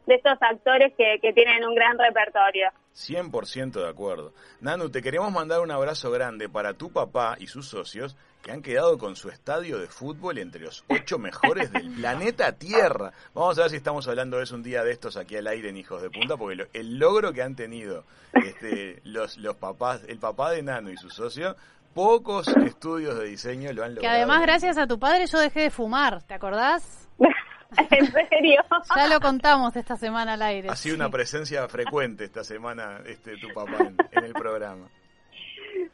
de 0.07 0.15
estos 0.15 0.37
actores 0.41 0.93
que, 0.97 1.19
que 1.21 1.33
tienen 1.33 1.63
un 1.65 1.75
gran 1.75 1.97
repertorio. 1.97 2.69
100% 2.95 3.71
de 3.73 3.87
acuerdo. 3.89 4.33
Nanu, 4.61 4.89
te 4.89 5.01
queremos 5.01 5.31
mandar 5.31 5.61
un 5.61 5.71
abrazo 5.71 6.11
grande 6.11 6.49
para 6.49 6.73
tu 6.73 6.91
papá 6.91 7.35
y 7.39 7.47
sus 7.47 7.67
socios 7.67 8.15
que 8.41 8.51
han 8.51 8.61
quedado 8.61 8.97
con 8.97 9.15
su 9.15 9.29
estadio 9.29 9.79
de 9.79 9.87
fútbol 9.87 10.37
entre 10.37 10.61
los 10.61 10.83
ocho 10.89 11.17
mejores 11.17 11.71
del 11.71 11.89
planeta 11.95 12.51
Tierra. 12.51 13.13
Vamos 13.33 13.57
a 13.57 13.61
ver 13.61 13.71
si 13.71 13.77
estamos 13.77 14.07
hablando 14.07 14.37
de 14.37 14.43
eso 14.43 14.55
un 14.55 14.63
día 14.63 14.83
de 14.83 14.91
estos 14.91 15.15
aquí 15.17 15.37
al 15.37 15.47
aire 15.47 15.69
en 15.69 15.77
Hijos 15.77 16.01
de 16.01 16.09
Punta, 16.09 16.35
porque 16.37 16.55
lo- 16.57 16.67
el 16.73 16.99
logro 16.99 17.31
que 17.33 17.41
han 17.41 17.55
tenido 17.55 18.03
este, 18.33 19.01
los, 19.05 19.37
los 19.37 19.55
papás, 19.55 20.01
el 20.07 20.19
papá 20.19 20.51
de 20.51 20.61
Nano 20.61 20.91
y 20.91 20.97
su 20.97 21.09
socio, 21.09 21.55
pocos 21.93 22.47
estudios 22.49 23.17
de 23.17 23.25
diseño 23.25 23.71
lo 23.71 23.83
han 23.83 23.91
Que 23.91 23.95
logrado. 23.95 24.17
además, 24.17 24.41
gracias 24.41 24.77
a 24.77 24.87
tu 24.87 24.99
padre, 24.99 25.25
yo 25.27 25.39
dejé 25.39 25.61
de 25.61 25.69
fumar, 25.71 26.21
¿te 26.23 26.33
acordás? 26.33 27.07
¿En 27.91 28.11
serio? 28.11 28.63
Ya 28.95 29.07
lo 29.07 29.19
contamos 29.19 29.75
esta 29.75 29.95
semana 29.97 30.33
al 30.33 30.41
aire. 30.41 30.69
Ha 30.69 30.75
sido 30.75 30.95
sí. 30.95 30.99
una 30.99 31.09
presencia 31.09 31.67
frecuente 31.67 32.25
esta 32.25 32.43
semana 32.43 33.01
este 33.05 33.37
tu 33.37 33.49
papá 33.53 33.77
en, 33.79 33.97
en 34.11 34.23
el 34.23 34.33
programa. 34.33 34.87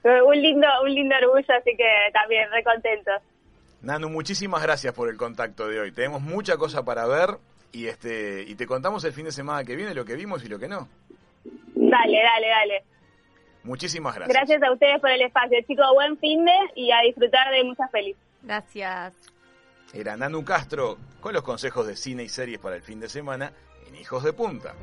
un 0.03 0.41
lindo 0.41 0.67
un 0.83 0.93
lindo 0.93 1.15
orgullo, 1.21 1.53
así 1.59 1.75
que 1.75 1.89
también 2.13 2.49
re 2.51 2.63
contentos. 2.63 3.21
Nanu, 3.81 4.09
muchísimas 4.09 4.61
gracias 4.61 4.93
por 4.93 5.09
el 5.09 5.17
contacto 5.17 5.67
de 5.67 5.79
hoy. 5.79 5.91
Tenemos 5.91 6.21
mucha 6.21 6.57
cosa 6.57 6.83
para 6.83 7.05
ver 7.05 7.37
y 7.71 7.87
este 7.87 8.43
y 8.43 8.55
te 8.55 8.65
contamos 8.65 9.03
el 9.05 9.13
fin 9.13 9.25
de 9.25 9.31
semana 9.31 9.63
que 9.63 9.75
viene 9.75 9.93
lo 9.93 10.05
que 10.05 10.15
vimos 10.15 10.43
y 10.43 10.49
lo 10.49 10.59
que 10.59 10.67
no. 10.67 10.87
Dale, 11.75 12.21
dale, 12.21 12.47
dale. 12.47 12.83
Muchísimas 13.63 14.15
gracias. 14.15 14.35
Gracias 14.35 14.63
a 14.63 14.71
ustedes 14.71 14.99
por 14.99 15.09
el 15.09 15.21
espacio, 15.21 15.57
chicos. 15.67 15.85
Buen 15.93 16.17
fin 16.17 16.43
de 16.43 16.51
y 16.75 16.91
a 16.91 17.01
disfrutar 17.01 17.51
de 17.51 17.63
muchas 17.63 17.89
pelis. 17.91 18.15
Gracias. 18.41 19.13
Era 19.93 20.15
Nanu 20.15 20.43
Castro 20.43 20.97
con 21.19 21.33
los 21.33 21.43
consejos 21.43 21.87
de 21.87 21.95
cine 21.95 22.23
y 22.23 22.29
series 22.29 22.59
para 22.59 22.75
el 22.75 22.81
fin 22.81 22.99
de 22.99 23.09
semana 23.09 23.53
en 23.87 23.95
Hijos 23.95 24.23
de 24.23 24.33
Punta. 24.33 24.75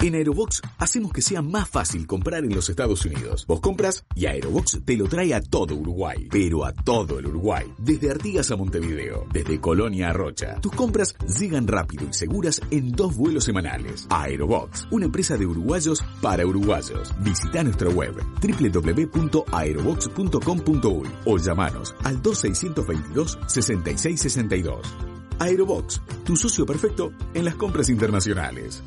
En 0.00 0.14
Aerobox 0.14 0.62
hacemos 0.78 1.12
que 1.12 1.22
sea 1.22 1.40
más 1.40 1.66
fácil 1.68 2.06
comprar 2.06 2.44
en 2.44 2.54
los 2.54 2.68
Estados 2.68 3.06
Unidos. 3.06 3.46
Vos 3.46 3.60
compras 3.60 4.04
y 4.14 4.26
Aerobox 4.26 4.80
te 4.84 4.94
lo 4.96 5.08
trae 5.08 5.32
a 5.32 5.40
todo 5.40 5.74
Uruguay. 5.74 6.28
Pero 6.30 6.66
a 6.66 6.72
todo 6.72 7.18
el 7.18 7.24
Uruguay. 7.26 7.72
Desde 7.78 8.10
Artigas 8.10 8.50
a 8.50 8.56
Montevideo. 8.56 9.24
Desde 9.32 9.58
Colonia 9.58 10.10
a 10.10 10.12
Rocha. 10.12 10.60
Tus 10.60 10.72
compras 10.72 11.14
llegan 11.38 11.66
rápido 11.66 12.06
y 12.08 12.12
seguras 12.12 12.60
en 12.70 12.92
dos 12.92 13.16
vuelos 13.16 13.44
semanales. 13.44 14.06
Aerobox, 14.10 14.86
una 14.90 15.06
empresa 15.06 15.38
de 15.38 15.46
uruguayos 15.46 16.04
para 16.20 16.44
uruguayos. 16.46 17.14
Visita 17.20 17.64
nuestra 17.64 17.88
web 17.88 18.14
www.aerobox.com.uy 18.42 21.08
o 21.24 21.38
llamanos 21.38 21.94
al 22.04 22.22
2622-6662. 22.22 25.15
Aerobox, 25.38 26.00
tu 26.24 26.36
socio 26.36 26.64
perfecto 26.64 27.12
en 27.34 27.44
las 27.44 27.54
compras 27.56 27.88
internacionales. 27.88 28.82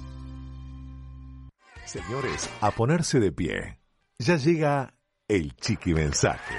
Señores, 1.85 2.49
a 2.61 2.71
ponerse 2.71 3.19
de 3.19 3.31
pie. 3.31 3.79
Ya 4.19 4.37
llega 4.37 4.93
el 5.27 5.55
chiqui 5.55 5.93
mensaje. 5.93 6.55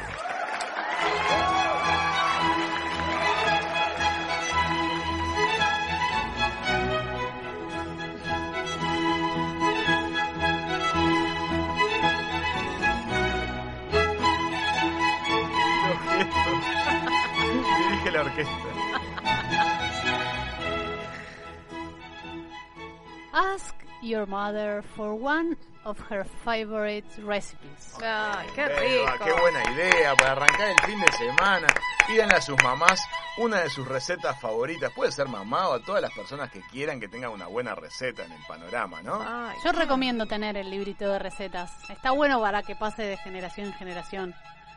la 18.13 18.21
orquesta. 18.23 18.70
Ask 23.33 23.75
your 24.03 24.27
mother 24.27 24.83
for 24.97 25.15
one 25.15 25.57
of 25.85 25.99
her 26.11 26.25
favorite 26.45 27.07
recipes. 27.23 27.97
Ay, 28.03 28.47
qué 28.55 28.69
rico. 28.69 29.25
qué 29.25 29.33
buena 29.33 29.73
idea 29.73 30.15
para 30.17 30.33
arrancar 30.33 30.69
el 30.71 30.81
fin 30.87 31.01
de 31.01 31.13
semana. 31.13 31.67
Pídanle 32.07 32.35
a 32.35 32.41
sus 32.41 32.63
mamás 32.63 33.01
una 33.39 33.61
de 33.61 33.71
sus 33.71 33.87
recetas 33.87 34.39
favoritas. 34.41 34.93
Puede 34.93 35.13
ser 35.13 35.29
mamá 35.29 35.69
o 35.69 35.75
a 35.75 35.81
todas 35.81 36.03
las 36.03 36.13
personas 36.13 36.51
que 36.51 36.61
quieran 36.73 37.01
que 37.01 37.09
tengan 37.09 37.31
una 37.31 37.47
buena 37.47 37.75
receta 37.75 38.25
en 38.25 38.33
el 38.33 38.43
panorama, 38.47 39.01
¿no? 39.03 39.23
Ay, 39.25 39.57
Yo 39.65 39.73
recomiendo 39.73 40.27
tener 40.27 40.57
el 40.57 40.71
librito 40.71 41.09
de 41.09 41.19
recetas. 41.19 41.73
Está 41.89 42.11
bueno 42.11 42.41
para 42.41 42.63
que 42.63 42.75
pase 42.75 43.03
de 43.03 43.17
generación 43.17 43.69
en 43.69 43.75
generación. 43.75 44.35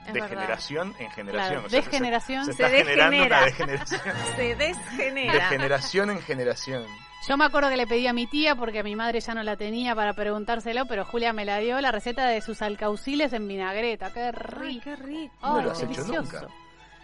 Es 0.07 0.13
de 0.13 0.21
verdad. 0.21 0.27
generación 0.29 0.95
en 0.99 1.11
generación. 1.11 1.49
Claro, 1.53 1.65
O 1.65 1.69
sea, 1.69 1.79
de 1.79 1.85
se- 1.85 1.91
generación 1.91 2.45
se, 2.45 2.53
se 2.53 2.63
está 2.63 2.77
generando 2.77 3.11
degenera. 3.11 3.37
una 3.37 3.45
degeneración. 3.45 4.01
Se 4.35 4.41
De 4.43 4.55
desgenera. 4.55 5.47
generación 5.49 6.09
en 6.11 6.21
generación. 6.21 6.85
Yo 7.27 7.37
me 7.37 7.45
acuerdo 7.45 7.69
que 7.69 7.77
le 7.77 7.87
pedí 7.87 8.05
a 8.07 8.11
mi 8.13 8.27
tía, 8.27 8.53
porque 8.55 8.79
a 8.79 8.83
mi 8.83 8.95
madre 8.97 9.21
ya 9.21 9.33
no 9.33 9.43
la 9.43 9.55
tenía 9.55 9.95
para 9.95 10.13
preguntárselo, 10.13 10.85
pero 10.87 11.05
Julia 11.05 11.31
me 11.31 11.45
la 11.45 11.57
dio, 11.59 11.79
la 11.79 11.91
receta 11.91 12.27
de 12.27 12.41
sus 12.41 12.61
alcauciles 12.61 13.31
en 13.31 13.47
vinagreta. 13.47 14.11
¡Qué 14.11 14.23
Ay, 14.23 14.31
rico! 14.33 14.81
qué 14.83 14.95
rico. 14.97 15.33
No 15.41 15.57
Ay, 15.57 15.63
lo 15.63 15.71
has 15.71 15.77
hecho 15.81 15.87
delicioso. 16.03 16.21
nunca. 16.21 16.47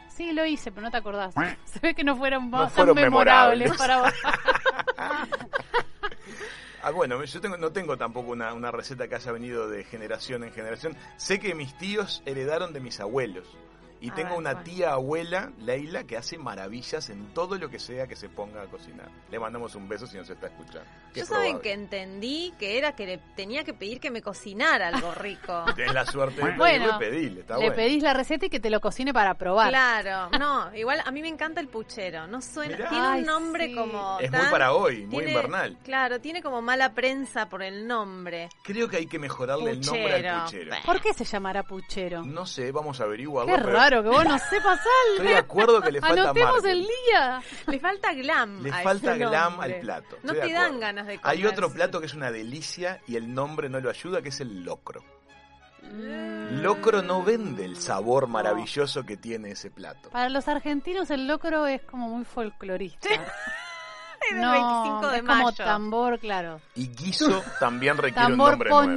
Sí, 0.09 0.33
lo 0.33 0.45
hice, 0.45 0.71
pero 0.73 0.81
no 0.83 0.91
te 0.91 0.97
acordás. 0.97 1.33
Se 1.63 1.79
ve 1.79 1.95
que 1.95 2.03
no 2.03 2.17
fueron, 2.17 2.49
No 2.51 2.59
tan 2.63 2.69
fueron 2.71 2.95
memorables 2.95 3.71
memorables. 3.71 3.77
para 3.77 4.01
vos. 4.01 4.13
Ah, 6.81 6.91
bueno, 6.91 7.21
yo 7.23 7.41
tengo, 7.41 7.57
no 7.57 7.71
tengo 7.71 7.97
tampoco 7.97 8.31
una, 8.31 8.53
una 8.53 8.71
receta 8.71 9.07
que 9.07 9.15
haya 9.15 9.31
venido 9.31 9.69
de 9.69 9.83
generación 9.83 10.43
en 10.45 10.53
generación. 10.53 10.95
Sé 11.17 11.39
que 11.39 11.53
mis 11.53 11.77
tíos 11.77 12.23
heredaron 12.25 12.71
de 12.71 12.79
mis 12.79 12.99
abuelos. 12.99 13.45
Y 14.01 14.11
tengo 14.11 14.37
una 14.37 14.63
tía 14.63 14.91
abuela, 14.93 15.51
Leila, 15.59 16.05
que 16.05 16.15
hace 16.17 16.37
maravillas 16.37 17.09
en 17.09 17.33
todo 17.33 17.57
lo 17.57 17.69
que 17.69 17.79
sea 17.79 18.07
que 18.07 18.15
se 18.15 18.29
ponga 18.29 18.61
a 18.61 18.65
cocinar. 18.67 19.09
Le 19.29 19.39
mandamos 19.39 19.75
un 19.75 19.89
beso 19.89 20.07
si 20.07 20.17
nos 20.17 20.29
está 20.29 20.47
escuchando. 20.47 20.87
Yo 21.13 21.23
es 21.23 21.27
saben 21.27 21.43
probable. 21.57 21.61
que 21.63 21.73
entendí 21.73 22.53
que 22.57 22.77
era 22.77 22.93
que 22.95 23.05
le 23.05 23.17
tenía 23.35 23.63
que 23.63 23.73
pedir 23.73 23.99
que 23.99 24.09
me 24.11 24.21
cocinara 24.21 24.87
algo 24.87 25.13
rico. 25.15 25.65
Tenés 25.75 25.93
la 25.93 26.05
suerte 26.05 26.43
de 26.43 26.51
Bueno, 26.55 26.97
pedirle, 26.97 27.19
pedile, 27.19 27.39
está 27.41 27.55
Le 27.55 27.59
bueno. 27.61 27.75
pedís 27.75 28.03
la 28.03 28.13
receta 28.13 28.45
y 28.45 28.49
que 28.49 28.59
te 28.59 28.69
lo 28.69 28.79
cocine 28.79 29.13
para 29.13 29.33
probar. 29.33 29.69
Claro, 29.69 30.29
no, 30.39 30.73
igual 30.77 31.01
a 31.05 31.11
mí 31.11 31.21
me 31.21 31.27
encanta 31.27 31.59
el 31.59 31.67
puchero, 31.67 32.25
no 32.27 32.41
suena, 32.41 32.77
Mirá. 32.77 32.89
tiene 32.89 33.05
Ay, 33.05 33.19
un 33.21 33.25
nombre 33.25 33.67
sí. 33.67 33.75
como 33.75 34.17
Es 34.19 34.31
muy 34.31 34.45
para 34.49 34.73
hoy, 34.73 35.01
muy 35.07 35.09
tiene- 35.25 35.31
invernal. 35.31 35.77
Claro, 35.83 36.21
tiene 36.21 36.41
como 36.41 36.61
mala 36.61 36.93
prensa 36.93 37.49
por 37.49 37.63
el 37.63 37.85
nombre. 37.87 38.49
Creo 38.63 38.87
que 38.87 38.97
hay 38.97 39.07
que 39.07 39.19
mejorarle 39.19 39.71
el 39.71 39.81
nombre 39.81 40.27
al 40.29 40.43
Puchero. 40.45 40.75
¿Por 40.85 41.01
qué 41.01 41.13
se 41.13 41.25
llamará 41.25 41.63
puchero? 41.63 42.23
No 42.23 42.45
sé, 42.45 42.71
vamos 42.71 43.01
a 43.01 43.03
averiguarlo. 43.03 43.51
Qué 43.53 43.59
pero 43.61 43.69
raro 43.89 44.03
que 44.03 44.09
vos 44.09 44.25
no 44.25 44.37
sepas 44.39 44.79
Estoy 45.13 45.27
de 45.27 45.35
algo. 45.35 45.39
acuerdo 45.39 45.81
que 45.81 45.91
le 45.91 46.01
falta 46.01 46.21
Anotemos 46.23 46.51
marketing. 46.53 46.69
el 46.81 46.87
día. 46.87 47.41
Le 47.67 47.79
falta 47.79 48.13
glam. 48.13 48.61
Le 48.63 48.69
a 48.71 48.81
falta 48.81 49.09
ese 49.11 49.19
glam 49.19 49.51
nombre. 49.53 49.73
al 49.75 49.79
plato. 49.81 50.17
No 50.23 50.33
estoy 50.33 50.47
te 50.49 50.53
dan 50.53 50.79
ganas 50.79 51.07
de 51.07 51.19
Hay 51.23 51.37
comer. 51.39 51.47
otro 51.53 51.71
plato 51.73 51.99
que 51.99 52.05
es 52.05 52.13
una 52.13 52.31
delicia 52.31 53.01
y 53.07 53.15
el 53.15 53.33
nombre 53.33 53.69
no 53.69 53.79
lo 53.79 53.89
ayuda, 53.89 54.21
que 54.21 54.29
es 54.29 54.39
el 54.41 54.63
locro. 54.63 55.03
Mm. 55.81 56.61
Locro 56.61 57.01
no 57.01 57.23
vende 57.23 57.63
el 57.65 57.77
sabor 57.77 58.27
maravilloso 58.27 59.03
que 59.05 59.17
tiene 59.17 59.51
ese 59.51 59.71
plato. 59.71 60.09
Para 60.09 60.29
los 60.29 60.47
argentinos 60.47 61.09
el 61.09 61.25
locro 61.27 61.67
es 61.67 61.81
como 61.83 62.09
muy 62.09 62.25
folclorista. 62.25 63.07
Es 64.21 64.33
el 64.35 64.41
no, 64.41 64.51
25 64.51 65.07
de 65.07 65.17
es 65.19 65.23
como 65.23 65.53
tambor, 65.53 66.19
claro. 66.19 66.59
Y 66.75 66.89
guiso 66.89 67.41
también 67.57 67.95
requiere 67.95 68.19
un 68.25 68.31
Tambor 68.33 68.49
nombre 68.51 68.69
nuevo. 68.69 68.91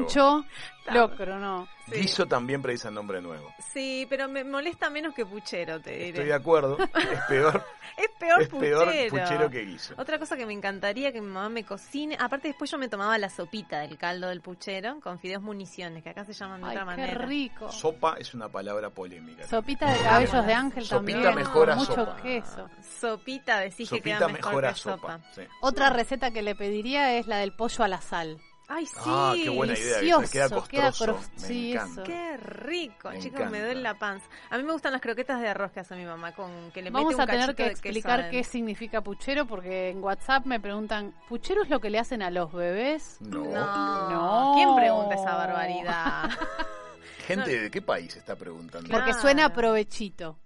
Locro, 0.90 1.38
no. 1.38 1.68
Sí. 1.90 2.00
Guiso 2.00 2.26
también 2.26 2.62
precisa 2.62 2.90
nombre 2.90 3.20
nuevo. 3.20 3.52
Sí, 3.72 4.06
pero 4.08 4.28
me 4.28 4.44
molesta 4.44 4.88
menos 4.88 5.14
que 5.14 5.26
puchero, 5.26 5.80
te 5.80 5.90
diré. 5.90 6.08
Estoy 6.10 6.24
de 6.26 6.34
acuerdo. 6.34 6.78
Es 6.78 7.20
peor, 7.28 7.64
Es 7.96 8.08
peor 8.18 8.42
es 8.42 8.48
puchero. 8.48 8.84
peor 8.86 9.08
puchero 9.10 9.50
que 9.50 9.64
guiso. 9.64 9.94
Otra 9.98 10.18
cosa 10.18 10.36
que 10.36 10.46
me 10.46 10.52
encantaría 10.52 11.12
que 11.12 11.20
mi 11.20 11.26
mamá 11.26 11.48
me 11.48 11.64
cocine, 11.64 12.16
aparte 12.18 12.48
después 12.48 12.70
yo 12.70 12.78
me 12.78 12.88
tomaba 12.88 13.18
la 13.18 13.28
sopita 13.28 13.80
del 13.80 13.98
caldo 13.98 14.28
del 14.28 14.40
puchero 14.40 15.00
con 15.00 15.18
fideos 15.18 15.42
municiones, 15.42 16.02
que 16.02 16.10
acá 16.10 16.24
se 16.24 16.32
llaman 16.32 16.60
de 16.62 16.68
Ay, 16.68 16.76
otra 16.76 16.94
qué 16.94 17.00
manera. 17.02 17.26
rico. 17.26 17.70
Sopa 17.72 18.14
es 18.18 18.32
una 18.32 18.48
palabra 18.48 18.90
polémica. 18.90 19.46
Sopita 19.46 19.92
de 19.92 19.98
cabellos 20.00 20.46
de 20.46 20.54
ángel 20.54 20.84
Sopita 20.84 21.22
también, 21.22 21.34
mejora 21.34 21.74
con 21.76 21.78
mucho 21.80 21.94
sopa. 21.94 22.16
queso. 22.22 22.70
Sopita, 23.00 23.58
decís 23.60 23.88
que 23.90 23.96
Sopita 23.96 24.18
queda 24.18 24.28
mejor 24.28 24.46
mejora 24.52 24.68
que 24.72 24.78
sopa. 24.78 25.20
sí. 25.34 25.42
Otra 25.60 25.90
receta 25.90 26.30
que 26.30 26.42
le 26.42 26.54
pediría 26.54 27.18
es 27.18 27.26
la 27.26 27.38
del 27.38 27.52
pollo 27.52 27.82
a 27.84 27.88
la 27.88 28.00
sal. 28.00 28.38
Ay, 28.74 28.86
sí. 28.86 28.94
Ah, 29.04 29.34
qué 29.36 29.50
buena 29.50 29.74
idea. 29.78 30.00
Queda 30.00 30.48
queda 30.66 30.86
costroso. 30.86 31.04
cros- 31.04 31.30
Me 31.42 31.46
sí, 31.46 31.72
encanta. 31.72 31.92
eso. 31.92 32.02
Qué 32.04 32.36
rico, 32.38 33.10
Me 33.10 33.18
chicos, 33.18 33.50
me 33.50 33.60
duele 33.60 33.82
la 33.82 33.94
panza. 33.98 34.26
A 34.48 34.56
mí 34.56 34.62
me 34.62 34.72
gustan 34.72 34.92
las 34.92 35.00
croquetas 35.02 35.40
de 35.42 35.48
arroz 35.48 35.72
que 35.72 35.80
hace 35.80 35.94
mi 35.94 36.04
mamá 36.06 36.32
con 36.32 36.70
que 36.72 36.80
le 36.80 36.90
Vamos 36.90 37.10
mete 37.12 37.16
un 37.16 37.20
a 37.20 37.26
tener 37.32 37.54
que 37.54 37.66
explicar 37.66 38.30
qué 38.30 38.44
significa 38.44 39.02
puchero 39.02 39.44
porque 39.46 39.90
en 39.90 40.02
WhatsApp 40.02 40.46
me 40.46 40.58
preguntan, 40.58 41.14
¿puchero 41.28 41.62
es 41.64 41.68
lo 41.68 41.80
que 41.80 41.90
le 41.90 41.98
hacen 41.98 42.22
a 42.22 42.30
los 42.30 42.50
bebés? 42.52 43.18
No. 43.20 43.44
No, 43.44 44.10
No. 44.10 44.52
¿Quién 44.56 44.74
pregunta 44.74 45.14
esa 45.16 45.34
barbaridad? 45.36 46.30
Gente, 47.26 47.60
¿de 47.60 47.70
qué 47.70 47.82
país 47.82 48.16
está 48.16 48.36
preguntando? 48.36 48.88
Claro. 48.88 49.04
Porque 49.04 49.20
suena 49.20 49.46
a 49.46 49.52
provechito. 49.52 50.38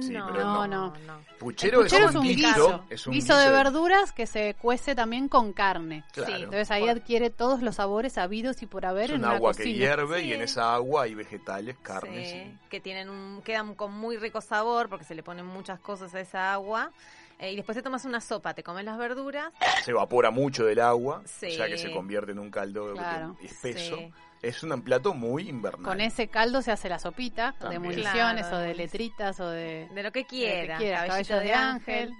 Sí, 0.00 0.10
no, 0.12 0.26
pero 0.32 0.44
no. 0.44 0.66
no, 0.66 0.94
Puchero, 1.38 1.82
Puchero 1.82 2.08
es 2.10 2.14
un 2.14 2.22
guiso. 2.24 2.84
Es 2.90 3.06
un 3.06 3.12
guiso 3.12 3.36
de 3.36 3.50
verduras 3.50 4.12
que 4.12 4.26
se 4.26 4.54
cuece 4.60 4.94
también 4.94 5.28
con 5.28 5.52
carne. 5.52 6.04
Claro. 6.12 6.28
Sí. 6.36 6.42
Entonces 6.42 6.70
ahí 6.70 6.88
adquiere 6.88 7.30
todos 7.30 7.62
los 7.62 7.76
sabores 7.76 8.18
habidos 8.18 8.62
y 8.62 8.66
por 8.66 8.86
haber 8.86 9.04
Es 9.04 9.10
en 9.10 9.16
un 9.16 9.24
una 9.26 9.34
agua 9.36 9.54
que 9.54 9.72
hierve 9.72 10.22
y 10.22 10.32
en 10.32 10.42
esa 10.42 10.74
agua 10.74 11.04
hay 11.04 11.14
vegetales, 11.14 11.76
carnes. 11.82 12.30
Sí, 12.30 12.58
que 12.70 12.80
tienen 12.80 13.08
un, 13.10 13.42
quedan 13.42 13.74
con 13.74 13.92
muy 13.92 14.16
rico 14.16 14.40
sabor 14.40 14.88
porque 14.88 15.04
se 15.04 15.14
le 15.14 15.22
ponen 15.22 15.46
muchas 15.46 15.78
cosas 15.80 16.14
a 16.14 16.20
esa 16.20 16.52
agua. 16.52 16.90
Eh, 17.38 17.52
y 17.52 17.56
después 17.56 17.76
te 17.76 17.82
tomas 17.82 18.06
una 18.06 18.22
sopa, 18.22 18.54
te 18.54 18.62
comes 18.62 18.82
las 18.86 18.96
verduras. 18.96 19.52
Se 19.84 19.90
evapora 19.90 20.30
mucho 20.30 20.64
del 20.64 20.80
agua, 20.80 21.20
Sí. 21.26 21.50
ya 21.54 21.66
que 21.66 21.76
se 21.76 21.90
convierte 21.92 22.32
en 22.32 22.38
un 22.38 22.50
caldo 22.50 22.94
Claro. 22.94 23.36
espeso. 23.42 23.98
Es 24.46 24.62
un 24.62 24.80
plato 24.82 25.12
muy 25.12 25.48
invernal. 25.48 25.82
Con 25.82 26.00
ese 26.00 26.28
caldo 26.28 26.62
se 26.62 26.70
hace 26.70 26.88
la 26.88 27.00
sopita 27.00 27.56
de 27.68 27.78
municiones 27.80 28.46
Claro, 28.46 28.56
o 28.58 28.60
de 28.60 28.68
de 28.68 28.74
letritas 28.74 29.40
o 29.40 29.50
de, 29.50 29.88
De 29.92 30.02
lo 30.04 30.12
que 30.12 30.24
de 30.24 30.68
lo 30.68 30.78
que 30.78 30.92
cabellos 30.92 31.40
de 31.42 31.52
ángel. 31.52 32.14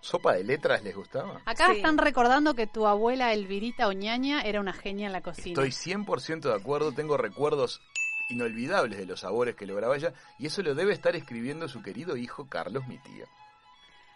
¿Sopa 0.00 0.34
de 0.34 0.44
letras 0.44 0.82
les 0.82 0.94
gustaba? 0.94 1.40
Acá 1.44 1.66
Sí. 1.66 1.76
están 1.76 1.98
recordando 1.98 2.54
que 2.54 2.66
tu 2.66 2.86
abuela 2.86 3.32
Elvirita 3.32 3.88
Oñaña 3.88 4.40
era 4.42 4.60
una 4.60 4.72
genia 4.72 5.06
en 5.06 5.12
la 5.12 5.20
cocina. 5.20 5.48
Estoy 5.62 5.70
100% 5.72 6.48
de 6.48 6.54
acuerdo, 6.54 6.92
tengo 6.92 7.16
recuerdos 7.16 7.82
inolvidables 8.30 8.98
de 8.98 9.06
los 9.06 9.20
sabores 9.20 9.54
que 9.54 9.66
lograba 9.66 9.96
ella 9.96 10.12
y 10.38 10.46
eso 10.46 10.62
lo 10.62 10.74
debe 10.74 10.92
estar 10.92 11.14
escribiendo 11.14 11.68
su 11.68 11.82
querido 11.82 12.16
hijo 12.16 12.48
Carlos, 12.48 12.86
mi 12.86 12.98
tío. 12.98 13.26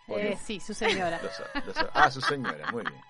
¿O 0.08 0.18
Eh, 0.18 0.38
sí, 0.42 0.60
su 0.60 0.72
señora. 0.72 1.20
Lo 1.54 1.72
lo 1.72 1.90
ah, 1.92 2.10
su 2.10 2.20
señora, 2.20 2.70
muy 2.72 2.82
bien. 2.82 3.00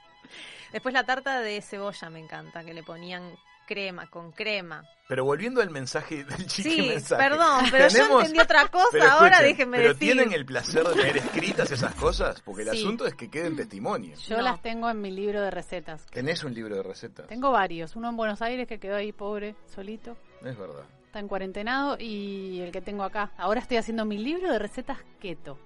Después 0.73 0.93
la 0.93 1.05
tarta 1.05 1.41
de 1.41 1.61
cebolla 1.63 2.11
me 2.11 2.19
encanta, 2.21 2.65
que 2.65 2.75
le 2.75 2.83
ponían 2.83 3.37
crema, 3.75 4.11
con 4.11 4.33
crema. 4.33 4.85
Pero 5.07 5.25
volviendo 5.25 5.61
al 5.63 5.71
mensaje 5.71 6.25
del 6.25 6.47
chique 6.49 6.71
Sí, 6.71 6.83
mensaje. 6.89 7.23
perdón, 7.23 7.65
pero 7.71 7.89
yo 7.89 8.19
entendí 8.21 8.41
otra 8.41 8.67
cosa, 8.67 8.87
Pero 8.91 9.05
ahora 9.11 9.29
escuchen, 9.37 9.49
déjenme 9.57 9.77
pero 9.79 9.89
decir. 9.95 10.09
tienen 10.15 10.33
el 10.33 10.45
placer 10.45 10.83
de 10.85 10.95
tener 10.95 11.17
escritas 11.19 11.71
esas 11.71 11.95
cosas, 11.95 12.41
porque 12.43 12.63
el 12.63 12.71
Sí. 12.71 12.79
asunto 12.81 13.07
es 13.07 13.15
que 13.15 13.31
queden 13.31 13.55
testimonios. 13.55 14.27
Yo 14.27 14.39
No. 14.39 14.43
las 14.43 14.61
tengo 14.61 14.91
en 14.91 15.01
mi 15.01 15.13
libro 15.13 15.41
de 15.41 15.51
recetas. 15.53 16.05
Tenés 16.07 16.43
un 16.43 16.53
libro 16.53 16.75
de 16.77 16.83
recetas. 16.83 17.29
Tengo 17.29 17.53
varios. 17.53 17.95
Uno 17.95 18.09
en 18.09 18.17
Buenos 18.17 18.43
Aires 18.43 18.67
que 18.67 18.81
quedó 18.81 18.97
ahí 18.97 19.13
pobre, 19.13 19.55
solito. 19.73 20.17
Es 20.45 20.59
verdad. 20.59 20.83
Está 21.07 21.21
en 21.21 21.29
cuarentenado. 21.29 21.97
Y 21.99 22.61
el 22.61 22.73
que 22.73 22.81
tengo 22.81 23.05
acá. 23.05 23.31
Ahora 23.37 23.61
estoy 23.61 23.77
haciendo 23.77 24.05
mi 24.05 24.19
libro 24.19 24.51
de 24.53 24.59
recetas 24.59 24.99
keto. 25.21 25.59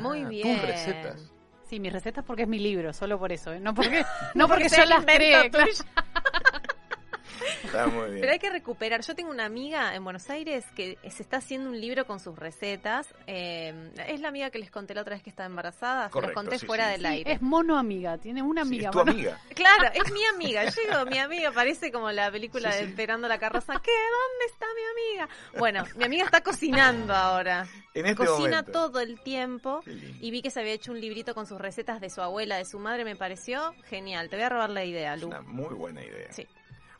Muy 0.00 0.22
Ah, 0.22 0.28
bien. 0.28 0.58
Tus 0.58 0.66
recetas. 0.68 1.32
Sí, 1.68 1.78
mis 1.80 1.92
recetas 1.92 2.24
porque 2.24 2.44
es 2.44 2.48
mi 2.48 2.58
libro, 2.58 2.94
solo 2.94 3.18
por 3.18 3.30
eso. 3.30 3.52
¿eh? 3.52 3.60
No 3.60 3.74
porque, 3.74 4.02
no 4.34 4.48
porque, 4.48 4.64
porque 4.70 4.76
yo 4.78 4.84
las 4.86 5.04
claro. 5.04 5.20
Está 7.64 7.86
muy 7.86 8.06
bien. 8.10 8.20
Pero 8.20 8.32
hay 8.32 8.38
que 8.38 8.50
recuperar. 8.50 9.02
Yo 9.02 9.14
tengo 9.14 9.30
una 9.30 9.44
amiga 9.44 9.94
en 9.94 10.04
Buenos 10.04 10.28
Aires 10.30 10.64
que 10.74 10.98
se 11.10 11.22
está 11.22 11.38
haciendo 11.38 11.70
un 11.70 11.80
libro 11.80 12.06
con 12.06 12.20
sus 12.20 12.38
recetas. 12.38 13.06
Eh, 13.26 13.92
es 14.08 14.20
la 14.20 14.28
amiga 14.28 14.50
que 14.50 14.58
les 14.58 14.70
conté 14.70 14.94
la 14.94 15.02
otra 15.02 15.14
vez 15.14 15.22
que 15.22 15.30
estaba 15.30 15.46
embarazada. 15.46 16.06
Se 16.06 16.10
Correcto, 16.12 16.32
los 16.34 16.44
conté 16.44 16.58
sí, 16.58 16.66
fuera 16.66 16.86
sí. 16.86 16.90
del 16.92 17.00
Sí, 17.02 17.06
aire. 17.06 17.32
es 17.32 17.42
mono 17.42 17.78
amiga. 17.78 18.18
Tiene 18.18 18.42
una 18.42 18.62
Sí, 18.62 18.68
amiga. 18.68 18.84
es 18.88 18.92
tu 18.92 18.98
mono- 18.98 19.12
amiga. 19.12 19.40
Claro, 19.54 19.90
es 19.94 20.12
mi 20.12 20.24
amiga. 20.26 20.64
Yo 20.64 20.82
digo, 20.88 21.06
mi 21.06 21.18
amiga 21.18 21.50
parece 21.52 21.90
como 21.92 22.10
la 22.12 22.30
película 22.30 22.70
Sí, 22.72 22.78
de 22.78 22.84
sí. 22.84 22.90
Esperando 22.90 23.28
la 23.28 23.38
carroza. 23.38 23.74
¿Qué? 23.82 23.90
¿Dónde 23.90 24.44
está 24.52 24.66
mi 24.74 25.22
amiga? 25.22 25.28
Bueno, 25.58 25.84
mi 25.96 26.04
amiga 26.04 26.24
está 26.24 26.40
cocinando 26.42 27.14
ahora. 27.14 27.66
En 27.94 28.06
este 28.06 28.24
Cocina 28.24 28.58
momento. 28.62 28.72
todo 28.72 29.00
el 29.00 29.20
tiempo. 29.20 29.80
Y 30.20 30.30
vi 30.30 30.42
que 30.42 30.50
se 30.50 30.60
había 30.60 30.72
hecho 30.72 30.92
un 30.92 31.00
librito 31.00 31.34
con 31.34 31.46
sus 31.46 31.60
recetas 31.60 32.00
de 32.00 32.10
su 32.10 32.20
abuela, 32.22 32.56
de 32.56 32.64
su 32.64 32.78
madre. 32.78 33.04
Me 33.04 33.16
pareció 33.16 33.74
genial. 33.86 34.28
Te 34.28 34.36
voy 34.36 34.44
a 34.44 34.48
robar 34.48 34.70
la 34.70 34.84
idea, 34.84 35.14
Es 35.14 35.20
Lu. 35.22 35.28
una 35.28 35.40
muy 35.42 35.74
buena 35.74 36.04
idea. 36.04 36.32
Sí. 36.32 36.46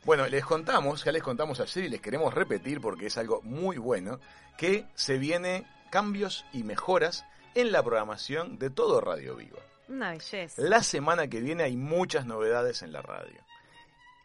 Bueno, 0.09 0.25
les 0.25 0.43
contamos, 0.43 1.03
ya 1.03 1.11
les 1.11 1.21
contamos 1.21 1.59
ayer 1.59 1.83
y 1.83 1.87
les 1.89 2.01
queremos 2.01 2.33
repetir 2.33 2.81
porque 2.81 3.05
es 3.05 3.17
algo 3.19 3.43
muy 3.43 3.77
bueno, 3.77 4.19
que 4.57 4.87
se 4.95 5.19
viene 5.19 5.67
cambios 5.91 6.47
y 6.51 6.63
mejoras 6.63 7.25
en 7.53 7.71
la 7.71 7.83
programación 7.83 8.57
de 8.57 8.71
todo 8.71 9.01
Radio 9.01 9.35
Viva. 9.35 9.59
Una 9.87 10.09
belleza. 10.09 10.59
La 10.63 10.81
semana 10.81 11.27
que 11.27 11.41
viene 11.41 11.61
hay 11.61 11.77
muchas 11.77 12.25
novedades 12.25 12.81
en 12.81 12.91
la 12.91 13.03
radio. 13.03 13.39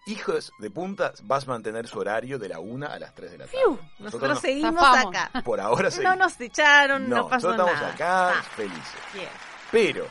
Hijos 0.07 0.53
de 0.59 0.71
Punta 0.71 1.13
vas 1.25 1.45
a 1.47 1.49
mantener 1.49 1.87
su 1.87 1.99
horario 1.99 2.39
de 2.39 2.49
la 2.49 2.61
1 2.61 2.87
a 2.87 2.99
las 2.99 3.15
3 3.15 3.33
de 3.33 3.37
la 3.37 3.45
tarde. 3.45 3.59
Fiu, 3.59 3.79
nosotros 3.99 4.31
nos- 4.31 4.41
seguimos 4.41 4.83
acá. 4.83 5.31
por 5.45 5.61
ahora 5.61 5.83
No 5.83 5.91
seguimos. 5.91 6.17
nos 6.17 6.41
echaron, 6.41 7.11
no, 7.11 7.29
pasó 7.29 7.49
nosotros 7.49 7.67
nada. 7.79 7.91
estamos 7.91 7.95
acá 7.95 8.39
Ah, 8.39 8.43
felices. 8.57 9.01
Pero 9.71 10.07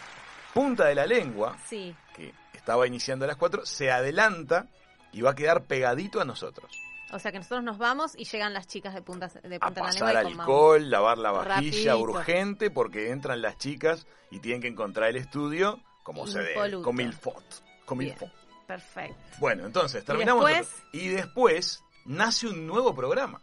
Punta 0.53 0.85
de 0.85 0.93
la 0.93 1.07
Lengua, 1.07 1.57
Sí. 1.67 1.95
que 2.15 2.31
estaba 2.53 2.85
iniciando 2.85 3.25
a 3.25 3.27
las 3.27 3.37
4, 3.37 3.65
se 3.65 3.89
adelanta 3.91 4.67
y 5.13 5.21
va 5.21 5.31
a 5.31 5.35
quedar 5.35 5.63
pegadito 5.65 6.19
a 6.19 6.25
nosotros. 6.25 6.71
O 7.11 7.19
sea 7.19 7.31
que 7.31 7.37
nosotros 7.37 7.63
nos 7.63 7.77
vamos 7.77 8.13
y 8.17 8.25
llegan 8.25 8.53
las 8.53 8.65
chicas 8.67 8.93
de 8.95 9.01
Punta, 9.03 9.27
de 9.27 9.57
A 9.57 9.59
punta 9.67 9.81
la 9.83 9.91
Lengua 9.91 10.09
pasar 10.09 10.23
Mau. 10.23 10.41
alcohol, 10.41 10.89
lavar 10.89 11.17
la 11.19 11.31
vajilla 11.31 11.55
Rapidito. 11.93 11.99
urgente 11.99 12.71
porque 12.71 13.11
entran 13.11 13.41
las 13.41 13.57
chicas 13.59 14.07
y 14.31 14.39
tienen 14.39 14.61
que 14.61 14.67
encontrar 14.67 15.09
el 15.11 15.17
estudio 15.17 15.79
como 16.01 16.25
se 16.25 16.39
debe, 16.39 16.53
Impoluto. 16.53 16.83
con 16.83 16.95
mil 16.95 17.13
fotos. 17.13 17.63
Con 17.85 17.97
mil 17.99 18.07
Bien. 18.07 18.17
fotos. 18.17 18.35
Perfecto. 18.65 19.15
Bueno, 19.39 19.65
entonces 19.67 20.03
terminamos. 20.03 20.45
después? 20.47 20.83
Y 20.91 21.07
después 21.09 21.83
nace 22.05 22.47
un 22.47 22.65
nuevo 22.65 22.95
programa. 22.95 23.39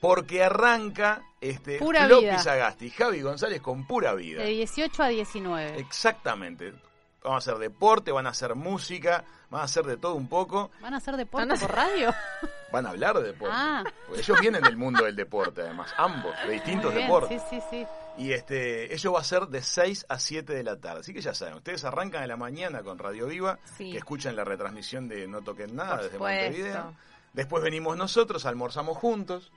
Porque 0.00 0.42
arranca 0.44 1.22
este 1.40 1.78
Pura 1.78 2.06
Floppy 2.06 2.24
vida. 2.26 2.38
Sagasti 2.38 2.86
y 2.86 2.90
Javi 2.90 3.20
González 3.22 3.60
con 3.60 3.86
pura 3.86 4.14
vida. 4.14 4.42
De 4.42 4.50
18 4.50 5.02
a 5.02 5.08
19. 5.08 5.78
Exactamente. 5.80 6.72
Vamos 7.26 7.46
a 7.46 7.50
hacer 7.50 7.60
deporte, 7.60 8.12
van 8.12 8.26
a 8.26 8.30
hacer 8.30 8.54
música, 8.54 9.24
van 9.50 9.60
a 9.62 9.64
hacer 9.64 9.84
de 9.84 9.96
todo 9.96 10.14
un 10.14 10.28
poco. 10.28 10.70
¿Van 10.80 10.94
a 10.94 10.98
hacer 10.98 11.16
deporte 11.16 11.46
Van 11.48 11.56
a- 11.56 11.60
por 11.60 11.74
radio? 11.74 12.14
Van 12.72 12.84
a 12.86 12.90
hablar 12.90 13.16
de 13.18 13.28
deporte. 13.28 13.54
Ah. 13.56 13.84
Porque 14.06 14.20
ellos 14.22 14.40
vienen 14.40 14.62
del 14.62 14.76
mundo 14.76 15.04
del 15.04 15.14
deporte, 15.14 15.62
además, 15.62 15.92
ambos, 15.96 16.34
de 16.46 16.52
distintos 16.54 16.86
Muy 16.92 16.94
bien, 16.94 17.06
deportes. 17.06 17.42
Sí, 17.48 17.60
sí, 17.60 17.66
sí. 17.70 17.86
Y 18.18 18.32
este, 18.32 18.92
ello 18.92 19.12
va 19.12 19.20
a 19.20 19.24
ser 19.24 19.46
de 19.46 19.62
6 19.62 20.06
a 20.08 20.18
7 20.18 20.52
de 20.52 20.62
la 20.64 20.76
tarde. 20.80 21.00
Así 21.00 21.14
que 21.14 21.20
ya 21.20 21.32
saben, 21.32 21.54
ustedes 21.54 21.84
arrancan 21.84 22.22
en 22.22 22.28
la 22.28 22.36
mañana 22.36 22.82
con 22.82 22.98
Radio 22.98 23.26
Viva, 23.26 23.58
Sí. 23.76 23.92
que 23.92 23.98
escuchan 23.98 24.34
la 24.36 24.44
retransmisión 24.44 25.06
de 25.08 25.26
No 25.28 25.42
Toquen 25.42 25.76
Nada 25.76 25.90
Por 25.90 25.98
desde 26.02 26.12
supuesto. 26.16 26.44
Montevideo. 26.44 26.94
Después 27.32 27.62
venimos 27.62 27.96
nosotros, 27.96 28.44
almorzamos 28.46 28.96
juntos, 28.98 29.52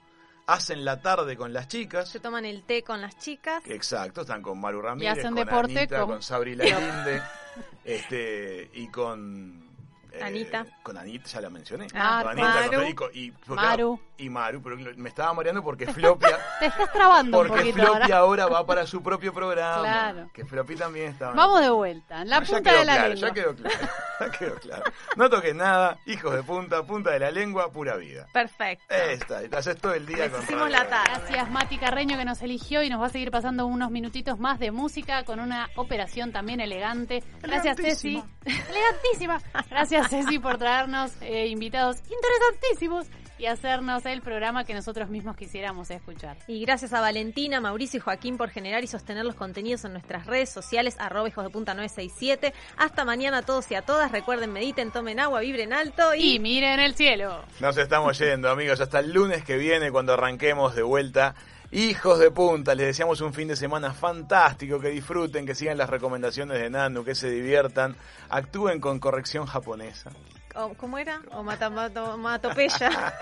hacen 0.54 0.84
la 0.86 1.02
tarde 1.02 1.36
con 1.38 1.54
las 1.54 1.68
chicas. 1.68 2.10
Se 2.10 2.20
toman 2.20 2.46
el 2.46 2.64
té 2.64 2.84
con 2.84 3.02
las 3.02 3.18
chicas. 3.18 3.62
Exacto, 3.66 4.22
están 4.22 4.42
con 4.42 4.60
Maru 4.60 4.82
Ramírez, 4.82 5.20
hacen 5.20 5.36
con 5.36 5.46
deporte 5.46 5.78
Anita, 5.80 6.00
con- 6.00 6.10
con 6.10 6.22
Sabri 6.24 6.56
Lalinde, 6.56 7.22
este, 7.86 8.70
y 8.74 8.88
con... 8.90 9.69
eh, 10.12 10.24
Anita. 10.24 10.66
Con 10.84 10.98
Anita, 10.98 11.28
ya 11.30 11.42
la 11.42 11.50
mencioné. 11.50 11.88
Ah, 11.94 12.20
Con 12.24 12.32
Anita, 12.32 12.48
Maru. 12.48 12.62
con 12.70 12.80
Federico, 12.80 13.10
y, 13.14 13.32
porque- 13.32 13.56
Maru. 13.56 14.00
Y 14.18 14.30
Maru, 14.30 14.62
pero 14.62 14.76
me 14.98 15.08
estaba 15.08 15.34
mareando 15.34 15.64
porque 15.64 15.88
Flopia... 15.88 16.38
Te 16.60 16.66
estás 16.66 16.92
trabando 16.92 17.40
un 17.40 17.48
Porque 17.48 17.72
Floppy 17.72 18.12
ahora. 18.12 18.48
va 18.48 18.66
para 18.66 18.86
su 18.86 19.02
propio 19.02 19.34
programa. 19.34 19.80
Claro. 19.82 20.30
Que 20.34 20.44
Floppy 20.44 20.76
también 20.76 21.12
está. 21.14 21.32
Vamos 21.32 21.62
de 21.62 21.70
vuelta. 21.70 22.26
La 22.26 22.40
Ya 22.42 22.46
punta 22.46 22.70
quedó 22.70 22.80
de 22.80 22.86
la 22.86 22.94
claro, 22.96 23.10
lengua. 23.14 23.28
Ya 23.30 23.34
quedó 23.34 23.56
claro. 23.56 23.78
Ya 24.20 24.30
quedó 24.32 24.56
claro. 24.56 24.84
No 25.16 25.30
toques 25.30 25.56
nada, 25.56 25.98
hijos 26.06 26.36
de 26.36 26.44
punta, 26.44 26.84
punta 26.84 27.12
de 27.12 27.20
la 27.20 27.32
lengua, 27.32 27.72
pura 27.72 27.96
vida. 27.96 28.28
Perfecto. 28.34 28.84
Esta, 28.94 29.42
y 29.46 29.48
te 29.48 29.56
haces 29.56 29.78
todo 29.78 29.94
el 29.94 30.06
día 30.06 30.18
Les 30.18 30.32
con 30.32 30.44
hicimos 30.44 30.70
la 30.70 30.86
tarde. 30.90 31.12
Gracias 31.16 31.50
Mati 31.50 31.78
Carreño 31.78 32.18
que 32.18 32.26
nos 32.26 32.42
eligió 32.42 32.84
y 32.84 32.90
nos 32.90 33.02
va 33.02 33.06
a 33.06 33.10
seguir 33.10 33.32
pasando 33.32 33.66
unos 33.68 33.90
minutitos 33.92 34.38
más 34.38 34.60
de 34.60 34.72
música 34.72 35.24
con 35.24 35.40
una 35.40 35.70
operación 35.78 36.34
también 36.34 36.60
elegante. 36.60 37.24
Gracias 37.42 37.78
Ceci. 37.78 38.22
Elegantísima. 38.44 39.40
Gracias 39.70 39.99
Ceci 40.08 40.40
por 40.40 40.58
traernos 40.58 41.12
eh, 41.22 41.48
invitados 41.48 41.98
interesantísimos 41.98 43.08
y 43.40 43.46
hacernos 43.46 44.06
el 44.06 44.22
programa 44.22 44.66
que 44.66 44.74
nosotros 44.74 45.10
mismos 45.10 45.38
quisiéramos 45.38 45.90
escuchar. 45.90 46.38
Y 46.48 46.60
gracias 46.62 46.92
a 46.94 47.00
Valentina, 47.00 47.62
Mauricio 47.62 47.98
y 47.98 48.02
Joaquín 48.02 48.38
por 48.38 48.50
generar 48.50 48.84
y 48.84 48.88
sostener 48.88 49.24
los 49.24 49.36
contenidos 49.36 49.86
en 49.86 49.94
nuestras 49.94 50.28
redes 50.28 50.50
sociales, 50.50 50.98
arroba 51.00 51.30
hijos 51.30 51.46
de 51.46 51.50
punta 51.50 51.74
967. 51.74 52.54
Hasta 52.78 53.06
mañana 53.06 53.38
a 53.38 53.42
todos 53.42 53.72
y 53.72 53.76
a 53.76 53.82
todas. 53.82 54.12
Recuerden, 54.12 54.52
mediten, 54.52 54.92
tomen 54.92 55.20
agua, 55.22 55.40
vibren 55.40 55.72
alto 55.72 56.14
y... 56.14 56.36
Y 56.36 56.40
miren 56.40 56.82
el 56.82 56.96
cielo. 56.96 57.42
Nos 57.62 57.78
estamos 57.78 58.20
yendo, 58.20 58.50
amigos. 58.50 58.82
Hasta 58.82 59.00
el 59.00 59.14
lunes 59.14 59.44
que 59.46 59.58
viene, 59.58 59.90
cuando 59.90 60.14
arranquemos 60.14 60.76
de 60.76 60.84
vuelta. 60.84 61.34
Hijos 61.72 62.18
de 62.18 62.32
punta, 62.32 62.74
les 62.74 62.88
deseamos 62.88 63.22
un 63.22 63.32
fin 63.34 63.48
de 63.48 63.56
semana 63.56 63.94
fantástico, 63.94 64.80
que 64.80 64.90
disfruten, 64.90 65.46
que 65.46 65.54
sigan 65.54 65.78
las 65.78 65.90
recomendaciones 65.90 66.60
de 66.60 66.70
Nanu, 66.70 67.04
que 67.04 67.14
se 67.14 67.30
diviertan, 67.30 67.96
actúen 68.30 68.80
con 68.82 69.00
corrección 69.00 69.46
japonesa. 69.46 70.10
o- 70.56 70.74
¿Cómo 70.74 70.98
era? 70.98 71.22
O 71.32 71.44
matopeya. 71.44 72.90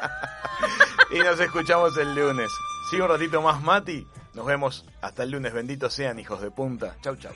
Y 1.11 1.19
nos 1.19 1.39
escuchamos 1.39 1.95
el 1.97 2.15
lunes. 2.15 2.49
Sigue 2.89 3.03
un 3.03 3.09
ratito 3.09 3.41
más, 3.41 3.61
Mati. 3.61 4.05
Nos 4.33 4.45
vemos 4.45 4.85
hasta 5.01 5.23
el 5.23 5.31
lunes. 5.31 5.53
Benditos 5.53 5.93
sean, 5.93 6.19
hijos 6.19 6.41
de 6.41 6.49
punta. 6.51 6.95
Chau, 7.01 7.15
chau. 7.15 7.31